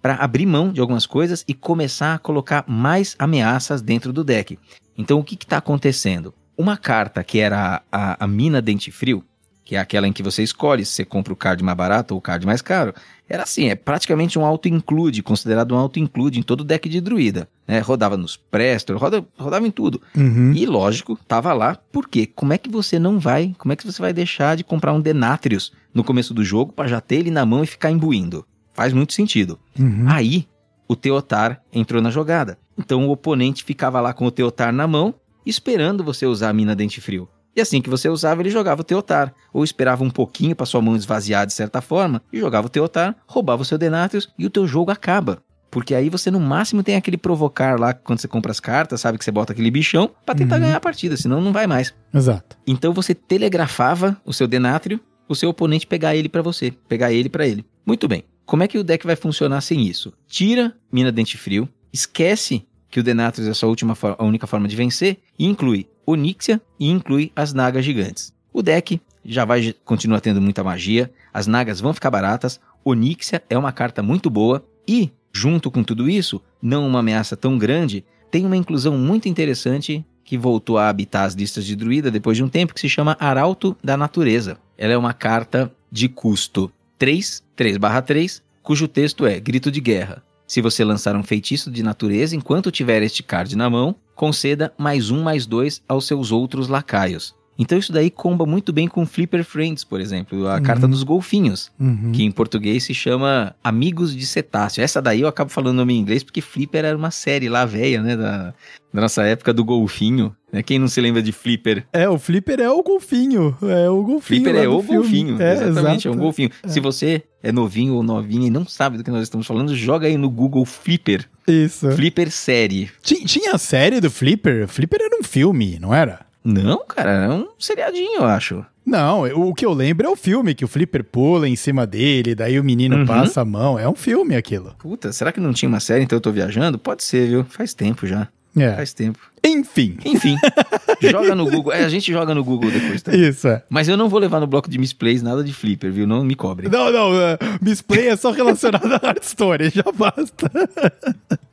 para 0.03 0.15
abrir 0.15 0.45
mão 0.45 0.73
de 0.73 0.81
algumas 0.81 1.05
coisas 1.05 1.45
e 1.47 1.53
começar 1.53 2.13
a 2.13 2.19
colocar 2.19 2.65
mais 2.67 3.15
ameaças 3.17 3.81
dentro 3.81 4.11
do 4.11 4.21
deck. 4.21 4.59
Então 4.97 5.17
o 5.17 5.23
que 5.23 5.35
está 5.35 5.57
acontecendo? 5.57 6.34
Uma 6.57 6.75
carta 6.75 7.23
que 7.23 7.39
era 7.39 7.81
a, 7.89 8.11
a, 8.11 8.25
a 8.25 8.27
mina 8.27 8.61
Dente 8.61 8.91
Frio, 8.91 9.23
que 9.63 9.77
é 9.77 9.80
aquela 9.80 10.05
em 10.05 10.11
que 10.11 10.21
você 10.21 10.43
escolhe 10.43 10.84
se 10.84 10.91
você 10.91 11.05
compra 11.05 11.31
o 11.31 11.38
card 11.38 11.63
mais 11.63 11.77
barato 11.77 12.13
ou 12.13 12.17
o 12.17 12.21
card 12.21 12.45
mais 12.45 12.61
caro, 12.61 12.93
era 13.30 13.43
assim, 13.43 13.69
é 13.69 13.75
praticamente 13.75 14.38
um 14.38 14.45
auto-include, 14.45 15.23
considerado 15.23 15.73
um 15.73 15.77
auto-include 15.77 16.38
em 16.38 16.43
todo 16.43 16.65
deck 16.65 16.89
de 16.89 16.99
druida. 16.99 17.47
Né? 17.65 17.80
Rodava 17.80 18.17
nos 18.17 18.35
Prestor, 18.35 18.97
roda, 18.97 19.25
rodava 19.38 19.65
em 19.65 19.71
tudo. 19.71 20.01
Uhum. 20.17 20.51
E 20.51 20.65
lógico, 20.65 21.17
tava 21.25 21.53
lá, 21.53 21.77
porque 21.93 22.25
como 22.25 22.51
é 22.51 22.57
que 22.57 22.69
você 22.69 22.99
não 22.99 23.17
vai, 23.19 23.55
como 23.57 23.71
é 23.71 23.77
que 23.77 23.85
você 23.85 24.01
vai 24.01 24.11
deixar 24.11 24.57
de 24.57 24.65
comprar 24.65 24.91
um 24.91 24.99
Denatrius 24.99 25.71
no 25.93 26.03
começo 26.03 26.34
do 26.34 26.43
jogo 26.43 26.73
para 26.73 26.89
já 26.89 26.99
ter 26.99 27.15
ele 27.15 27.31
na 27.31 27.45
mão 27.45 27.63
e 27.63 27.67
ficar 27.67 27.89
imbuindo? 27.89 28.45
Faz 28.74 28.91
muito 28.94 29.14
sentido. 29.14 29.60
Uhum. 29.80 30.06
Aí, 30.08 30.48
o 30.88 30.95
Teotar 30.95 31.62
entrou 31.72 32.02
na 32.02 32.10
jogada. 32.10 32.58
Então 32.78 33.08
o 33.08 33.12
oponente 33.12 33.64
ficava 33.64 34.02
lá 34.02 34.14
com 34.14 34.26
o 34.26 34.32
Teotar 34.32 34.74
na 34.74 34.88
mão, 34.88 35.14
esperando 35.45 36.04
você 36.04 36.26
usar 36.26 36.50
a 36.50 36.54
mina 36.54 36.76
Dente 36.76 37.00
Frio. 37.02 37.28
E 37.56 37.62
assim 37.62 37.82
que 37.82 37.90
você 37.90 38.10
usava, 38.10 38.41
ele 38.41 38.50
jogava 38.50 38.82
o 38.82 38.84
Teotar. 38.84 39.32
Ou 39.54 39.64
esperava 39.64 40.04
um 40.04 40.10
pouquinho 40.10 40.56
para 40.56 40.66
sua 40.66 40.82
mão 40.82 40.95
esvaziar 40.95 41.45
de 41.45 41.54
certa 41.54 41.82
forma, 41.82 42.22
e 42.34 42.40
jogava 42.40 42.66
o 42.66 42.70
Teotar, 42.70 43.16
roubava 43.28 43.62
o 43.62 43.66
seu 43.66 43.78
Denatrius 43.78 44.28
e 44.40 44.45
o 44.45 44.50
teu 44.50 44.66
jogo 44.66 44.90
acaba. 44.91 45.38
Porque 45.70 45.94
aí 45.95 46.10
você 46.10 46.30
no 46.30 46.40
máximo 46.40 46.84
tem 46.84 46.95
aquele 46.95 47.18
provocar 47.18 47.80
lá 47.80 47.94
quando 47.94 48.20
você 48.20 48.28
compra 48.28 48.52
as 48.52 48.60
cartas, 48.60 49.02
sabe 49.02 49.18
que 49.18 49.24
você 49.26 49.32
bota 49.32 49.54
aquele 49.54 49.72
bichão 49.72 50.10
pra 50.26 50.36
tentar 50.36 50.56
Uhum. 50.56 50.62
ganhar 50.62 50.78
a 50.78 50.80
partida, 50.80 51.18
senão 51.18 51.41
não 51.41 51.52
vai 51.54 51.66
mais. 51.68 51.94
Exato. 52.14 52.58
Então 52.66 52.94
você 52.94 53.14
telegrafava 53.16 54.18
o 54.26 54.32
seu 54.34 54.48
Denátrio, 54.48 55.00
o 55.28 55.36
seu 55.36 55.50
oponente 55.50 55.86
pegar 55.88 56.16
ele 56.16 56.30
pra 56.30 56.41
você, 56.41 56.72
pegar 56.88 57.12
ele 57.12 57.30
pra 57.30 57.48
ele. 57.48 57.66
Muito 57.86 58.08
bem. 58.08 58.24
Como 58.45 58.64
é 58.64 58.68
que 58.68 58.78
o 58.78 58.84
deck 58.84 59.06
vai 59.06 59.15
funcionar 59.15 59.61
sem 59.61 59.88
isso? 59.88 60.14
Tira 60.28 60.76
Mina 60.91 61.11
Dente 61.11 61.38
Frio, 61.38 61.68
esquece 61.91 62.65
que 62.90 62.99
o 62.99 63.03
Denatrius 63.03 63.48
é 63.48 63.52
a 63.52 63.53
sua 63.53 63.70
última 63.70 63.98
a 64.18 64.24
única 64.24 64.45
forma 64.45 64.68
de 64.68 64.76
vencer 64.76 65.18
e 65.40 65.45
inclui 65.45 65.88
Onixia 66.06 66.61
e 66.80 66.90
inclui 66.90 67.32
as 67.36 67.53
Nagas 67.53 67.86
gigantes. 67.86 68.34
O 68.52 68.61
deck 68.61 69.02
já 69.26 69.45
vai 69.45 69.74
continuar 69.86 70.20
tendo 70.20 70.41
muita 70.41 70.64
magia, 70.64 71.11
as 71.34 71.48
Nagas 71.48 71.80
vão 71.80 71.94
ficar 71.94 72.11
baratas, 72.11 72.60
Onixia 72.84 73.41
é 73.49 73.57
uma 73.57 73.72
carta 73.72 74.03
muito 74.03 74.30
boa 74.30 74.64
e, 74.88 75.10
junto 75.32 75.72
com 75.72 75.84
tudo 75.84 76.10
isso, 76.10 76.41
não 76.61 76.86
uma 76.86 76.99
ameaça 76.99 77.38
tão 77.38 77.57
grande, 77.57 78.03
tem 78.30 78.45
uma 78.45 78.57
inclusão 78.57 78.98
muito 78.98 79.30
interessante 79.30 80.06
que 80.24 80.38
voltou 80.38 80.78
a 80.78 80.90
habitar 80.90 81.26
as 81.26 81.34
listas 81.34 81.65
de 81.65 81.76
druida 81.76 82.11
depois 82.11 82.38
de 82.38 82.44
um 82.44 82.49
tempo, 82.49 82.74
que 82.74 82.80
se 82.80 82.90
chama 82.90 83.18
Arauto 83.20 83.76
da 83.84 83.95
Natureza. 83.95 84.57
Ela 84.78 84.94
é 84.94 84.98
uma 84.98 85.14
carta 85.14 85.72
de 85.91 86.10
custo 86.10 86.72
3, 87.03 87.43
3/3, 87.57 88.41
cujo 88.61 88.88
texto 88.88 89.25
é 89.25 89.38
Grito 89.38 89.69
de 89.69 89.81
Guerra. 89.81 90.23
Se 90.47 90.61
você 90.61 90.85
lançar 90.85 91.17
um 91.17 91.21
feitiço 91.21 91.69
de 91.69 91.84
natureza 91.84 92.34
enquanto 92.34 92.71
tiver 92.71 93.03
este 93.03 93.21
card 93.21 93.57
na 93.57 93.69
mão, 93.69 93.93
conceda 94.15 94.73
mais 94.77 95.11
um 95.11 95.21
mais 95.21 95.45
dois 95.45 95.84
aos 95.85 96.07
seus 96.07 96.31
outros 96.31 96.69
lacaios. 96.69 97.35
Então 97.57 97.77
isso 97.77 97.91
daí 97.93 98.09
comba 98.09 98.45
muito 98.45 98.73
bem 98.73 98.88
com 98.88 99.05
Flipper 99.05 99.43
Friends, 99.43 99.84
por 99.84 100.01
exemplo, 100.01 100.47
a 100.47 100.55
Uhum. 100.55 100.63
carta 100.63 100.88
dos 100.88 101.03
golfinhos, 101.03 101.71
Uhum. 101.80 102.11
que 102.11 102.23
em 102.23 102.31
português 102.31 102.84
se 102.84 102.93
chama 102.93 103.55
Amigos 103.63 104.15
de 104.15 104.25
Cetáceo. 104.25 104.84
Essa 104.84 105.01
daí 105.01 105.21
eu 105.21 105.27
acabo 105.27 105.51
falando 105.51 105.73
o 105.75 105.77
nome 105.77 105.93
em 105.93 105.99
inglês 105.99 106.23
porque 106.23 106.41
Flipper 106.41 106.85
era 106.85 106.97
uma 106.97 107.11
série 107.11 107.49
lá 107.49 107.63
velha, 107.65 108.01
né, 108.01 108.17
da, 108.17 108.53
da 108.91 109.01
nossa 109.01 109.23
época 109.23 109.53
do 109.53 109.63
golfinho. 109.63 110.35
Né? 110.51 110.61
Quem 110.63 110.80
não 110.80 110.88
se 110.88 110.99
lembra 111.01 111.21
de 111.21 111.31
Flipper? 111.31 111.85
É, 111.93 112.07
o 112.09 112.17
Flipper 112.17 112.59
é 112.59 112.69
o 112.69 112.81
golfinho. 112.84 113.55
É 113.61 113.89
o 113.89 114.03
golfinho. 114.03 114.21
Flipper 114.21 114.55
é 114.55 114.67
o 114.67 114.81
filme. 114.81 114.97
golfinho, 114.97 115.41
É, 115.41 115.53
exatamente, 115.53 116.07
é 116.07 116.11
um 116.11 116.17
golfinho. 116.17 116.49
Se 116.67 116.80
você 116.80 117.23
é 117.41 117.51
novinho 117.51 117.93
ou 117.95 118.03
novinha 118.03 118.47
e 118.47 118.51
não 118.51 118.65
sabe 118.67 118.97
do 118.97 119.03
que 119.03 119.11
nós 119.11 119.23
estamos 119.23 119.45
falando, 119.45 119.75
joga 119.75 120.07
aí 120.07 120.17
no 120.17 120.30
Google 120.30 120.65
Flipper, 120.65 121.27
Isso. 121.47 121.91
Flipper 121.91 122.31
série. 122.31 122.89
Ti- 123.01 123.25
Tinha 123.25 123.53
a 123.53 123.57
série 123.57 123.99
do 123.99 124.09
Flipper? 124.09 124.67
Flipper 124.67 125.01
era 125.01 125.17
um 125.19 125.23
filme, 125.23 125.77
não 125.80 125.93
era? 125.93 126.25
Não, 126.44 126.84
cara, 126.86 127.11
é 127.11 127.30
um 127.30 127.48
seriadinho, 127.57 128.18
eu 128.22 128.26
acho. 128.26 128.65
Não, 128.86 129.24
o 129.48 129.53
que 129.53 129.65
eu 129.65 129.72
lembro 129.72 130.06
é 130.06 130.10
o 130.10 130.15
filme, 130.15 130.53
que 130.53 130.65
o 130.65 130.68
Flipper 130.68 131.03
pula 131.06 131.48
em 131.48 131.56
cima 131.56 131.88
dele, 131.88 132.36
daí 132.36 132.60
o 132.60 132.64
menino 132.64 132.98
Uhum. 132.98 133.06
passa 133.06 133.40
a 133.41 133.45
mão. 133.45 133.80
É 133.80 133.88
um 133.88 133.95
filme 133.95 134.36
aquilo. 134.36 134.76
Puta, 134.78 135.14
será 135.14 135.32
que 135.32 135.40
não 135.40 135.53
tinha 135.53 135.70
uma 135.70 135.80
série, 135.80 136.03
então 136.03 136.18
eu 136.18 136.22
tô 136.22 136.32
viajando? 136.34 136.78
Pode 136.78 137.02
ser, 137.03 137.28
viu? 137.30 137.45
Faz 137.45 137.74
tempo 137.74 138.06
já, 138.06 138.28
É. 138.57 138.76
faz 138.76 138.91
tempo. 138.94 139.20
Enfim. 139.45 139.98
Enfim, 140.06 140.36
joga 141.02 141.34
no 141.34 141.49
Google. 141.49 141.72
É, 141.72 141.86
a 141.86 141.90
gente 141.90 142.11
joga 142.11 142.36
no 142.36 142.44
Google 142.44 142.72
depois, 142.72 143.02
tá? 143.02 143.15
Isso, 143.15 143.48
é. 143.48 143.64
Mas 143.70 143.88
eu 143.88 143.95
não 143.95 144.10
vou 144.10 144.20
levar 144.20 144.40
no 144.41 144.48
bloco 144.48 144.70
de 144.70 144.78
misplays 144.78 145.22
nada 145.22 145.41
de 145.44 145.53
Flipper, 145.53 145.91
viu? 145.91 146.06
Não 146.06 146.22
me 146.24 146.36
cobre. 146.36 146.68
Não, 146.68 146.91
não, 146.91 147.22
é, 147.22 147.38
misplay 147.61 148.07
é 148.10 148.15
só 148.18 148.32
relacionado 148.32 148.86
à 148.95 148.99
Hearthstone, 149.07 149.70
já 149.70 149.84
basta. 149.94 150.52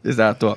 Exato, 0.05 0.47
ó. 0.49 0.55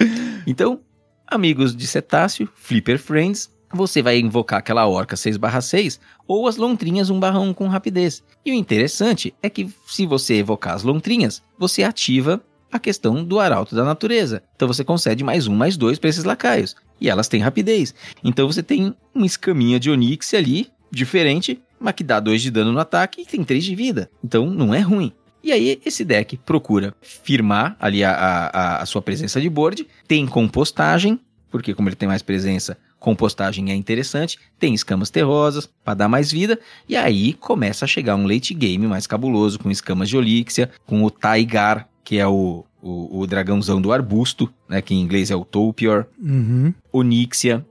Então, 0.48 0.80
amigos 1.28 1.76
de 1.76 1.86
cetáceo, 1.88 2.48
Flipper 2.56 2.98
Friends, 3.00 3.50
você 3.76 4.02
vai 4.02 4.20
invocar 4.20 4.60
aquela 4.60 4.88
orca 4.88 5.16
6/6 5.16 6.00
ou 6.28 6.48
as 6.48 6.58
lontrinhas 6.58 7.10
1/1 7.10 7.54
com 7.54 7.68
rapidez. 7.68 8.24
E 8.46 8.52
o 8.52 8.56
interessante 8.56 9.34
é 9.42 9.50
que 9.50 9.70
se 9.88 10.06
você 10.06 10.36
evocar 10.36 10.74
as 10.74 10.84
lontrinhas, 10.84 11.42
você 11.58 11.84
ativa 11.84 12.42
a 12.72 12.80
questão 12.80 13.24
do 13.24 13.40
arauto 13.40 13.76
da 13.76 13.84
natureza. 13.84 14.42
Então 14.56 14.68
você 14.68 14.84
concede 14.84 15.24
mais 15.24 15.48
um, 15.48 15.56
mais 15.56 15.78
dois 15.78 16.00
para 16.00 16.10
esses 16.10 16.24
lacaios. 16.24 16.76
E 17.00 17.10
elas 17.10 17.28
têm 17.28 17.42
rapidez. 17.42 17.94
Então 18.24 18.48
você 18.48 18.64
tem 18.64 18.96
uma 19.14 19.26
escaminha 19.26 19.80
de 19.80 19.92
Onix 19.92 20.34
ali, 20.34 20.70
diferente, 20.92 21.62
mas 21.80 21.94
que 21.94 22.04
dá 22.04 22.20
2 22.20 22.42
de 22.42 22.50
dano 22.50 22.72
no 22.72 22.80
ataque 22.80 23.22
e 23.22 23.26
tem 23.26 23.44
3 23.44 23.64
de 23.64 23.76
vida. 23.76 24.10
Então 24.24 24.50
não 24.50 24.74
é 24.74 24.80
ruim. 24.80 25.12
E 25.44 25.52
aí 25.52 25.82
esse 25.86 26.06
deck 26.06 26.38
procura 26.38 26.96
firmar 27.02 27.76
ali 27.80 28.04
a, 28.04 28.12
a, 28.12 28.82
a 28.82 28.86
sua 28.86 29.02
presença 29.02 29.42
de 29.42 29.50
board, 29.50 29.86
tem 30.08 30.26
compostagem, 30.26 31.20
porque 31.52 31.74
como 31.74 31.90
ele 31.90 31.96
tem 31.96 32.08
mais 32.08 32.22
presença, 32.22 32.78
compostagem 33.04 33.70
é 33.70 33.76
interessante, 33.76 34.40
tem 34.58 34.74
escamas 34.74 35.10
terrosas 35.10 35.70
para 35.84 35.94
dar 35.94 36.08
mais 36.08 36.32
vida, 36.32 36.58
e 36.88 36.96
aí 36.96 37.34
começa 37.34 37.84
a 37.84 37.88
chegar 37.88 38.16
um 38.16 38.26
late 38.26 38.54
game 38.54 38.88
mais 38.88 39.06
cabuloso, 39.06 39.60
com 39.60 39.70
escamas 39.70 40.08
de 40.08 40.16
Olixia, 40.16 40.72
com 40.86 41.04
o 41.04 41.12
Taigar, 41.12 41.90
que 42.02 42.18
é 42.18 42.26
o, 42.26 42.64
o, 42.82 43.20
o 43.20 43.28
dragãozão 43.28 43.82
do 43.82 43.92
arbusto, 43.92 44.50
né, 44.70 44.82
que 44.82 44.96
em 44.96 45.02
inglês 45.02 45.30
é 45.30 45.36
o 45.36 45.44
Topior, 45.44 46.06
Uhum. 46.18 46.74
Onyxia, 46.94 47.66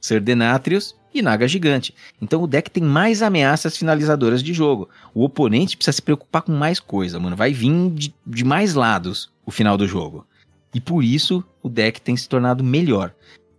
Serdenatrius 0.00 0.94
e 1.12 1.20
Naga 1.20 1.48
Gigante. 1.48 1.92
Então 2.22 2.40
o 2.40 2.46
deck 2.46 2.70
tem 2.70 2.84
mais 2.84 3.22
ameaças 3.22 3.76
finalizadoras 3.76 4.40
de 4.40 4.54
jogo. 4.54 4.88
O 5.12 5.24
oponente 5.24 5.76
precisa 5.76 5.96
se 5.96 6.02
preocupar 6.02 6.42
com 6.42 6.52
mais 6.52 6.78
coisa, 6.78 7.18
mano. 7.18 7.34
Vai 7.34 7.52
vir 7.52 7.90
de, 7.90 8.14
de 8.24 8.44
mais 8.44 8.74
lados 8.74 9.32
o 9.44 9.50
final 9.50 9.76
do 9.76 9.88
jogo. 9.88 10.24
E 10.72 10.80
por 10.80 11.02
isso 11.02 11.42
o 11.60 11.68
deck 11.68 12.00
tem 12.00 12.16
se 12.16 12.28
tornado 12.28 12.62
melhor. 12.62 13.12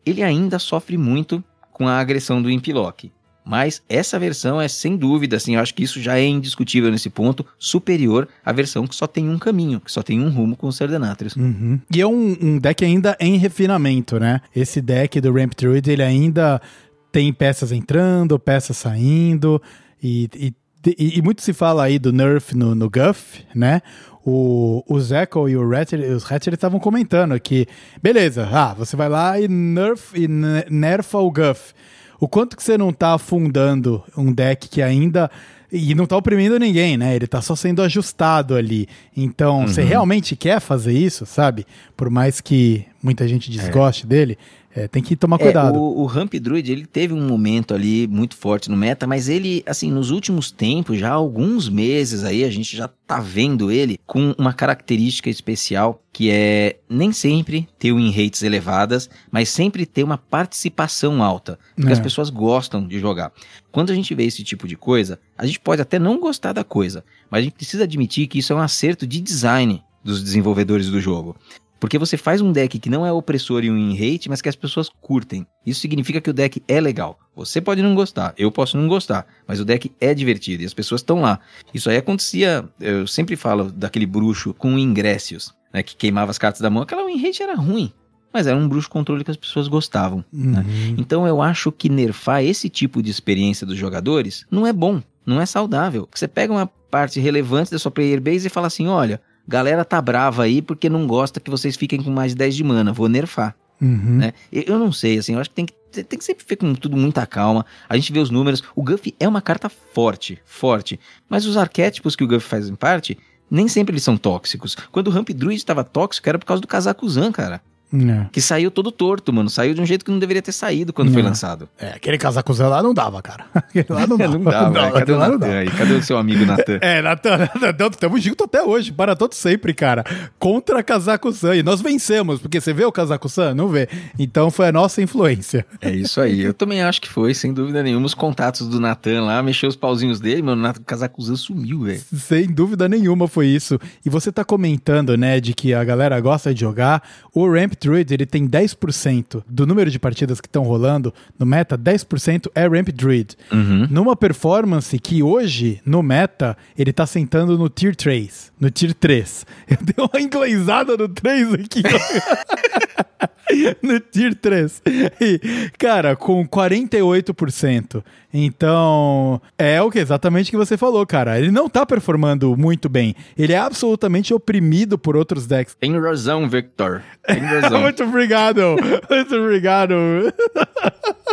Ele 0.10 0.24
ainda 0.24 0.60
sofre 0.60 0.98
muito 0.98 1.44
com 1.72 1.88
a 1.88 2.00
agressão 2.00 2.42
do 2.42 2.50
Impilock. 2.50 3.12
Mas 3.48 3.82
essa 3.88 4.20
versão 4.20 4.60
é 4.60 4.68
sem 4.68 4.98
dúvida, 4.98 5.38
assim, 5.38 5.56
eu 5.56 5.62
acho 5.62 5.74
que 5.74 5.82
isso 5.82 6.02
já 6.02 6.20
é 6.20 6.26
indiscutível 6.26 6.92
nesse 6.92 7.10
ponto, 7.10 7.46
superior 7.58 8.28
à 8.46 8.52
versão 8.52 8.86
que 8.86 8.94
só 8.94 9.08
tem 9.08 9.30
um 9.30 9.40
caminho, 9.40 9.80
que 9.80 9.90
só 9.90 10.04
tem 10.04 10.20
um 10.20 10.30
rumo 10.30 10.58
com 10.58 10.68
o 10.68 10.74
Serdenatrius. 10.74 11.34
Uhum. 11.38 11.80
E 11.94 12.02
é 12.02 12.06
um, 12.06 12.36
um 12.42 12.58
deck 12.58 12.84
ainda 12.84 13.16
em 13.22 13.38
refinamento, 13.38 14.20
né? 14.20 14.42
Esse 14.54 14.82
deck 14.82 15.22
do 15.22 15.32
Ramp 15.32 15.54
Druid, 15.56 15.90
ele 15.90 16.04
ainda 16.04 16.62
tem 17.10 17.32
peças 17.32 17.72
entrando, 17.72 18.38
peças 18.38 18.76
saindo, 18.76 19.62
e, 20.04 20.30
e, 20.36 20.54
e- 20.98 21.18
e 21.18 21.22
muito 21.22 21.42
se 21.42 21.54
fala 21.54 21.84
aí 21.84 21.98
do 22.00 22.12
nerf 22.14 22.56
no, 22.56 22.76
no 22.76 22.90
Guff, 22.90 23.44
né? 23.56 23.82
O, 24.26 24.84
o 24.88 25.00
Zeco 25.00 25.48
e 25.48 25.56
o 25.56 25.70
Ratchet, 25.70 26.02
os 26.04 26.24
Ratchet 26.24 26.54
estavam 26.54 26.80
comentando 26.80 27.40
que, 27.40 27.66
beleza, 28.04 28.48
ah, 28.52 28.74
você 28.74 28.96
vai 28.96 29.08
lá 29.08 29.40
e 29.40 29.48
nerf 29.48 30.12
e 30.20 30.28
ne- 30.28 30.66
nerfa 30.70 31.18
o 31.18 31.32
Guff. 31.32 31.74
O 32.20 32.28
quanto 32.28 32.58
que 32.58 32.64
você 32.64 32.78
não 32.78 32.92
tá 32.92 33.14
afundando 33.14 34.04
um 34.18 34.32
deck 34.34 34.68
que 34.68 34.82
ainda. 34.82 35.30
E 35.72 35.94
não 35.94 36.06
tá 36.06 36.16
oprimindo 36.16 36.58
ninguém, 36.58 36.96
né? 36.98 37.14
Ele 37.16 37.28
tá 37.28 37.42
só 37.42 37.54
sendo 37.56 37.82
ajustado 37.82 38.56
ali. 38.56 38.88
Então, 39.16 39.68
você 39.68 39.84
realmente 39.84 40.34
quer 40.36 40.62
fazer 40.62 40.94
isso, 40.94 41.26
sabe? 41.26 41.66
Por 41.96 42.10
mais 42.10 42.40
que 42.40 42.86
muita 43.04 43.28
gente 43.28 43.52
desgoste 43.52 44.08
dele, 44.08 44.38
é, 44.78 44.88
tem 44.88 45.02
que 45.02 45.16
tomar 45.16 45.40
cuidado. 45.40 45.76
É, 45.76 45.80
o, 45.80 46.02
o 46.02 46.06
Ramp 46.06 46.36
Druid, 46.36 46.72
ele 46.72 46.86
teve 46.86 47.12
um 47.12 47.28
momento 47.28 47.74
ali 47.74 48.06
muito 48.08 48.36
forte 48.36 48.70
no 48.70 48.78
meta, 48.78 49.08
mas 49.08 49.28
ele, 49.28 49.64
assim, 49.66 49.92
nos 49.92 50.12
últimos 50.12 50.52
tempos, 50.52 51.00
já 51.00 51.10
há 51.10 51.14
alguns 51.14 51.68
meses 51.68 52.24
aí, 52.24 52.44
a 52.44 52.50
gente 52.52 52.78
já 52.78 52.88
tá 52.88 53.20
vendo 53.20 53.72
ele 53.72 54.00
com 54.06 54.36
uma 54.38 54.54
característica 54.54 55.32
especial, 55.32 56.00
que 56.14 56.30
é 56.30 56.78
nem 56.88 57.12
sempre 57.12 57.68
ter 57.80 57.92
win 57.92 58.12
rates 58.12 58.44
elevadas, 58.44 59.10
mas 59.32 59.50
sempre 59.50 59.84
ter 59.84 60.04
uma 60.04 60.18
participação 60.18 61.24
alta, 61.24 61.58
porque 61.76 61.90
É. 61.90 61.94
as 61.94 62.00
pessoas 62.00 62.30
gostam 62.30 62.88
de 62.88 63.00
jogar. 63.00 63.32
Quando 63.72 63.92
a 63.92 63.96
gente 63.96 64.14
vê 64.14 64.26
esse 64.26 64.44
tipo 64.44 64.68
de 64.68 64.76
coisa, 64.76 65.20
a 65.36 65.46
gente 65.48 65.60
pode 65.60 65.82
até 65.82 65.98
não 65.98 66.20
gostar 66.20 66.54
da 66.54 66.64
coisa, 66.64 67.04
mas 67.32 67.40
a 67.40 67.44
gente 67.44 67.54
precisa 67.54 67.84
admitir 67.84 68.28
que 68.28 68.38
isso 68.38 68.54
é 68.54 68.56
um 68.56 68.60
acerto 68.60 69.08
de 69.08 69.20
design 69.20 69.84
dos 70.04 70.24
desenvolvedores 70.24 70.90
do 70.92 71.02
jogo. 71.02 71.36
Porque 71.80 71.98
você 71.98 72.18
faz 72.18 72.42
um 72.42 72.52
deck 72.52 72.80
que 72.80 72.90
não 72.90 73.06
é 73.06 73.12
opressor 73.12 73.64
e 73.64 73.72
um 73.72 73.78
in 73.78 73.94
hate, 73.94 74.30
mas 74.30 74.42
que 74.42 74.50
as 74.50 74.56
pessoas 74.56 74.90
curtem. 75.02 75.46
Isso 75.66 75.80
significa 75.80 76.20
que 76.20 76.30
o 76.30 76.34
deck 76.34 76.62
é 76.68 76.82
legal. 76.82 77.20
Você 77.36 77.62
pode 77.62 77.82
não 77.82 77.94
gostar, 77.94 78.34
eu 78.38 78.52
posso 78.52 78.78
não 78.78 78.88
gostar, 78.88 79.28
mas 79.48 79.60
o 79.60 79.66
deck 79.66 79.92
é 80.02 80.14
divertido 80.14 80.64
e 80.64 80.66
as 80.66 80.74
pessoas 80.74 81.02
estão 81.02 81.22
lá. 81.22 81.40
Isso 81.74 81.90
aí 81.90 81.98
acontecia, 81.98 82.68
eu 82.80 83.06
sempre 83.06 83.36
falo 83.36 83.72
daquele 83.72 84.06
bruxo 84.06 84.54
com 84.54 84.78
ingressos, 84.78 85.54
né, 85.74 85.84
que 85.84 85.96
queimava 85.96 86.32
as 86.32 86.38
cartas 86.38 86.62
da 86.62 86.70
mão. 86.70 86.84
Aquela 86.84 87.06
win 87.06 87.22
rate 87.22 87.44
era 87.44 87.56
ruim, 87.56 87.92
mas 88.34 88.48
era 88.48 88.58
um 88.58 88.68
bruxo 88.68 88.90
controle 88.90 89.24
que 89.24 89.32
as 89.32 89.38
pessoas 89.38 89.68
gostavam. 89.68 90.26
né? 90.32 90.66
Uhum. 90.68 90.96
Então 90.98 91.28
eu 91.28 91.42
acho 91.42 91.72
que 91.72 91.90
nerfar 91.90 92.44
esse 92.44 92.70
tipo 92.70 93.04
de 93.04 93.12
experiência 93.12 93.68
dos 93.68 93.78
jogadores 93.78 94.46
não 94.50 94.66
é 94.66 94.74
bom, 94.74 95.02
não 95.26 95.40
é 95.40 95.46
saudável. 95.46 96.08
Você 96.14 96.28
pega 96.28 96.52
uma 96.52 96.66
parte 96.90 97.20
relevante 97.20 97.70
da 97.70 97.78
sua 97.78 97.92
player 97.92 98.22
base 98.22 98.48
e 98.48 98.50
fala 98.50 98.68
assim: 98.68 98.88
olha, 98.88 99.22
galera 99.48 99.86
tá 99.86 100.02
brava 100.02 100.44
aí 100.44 100.62
porque 100.62 100.90
não 100.90 101.08
gosta 101.08 101.40
que 101.40 101.50
vocês 101.50 101.76
fiquem 101.76 102.02
com 102.02 102.12
mais 102.12 102.32
de 102.32 102.38
10 102.38 102.56
de 102.56 102.64
mana, 102.64 102.92
vou 102.92 103.08
nerfar. 103.08 103.56
Uhum. 103.82 104.18
Né? 104.18 104.34
Eu 104.52 104.80
não 104.80 104.92
sei, 104.92 105.18
assim, 105.20 105.34
eu 105.34 105.40
acho 105.40 105.50
que 105.50 105.56
tem 105.56 105.66
que, 105.66 106.04
tem 106.04 106.20
que 106.20 106.26
sempre 106.26 106.46
ver 106.48 106.56
com 106.56 106.74
tudo 106.74 106.98
muita 106.98 107.26
calma. 107.26 107.66
A 107.88 107.96
gente 107.96 108.12
vê 108.12 108.20
os 108.20 108.30
números. 108.30 108.64
O 108.76 108.84
Guff 108.84 109.14
é 109.20 109.28
uma 109.28 109.42
carta 109.42 109.70
forte, 109.70 110.40
forte. 110.46 111.00
Mas 111.30 111.46
os 111.46 111.58
arquétipos 111.58 112.16
que 112.16 112.24
o 112.24 112.28
Guff 112.28 112.46
faz 112.46 112.68
em 112.68 112.76
parte, 112.76 113.18
nem 113.50 113.68
sempre 113.68 113.94
eles 113.94 114.04
são 114.04 114.18
tóxicos. 114.18 114.76
Quando 114.92 115.08
o 115.08 115.12
Ramp 115.12 115.30
Druid 115.30 115.58
estava 115.58 115.84
tóxico, 115.84 116.28
era 116.28 116.40
por 116.40 116.46
causa 116.46 116.62
do 116.62 116.68
casaco 116.68 117.08
Zan, 117.08 117.32
cara. 117.32 117.62
É. 117.94 118.26
Que 118.32 118.42
saiu 118.42 118.70
todo 118.70 118.92
torto, 118.92 119.32
mano. 119.32 119.50
Saiu 119.50 119.74
de 119.74 119.82
um 119.82 119.86
jeito 119.86 120.04
que 120.04 120.12
não 120.12 120.20
deveria 120.20 120.42
ter 120.42 120.52
saído 120.52 120.92
quando 120.92 121.12
foi 121.14 121.22
Não. 121.22 121.30
lançado. 121.30 121.70
É, 121.80 121.90
aquele 121.90 122.18
casacuzão 122.18 122.70
lá 122.70 122.84
não 122.84 122.94
dava, 122.94 123.22
cara. 123.22 123.46
Aquele 123.56 123.86
lá 123.90 124.06
não 124.06 124.18
dava. 124.18 124.38
não 124.38 124.72
velho. 124.74 124.94
Cadê 124.94 125.12
o 125.14 125.18
não 125.20 125.30
Natan 125.38 125.58
aí? 125.60 125.70
Cadê 125.72 125.94
o 125.94 126.04
seu 126.04 126.18
amigo 126.18 126.46
Natan? 126.46 126.80
É, 126.82 127.02
Natan, 127.02 127.38
Natan, 127.60 127.90
tamo 127.92 128.20
junto 128.20 128.44
até 128.44 128.62
hoje, 128.62 128.92
para 128.92 129.16
todo 129.16 129.34
sempre, 129.34 129.74
cara. 129.74 130.04
Contra 130.38 130.84
Casaco 130.84 131.32
San. 131.32 131.56
E 131.56 131.64
nós 131.64 131.82
vencemos, 131.82 132.40
porque 132.40 132.60
você 132.60 132.74
vê 132.74 132.84
o 132.86 132.92
Casaco 132.92 133.30
San? 133.30 133.54
Não 133.54 133.68
vê. 133.70 133.88
Então 134.20 134.52
foi 134.52 134.68
a 134.68 134.72
nossa 134.72 135.02
influência. 135.02 135.66
É 135.82 135.90
isso 135.92 136.20
aí. 136.20 136.42
Eu 136.42 136.54
também 136.54 136.82
acho 136.84 137.02
que 137.02 137.10
foi, 137.10 137.34
sem 137.34 137.54
dúvida 137.54 137.82
nenhuma. 137.84 138.06
Os 138.06 138.14
contatos 138.14 138.68
do 138.68 138.80
Natan 138.80 139.22
lá, 139.24 139.42
mexeu 139.42 139.70
os 139.70 139.76
pauzinhos 139.76 140.20
dele, 140.20 140.42
mano. 140.42 140.60
O 140.62 140.64
Natan- 140.64 140.82
o 140.82 140.86
casacuzão 140.86 141.36
sumiu, 141.36 141.84
velho. 141.84 142.02
Sem 142.14 142.48
dúvida 142.48 142.88
nenhuma 142.90 143.28
foi 143.28 143.48
isso. 143.48 143.80
E 144.06 144.10
você 144.10 144.32
tá 144.32 144.44
comentando, 144.44 145.18
né, 145.18 145.40
de 145.40 145.54
que 145.54 145.74
a 145.74 145.84
galera 145.84 146.20
gosta 146.20 146.54
de 146.54 146.60
jogar. 146.62 147.02
O 147.34 147.50
Ramp 147.52 147.74
Druid, 147.80 148.14
ele 148.14 148.26
tem 148.26 148.48
10% 148.48 149.44
do 149.48 149.66
número 149.66 149.90
de 149.90 150.00
partidas 150.00 150.40
que 150.42 150.48
estão 150.48 150.64
rolando 150.64 151.14
no 151.38 151.46
meta, 151.46 151.78
10% 151.78 152.50
é 152.54 152.68
Ramp 152.68 152.90
Druid. 152.90 153.36
Uhum. 153.52 153.88
Numa 153.90 154.16
performance 154.16 154.98
que 155.00 155.22
hoje, 155.24 155.82
no 155.86 156.02
meta, 156.04 156.58
ele 156.78 156.92
tá 156.92 157.06
sentando 157.06 157.58
no 157.58 157.70
Tier 157.70 157.96
3. 157.96 158.52
No 158.60 158.70
Tier 158.70 158.94
3. 158.94 159.46
Eu 159.70 159.78
dei 159.82 160.06
uma 160.06 160.22
inglesada 160.22 160.98
no 160.98 161.08
3 161.08 161.54
aqui. 161.54 161.84
no 163.82 164.00
Tier 164.00 164.36
3. 164.36 164.82
E, 165.22 165.72
cara, 165.78 166.16
com 166.16 166.48
48%. 166.48 168.04
Então, 168.40 169.42
é 169.58 169.82
o 169.82 169.90
que 169.90 169.98
exatamente 169.98 170.52
que 170.52 170.58
você 170.58 170.78
falou, 170.78 171.04
cara. 171.08 171.40
Ele 171.40 171.50
não 171.50 171.68
tá 171.68 171.88
performando 171.88 172.56
muito 172.56 172.88
bem. 172.88 173.16
Ele 173.36 173.52
é 173.52 173.58
absolutamente 173.58 174.32
oprimido 174.32 174.96
por 174.96 175.18
outros 175.18 175.48
decks. 175.48 175.74
Tem 175.74 176.00
razão, 176.00 176.48
Victor. 176.48 177.02
Tem 177.26 177.40
razão. 177.42 177.82
Muito 177.82 178.04
obrigado. 178.04 178.62
Muito 179.10 179.36
obrigado. 179.36 179.96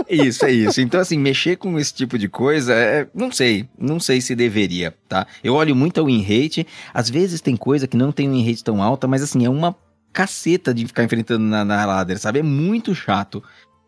Isso, 0.09 0.47
é 0.47 0.53
isso. 0.53 0.81
Então, 0.81 0.99
assim, 0.99 1.19
mexer 1.19 1.57
com 1.57 1.79
esse 1.79 1.93
tipo 1.93 2.17
de 2.17 2.27
coisa, 2.27 2.73
é, 2.73 3.07
não 3.15 3.31
sei. 3.31 3.69
Não 3.79 4.01
sei 4.01 4.23
se 4.23 4.35
deveria, 4.35 4.95
tá? 5.07 5.27
Eu 5.43 5.57
olho 5.57 5.77
muito 5.77 6.01
a 6.01 6.05
win 6.05 6.23
rate. 6.23 6.67
Às 6.95 7.11
vezes 7.11 7.43
tem 7.43 7.55
coisa 7.55 7.87
que 7.87 7.99
não 7.99 8.13
tem 8.13 8.31
win 8.31 8.49
rate 8.49 8.65
tão 8.65 8.83
alta, 8.83 9.07
mas 9.07 9.23
assim, 9.23 9.45
é 9.45 9.51
uma 9.51 9.77
caceta 10.11 10.73
de 10.73 10.87
ficar 10.87 11.03
enfrentando 11.03 11.45
na, 11.45 11.65
na 11.65 11.85
ladder, 11.85 12.19
sabe? 12.19 12.39
É 12.39 12.43
muito 12.43 12.95
chato. 12.95 13.43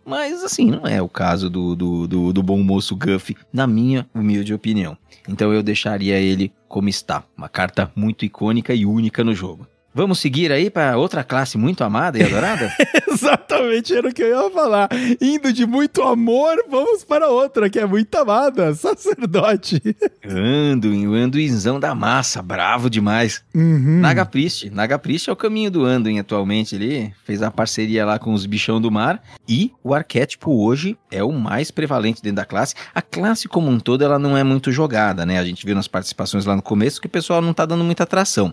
Mas, 0.06 0.44
assim, 0.44 0.70
não 0.70 0.86
é 0.86 1.02
o 1.02 1.08
caso 1.08 1.50
do, 1.50 1.74
do, 1.74 2.06
do, 2.06 2.32
do 2.32 2.42
bom 2.42 2.62
moço 2.62 2.94
Guff, 2.94 3.36
na 3.52 3.66
minha 3.66 4.06
humilde 4.14 4.54
opinião. 4.54 4.96
Então 5.28 5.52
eu 5.52 5.64
deixaria 5.64 6.16
ele 6.16 6.52
como 6.68 6.88
está. 6.88 7.24
Uma 7.36 7.48
carta 7.48 7.90
muito 7.96 8.24
icônica 8.24 8.72
e 8.72 8.86
única 8.86 9.24
no 9.24 9.34
jogo. 9.34 9.66
Vamos 9.96 10.18
seguir 10.18 10.52
aí 10.52 10.68
para 10.68 10.98
outra 10.98 11.24
classe 11.24 11.56
muito 11.56 11.82
amada 11.82 12.18
e 12.18 12.22
adorada? 12.22 12.70
Exatamente 13.10 13.94
era 13.94 14.06
o 14.06 14.12
que 14.12 14.22
eu 14.22 14.28
ia 14.44 14.50
falar. 14.50 14.90
Indo 15.18 15.50
de 15.50 15.64
muito 15.64 16.02
amor, 16.02 16.62
vamos 16.70 17.02
para 17.02 17.30
outra, 17.30 17.70
que 17.70 17.78
é 17.78 17.86
muito 17.86 18.14
amada. 18.14 18.74
Sacerdote. 18.74 19.80
Anduin, 20.22 21.06
o 21.06 21.14
Anduinzão 21.14 21.80
da 21.80 21.94
massa, 21.94 22.42
bravo 22.42 22.90
demais. 22.90 23.42
Uhum. 23.54 24.00
Naga 24.00 24.26
Priest. 24.26 24.68
Naga 24.68 24.98
Priest 24.98 25.30
é 25.30 25.32
o 25.32 25.36
caminho 25.36 25.70
do 25.70 25.86
Anduin 25.86 26.18
atualmente. 26.18 26.74
Ele 26.74 27.10
fez 27.24 27.40
a 27.40 27.50
parceria 27.50 28.04
lá 28.04 28.18
com 28.18 28.34
os 28.34 28.44
bichão 28.44 28.78
do 28.78 28.90
mar. 28.90 29.22
E 29.48 29.72
o 29.82 29.94
arquétipo 29.94 30.62
hoje 30.62 30.98
é 31.10 31.24
o 31.24 31.32
mais 31.32 31.70
prevalente 31.70 32.22
dentro 32.22 32.36
da 32.36 32.44
classe. 32.44 32.74
A 32.94 33.00
classe 33.00 33.48
como 33.48 33.70
um 33.70 33.80
todo, 33.80 34.04
ela 34.04 34.18
não 34.18 34.36
é 34.36 34.44
muito 34.44 34.70
jogada, 34.70 35.24
né? 35.24 35.38
A 35.38 35.44
gente 35.46 35.64
viu 35.64 35.74
nas 35.74 35.88
participações 35.88 36.44
lá 36.44 36.54
no 36.54 36.60
começo 36.60 37.00
que 37.00 37.06
o 37.06 37.10
pessoal 37.10 37.40
não 37.40 37.54
tá 37.54 37.64
dando 37.64 37.82
muita 37.82 38.02
atração. 38.02 38.52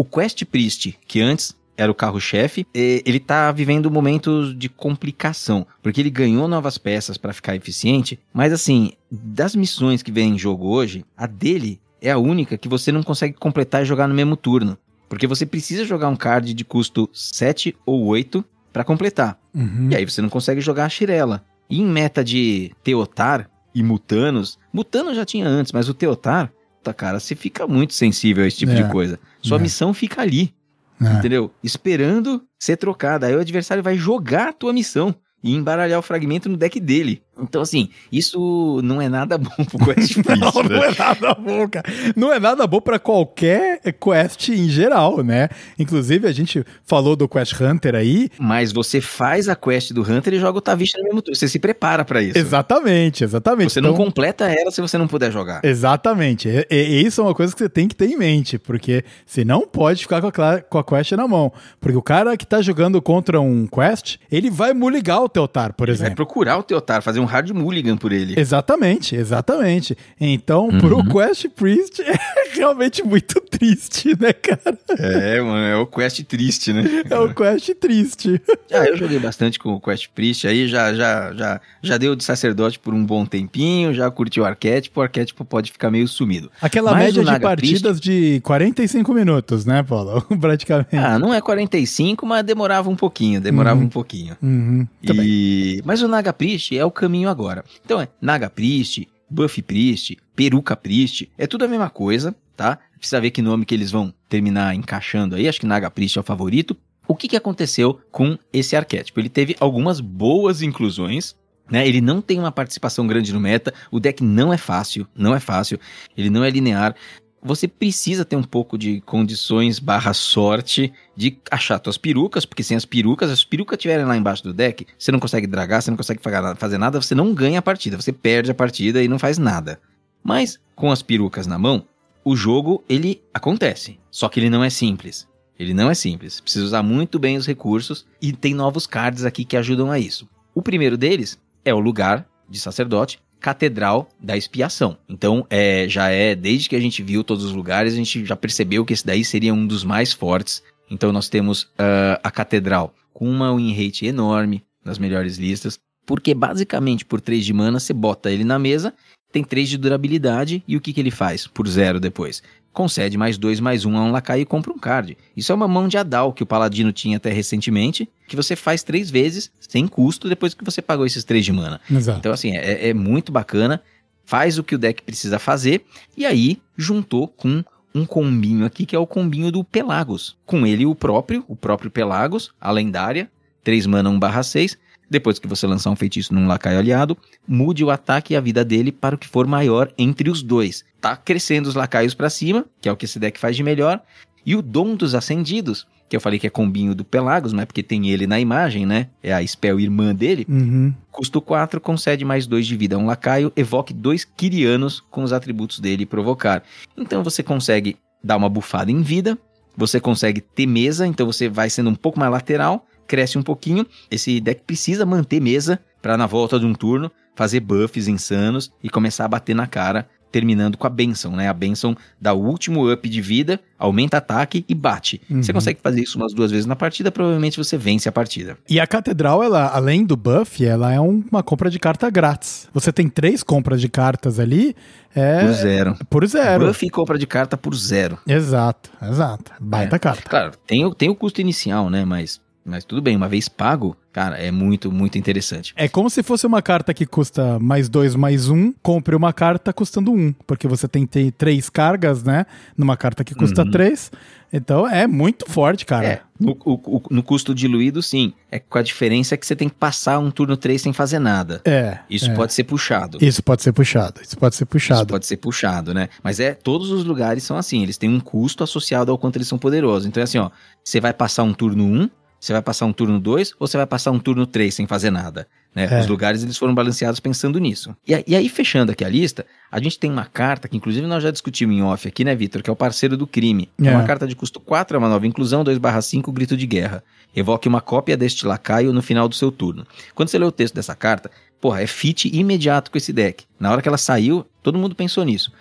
O 0.00 0.04
Quest 0.06 0.46
Priest, 0.46 0.98
que 1.06 1.20
antes 1.20 1.54
era 1.76 1.92
o 1.92 1.94
carro-chefe, 1.94 2.66
ele 2.72 3.20
tá 3.20 3.52
vivendo 3.52 3.90
momentos 3.90 4.58
de 4.58 4.66
complicação, 4.66 5.66
porque 5.82 6.00
ele 6.00 6.08
ganhou 6.08 6.48
novas 6.48 6.78
peças 6.78 7.18
para 7.18 7.34
ficar 7.34 7.54
eficiente, 7.54 8.18
mas 8.32 8.50
assim, 8.50 8.92
das 9.12 9.54
missões 9.54 10.02
que 10.02 10.10
vem 10.10 10.32
em 10.32 10.38
jogo 10.38 10.68
hoje, 10.68 11.04
a 11.14 11.26
dele 11.26 11.78
é 12.00 12.10
a 12.10 12.16
única 12.16 12.56
que 12.56 12.66
você 12.66 12.90
não 12.90 13.02
consegue 13.02 13.34
completar 13.34 13.82
e 13.82 13.84
jogar 13.84 14.08
no 14.08 14.14
mesmo 14.14 14.38
turno. 14.38 14.78
Porque 15.06 15.26
você 15.26 15.44
precisa 15.44 15.84
jogar 15.84 16.08
um 16.08 16.16
card 16.16 16.54
de 16.54 16.64
custo 16.64 17.06
7 17.12 17.76
ou 17.84 18.06
8 18.06 18.42
para 18.72 18.84
completar. 18.84 19.38
Uhum. 19.52 19.88
E 19.90 19.96
aí 19.96 20.06
você 20.06 20.22
não 20.22 20.30
consegue 20.30 20.62
jogar 20.62 20.86
a 20.86 20.88
Shirela. 20.88 21.44
E 21.68 21.78
em 21.78 21.84
meta 21.84 22.24
de 22.24 22.72
Teotar, 22.82 23.50
e 23.74 23.82
Mutanos. 23.82 24.58
Mutanos 24.72 25.14
já 25.14 25.26
tinha 25.26 25.46
antes, 25.46 25.72
mas 25.72 25.90
o 25.90 25.94
Teotar, 25.94 26.50
tá, 26.82 26.92
cara, 26.94 27.20
você 27.20 27.34
fica 27.34 27.66
muito 27.66 27.94
sensível 27.94 28.44
a 28.44 28.46
esse 28.46 28.56
tipo 28.58 28.72
É. 28.72 28.74
de 28.74 28.88
coisa. 28.90 29.18
Sua 29.42 29.58
É. 29.58 29.60
missão 29.60 29.92
fica 29.94 30.22
ali, 30.22 30.54
É. 31.00 31.12
entendeu? 31.18 31.50
Esperando 31.62 32.42
ser 32.58 32.76
trocada. 32.76 33.26
Aí 33.26 33.34
o 33.34 33.40
adversário 33.40 33.82
vai 33.82 33.96
jogar 33.96 34.48
a 34.48 34.52
tua 34.52 34.72
missão 34.72 35.14
e 35.42 35.54
embaralhar 35.54 35.98
o 35.98 36.02
fragmento 36.02 36.48
no 36.48 36.56
deck 36.56 36.78
dele. 36.80 37.22
Então, 37.42 37.62
assim, 37.62 37.88
isso 38.12 38.80
não 38.82 39.00
é 39.00 39.08
nada 39.08 39.36
bom 39.38 39.50
pro 39.64 39.94
Quest 39.94 40.16
Não, 40.28 40.36
não 40.62 40.68
né? 40.80 40.88
é 40.88 40.98
nada 40.98 41.34
bom, 41.34 41.68
cara. 41.68 41.86
Não 42.16 42.32
é 42.32 42.38
nada 42.40 42.66
bom 42.66 42.80
pra 42.80 42.98
qualquer 42.98 43.80
quest 44.00 44.48
em 44.50 44.68
geral, 44.68 45.22
né? 45.22 45.48
Inclusive, 45.78 46.26
a 46.26 46.32
gente 46.32 46.64
falou 46.84 47.16
do 47.16 47.28
Quest 47.28 47.58
Hunter 47.60 47.94
aí. 47.94 48.28
Mas 48.38 48.72
você 48.72 49.00
faz 49.00 49.48
a 49.48 49.56
quest 49.56 49.92
do 49.92 50.02
Hunter 50.02 50.34
e 50.34 50.38
joga 50.38 50.58
o 50.58 50.60
Tavish 50.60 50.92
no 50.96 51.04
mesmo 51.04 51.22
turno. 51.22 51.36
Você 51.36 51.48
se 51.48 51.58
prepara 51.58 52.04
pra 52.04 52.22
isso. 52.22 52.38
Exatamente, 52.38 53.24
exatamente. 53.24 53.72
Você 53.72 53.80
não 53.80 53.90
Então- 53.92 54.04
completa 54.04 54.46
ela 54.50 54.70
se 54.70 54.80
você 54.80 54.96
não 54.98 55.06
puder 55.08 55.30
jogar. 55.32 55.60
Exatamente. 55.64 56.48
E, 56.48 56.66
e 56.70 57.06
isso 57.06 57.20
é 57.20 57.24
uma 57.24 57.34
coisa 57.34 57.52
que 57.52 57.58
você 57.58 57.68
tem 57.68 57.88
que 57.88 57.94
ter 57.94 58.06
em 58.10 58.16
mente, 58.16 58.58
porque 58.58 59.04
você 59.26 59.44
não 59.44 59.66
pode 59.66 60.02
ficar 60.02 60.20
com 60.20 60.28
a, 60.42 60.60
com 60.60 60.78
a 60.78 60.84
quest 60.84 61.12
na 61.12 61.26
mão. 61.26 61.52
Porque 61.80 61.96
o 61.96 62.02
cara 62.02 62.36
que 62.36 62.46
tá 62.46 62.60
jogando 62.62 63.00
contra 63.02 63.40
um 63.40 63.66
quest, 63.66 64.16
ele 64.30 64.50
vai 64.50 64.72
muligar 64.72 65.22
o 65.22 65.28
Teotar, 65.28 65.72
por 65.74 65.86
Vai 65.86 65.94
exemplo. 65.94 66.16
procurar 66.16 66.58
o 66.58 66.62
Teotar, 66.62 67.02
fazer 67.02 67.20
um 67.20 67.24
hard 67.30 67.50
mulligan 67.50 67.96
por 67.96 68.12
ele. 68.12 68.38
Exatamente, 68.38 69.14
exatamente. 69.16 69.96
Então, 70.20 70.68
Uhum. 70.68 70.78
pro 70.78 71.04
Quest 71.04 71.48
Priest 71.50 72.00
é 72.02 72.18
realmente 72.54 73.02
muito 73.02 73.40
triste, 73.40 74.16
né, 74.20 74.32
cara? 74.32 74.78
É, 74.98 75.40
mano, 75.40 75.64
é 75.64 75.76
o 75.76 75.86
quest 75.86 76.22
triste, 76.24 76.72
né? 76.72 76.82
É 77.08 77.18
o 77.18 77.32
Quest 77.34 77.70
triste. 77.80 78.40
Ah, 78.72 78.84
eu 78.86 78.96
joguei 78.96 79.18
bastante 79.18 79.58
com 79.58 79.70
o 79.74 79.80
Quest 79.80 80.08
Priest, 80.14 80.46
aí 80.46 80.66
já, 80.68 80.92
já, 80.94 81.32
já, 81.34 81.60
já 81.82 81.96
deu 81.98 82.14
de 82.16 82.24
sacerdote 82.24 82.78
por 82.78 82.92
um 82.94 83.04
bom 83.04 83.24
tempinho, 83.24 83.92
já 83.94 84.10
curti 84.10 84.40
o 84.40 84.44
arquétipo, 84.44 85.00
o 85.00 85.02
arquétipo 85.02 85.44
pode 85.44 85.70
ficar 85.72 85.90
meio 85.90 86.06
sumido. 86.08 86.50
Aquela 86.60 86.92
Mas 86.92 87.14
média 87.16 87.24
de 87.34 87.40
partidas 87.40 88.00
de 88.00 88.40
45 88.42 89.12
minutos, 89.14 89.64
né, 89.64 89.82
Paulo? 89.82 90.22
Praticamente. 90.40 90.96
Ah, 90.96 91.18
não 91.18 91.32
é 91.34 91.40
45, 91.40 92.24
mas 92.26 92.44
demorava 92.44 92.88
um 92.90 92.96
pouquinho, 92.96 93.40
demorava 93.40 93.78
Uhum. 93.80 93.86
um 93.86 93.88
pouquinho. 93.88 94.36
Uhum, 94.42 94.86
também. 95.04 95.26
E... 95.26 95.82
Mas 95.84 96.02
o 96.02 96.08
Naga 96.08 96.32
Priest 96.32 96.76
é 96.76 96.84
o 96.84 96.90
caminho 96.90 97.09
agora. 97.28 97.64
Então 97.84 98.00
é 98.00 98.08
Naga 98.20 98.48
Priest, 98.48 99.08
Buff 99.28 99.62
Priest, 99.62 100.16
Peruca 100.34 100.76
Priest, 100.76 101.30
é 101.38 101.46
tudo 101.46 101.64
a 101.64 101.68
mesma 101.68 101.88
coisa, 101.88 102.34
tá? 102.56 102.78
Precisa 102.98 103.20
ver 103.20 103.30
que 103.30 103.40
nome 103.40 103.64
que 103.64 103.74
eles 103.74 103.90
vão 103.90 104.12
terminar 104.28 104.74
encaixando 104.74 105.36
aí, 105.36 105.48
acho 105.48 105.60
que 105.60 105.66
Naga 105.66 105.90
Priest 105.90 106.18
é 106.18 106.20
o 106.20 106.24
favorito. 106.24 106.76
O 107.06 107.14
que, 107.16 107.28
que 107.28 107.36
aconteceu 107.36 108.00
com 108.10 108.38
esse 108.52 108.76
arquétipo? 108.76 109.18
Ele 109.18 109.28
teve 109.28 109.56
algumas 109.58 110.00
boas 110.00 110.62
inclusões, 110.62 111.34
né? 111.70 111.86
Ele 111.86 112.00
não 112.00 112.20
tem 112.20 112.38
uma 112.38 112.52
participação 112.52 113.06
grande 113.06 113.32
no 113.32 113.40
meta, 113.40 113.72
o 113.90 113.98
deck 113.98 114.22
não 114.22 114.52
é 114.52 114.56
fácil, 114.56 115.06
não 115.14 115.34
é 115.34 115.40
fácil, 115.40 115.78
ele 116.16 116.30
não 116.30 116.44
é 116.44 116.50
linear. 116.50 116.94
Você 117.42 117.66
precisa 117.66 118.24
ter 118.24 118.36
um 118.36 118.42
pouco 118.42 118.76
de 118.76 119.00
condições 119.00 119.78
barra 119.78 120.12
sorte 120.12 120.92
de 121.16 121.38
achar 121.50 121.80
suas 121.82 121.96
perucas, 121.96 122.44
porque 122.44 122.62
sem 122.62 122.76
as 122.76 122.84
perucas, 122.84 123.30
as 123.30 123.44
perucas 123.44 123.78
estiverem 123.78 124.04
lá 124.04 124.14
embaixo 124.14 124.42
do 124.42 124.52
deck, 124.52 124.86
você 124.98 125.10
não 125.10 125.18
consegue 125.18 125.46
dragar, 125.46 125.80
você 125.80 125.90
não 125.90 125.96
consegue 125.96 126.20
fazer 126.56 126.76
nada, 126.76 127.00
você 127.00 127.14
não 127.14 127.32
ganha 127.32 127.60
a 127.60 127.62
partida, 127.62 127.98
você 127.98 128.12
perde 128.12 128.50
a 128.50 128.54
partida 128.54 129.02
e 129.02 129.08
não 129.08 129.18
faz 129.18 129.38
nada. 129.38 129.80
Mas 130.22 130.60
com 130.76 130.92
as 130.92 131.02
perucas 131.02 131.46
na 131.46 131.58
mão, 131.58 131.86
o 132.22 132.36
jogo 132.36 132.84
ele 132.86 133.22
acontece, 133.32 133.98
só 134.10 134.28
que 134.28 134.38
ele 134.38 134.50
não 134.50 134.62
é 134.62 134.68
simples. 134.68 135.26
Ele 135.58 135.74
não 135.74 135.90
é 135.90 135.94
simples, 135.94 136.40
precisa 136.40 136.64
usar 136.64 136.82
muito 136.82 137.18
bem 137.18 137.36
os 137.36 137.46
recursos 137.46 138.06
e 138.20 138.32
tem 138.32 138.54
novos 138.54 138.86
cards 138.86 139.24
aqui 139.24 139.44
que 139.44 139.56
ajudam 139.56 139.90
a 139.90 139.98
isso. 139.98 140.28
O 140.54 140.62
primeiro 140.62 140.96
deles 140.96 141.38
é 141.64 141.72
o 141.72 141.78
lugar 141.78 142.26
de 142.48 142.58
sacerdote, 142.58 143.20
Catedral 143.40 144.08
da 144.20 144.36
Expiação. 144.36 144.96
Então, 145.08 145.46
é, 145.48 145.88
já 145.88 146.08
é, 146.10 146.34
desde 146.34 146.68
que 146.68 146.76
a 146.76 146.80
gente 146.80 147.02
viu 147.02 147.24
todos 147.24 147.44
os 147.44 147.52
lugares, 147.52 147.94
a 147.94 147.96
gente 147.96 148.24
já 148.24 148.36
percebeu 148.36 148.84
que 148.84 148.92
esse 148.92 149.04
daí 149.04 149.24
seria 149.24 149.54
um 149.54 149.66
dos 149.66 149.82
mais 149.82 150.12
fortes. 150.12 150.62
Então, 150.90 151.12
nós 151.12 151.28
temos 151.28 151.68
ah, 151.78 152.20
a 152.22 152.30
Catedral 152.30 152.94
com 153.12 153.28
uma 153.28 153.54
win 153.54 153.72
rate 153.72 154.06
enorme 154.06 154.62
nas 154.84 154.98
melhores 154.98 155.36
listas, 155.36 155.78
porque 156.06 156.34
basicamente 156.34 157.04
por 157.04 157.20
3 157.20 157.44
de 157.44 157.52
mana 157.52 157.78
você 157.78 157.92
bota 157.92 158.30
ele 158.30 158.44
na 158.44 158.58
mesa, 158.58 158.94
tem 159.32 159.44
3 159.44 159.68
de 159.68 159.78
durabilidade 159.78 160.62
e 160.66 160.76
o 160.76 160.80
que, 160.80 160.92
que 160.92 161.00
ele 161.00 161.10
faz 161.10 161.46
por 161.46 161.68
zero 161.68 162.00
depois? 162.00 162.42
Concede 162.72 163.18
mais 163.18 163.36
2 163.36 163.58
mais 163.60 163.84
1 163.84 163.90
um 163.90 163.98
a 163.98 164.04
um 164.04 164.12
lacaio 164.12 164.42
e 164.42 164.46
compra 164.46 164.72
um 164.72 164.78
card. 164.78 165.18
Isso 165.36 165.50
é 165.50 165.54
uma 165.54 165.66
mão 165.66 165.88
de 165.88 165.98
Adal 165.98 166.32
que 166.32 166.42
o 166.42 166.46
Paladino 166.46 166.92
tinha 166.92 167.16
até 167.16 167.30
recentemente, 167.32 168.08
que 168.28 168.36
você 168.36 168.54
faz 168.54 168.82
três 168.82 169.10
vezes 169.10 169.50
sem 169.58 169.88
custo 169.88 170.28
depois 170.28 170.54
que 170.54 170.64
você 170.64 170.80
pagou 170.80 171.04
esses 171.04 171.24
3 171.24 171.44
de 171.44 171.52
mana. 171.52 171.80
Exato. 171.90 172.18
Então, 172.18 172.32
assim, 172.32 172.56
é, 172.56 172.90
é 172.90 172.94
muito 172.94 173.32
bacana, 173.32 173.82
faz 174.24 174.58
o 174.58 174.62
que 174.62 174.74
o 174.74 174.78
deck 174.78 175.02
precisa 175.02 175.38
fazer, 175.38 175.84
e 176.16 176.24
aí 176.24 176.62
juntou 176.76 177.26
com 177.26 177.64
um 177.94 178.06
combinho 178.06 178.64
aqui, 178.64 178.86
que 178.86 178.94
é 178.94 178.98
o 178.98 179.06
combinho 179.06 179.50
do 179.50 179.64
Pelagos. 179.64 180.36
Com 180.46 180.66
ele 180.66 180.86
o 180.86 180.94
próprio, 180.94 181.44
o 181.48 181.56
próprio 181.56 181.90
Pelagos, 181.90 182.52
a 182.60 182.70
lendária, 182.70 183.28
3 183.64 183.86
mana 183.86 184.10
1 184.10 184.18
barra 184.18 184.42
6. 184.42 184.78
Depois 185.10 185.40
que 185.40 185.48
você 185.48 185.66
lançar 185.66 185.90
um 185.90 185.96
feitiço 185.96 186.32
num 186.32 186.46
lacaio 186.46 186.78
aliado, 186.78 187.18
mude 187.46 187.84
o 187.84 187.90
ataque 187.90 188.32
e 188.32 188.36
a 188.36 188.40
vida 188.40 188.64
dele 188.64 188.92
para 188.92 189.16
o 189.16 189.18
que 189.18 189.26
for 189.26 189.44
maior 189.46 189.92
entre 189.98 190.30
os 190.30 190.40
dois. 190.40 190.84
Tá 191.00 191.16
crescendo 191.16 191.68
os 191.68 191.74
lacaios 191.74 192.14
para 192.14 192.30
cima, 192.30 192.64
que 192.80 192.88
é 192.88 192.92
o 192.92 192.96
que 192.96 193.06
esse 193.06 193.18
deck 193.18 193.38
faz 193.38 193.56
de 193.56 193.64
melhor. 193.64 194.00
E 194.46 194.54
o 194.54 194.62
Dom 194.62 194.94
dos 194.94 195.14
Acendidos, 195.14 195.86
que 196.08 196.16
eu 196.16 196.20
falei 196.20 196.38
que 196.38 196.46
é 196.46 196.50
combinho 196.50 196.94
do 196.94 197.04
Pelagos, 197.04 197.52
mas 197.52 197.64
porque 197.64 197.82
tem 197.82 198.08
ele 198.08 198.26
na 198.26 198.38
imagem, 198.38 198.86
né? 198.86 199.08
É 199.22 199.32
a 199.32 199.46
spell 199.46 199.80
irmã 199.80 200.14
dele. 200.14 200.46
Uhum. 200.48 200.94
Custo 201.10 201.40
4, 201.40 201.80
concede 201.80 202.24
mais 202.24 202.46
2 202.46 202.66
de 202.66 202.76
vida 202.76 202.96
a 202.96 202.98
um 202.98 203.06
lacaio, 203.06 203.52
evoque 203.56 203.92
dois 203.92 204.24
Kirianos 204.24 205.00
com 205.10 205.22
os 205.22 205.32
atributos 205.32 205.80
dele 205.80 206.04
e 206.04 206.06
provocar. 206.06 206.62
Então 206.96 207.22
você 207.24 207.42
consegue 207.42 207.96
dar 208.22 208.36
uma 208.36 208.48
bufada 208.48 208.90
em 208.90 209.02
vida, 209.02 209.36
você 209.76 210.00
consegue 210.00 210.40
ter 210.40 210.66
mesa, 210.66 211.06
então 211.06 211.26
você 211.26 211.48
vai 211.48 211.70
sendo 211.70 211.90
um 211.90 211.94
pouco 211.94 212.18
mais 212.18 212.30
lateral, 212.30 212.86
cresce 213.10 213.36
um 213.36 213.42
pouquinho. 213.42 213.84
Esse 214.08 214.40
deck 214.40 214.62
precisa 214.64 215.04
manter 215.04 215.40
mesa 215.40 215.80
para 216.00 216.16
na 216.16 216.26
volta 216.28 216.60
de 216.60 216.64
um 216.64 216.72
turno 216.72 217.10
fazer 217.34 217.58
buffs 217.60 218.06
insanos 218.06 218.70
e 218.82 218.88
começar 218.88 219.24
a 219.24 219.28
bater 219.28 219.54
na 219.54 219.66
cara, 219.66 220.06
terminando 220.30 220.76
com 220.78 220.86
a 220.86 220.90
benção, 220.90 221.34
né? 221.34 221.48
A 221.48 221.52
benção 221.52 221.96
dá 222.20 222.32
o 222.32 222.38
último 222.40 222.88
up 222.92 223.08
de 223.08 223.20
vida, 223.20 223.58
aumenta 223.76 224.18
ataque 224.18 224.64
e 224.68 224.74
bate. 224.74 225.20
Você 225.28 225.50
Uhum. 225.50 225.54
consegue 225.56 225.80
fazer 225.82 226.02
isso 226.02 226.16
umas 226.18 226.32
duas 226.32 226.50
vezes 226.52 226.66
na 226.66 226.76
partida, 226.76 227.10
provavelmente 227.10 227.56
você 227.58 227.76
vence 227.76 228.08
a 228.08 228.12
partida. 228.12 228.56
E 228.68 228.78
a 228.78 228.86
catedral, 228.86 229.42
ela, 229.42 229.66
além 229.74 230.04
do 230.04 230.16
buff, 230.16 230.64
ela 230.64 230.92
é 230.92 231.00
um- 231.00 231.24
uma 231.32 231.42
compra 231.42 231.68
de 231.68 231.78
carta 231.80 232.08
grátis. 232.10 232.68
Você 232.72 232.92
tem 232.92 233.08
três 233.08 233.42
compras 233.42 233.80
de 233.80 233.88
cartas 233.88 234.38
ali, 234.38 234.76
é 235.14 235.40
Por 235.40 235.52
zero. 235.54 235.96
por 236.08 236.26
zero. 236.26 236.66
Buff 236.66 236.86
e 236.86 236.90
compra 236.90 237.18
de 237.18 237.26
carta 237.26 237.56
por 237.56 237.74
zero. 237.74 238.16
Exato, 238.26 238.90
exato. 239.02 239.50
Baita 239.60 239.96
É. 239.96 239.98
carta. 239.98 240.28
Claro, 240.28 240.52
tem, 240.66 240.88
tem 240.94 241.08
o 241.10 241.14
custo 241.16 241.40
inicial, 241.40 241.90
né? 241.90 242.04
Mas, 242.04 242.40
mas 242.64 242.84
tudo 242.84 243.00
bem, 243.02 243.16
uma 243.16 243.28
vez 243.28 243.48
pago, 243.48 243.96
cara, 244.12 244.36
é 244.36 244.50
muito, 244.50 244.90
muito 244.92 245.16
interessante. 245.18 245.72
É 245.76 245.88
como 245.88 246.10
se 246.10 246.22
fosse 246.22 246.46
uma 246.46 246.60
carta 246.62 246.92
que 246.94 247.06
custa 247.06 247.58
mais 247.58 247.88
dois, 247.88 248.14
mais 248.14 248.48
um. 248.48 248.72
Compre 248.82 249.14
uma 249.16 249.32
carta 249.32 249.72
custando 249.72 250.12
um. 250.12 250.32
Porque 250.46 250.68
você 250.68 250.86
tem, 250.86 251.06
tem 251.06 251.30
três 251.30 251.70
cargas, 251.70 252.22
né? 252.22 252.44
Numa 252.76 252.96
carta 252.96 253.24
que 253.24 253.34
custa 253.34 253.62
Uhum. 253.62 253.70
três. 253.70 254.10
Então 254.52 254.86
é 254.86 255.06
muito 255.06 255.46
forte, 255.48 255.86
cara. 255.86 256.06
É, 256.06 256.20
no, 256.40 256.56
o- 256.64 256.96
o- 256.96 257.02
no 257.08 257.22
custo 257.22 257.54
diluído, 257.54 258.02
sim. 258.02 258.32
É 258.50 258.58
com 258.58 258.78
a 258.78 258.82
diferença 258.82 259.36
que 259.36 259.46
você 259.46 259.54
tem 259.54 259.68
que 259.68 259.76
passar 259.76 260.18
um 260.18 260.28
turno 260.30 260.56
3 260.56 260.82
sem 260.82 260.92
fazer 260.92 261.20
nada. 261.20 261.60
É. 261.64 262.00
Isso 262.10 262.30
é. 262.30 262.34
pode 262.34 262.52
ser 262.52 262.64
puxado. 262.64 263.18
Isso 263.20 263.42
pode 263.44 263.62
ser 263.62 263.72
puxado. 263.72 264.20
Isso 264.20 264.36
pode 264.36 264.56
ser 264.56 264.64
Isso 264.64 264.70
puxado. 264.70 265.06
pode 265.06 265.24
ser 265.26 265.36
puxado, 265.36 265.94
né? 265.94 266.08
Mas 266.22 266.40
é, 266.40 266.52
todos 266.52 266.90
os 266.90 267.04
lugares 267.04 267.44
são 267.44 267.56
assim, 267.56 267.82
eles 267.82 267.96
têm 267.96 268.10
um 268.10 268.18
custo 268.18 268.64
associado 268.64 269.12
ao 269.12 269.16
quanto 269.18 269.36
eles 269.36 269.46
são 269.46 269.56
poderosos. 269.56 270.06
Então 270.06 270.20
é 270.20 270.24
assim, 270.24 270.38
ó, 270.38 270.50
você 270.82 271.00
vai 271.00 271.12
passar 271.14 271.44
um 271.44 271.54
turno 271.54 271.84
1, 271.84 272.10
você 272.40 272.52
vai 272.54 272.62
passar 272.62 272.86
um 272.86 272.92
turno 272.92 273.20
2 273.20 273.54
ou 273.58 273.66
você 273.66 273.76
vai 273.76 273.86
passar 273.86 274.10
um 274.10 274.18
turno 274.18 274.46
3 274.46 274.74
sem 274.74 274.86
fazer 274.86 275.10
nada. 275.10 275.46
Né? 275.74 275.86
É. 275.88 276.00
Os 276.00 276.06
lugares 276.06 276.42
eles 276.42 276.56
foram 276.56 276.74
balanceados 276.74 277.20
pensando 277.20 277.58
nisso. 277.60 277.94
E, 278.08 278.24
e 278.26 278.34
aí, 278.34 278.48
fechando 278.48 278.90
aqui 278.90 279.04
a 279.04 279.08
lista, 279.08 279.46
a 279.70 279.78
gente 279.78 279.98
tem 279.98 280.10
uma 280.10 280.24
carta 280.24 280.66
que, 280.66 280.76
inclusive, 280.76 281.06
nós 281.06 281.22
já 281.22 281.30
discutimos 281.30 281.76
em 281.76 281.82
off 281.82 282.08
aqui, 282.08 282.24
né, 282.24 282.34
Vitor? 282.34 282.62
Que 282.62 282.70
é 282.70 282.72
o 282.72 282.76
parceiro 282.76 283.16
do 283.16 283.26
crime. 283.26 283.68
É, 283.80 283.86
É. 283.88 283.90
uma 283.94 284.04
carta 284.04 284.26
de 284.26 284.34
custo 284.34 284.58
4, 284.58 284.96
é 284.96 284.98
uma 284.98 285.08
nova 285.08 285.26
inclusão, 285.26 285.62
2/5, 285.62 286.32
grito 286.32 286.56
de 286.56 286.66
guerra. 286.66 287.04
Evoque 287.36 287.68
uma 287.68 287.80
cópia 287.80 288.16
deste 288.16 288.44
lacaio 288.46 288.92
no 288.92 289.02
final 289.02 289.28
do 289.28 289.34
seu 289.36 289.52
turno. 289.52 289.86
Quando 290.14 290.30
você 290.30 290.38
lê 290.38 290.44
o 290.44 290.50
texto 290.50 290.74
dessa 290.74 290.96
carta, 290.96 291.30
porra, 291.60 291.82
é 291.82 291.86
fit 291.86 292.28
imediato 292.34 292.90
com 292.90 292.98
esse 292.98 293.12
deck. 293.12 293.44
Na 293.60 293.70
hora 293.70 293.80
que 293.82 293.86
ela 293.88 293.98
saiu, 293.98 294.44
todo 294.62 294.78
mundo 294.78 294.96
pensou 294.96 295.24
nisso. 295.24 295.52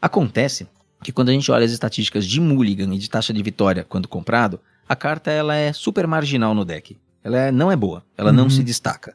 Acontece 0.00 0.66
que 1.02 1.12
quando 1.12 1.30
a 1.30 1.32
gente 1.32 1.50
olha 1.50 1.64
as 1.64 1.72
estatísticas 1.72 2.26
de 2.26 2.40
Mulligan 2.40 2.94
e 2.94 2.98
de 2.98 3.10
taxa 3.10 3.32
de 3.32 3.42
vitória 3.42 3.84
quando 3.86 4.08
comprado, 4.08 4.60
a 4.90 4.96
carta 4.96 5.30
ela 5.30 5.54
é 5.54 5.72
super 5.72 6.04
marginal 6.06 6.52
no 6.54 6.64
deck. 6.64 6.96
Ela 7.22 7.38
é- 7.38 7.52
não 7.52 7.70
é 7.70 7.76
boa, 7.76 8.02
ela 8.18 8.32
não 8.32 8.44
Uhum. 8.44 8.50
se 8.50 8.62
destaca. 8.64 9.14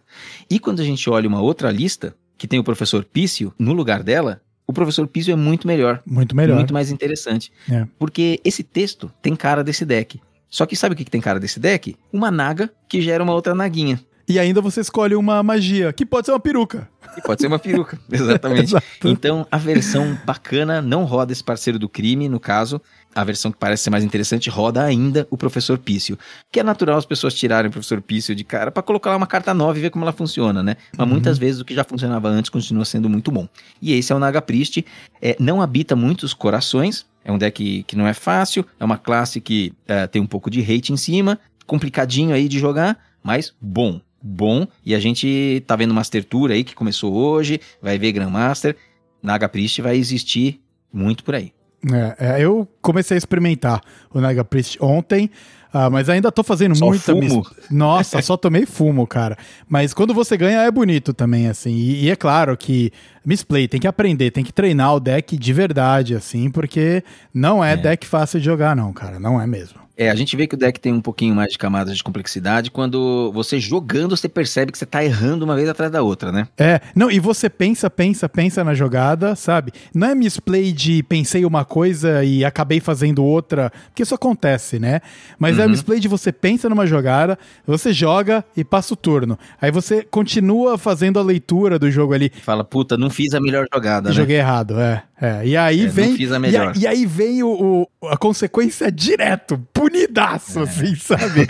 E 0.49 0.57
quando 0.59 0.79
a 0.79 0.83
gente 0.85 1.09
olha 1.09 1.27
uma 1.27 1.41
outra 1.41 1.69
lista, 1.69 2.15
que 2.37 2.47
tem 2.47 2.57
o 2.59 2.63
professor 2.63 3.03
Pício 3.03 3.53
no 3.59 3.73
lugar 3.73 4.01
dela, 4.03 4.41
o 4.65 4.71
professor 4.71 5.05
Pício 5.07 5.33
é 5.33 5.35
muito 5.35 5.67
melhor, 5.67 6.01
Muito 6.05 6.35
melhor. 6.35 6.55
muito 6.55 6.73
mais 6.73 6.89
interessante. 6.91 7.51
É. 7.69 7.85
Porque 7.99 8.39
esse 8.45 8.63
texto 8.63 9.11
tem 9.21 9.35
cara 9.35 9.63
desse 9.63 9.83
deck. 9.85 10.21
Só 10.49 10.65
que 10.65 10.75
sabe 10.75 10.93
o 10.93 10.97
que 10.97 11.03
que 11.03 11.11
tem 11.11 11.19
cara 11.19 11.39
desse 11.39 11.59
deck? 11.59 11.95
Uma 12.13 12.31
naga 12.31 12.71
que 12.87 13.01
gera 13.01 13.21
uma 13.23 13.33
outra 13.33 13.53
naguinha. 13.53 13.99
E 14.27 14.39
ainda 14.39 14.59
você 14.61 14.81
escolhe 14.81 15.13
uma 15.15 15.43
magia, 15.43 15.93
que 15.93 16.03
pode 16.05 16.25
ser 16.25 16.31
uma 16.31 16.39
peruca. 16.39 16.89
E 17.15 17.21
pode 17.21 17.41
ser 17.41 17.47
uma 17.47 17.59
peruca, 17.59 17.99
exatamente. 18.11 18.73
Então, 19.05 19.45
a 19.51 19.57
versão 19.57 20.17
bacana 20.25 20.81
não 20.81 21.03
roda 21.05 21.31
esse 21.31 21.43
parceiro 21.43 21.77
do 21.77 21.87
crime, 21.87 22.27
no 22.27 22.39
caso. 22.39 22.81
A 23.15 23.23
versão 23.23 23.49
que 23.49 23.57
parece 23.57 23.83
ser 23.83 23.89
mais 23.89 24.03
interessante 24.03 24.49
roda 24.49 24.83
ainda 24.83 25.25
o 25.31 25.37
professor 25.37 25.77
Pício. 25.77 26.19
Que 26.51 26.59
é 26.59 26.63
natural 26.63 26.97
as 26.97 27.05
pessoas 27.05 27.33
tirarem 27.33 27.69
o 27.69 27.71
professor 27.71 28.01
Pício 28.01 28.35
de 28.35 28.43
cara 28.43 28.71
para 28.71 28.83
colocar 28.83 29.11
lá 29.11 29.15
uma 29.15 29.25
carta 29.25 29.53
nova 29.53 29.77
e 29.79 29.81
ver 29.81 29.89
como 29.89 30.03
ela 30.03 30.11
funciona, 30.11 30.61
né? 30.61 30.75
Mas 30.97 31.07
muitas 31.07 31.37
vezes 31.37 31.61
o 31.61 31.65
que 31.65 31.73
já 31.73 31.85
funcionava 31.85 32.27
antes 32.27 32.49
continua 32.49 32.83
sendo 32.83 33.09
muito 33.09 33.31
bom. 33.31 33.47
E 33.81 33.93
esse 33.93 34.11
é 34.11 34.15
o 34.15 34.19
Naga 34.19 34.41
Priest. 34.41 34.85
É, 35.21 35.37
não 35.39 35.61
habita 35.61 35.95
muitos 35.95 36.33
corações. 36.33 37.05
É 37.23 37.31
um 37.31 37.37
deck 37.37 37.83
que 37.87 37.95
não 37.95 38.05
é 38.05 38.13
fácil. 38.13 38.65
É 38.77 38.83
uma 38.83 38.97
classe 38.97 39.39
que 39.39 39.71
é, 39.87 40.05
tem 40.07 40.21
um 40.21 40.27
pouco 40.27 40.49
de 40.49 40.59
hate 40.61 40.91
em 40.91 40.97
cima. 40.97 41.39
Complicadinho 41.65 42.35
aí 42.35 42.47
de 42.49 42.59
jogar, 42.59 42.99
mas 43.23 43.53
bom. 43.61 44.01
Bom. 44.21 44.67
E 44.85 44.93
a 44.93 44.99
gente 44.99 45.63
tá 45.65 45.75
vendo 45.75 45.93
Master 45.93 46.23
Tour 46.23 46.51
aí 46.51 46.63
que 46.63 46.75
começou 46.75 47.13
hoje. 47.13 47.61
Vai 47.81 47.97
ver 47.97 48.11
Grandmaster. 48.11 48.75
Naga 49.23 49.47
Priest 49.47 49.81
vai 49.81 49.95
existir 49.97 50.59
muito 50.91 51.23
por 51.23 51.35
aí. 51.35 51.51
É, 51.93 52.37
é, 52.37 52.41
eu 52.41 52.67
comecei 52.81 53.15
a 53.15 53.17
experimentar 53.17 53.81
o 54.13 54.19
Naga 54.19 54.43
Priest 54.43 54.77
ontem, 54.81 55.29
ah, 55.77 55.89
mas 55.89 56.07
ainda 56.07 56.31
tô 56.31 56.41
fazendo 56.41 56.73
Só 56.73 56.85
muita. 56.85 57.11
fumo? 57.11 57.45
Nossa, 57.69 58.21
só 58.21 58.37
tomei 58.37 58.65
fumo, 58.65 59.05
cara. 59.05 59.37
Mas 59.67 59.93
quando 59.93 60.13
você 60.13 60.37
ganha 60.37 60.61
é 60.61 60.71
bonito 60.71 61.13
também, 61.13 61.49
assim. 61.49 61.71
E, 61.71 62.05
e 62.05 62.09
é 62.09 62.15
claro 62.15 62.55
que 62.55 62.93
misplay, 63.25 63.67
tem 63.67 63.79
que 63.79 63.87
aprender, 63.87 64.31
tem 64.31 64.43
que 64.43 64.53
treinar 64.53 64.95
o 64.95 64.99
deck 65.01 65.37
de 65.37 65.53
verdade, 65.53 66.15
assim, 66.15 66.49
porque 66.49 67.03
não 67.33 67.61
é, 67.61 67.75
deck 67.75 68.07
fácil 68.07 68.39
de 68.39 68.45
jogar, 68.45 68.73
não, 68.73 68.93
cara. 68.93 69.19
Não 69.19 69.39
é 69.39 69.45
mesmo. 69.45 69.84
É, 69.97 70.09
a 70.09 70.15
gente 70.15 70.35
vê 70.35 70.45
que 70.47 70.55
o 70.55 70.57
deck 70.57 70.79
tem 70.79 70.91
um 70.93 70.99
pouquinho 71.01 71.33
mais 71.33 71.51
de 71.51 71.57
camadas 71.57 71.95
de 71.95 72.03
complexidade 72.03 72.69
quando 72.71 73.31
você 73.33 73.59
jogando, 73.59 74.15
você 74.15 74.27
percebe 74.27 74.71
que 74.71 74.77
você 74.77 74.85
tá 74.85 75.03
errando 75.03 75.45
uma 75.45 75.55
vez 75.55 75.69
atrás 75.69 75.91
da 75.91 76.01
outra, 76.01 76.31
né? 76.31 76.47
É, 76.57 76.81
não, 76.93 77.09
e 77.09 77.19
você 77.19 77.49
pensa, 77.49 77.89
pensa, 77.89 78.27
pensa 78.27 78.63
na 78.63 78.73
jogada, 78.73 79.35
sabe? 79.35 79.71
Não 79.93 80.07
é 80.07 80.15
misplay 80.15 80.73
de 80.73 81.01
pensei 81.03 81.45
uma 81.45 81.63
coisa 81.63 82.23
e 82.23 82.43
acabei 82.43 82.79
fazendo 82.79 83.23
outra, 83.23 83.71
porque 83.87 84.03
isso 84.03 84.13
acontece, 84.15 84.79
né? 84.79 84.99
Mas 85.39 85.57
é 85.59 85.67
misplay 85.67 85.99
de 85.99 86.07
você 86.07 86.31
pensa 86.31 86.67
numa 86.67 86.85
jogada, 86.85 87.37
você 87.65 87.93
joga 87.93 88.43
e 88.57 88.63
passa 88.63 88.93
o 88.93 88.97
turno. 88.97 89.39
Aí 89.61 89.71
você 89.71 90.03
continua 90.03 90.77
fazendo 90.77 91.19
a 91.19 91.23
leitura 91.23 91.79
do 91.79 91.89
jogo 91.89 92.13
ali. 92.13 92.31
Fala, 92.43 92.63
puta, 92.63 92.97
não 92.97 93.09
fiz 93.09 93.33
a 93.33 93.39
melhor 93.39 93.65
jogada, 93.73 94.09
né? 94.09 94.15
Joguei 94.15 94.37
errado, 94.37 94.79
é. 94.79 95.03
é. 95.21 95.41
E 95.47 95.55
aí 95.57 95.81
É, 95.81 95.85
não 95.85 95.91
vem. 95.93 96.15
fiz 96.17 96.31
a 96.31 96.35
e, 96.35 96.39
melhor. 96.39 96.67
a- 96.69 96.73
e 96.77 96.85
aí 96.85 97.05
vem 97.05 97.43
o, 97.43 97.87
o- 98.01 98.07
a 98.09 98.17
consequência 98.17 98.91
direto, 98.91 99.57
punidaço, 99.89 100.59
É. 100.59 100.63
assim, 100.63 100.95
sabe? 100.95 101.47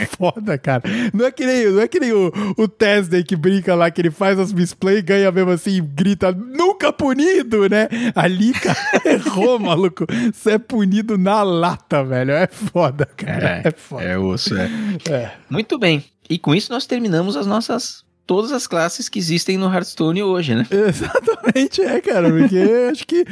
É 0.00 0.06
foda, 0.06 0.56
cara. 0.58 0.82
Não 1.12 1.26
é 1.26 1.30
que 1.30 1.44
nem, 1.44 1.70
não 1.70 1.80
é 1.80 1.88
que 1.88 1.98
nem 2.00 2.12
o, 2.12 2.32
o 2.56 2.68
Tesday 2.68 3.22
que 3.24 3.34
brinca 3.36 3.74
lá, 3.74 3.90
que 3.90 4.00
ele 4.00 4.10
faz 4.10 4.38
as 4.38 4.52
misplay 4.52 4.98
e 4.98 5.02
ganha 5.02 5.30
mesmo 5.32 5.50
assim, 5.50 5.82
grita, 5.94 6.32
nunca 6.32 6.92
punido, 6.92 7.68
né? 7.68 7.88
Ali, 8.14 8.52
cara, 8.52 8.78
errou, 9.04 9.58
maluco. 9.58 10.06
Você 10.32 10.52
é 10.52 10.58
punido 10.58 11.18
na 11.18 11.42
lata, 11.42 12.04
velho. 12.04 12.32
É 12.32 12.46
foda, 12.46 13.06
cara. 13.16 13.62
É, 13.64 13.70
foda. 13.70 14.04
É 14.04 14.18
osso, 14.18 14.54
é. 14.56 14.70
É. 15.10 15.32
Muito 15.50 15.78
bem. 15.78 16.04
E 16.30 16.38
com 16.38 16.54
isso 16.54 16.72
nós 16.72 16.86
terminamos 16.86 17.36
as 17.36 17.46
nossas. 17.46 18.04
Todas 18.24 18.52
as 18.52 18.66
classes 18.68 19.08
que 19.08 19.18
existem 19.18 19.58
no 19.58 19.66
Hearthstone 19.72 20.22
hoje, 20.22 20.54
né? 20.54 20.64
Exatamente, 20.70 21.82
é, 21.82 22.00
cara, 22.00 22.30
porque 22.30 22.56
acho 22.90 23.06
que 23.06 23.24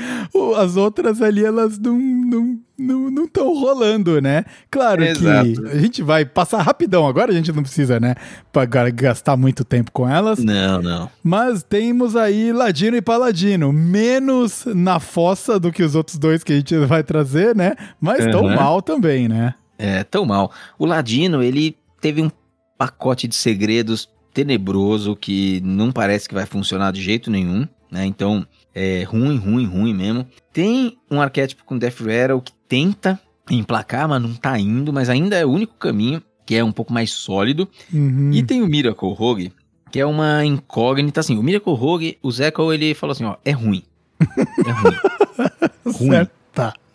as 0.58 0.76
outras 0.76 1.22
ali, 1.22 1.44
elas 1.44 1.78
não 1.78 1.96
não 1.98 2.58
não 3.10 3.24
estão 3.24 3.52
rolando, 3.54 4.20
né? 4.22 4.42
Claro 4.70 5.04
Exato. 5.04 5.52
que 5.62 5.68
a 5.68 5.78
gente 5.78 6.02
vai 6.02 6.24
passar 6.24 6.62
rapidão, 6.62 7.06
agora 7.06 7.30
a 7.30 7.34
gente 7.34 7.52
não 7.52 7.62
precisa, 7.62 8.00
né, 8.00 8.14
pra 8.50 8.64
ga- 8.64 8.88
gastar 8.88 9.36
muito 9.36 9.64
tempo 9.64 9.92
com 9.92 10.08
elas, 10.08 10.38
Não, 10.38 10.80
não. 10.80 11.10
mas 11.22 11.62
temos 11.62 12.16
aí 12.16 12.52
Ladino 12.52 12.96
e 12.96 13.02
Paladino, 13.02 13.70
menos 13.72 14.64
na 14.74 14.98
fossa 14.98 15.60
do 15.60 15.70
que 15.70 15.82
os 15.82 15.94
outros 15.94 16.16
dois 16.16 16.42
que 16.42 16.52
a 16.54 16.56
gente 16.56 16.74
vai 16.86 17.02
trazer, 17.04 17.54
né? 17.54 17.74
Mas 18.00 18.24
tão 18.32 18.44
Uhum. 18.44 18.54
mal 18.54 18.80
também, 18.82 19.28
né? 19.28 19.54
É, 19.78 20.02
tão 20.02 20.24
mal. 20.24 20.50
O 20.78 20.86
Ladino, 20.86 21.42
ele 21.42 21.76
teve 22.00 22.22
um 22.22 22.30
pacote 22.78 23.28
de 23.28 23.34
segredos 23.34 24.08
tenebroso 24.32 25.16
que 25.16 25.60
não 25.64 25.92
parece 25.92 26.28
que 26.28 26.34
vai 26.34 26.46
funcionar 26.46 26.92
de 26.92 27.02
jeito 27.02 27.30
nenhum, 27.30 27.66
né? 27.90 28.06
Então, 28.06 28.46
é 28.74 29.02
ruim, 29.04 29.36
ruim, 29.36 29.66
ruim 29.66 29.94
mesmo. 29.94 30.26
Tem 30.52 30.96
um 31.10 31.20
arquétipo 31.20 31.64
com 31.64 31.76
Death 31.76 32.00
Rattle 32.00 32.40
que 32.40 32.52
tenta 32.68 33.20
emplacar, 33.50 34.08
mas 34.08 34.22
não 34.22 34.34
tá 34.34 34.58
indo, 34.58 34.92
mas 34.92 35.08
ainda 35.08 35.36
é 35.36 35.44
o 35.44 35.50
único 35.50 35.74
caminho, 35.74 36.22
que 36.46 36.54
é 36.54 36.62
um 36.62 36.72
pouco 36.72 36.92
mais 36.92 37.10
sólido. 37.10 37.68
Uhum. 37.92 38.32
E 38.32 38.42
tem 38.42 38.62
o 38.62 38.66
Miracle 38.66 39.12
Rogue, 39.12 39.52
que 39.90 39.98
é 39.98 40.06
uma 40.06 40.44
incógnita, 40.44 41.20
assim, 41.20 41.36
o 41.36 41.42
Miracle 41.42 41.74
Rogue, 41.74 42.18
o 42.22 42.30
Zeco, 42.30 42.72
ele 42.72 42.94
falou 42.94 43.12
assim, 43.12 43.24
ó, 43.24 43.36
é 43.44 43.50
ruim. 43.50 43.82
É 44.66 44.70
ruim. 44.70 44.96
ruim. 45.94 46.28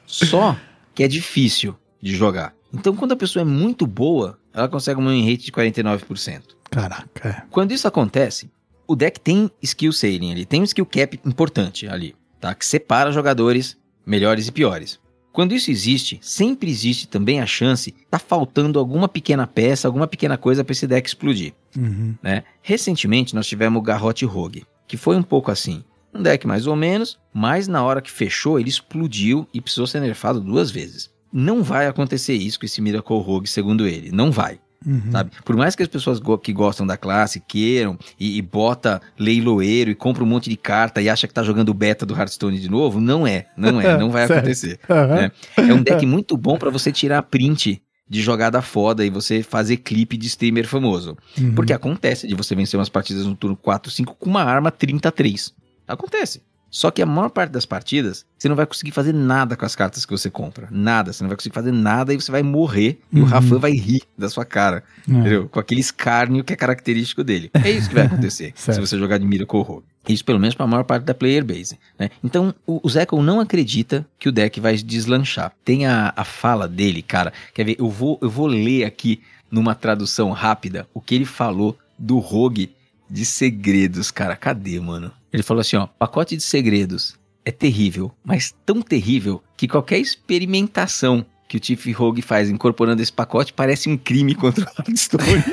Só 0.06 0.56
que 0.94 1.04
é 1.04 1.08
difícil 1.08 1.76
de 2.02 2.16
jogar. 2.16 2.54
Então, 2.74 2.96
quando 2.96 3.14
a 3.14 3.16
pessoa 3.16 3.42
é 3.42 3.46
muito 3.46 3.88
boa, 3.88 4.38
ela 4.56 4.68
consegue 4.68 5.00
um 5.00 5.08
win 5.10 5.30
rate 5.30 5.46
de 5.46 5.52
49%. 5.52 6.42
Caraca. 6.72 7.30
é. 7.30 7.44
Quando 7.52 7.72
isso 7.72 7.88
acontece, 7.88 8.50
o 8.88 8.96
deck 8.96 9.20
tem 9.20 9.52
skill 9.62 9.92
sailing, 9.92 10.32
ele 10.32 10.46
tem 10.46 10.62
um 10.62 10.66
skill 10.66 10.86
cap 10.86 11.20
importante 11.26 11.88
ali, 11.88 12.16
tá? 12.40 12.54
Que 12.56 12.66
separa 12.66 13.12
jogadores 13.12 13.78
melhores 14.06 14.48
e 14.48 14.52
piores. 14.52 15.00
Quando 15.32 15.54
isso 15.54 15.70
existe, 15.70 16.18
sempre 16.22 16.70
existe 16.72 17.08
também 17.08 17.42
a 17.42 17.46
chance 17.46 17.94
tá 18.10 18.18
faltando 18.18 18.80
alguma 18.80 19.08
pequena 19.10 19.46
peça, 19.46 19.88
alguma 19.88 20.08
pequena 20.08 20.38
coisa 20.38 20.64
para 20.64 20.72
esse 20.72 20.88
deck 20.88 21.08
explodir 21.08 21.54
Uhum. 21.78 22.16
né? 22.24 22.44
Recentemente 22.62 23.36
nós 23.36 23.46
tivemos 23.46 23.78
o 23.78 23.84
Garrote 23.84 24.24
Rogue, 24.24 24.66
que 24.88 24.96
foi 24.96 25.18
um 25.18 25.24
pouco 25.24 25.52
assim. 25.52 25.84
Um 26.14 26.22
deck 26.22 26.48
mais 26.48 26.66
ou 26.68 26.76
menos, 26.78 27.20
mas 27.34 27.68
na 27.68 27.84
hora 27.84 28.02
que 28.02 28.10
fechou 28.10 28.58
ele 28.58 28.70
explodiu 28.70 29.46
e 29.54 29.60
precisou 29.60 29.86
ser 29.86 30.00
nerfado 30.00 30.40
duas 30.40 30.72
vezes. 30.72 31.10
Não 31.38 31.62
vai 31.62 31.86
acontecer 31.88 32.34
isso 32.34 32.58
com 32.60 32.66
esse 32.66 32.82
Miracle 32.82 33.20
Rogue, 33.20 33.48
segundo 33.50 33.86
ele. 33.86 34.10
Não 34.12 34.32
vai, 34.32 34.58
Uhum. 34.86 35.12
sabe? 35.12 35.32
Por 35.44 35.56
mais 35.58 35.76
que 35.76 35.84
as 35.84 35.90
pessoas 35.90 36.18
go- 36.20 36.38
que 36.38 36.54
gostam 36.54 36.88
da 36.88 36.96
classe 36.96 37.42
queiram 37.46 37.98
e, 38.20 38.38
e 38.38 38.42
bota 38.42 39.02
leiloeiro 39.20 39.92
e 39.92 39.96
compra 39.96 40.24
um 40.24 40.28
monte 40.28 40.50
de 40.50 40.56
carta 40.56 41.02
e 41.02 41.10
acha 41.10 41.28
que 41.28 41.34
tá 41.34 41.44
jogando 41.44 41.70
o 41.70 41.74
beta 41.74 42.06
do 42.06 42.16
Hearthstone 42.16 42.60
de 42.60 42.70
novo, 42.70 43.02
não 43.02 43.26
é, 43.28 43.48
não 43.58 43.82
é, 43.82 43.98
não 43.98 44.10
vai 44.10 44.24
acontecer. 44.32 44.80
Aham. 44.90 45.08
né? 45.16 45.32
É 45.58 45.74
um 45.74 45.82
deck 45.84 46.06
muito 46.08 46.38
bom 46.38 46.58
pra 46.58 46.70
você 46.70 46.92
tirar 46.92 47.22
print 47.24 47.82
de 48.08 48.22
jogada 48.22 48.62
foda 48.62 49.04
e 49.04 49.10
você 49.10 49.42
fazer 49.42 49.78
clipe 49.78 50.16
de 50.16 50.28
streamer 50.28 50.68
famoso. 50.68 51.18
Uhum. 51.38 51.56
Porque 51.56 51.74
acontece 51.74 52.28
de 52.28 52.36
você 52.36 52.54
vencer 52.56 52.80
umas 52.80 52.88
partidas 52.90 53.26
no 53.26 53.36
turno 53.36 53.58
4, 53.58 53.92
5 53.92 54.16
com 54.20 54.30
uma 54.30 54.44
arma 54.44 54.70
33. 54.72 55.52
Acontece. 55.88 56.42
Só 56.76 56.92
que 56.92 57.02
a 57.02 57.06
maior 57.06 57.30
parte 57.30 57.52
das 57.52 57.66
partidas, 57.66 58.26
você 58.38 58.50
não 58.50 58.56
vai 58.58 58.66
conseguir 58.66 58.92
fazer 58.92 59.14
nada 59.14 59.56
com 59.56 59.66
as 59.66 59.78
cartas 59.78 60.06
que 60.06 60.12
você 60.12 60.30
compra. 60.30 60.68
Nada. 60.70 61.14
Você 61.14 61.24
não 61.24 61.30
vai 61.30 61.38
conseguir 61.38 61.56
fazer 61.56 61.72
nada 61.72 62.14
e 62.14 62.20
você 62.20 62.30
vai 62.30 62.44
morrer. 62.44 63.00
E 63.14 63.22
o 63.22 63.24
Uhum. 63.24 63.30
Rafan 63.30 63.60
vai 63.60 63.72
rir 63.72 64.02
da 64.18 64.28
sua 64.28 64.44
cara. 64.44 64.84
É. 65.08 65.12
Entendeu? 65.14 65.48
Com 65.48 65.58
aquele 65.58 65.80
escárnio 65.80 66.44
que 66.44 66.52
é 66.52 66.56
característico 66.58 67.24
dele. 67.24 67.50
É 67.54 67.72
isso 67.72 67.88
que 67.88 67.96
vai 67.96 68.08
acontecer 68.08 68.52
se 68.60 68.78
você 68.78 69.00
jogar 69.00 69.20
de 69.20 69.26
Miracle 69.26 69.62
Rogue. 69.62 69.86
Isso 70.06 70.26
pelo 70.26 70.38
menos 70.38 70.54
para 70.54 70.66
a 70.66 70.68
maior 70.68 70.84
parte 70.84 71.06
da 71.06 71.14
player 71.14 71.46
base. 71.46 71.80
Né? 71.98 72.10
Então 72.22 72.54
o, 72.68 72.82
o 72.84 72.90
Zeco 72.90 73.22
não 73.24 73.40
acredita 73.40 74.06
que 74.20 74.28
o 74.28 74.32
deck 74.34 74.60
vai 74.60 74.76
deslanchar. 74.76 75.54
Tem 75.64 75.86
a, 75.86 76.12
a 76.14 76.26
fala 76.26 76.68
dele, 76.68 77.02
cara. 77.02 77.32
Quer 77.54 77.64
ver? 77.64 77.78
Eu 77.80 77.90
vou, 77.90 78.20
eu 78.22 78.30
vou 78.30 78.48
ler 78.48 78.84
aqui 78.84 79.22
numa 79.50 79.74
tradução 79.76 80.32
rápida 80.32 80.86
o 80.94 81.00
que 81.00 81.16
ele 81.16 81.24
falou 81.24 81.78
do 81.98 82.20
Rogue 82.20 82.76
de 83.10 83.26
segredos, 83.26 84.12
cara. 84.12 84.36
Cadê, 84.36 84.80
mano? 84.80 85.12
Ele 85.32 85.44
falou 85.44 85.62
assim, 85.62 85.76
ó, 85.76 85.86
pacote 85.88 86.36
de 86.36 86.44
segredos 86.44 87.18
é 87.44 87.52
terrível, 87.52 88.12
mas 88.24 88.56
tão 88.66 88.82
terrível 88.82 89.44
que 89.56 89.68
qualquer 89.68 90.00
experimentação 90.00 91.26
que 91.48 91.58
o 91.58 91.60
Tiff 91.60 91.92
Rogue 91.92 92.24
faz 92.24 92.50
incorporando 92.50 93.02
esse 93.04 93.14
pacote 93.14 93.54
parece 93.54 93.88
um 93.88 93.96
crime 93.98 94.34
contra 94.36 94.66
o 94.66 94.68
Hearthstone. 94.68 95.44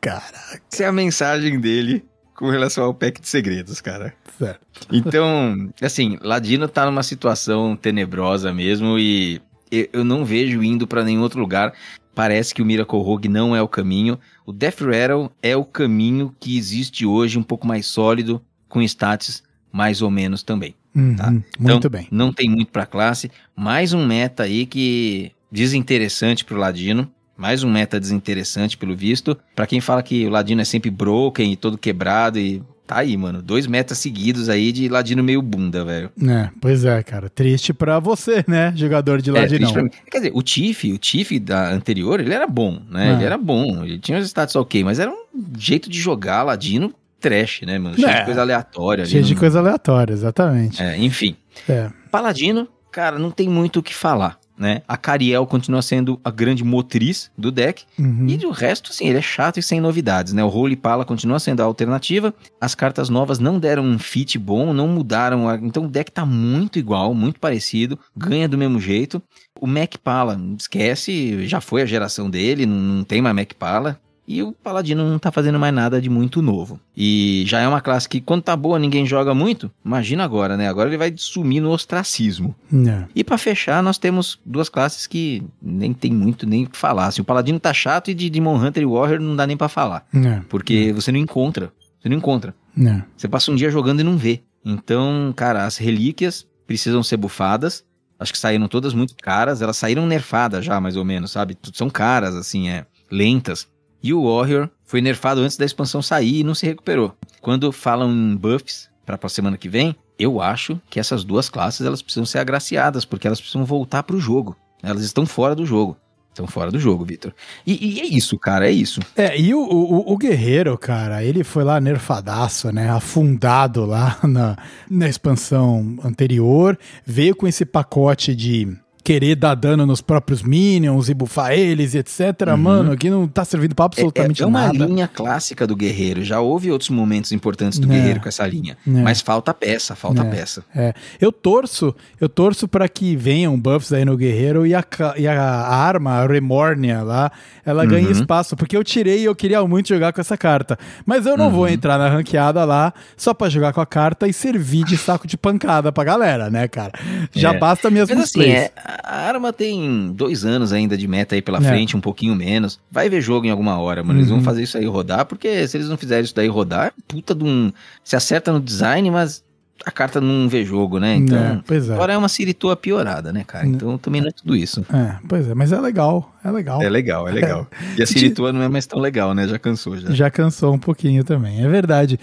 Caraca, 0.00 0.60
Essa 0.70 0.84
é 0.84 0.86
a 0.86 0.92
mensagem 0.92 1.58
dele 1.60 2.04
com 2.34 2.50
relação 2.50 2.84
ao 2.84 2.94
pack 2.94 3.20
de 3.20 3.28
segredos, 3.28 3.80
cara. 3.80 4.12
certo. 4.38 4.60
Então, 4.92 5.70
assim, 5.80 6.18
Ladino 6.20 6.68
tá 6.68 6.84
numa 6.84 7.02
situação 7.02 7.76
tenebrosa 7.76 8.52
mesmo 8.52 8.98
e 8.98 9.40
eu 9.70 9.88
eu 9.92 10.04
não 10.04 10.22
vejo 10.24 10.62
indo 10.62 10.86
pra 10.86 11.02
nenhum 11.04 11.22
outro 11.22 11.40
lugar. 11.40 11.72
Parece 12.14 12.54
que 12.54 12.60
o 12.60 12.64
Miracle 12.64 13.00
Rogue 13.00 13.28
não 13.28 13.56
é 13.56 13.62
o 13.62 13.68
caminho. 13.68 14.18
O 14.44 14.52
Death 14.52 14.80
Rattle 14.80 15.30
é 15.42 15.56
o 15.56 15.64
caminho 15.64 16.34
que 16.38 16.56
existe 16.58 17.06
hoje, 17.06 17.38
um 17.38 17.42
pouco 17.42 17.66
mais 17.66 17.86
sólido, 17.86 18.40
com 18.68 18.82
stats 18.82 19.42
mais 19.72 20.02
ou 20.02 20.10
menos 20.10 20.42
também. 20.42 20.74
Uhum, 20.94 21.16
Tá. 21.16 21.30
Muito 21.30 21.46
Então, 21.78 21.90
bem. 21.90 22.06
Não 22.10 22.32
tem 22.32 22.50
muito 22.50 22.70
pra 22.70 22.84
classe. 22.84 23.30
Mais 23.56 23.94
um 23.94 24.04
meta 24.06 24.42
aí 24.42 24.66
que 24.66 25.32
desinteressante 25.50 26.44
pro 26.44 26.58
Ladino. 26.58 27.10
Mais 27.36 27.64
um 27.64 27.70
meta 27.70 27.98
desinteressante 27.98 28.76
pelo 28.76 28.94
visto. 28.94 29.36
Pra 29.56 29.66
quem 29.66 29.80
fala 29.80 30.02
que 30.02 30.26
o 30.26 30.30
Ladino 30.30 30.60
é 30.60 30.64
sempre 30.64 30.90
broken 30.90 31.50
e 31.52 31.56
todo 31.56 31.78
quebrado 31.78 32.38
e 32.38 32.62
tá 32.92 32.98
aí, 33.00 33.16
mano. 33.16 33.40
Dois 33.42 33.66
metas 33.66 33.98
seguidos 33.98 34.48
aí 34.48 34.72
de 34.72 34.88
ladino 34.88 35.22
meio 35.22 35.40
bunda, 35.42 35.84
velho. 35.84 36.10
É, 36.28 36.50
pois 36.60 36.84
é, 36.84 37.02
cara. 37.02 37.28
Triste 37.30 37.72
pra 37.72 37.98
você, 37.98 38.44
né, 38.46 38.72
jogador 38.76 39.20
de 39.22 39.30
É, 39.30 39.46
pra 39.72 39.82
mim. 39.82 39.90
Quer 40.10 40.18
dizer, 40.18 40.32
o 40.34 40.42
Tiff, 40.42 40.92
o 40.92 40.98
Tiff 40.98 41.38
da 41.38 41.70
anterior, 41.70 42.20
ele 42.20 42.32
era 42.34 42.46
bom, 42.46 42.80
né? 42.90 43.10
É. 43.10 43.12
Ele 43.14 43.24
era 43.24 43.38
bom, 43.38 43.84
ele 43.84 43.98
tinha 43.98 44.18
os 44.18 44.26
status 44.26 44.56
ok, 44.56 44.84
mas 44.84 44.98
era 44.98 45.10
um 45.10 45.24
jeito 45.58 45.88
de 45.90 45.98
jogar 46.00 46.42
ladino 46.42 46.92
trash, 47.20 47.62
né, 47.62 47.78
mano? 47.78 47.94
Cheio 47.96 48.08
É. 48.08 48.18
de 48.20 48.24
coisa 48.24 48.40
aleatória 48.40 49.02
ali. 49.04 49.10
Cheio 49.10 49.22
de 49.24 49.34
não- 49.34 49.40
coisa 49.40 49.58
aleatória, 49.60 50.12
exatamente. 50.12 50.82
É, 50.82 50.96
enfim. 50.98 51.36
É. 51.68 51.88
Paladino, 52.10 52.68
cara, 52.90 53.18
não 53.18 53.30
tem 53.30 53.48
muito 53.48 53.78
o 53.78 53.82
que 53.82 53.94
falar, 53.94 54.38
né? 54.62 54.80
A 54.88 54.96
Cariel 54.96 55.44
continua 55.46 55.82
sendo 55.82 56.18
a 56.24 56.30
grande 56.30 56.62
motriz 56.64 57.30
do 57.36 57.50
deck. 57.50 57.84
Uhum. 57.98 58.26
E 58.28 58.38
do 58.38 58.50
resto, 58.50 58.90
assim, 58.92 59.08
ele 59.08 59.18
é 59.18 59.22
chato 59.22 59.58
e 59.58 59.62
sem 59.62 59.80
novidades, 59.80 60.32
né? 60.32 60.42
O 60.42 60.48
Holy 60.48 60.76
Pala 60.76 61.04
continua 61.04 61.38
sendo 61.40 61.60
a 61.60 61.64
alternativa. 61.64 62.32
As 62.60 62.74
cartas 62.74 63.08
novas 63.08 63.38
não 63.40 63.58
deram 63.58 63.82
um 63.84 63.98
fit 63.98 64.38
bom, 64.38 64.72
não 64.72 64.86
mudaram. 64.88 65.48
a- 65.48 65.56
Então 65.56 65.84
o 65.84 65.88
deck 65.88 66.10
tá 66.12 66.24
muito 66.24 66.78
igual, 66.78 67.12
muito 67.12 67.40
parecido, 67.40 67.98
ganha 68.16 68.48
do 68.48 68.56
mesmo 68.56 68.80
jeito. 68.80 69.20
O 69.60 69.66
Mac 69.66 69.96
Pala, 70.02 70.40
esquece, 70.58 71.46
já 71.46 71.60
foi 71.60 71.82
a 71.82 71.86
geração 71.86 72.30
dele, 72.30 72.64
não 72.64 73.04
tem 73.04 73.20
mais 73.20 73.34
Mac 73.34 73.52
Pala. 73.58 73.98
E 74.26 74.42
o 74.42 74.52
Paladino 74.52 75.08
não 75.10 75.18
tá 75.18 75.32
fazendo 75.32 75.58
mais 75.58 75.74
nada 75.74 76.00
de 76.00 76.08
muito 76.08 76.40
novo. 76.40 76.78
E 76.96 77.42
já 77.46 77.60
é 77.60 77.66
uma 77.66 77.80
classe 77.80 78.08
que, 78.08 78.20
quando 78.20 78.42
tá 78.42 78.56
boa, 78.56 78.78
ninguém 78.78 79.04
joga 79.04 79.34
muito. 79.34 79.70
Imagina 79.84 80.22
agora, 80.22 80.56
né? 80.56 80.68
Agora 80.68 80.88
ele 80.88 80.96
vai 80.96 81.12
sumir 81.16 81.60
no 81.60 81.70
ostracismo. 81.70 82.54
É. 82.72 83.04
E 83.14 83.24
pra 83.24 83.36
fechar, 83.36 83.82
nós 83.82 83.98
temos 83.98 84.38
duas 84.46 84.68
classes 84.68 85.06
que 85.06 85.42
nem 85.60 85.92
tem 85.92 86.12
muito 86.12 86.46
nem 86.46 86.64
o 86.64 86.68
que 86.68 86.76
falar. 86.78 87.06
Assim, 87.06 87.20
o 87.20 87.24
Paladino 87.24 87.58
tá 87.58 87.74
chato 87.74 88.10
e 88.10 88.14
de 88.14 88.30
Demon 88.30 88.56
Hunter 88.56 88.82
e 88.84 88.86
Warrior 88.86 89.20
não 89.20 89.34
dá 89.34 89.46
nem 89.46 89.56
pra 89.56 89.68
falar. 89.68 90.06
É. 90.14 90.40
Porque 90.48 90.92
você 90.92 91.10
não 91.10 91.18
encontra. 91.18 91.72
Você 92.00 92.08
não 92.08 92.16
encontra. 92.16 92.54
É. 92.78 93.02
Você 93.16 93.26
passa 93.28 93.50
um 93.50 93.56
dia 93.56 93.70
jogando 93.70 94.00
e 94.00 94.04
não 94.04 94.16
vê. 94.16 94.40
Então, 94.64 95.32
cara, 95.36 95.66
as 95.66 95.76
relíquias 95.76 96.46
precisam 96.66 97.02
ser 97.02 97.16
bufadas. 97.16 97.84
Acho 98.18 98.32
que 98.32 98.38
saíram 98.38 98.68
todas 98.68 98.94
muito 98.94 99.16
caras. 99.20 99.60
Elas 99.62 99.76
saíram 99.76 100.06
nerfadas 100.06 100.64
já, 100.64 100.80
mais 100.80 100.96
ou 100.96 101.04
menos, 101.04 101.32
sabe? 101.32 101.58
São 101.72 101.90
caras, 101.90 102.36
assim, 102.36 102.68
é. 102.68 102.86
Lentas. 103.10 103.68
E 104.02 104.12
o 104.12 104.24
Warrior 104.24 104.68
foi 104.84 105.00
nerfado 105.00 105.40
antes 105.40 105.56
da 105.56 105.64
expansão 105.64 106.02
sair 106.02 106.40
e 106.40 106.44
não 106.44 106.54
se 106.54 106.66
recuperou. 106.66 107.14
Quando 107.40 107.72
falam 107.72 108.10
em 108.10 108.36
buffs 108.36 108.90
para 109.06 109.18
a 109.20 109.28
semana 109.28 109.56
que 109.56 109.68
vem, 109.68 109.96
eu 110.18 110.40
acho 110.40 110.80
que 110.90 111.00
essas 111.00 111.24
duas 111.24 111.48
classes 111.48 111.86
elas 111.86 112.02
precisam 112.02 112.26
ser 112.26 112.38
agraciadas, 112.38 113.04
porque 113.04 113.26
elas 113.26 113.40
precisam 113.40 113.64
voltar 113.64 114.02
pro 114.02 114.20
jogo. 114.20 114.56
Elas 114.82 115.02
estão 115.02 115.24
fora 115.24 115.54
do 115.54 115.64
jogo. 115.64 115.96
Estão 116.32 116.46
fora 116.46 116.70
do 116.70 116.78
jogo, 116.78 117.04
Vitor. 117.04 117.34
E, 117.66 117.98
e 117.98 118.00
é 118.00 118.06
isso, 118.06 118.38
cara, 118.38 118.66
é 118.66 118.72
isso. 118.72 119.00
É, 119.14 119.38
e 119.38 119.54
o, 119.54 119.60
o, 119.60 120.12
o 120.12 120.16
Guerreiro, 120.16 120.78
cara, 120.78 121.22
ele 121.22 121.44
foi 121.44 121.62
lá 121.62 121.78
nerfadaço, 121.78 122.72
né? 122.72 122.88
Afundado 122.88 123.84
lá 123.84 124.18
na, 124.24 124.56
na 124.90 125.08
expansão 125.08 125.98
anterior. 126.02 126.78
Veio 127.04 127.36
com 127.36 127.46
esse 127.46 127.66
pacote 127.66 128.34
de 128.34 128.74
querer 129.04 129.34
dar 129.34 129.54
dano 129.54 129.84
nos 129.84 130.00
próprios 130.00 130.42
minions 130.42 131.08
e 131.08 131.14
bufar 131.14 131.52
eles 131.52 131.94
e 131.94 131.98
etc. 131.98 132.20
Uhum. 132.48 132.56
Mano, 132.56 132.96
que 132.96 133.10
não 133.10 133.26
tá 133.26 133.44
servindo 133.44 133.74
pra 133.74 133.84
É, 133.84 133.86
absolutamente 133.86 134.42
é 134.42 134.46
uma 134.46 134.66
nada. 134.66 134.84
linha 134.86 135.08
clássica 135.08 135.66
do 135.66 135.74
guerreiro. 135.74 136.22
Já 136.24 136.40
houve 136.40 136.70
outros 136.70 136.90
momentos 136.90 137.32
importantes 137.32 137.78
do 137.78 137.90
É. 137.90 137.96
guerreiro 137.96 138.20
com 138.20 138.28
essa 138.28 138.46
linha. 138.46 138.76
É. 138.86 138.90
Mas 138.90 139.20
falta 139.20 139.52
peça, 139.52 139.94
falta 139.96 140.22
É. 140.22 140.30
peça. 140.30 140.64
É, 140.74 140.94
eu 141.20 141.32
torço, 141.32 141.94
eu 142.20 142.28
torço 142.28 142.68
para 142.68 142.88
que 142.88 143.16
venham 143.16 143.58
buffs 143.58 143.92
aí 143.92 144.04
no 144.04 144.16
guerreiro 144.16 144.66
e 144.66 144.74
a, 144.74 144.84
e 145.16 145.26
a 145.26 145.40
arma, 145.42 146.12
a 146.22 146.26
Remornia 146.26 147.02
lá, 147.02 147.32
ela 147.64 147.84
ganhe 147.84 148.06
Uhum. 148.06 148.12
espaço, 148.12 148.56
porque 148.56 148.76
eu 148.76 148.84
tirei 148.84 149.20
e 149.20 149.24
eu 149.24 149.34
queria 149.34 149.62
muito 149.66 149.88
jogar 149.88 150.12
com 150.12 150.20
essa 150.20 150.36
carta. 150.36 150.78
Mas 151.04 151.26
eu 151.26 151.36
não 151.36 151.50
vou 151.50 151.62
Uhum. 151.64 151.68
entrar 151.68 151.98
na 151.98 152.08
ranqueada 152.08 152.64
lá 152.64 152.92
só 153.16 153.34
pra 153.34 153.48
jogar 153.48 153.72
com 153.72 153.80
a 153.80 153.86
carta 153.86 154.28
e 154.28 154.32
servir 154.32 154.84
de 154.84 154.96
saco 154.96 155.26
de 155.26 155.36
pancada 155.36 155.90
pra 155.90 156.04
galera, 156.04 156.48
né, 156.50 156.68
cara? 156.68 156.92
Já 157.32 157.52
É. 157.54 157.58
basta 157.58 157.90
minhas 157.90 158.08
Mas 158.08 158.18
assim, 158.20 158.42
é, 158.44 158.70
a 159.02 159.16
arma 159.28 159.52
tem 159.52 160.12
dois 160.14 160.44
anos 160.44 160.72
ainda 160.72 160.96
de 160.96 161.06
meta 161.08 161.34
aí 161.34 161.42
pela 161.42 161.58
É. 161.58 161.60
frente, 161.62 161.96
um 161.96 162.00
pouquinho 162.00 162.34
menos. 162.34 162.78
Vai 162.90 163.08
ver 163.08 163.20
jogo 163.20 163.46
em 163.46 163.50
alguma 163.50 163.78
hora, 163.78 164.02
mano. 164.02 164.18
Eles 164.18 164.30
Uhum. 164.30 164.36
vão 164.36 164.44
fazer 164.44 164.62
isso 164.62 164.76
aí 164.78 164.84
rodar, 164.86 165.24
porque 165.26 165.66
se 165.68 165.76
eles 165.76 165.88
não 165.88 165.96
fizerem 165.96 166.24
isso 166.24 166.34
daí 166.34 166.48
rodar, 166.48 166.86
é 166.88 166.92
puta 167.08 167.34
de 167.34 167.44
um. 167.44 167.72
Se 168.04 168.16
acerta 168.16 168.52
no 168.52 168.60
design, 168.60 169.10
mas 169.10 169.42
a 169.84 169.90
carta 169.90 170.20
não 170.20 170.48
vê 170.48 170.64
jogo, 170.64 171.00
né? 171.00 171.16
Então. 171.16 171.36
É, 171.36 171.60
pois 171.66 171.88
é. 171.90 171.94
Agora 171.94 172.12
é 172.12 172.16
uma 172.16 172.28
Siritoa 172.28 172.76
piorada, 172.76 173.32
né, 173.32 173.42
cara? 173.44 173.66
Então 173.66 173.98
também 173.98 174.20
não 174.20 174.28
é 174.28 174.32
tudo 174.32 174.54
isso. 174.54 174.84
É, 174.92 175.16
pois 175.28 175.48
é, 175.48 175.54
mas 175.54 175.72
é 175.72 175.80
legal, 175.80 176.32
é 176.44 176.50
legal. 176.52 176.80
É 176.80 176.88
legal, 176.88 177.28
é 177.28 177.32
legal. 177.32 177.66
E 177.98 178.02
a 178.02 178.06
Siritoa 178.06 178.52
não 178.52 178.62
é 178.62 178.68
mais 178.68 178.86
tão 178.86 179.00
legal, 179.00 179.34
né? 179.34 179.48
Já 179.48 179.58
cansou 179.58 179.96
já. 179.96 180.10
Já 180.12 180.30
cansou 180.30 180.72
um 180.74 180.78
pouquinho 180.78 181.24
também, 181.24 181.64
é 181.64 181.68
verdade. 181.68 182.20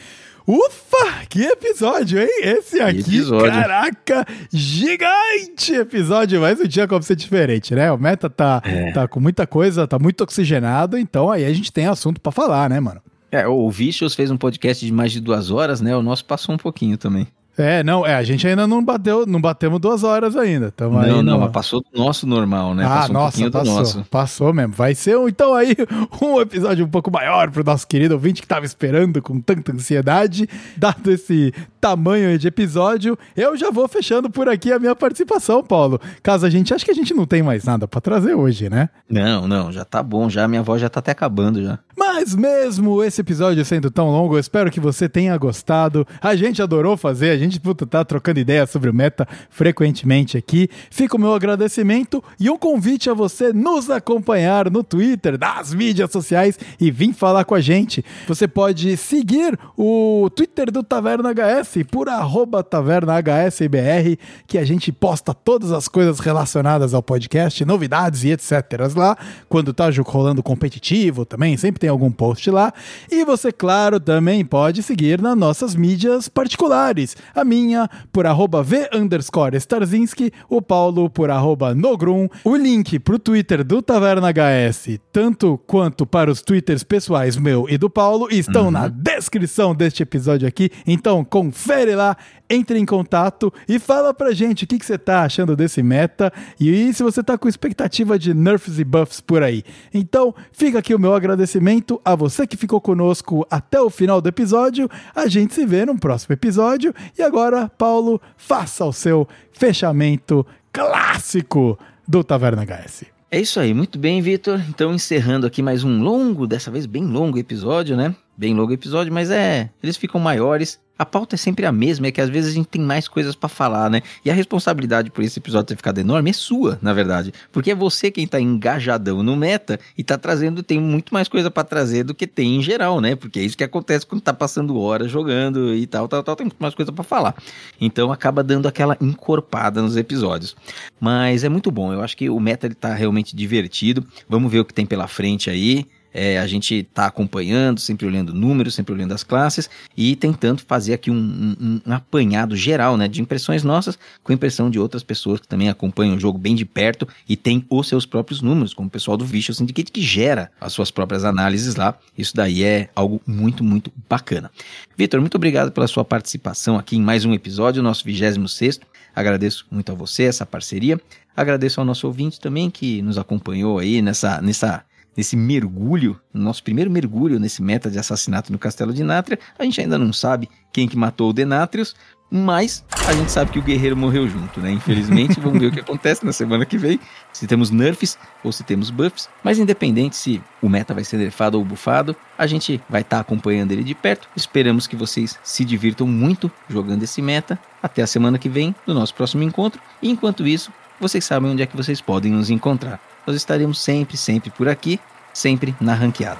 Ufa, 0.51 1.27
que 1.29 1.43
episódio, 1.43 2.19
hein? 2.19 2.27
Esse 2.41 2.81
aqui, 2.81 3.01
episódio. 3.01 3.51
caraca, 3.51 4.25
gigante 4.51 5.73
episódio, 5.75 6.41
mas 6.41 6.57
não 6.57 6.67
tinha 6.67 6.87
como 6.87 7.03
ser 7.03 7.15
diferente, 7.15 7.75
né? 7.75 7.91
O 7.91 7.99
meta 7.99 8.27
tá, 8.31 8.59
É. 8.65 8.91
tá 8.91 9.07
com 9.07 9.19
muita 9.19 9.45
coisa, 9.45 9.85
tá 9.87 9.99
muito 9.99 10.21
oxigenado, 10.23 10.97
então 10.97 11.29
aí 11.29 11.45
a 11.45 11.53
gente 11.53 11.71
tem 11.71 11.85
assunto 11.85 12.19
pra 12.19 12.31
falar, 12.31 12.67
né, 12.67 12.79
mano? 12.79 12.99
É, 13.31 13.47
o 13.47 13.69
Vicious 13.69 14.15
fez 14.15 14.31
um 14.31 14.37
podcast 14.37 14.83
de 14.83 14.91
mais 14.91 15.11
de 15.11 15.19
duas 15.19 15.51
horas, 15.51 15.81
né? 15.81 15.95
O 15.95 16.01
nosso 16.01 16.25
passou 16.25 16.55
um 16.55 16.57
pouquinho 16.57 16.97
também. 16.97 17.27
É, 17.61 17.83
não, 17.83 18.05
é, 18.05 18.15
a 18.15 18.23
gente 18.23 18.47
ainda 18.47 18.65
não 18.65 18.83
bateu, 18.83 19.25
não 19.25 19.41
batemos 19.41 19.79
duas 19.79 20.03
horas 20.03 20.35
ainda. 20.35 20.71
Tamo 20.71 20.97
aí 20.97 21.09
não, 21.09 21.21
não, 21.21 21.33
no- 21.33 21.39
mas 21.41 21.51
passou 21.51 21.81
do 21.81 21.99
nosso 21.99 22.25
normal, 22.25 22.73
né? 22.73 22.85
Ah, 22.85 22.89
passou 22.89 23.09
um 23.09 23.13
nossa, 23.13 23.43
do 23.43 23.51
passou, 23.51 23.75
nosso. 23.75 24.05
passou 24.09 24.53
mesmo. 24.53 24.73
Vai 24.73 24.95
ser, 24.95 25.17
um- 25.17 25.27
então, 25.27 25.53
aí, 25.53 25.75
um 26.21 26.39
episódio 26.39 26.85
um 26.85 26.89
pouco 26.89 27.11
maior 27.11 27.49
pro 27.51 27.63
nosso 27.63 27.87
querido 27.87 28.13
ouvinte 28.13 28.41
que 28.41 28.47
tava 28.47 28.65
esperando 28.65 29.21
com 29.21 29.39
tanta 29.41 29.71
ansiedade. 29.73 30.47
Dado 30.77 31.11
esse 31.11 31.53
tamanho 31.81 32.29
aí 32.29 32.37
de 32.37 32.47
episódio, 32.47 33.17
eu 33.35 33.55
já 33.57 33.71
vou 33.71 33.87
fechando 33.87 34.29
por 34.29 34.47
aqui 34.49 34.71
a 34.71 34.79
minha 34.79 34.95
participação, 34.95 35.63
Paulo. 35.63 35.99
Caso 36.21 36.45
a 36.45 36.49
gente, 36.49 36.73
acho 36.73 36.83
que 36.85 36.91
a 36.91 36.95
gente 36.95 37.13
não 37.13 37.25
tem 37.25 37.41
mais 37.41 37.63
nada 37.63 37.87
pra 37.87 38.01
trazer 38.01 38.35
hoje, 38.35 38.69
né? 38.69 38.89
Não, 39.09 39.47
não, 39.47 39.71
já 39.71 39.83
tá 39.85 40.03
bom, 40.03 40.29
já 40.29 40.47
minha 40.47 40.61
voz 40.63 40.81
já 40.81 40.89
tá 40.89 40.99
até 40.99 41.11
acabando 41.11 41.61
já. 41.63 41.79
Mas 41.97 42.35
mesmo 42.35 43.03
esse 43.03 43.21
episódio 43.21 43.63
sendo 43.65 43.89
tão 43.91 44.09
longo, 44.09 44.35
eu 44.35 44.39
espero 44.39 44.71
que 44.71 44.79
você 44.79 45.07
tenha 45.09 45.35
gostado. 45.37 46.05
A 46.21 46.35
gente 46.35 46.61
adorou 46.61 46.95
fazer, 46.97 47.29
a 47.31 47.37
gente 47.37 47.48
puta, 47.57 47.87
tá 47.87 48.03
trocando 48.03 48.41
ideia 48.41 48.67
sobre 48.67 48.89
o 48.89 48.93
meta 48.93 49.25
frequentemente 49.49 50.37
aqui. 50.37 50.67
Fica 50.91 51.15
o 51.15 51.19
meu 51.19 51.33
agradecimento 51.33 52.21
e 52.37 52.49
um 52.49 52.57
convite 52.57 53.09
a 53.09 53.13
você 53.13 53.53
nos 53.53 53.89
acompanhar 53.89 54.69
no 54.69 54.83
Twitter, 54.83 55.39
nas 55.39 55.73
mídias 55.73 56.11
sociais 56.11 56.59
e 56.77 56.91
vir 56.91 57.13
falar 57.13 57.45
com 57.45 57.55
a 57.55 57.61
gente. 57.61 58.03
Você 58.27 58.45
pode 58.45 58.97
seguir 58.97 59.57
o 59.77 60.29
Twitter 60.35 60.69
do 60.69 60.83
Taverna 60.83 61.31
HS 61.31 61.83
por 61.89 62.09
arroba 62.09 62.61
Taverna 62.61 63.13
HSBR, 63.21 64.19
que 64.45 64.57
a 64.57 64.65
gente 64.65 64.91
posta 64.91 65.33
todas 65.33 65.71
as 65.71 65.87
coisas 65.87 66.19
relacionadas 66.19 66.93
ao 66.93 67.01
podcast, 67.01 67.63
novidades 67.63 68.25
e 68.25 68.31
etc. 68.31 68.51
lá. 68.95 69.17
Quando 69.47 69.73
tá 69.73 69.85
rolando 70.05 70.41
competitivo 70.41 71.25
também, 71.25 71.55
sempre 71.55 71.79
tem 71.79 71.89
algum 71.89 72.11
post 72.11 72.49
lá. 72.49 72.73
E 73.11 73.23
você, 73.23 73.51
claro, 73.51 73.99
também 73.99 74.43
pode 74.43 74.81
seguir 74.81 75.21
nas 75.21 75.37
nossas 75.37 75.75
mídias 75.75 76.27
particulares. 76.27 77.15
A 77.39 77.45
minha 77.45 77.89
por 78.11 78.27
arroba 78.27 78.61
V 78.61 78.89
underscore 78.93 79.55
Starzinski, 79.55 80.29
o 80.49 80.61
Paulo 80.61 81.09
por 81.09 81.31
arroba 81.31 81.73
Nogrum. 81.73 82.27
O 82.43 82.53
link 82.53 82.99
pro 82.99 83.17
Twitter 83.17 83.63
do 83.63 83.81
Taverna 83.81 84.27
HS, 84.29 84.99
tanto 85.09 85.57
quanto 85.65 86.05
para 86.05 86.29
os 86.29 86.41
Twitters 86.41 86.83
pessoais 86.83 87.37
meu 87.37 87.65
e 87.69 87.77
do 87.77 87.89
Paulo, 87.89 88.27
estão 88.29 88.69
na 88.69 88.89
descrição 88.89 89.73
deste 89.73 90.03
episódio 90.03 90.45
aqui. 90.45 90.69
Então, 90.85 91.23
confere 91.23 91.95
lá, 91.95 92.17
entre 92.49 92.79
em 92.79 92.85
contato 92.85 93.53
e 93.67 93.77
fala 93.77 94.13
pra 94.13 94.33
gente 94.33 94.63
o 94.63 94.67
que, 94.67 94.79
que 94.79 94.85
você 94.85 94.97
tá 94.97 95.23
achando 95.23 95.55
desse 95.55 95.83
meta 95.83 96.33
e 96.59 96.91
se 96.93 97.03
você 97.03 97.21
tá 97.21 97.37
com 97.37 97.47
expectativa 97.47 98.17
de 98.17 98.33
nerfs 98.33 98.79
e 98.79 98.83
buffs 98.83 99.21
por 99.21 99.43
aí. 99.43 99.63
Então, 99.93 100.33
fica 100.51 100.79
aqui 100.79 100.95
o 100.95 100.99
meu 100.99 101.13
agradecimento 101.13 102.01
a 102.03 102.15
você 102.15 102.47
que 102.47 102.57
ficou 102.57 102.81
conosco 102.81 103.45
até 103.49 103.79
o 103.79 103.89
final 103.89 104.19
do 104.19 104.29
episódio. 104.29 104.89
A 105.13 105.27
gente 105.27 105.53
se 105.53 105.65
vê 105.65 105.85
no 105.85 105.99
próximo 105.99 106.33
episódio. 106.33 106.93
E 107.17 107.21
agora, 107.21 107.69
Paulo, 107.69 108.21
faça 108.35 108.83
o 108.85 108.93
seu 108.93 109.27
fechamento 109.51 110.45
clássico 110.71 111.77
do 112.07 112.23
Taverna 112.23 112.63
HS. 112.63 113.05
É 113.31 113.39
isso 113.39 113.59
aí, 113.59 113.75
muito 113.75 113.99
bem, 113.99 114.21
Vitor. 114.21 114.59
Então, 114.69 114.91
encerrando 114.91 115.45
aqui 115.45 115.61
mais 115.61 115.83
um 115.83 116.01
longo, 116.01 116.47
dessa 116.47 116.71
vez 116.71 116.87
bem 116.87 117.05
longo 117.05 117.37
episódio, 117.37 117.95
né? 117.95 118.15
Bem 118.35 118.55
longo 118.55 118.73
episódio, 118.73 119.13
mas 119.13 119.29
é. 119.29 119.69
Eles 119.83 119.97
ficam 119.97 120.19
maiores. 120.19 120.79
A 120.99 121.05
pauta 121.05 121.35
é 121.35 121.37
sempre 121.37 121.65
a 121.65 121.71
mesma, 121.71 122.07
é 122.07 122.11
que 122.11 122.19
às 122.19 122.29
vezes 122.29 122.51
a 122.51 122.53
gente 122.53 122.67
tem 122.67 122.81
mais 122.81 123.07
coisas 123.07 123.33
pra 123.33 123.47
falar, 123.47 123.89
né? 123.89 124.01
E 124.25 124.29
a 124.29 124.33
responsabilidade 124.33 125.09
por 125.09 125.23
esse 125.23 125.39
episódio 125.39 125.67
ter 125.67 125.77
ficado 125.77 125.97
enorme 125.97 126.29
é 126.29 126.33
sua, 126.33 126.77
na 126.81 126.93
verdade. 126.93 127.33
Porque 127.53 127.71
é 127.71 127.75
você 127.75 128.11
quem 128.11 128.27
tá 128.27 128.37
engajadão 128.37 129.23
no 129.23 129.33
meta 129.33 129.79
e 129.97 130.03
tá 130.03 130.17
trazendo, 130.17 130.61
tem 130.61 130.77
muito 130.77 131.13
mais 131.13 131.29
coisa 131.29 131.49
pra 131.49 131.63
trazer 131.63 132.03
do 132.03 132.13
que 132.13 132.27
tem 132.27 132.57
em 132.57 132.61
geral, 132.61 132.99
né? 132.99 133.15
Porque 133.15 133.39
é 133.39 133.43
isso 133.43 133.55
que 133.55 133.63
acontece 133.63 134.05
quando 134.05 134.21
tá 134.21 134.33
passando 134.33 134.77
horas 134.77 135.09
jogando 135.09 135.73
e 135.73 135.87
tal, 135.87 136.05
tal, 136.09 136.21
tal, 136.21 136.35
tem 136.35 136.47
muito 136.47 136.59
mais 136.59 136.75
coisa 136.75 136.91
pra 136.91 137.03
falar. 137.05 137.33
Então 137.79 138.11
acaba 138.11 138.43
dando 138.43 138.67
aquela 138.67 138.97
encorpada 138.99 139.81
nos 139.81 139.95
episódios. 139.95 140.53
Mas 140.99 141.45
é 141.45 141.49
muito 141.49 141.71
bom, 141.71 141.93
eu 141.93 142.01
acho 142.01 142.17
que 142.17 142.29
o 142.29 142.41
meta 142.41 142.67
ele 142.67 142.75
tá 142.75 142.93
realmente 142.93 143.33
divertido. 143.33 144.05
Vamos 144.27 144.51
ver 144.51 144.59
o 144.59 144.65
que 144.65 144.73
tem 144.73 144.85
pela 144.85 145.07
frente 145.07 145.49
aí. 145.49 145.87
É, 146.13 146.39
a 146.39 146.47
gente 146.47 146.83
tá 146.93 147.05
acompanhando, 147.05 147.79
sempre 147.79 148.05
olhando 148.05 148.33
números, 148.33 148.75
sempre 148.75 148.93
olhando 148.93 149.13
as 149.13 149.23
classes 149.23 149.69
e 149.95 150.15
tentando 150.15 150.61
fazer 150.61 150.93
aqui 150.93 151.11
um, 151.11 151.15
um, 151.15 151.81
um, 151.85 151.93
apanhado 151.93 152.55
geral, 152.55 152.97
né, 152.97 153.07
de 153.07 153.21
impressões 153.21 153.63
nossas 153.63 153.97
com 154.23 154.33
impressão 154.33 154.69
de 154.69 154.79
outras 154.79 155.03
pessoas 155.03 155.39
que 155.39 155.47
também 155.47 155.69
acompanham 155.69 156.15
o 156.15 156.19
jogo 156.19 156.37
bem 156.37 156.55
de 156.55 156.65
perto 156.65 157.07
e 157.27 157.35
tem 157.35 157.65
os 157.69 157.87
seus 157.87 158.05
próprios 158.05 158.41
números, 158.41 158.73
como 158.73 158.87
o 158.87 158.91
pessoal 158.91 159.17
do 159.17 159.25
Visual 159.25 159.55
Syndicate 159.55 159.91
que 159.91 160.01
gera 160.01 160.51
as 160.59 160.73
suas 160.73 160.91
próprias 160.91 161.23
análises 161.23 161.75
lá. 161.75 161.95
Isso 162.17 162.35
daí 162.35 162.63
é 162.63 162.89
algo 162.95 163.21
muito, 163.25 163.63
muito 163.63 163.91
bacana. 164.09 164.51
Vitor, 164.97 165.19
muito 165.21 165.35
obrigado 165.35 165.71
pela 165.71 165.87
sua 165.87 166.03
participação 166.03 166.77
aqui 166.77 166.97
em 166.97 167.01
mais 167.01 167.25
um 167.25 167.33
episódio, 167.33 167.83
nosso 167.83 168.03
26 168.03 168.79
Agradeço 169.15 169.65
muito 169.69 169.91
a 169.91 169.95
você 169.95 170.23
essa 170.23 170.45
parceria. 170.45 170.99
Agradeço 171.35 171.79
ao 171.79 171.85
nosso 171.85 172.07
ouvinte 172.07 172.39
também 172.39 172.69
que 172.69 173.01
nos 173.01 173.17
acompanhou 173.17 173.79
aí 173.79 174.01
nessa, 174.01 174.41
nessa, 174.41 174.83
nesse 175.15 175.35
mergulho, 175.35 176.19
nosso 176.33 176.63
primeiro 176.63 176.89
mergulho 176.89 177.39
nesse 177.39 177.61
meta 177.61 177.89
de 177.89 177.99
assassinato 177.99 178.51
no 178.51 178.59
Castelo 178.59 178.93
de 178.93 179.03
Nátria. 179.03 179.39
A 179.57 179.63
gente 179.63 179.81
ainda 179.81 179.97
não 179.97 180.13
sabe 180.13 180.49
quem 180.71 180.87
que 180.87 180.97
matou 180.97 181.29
o 181.29 181.33
Denatrius, 181.33 181.95
mas 182.31 182.85
a 183.07 183.13
gente 183.13 183.31
sabe 183.31 183.51
que 183.51 183.59
o 183.59 183.61
guerreiro 183.61 183.97
morreu 183.97 184.27
junto, 184.29 184.59
né? 184.59 184.71
Infelizmente, 184.71 185.39
vamos 185.41 185.59
ver 185.59 185.67
o 185.67 185.71
que 185.71 185.79
acontece 185.79 186.23
na 186.23 186.31
semana 186.31 186.65
que 186.65 186.77
vem. 186.77 186.99
Se 187.33 187.47
temos 187.47 187.71
nerfs 187.71 188.17
ou 188.43 188.51
se 188.51 188.63
temos 188.63 188.91
buffs. 188.91 189.27
Mas 189.43 189.57
independente 189.57 190.15
se 190.15 190.41
o 190.61 190.69
meta 190.69 190.93
vai 190.93 191.03
ser 191.03 191.17
nerfado 191.17 191.57
ou 191.57 191.65
bufado, 191.65 192.15
a 192.37 192.45
gente 192.45 192.79
vai 192.87 193.01
estar 193.01 193.17
tá 193.17 193.21
acompanhando 193.21 193.71
ele 193.71 193.83
de 193.83 193.95
perto. 193.95 194.29
Esperamos 194.35 194.85
que 194.85 194.95
vocês 194.95 195.39
se 195.43 195.65
divirtam 195.65 196.05
muito 196.05 196.51
jogando 196.69 197.03
esse 197.03 197.21
meta. 197.21 197.57
Até 197.81 198.03
a 198.03 198.07
semana 198.07 198.37
que 198.37 198.49
vem, 198.49 198.75
no 198.85 198.93
nosso 198.93 199.15
próximo 199.15 199.41
encontro. 199.41 199.81
E 200.01 200.09
enquanto 200.09 200.45
isso, 200.45 200.71
vocês 200.99 201.25
sabem 201.25 201.49
onde 201.49 201.63
é 201.63 201.65
que 201.65 201.77
vocês 201.77 201.99
podem 201.99 202.31
nos 202.31 202.49
encontrar. 202.49 203.08
Nós 203.29 203.35
estaremos 203.35 203.79
sempre, 203.79 204.17
sempre 204.17 204.49
por 204.49 204.67
aqui, 204.67 204.99
sempre 205.31 205.75
na 205.79 205.93
ranqueada. 205.93 206.39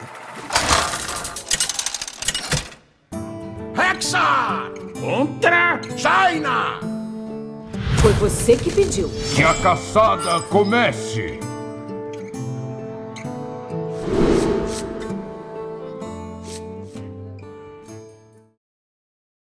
Hexa! 3.77 4.71
Contra 4.99 5.79
China! 5.95 6.79
Foi 8.01 8.11
você 8.13 8.55
que 8.55 8.71
pediu. 8.71 9.07
Que 9.35 9.43
a 9.43 9.53
caçada 9.53 10.41
comece! 10.49 11.39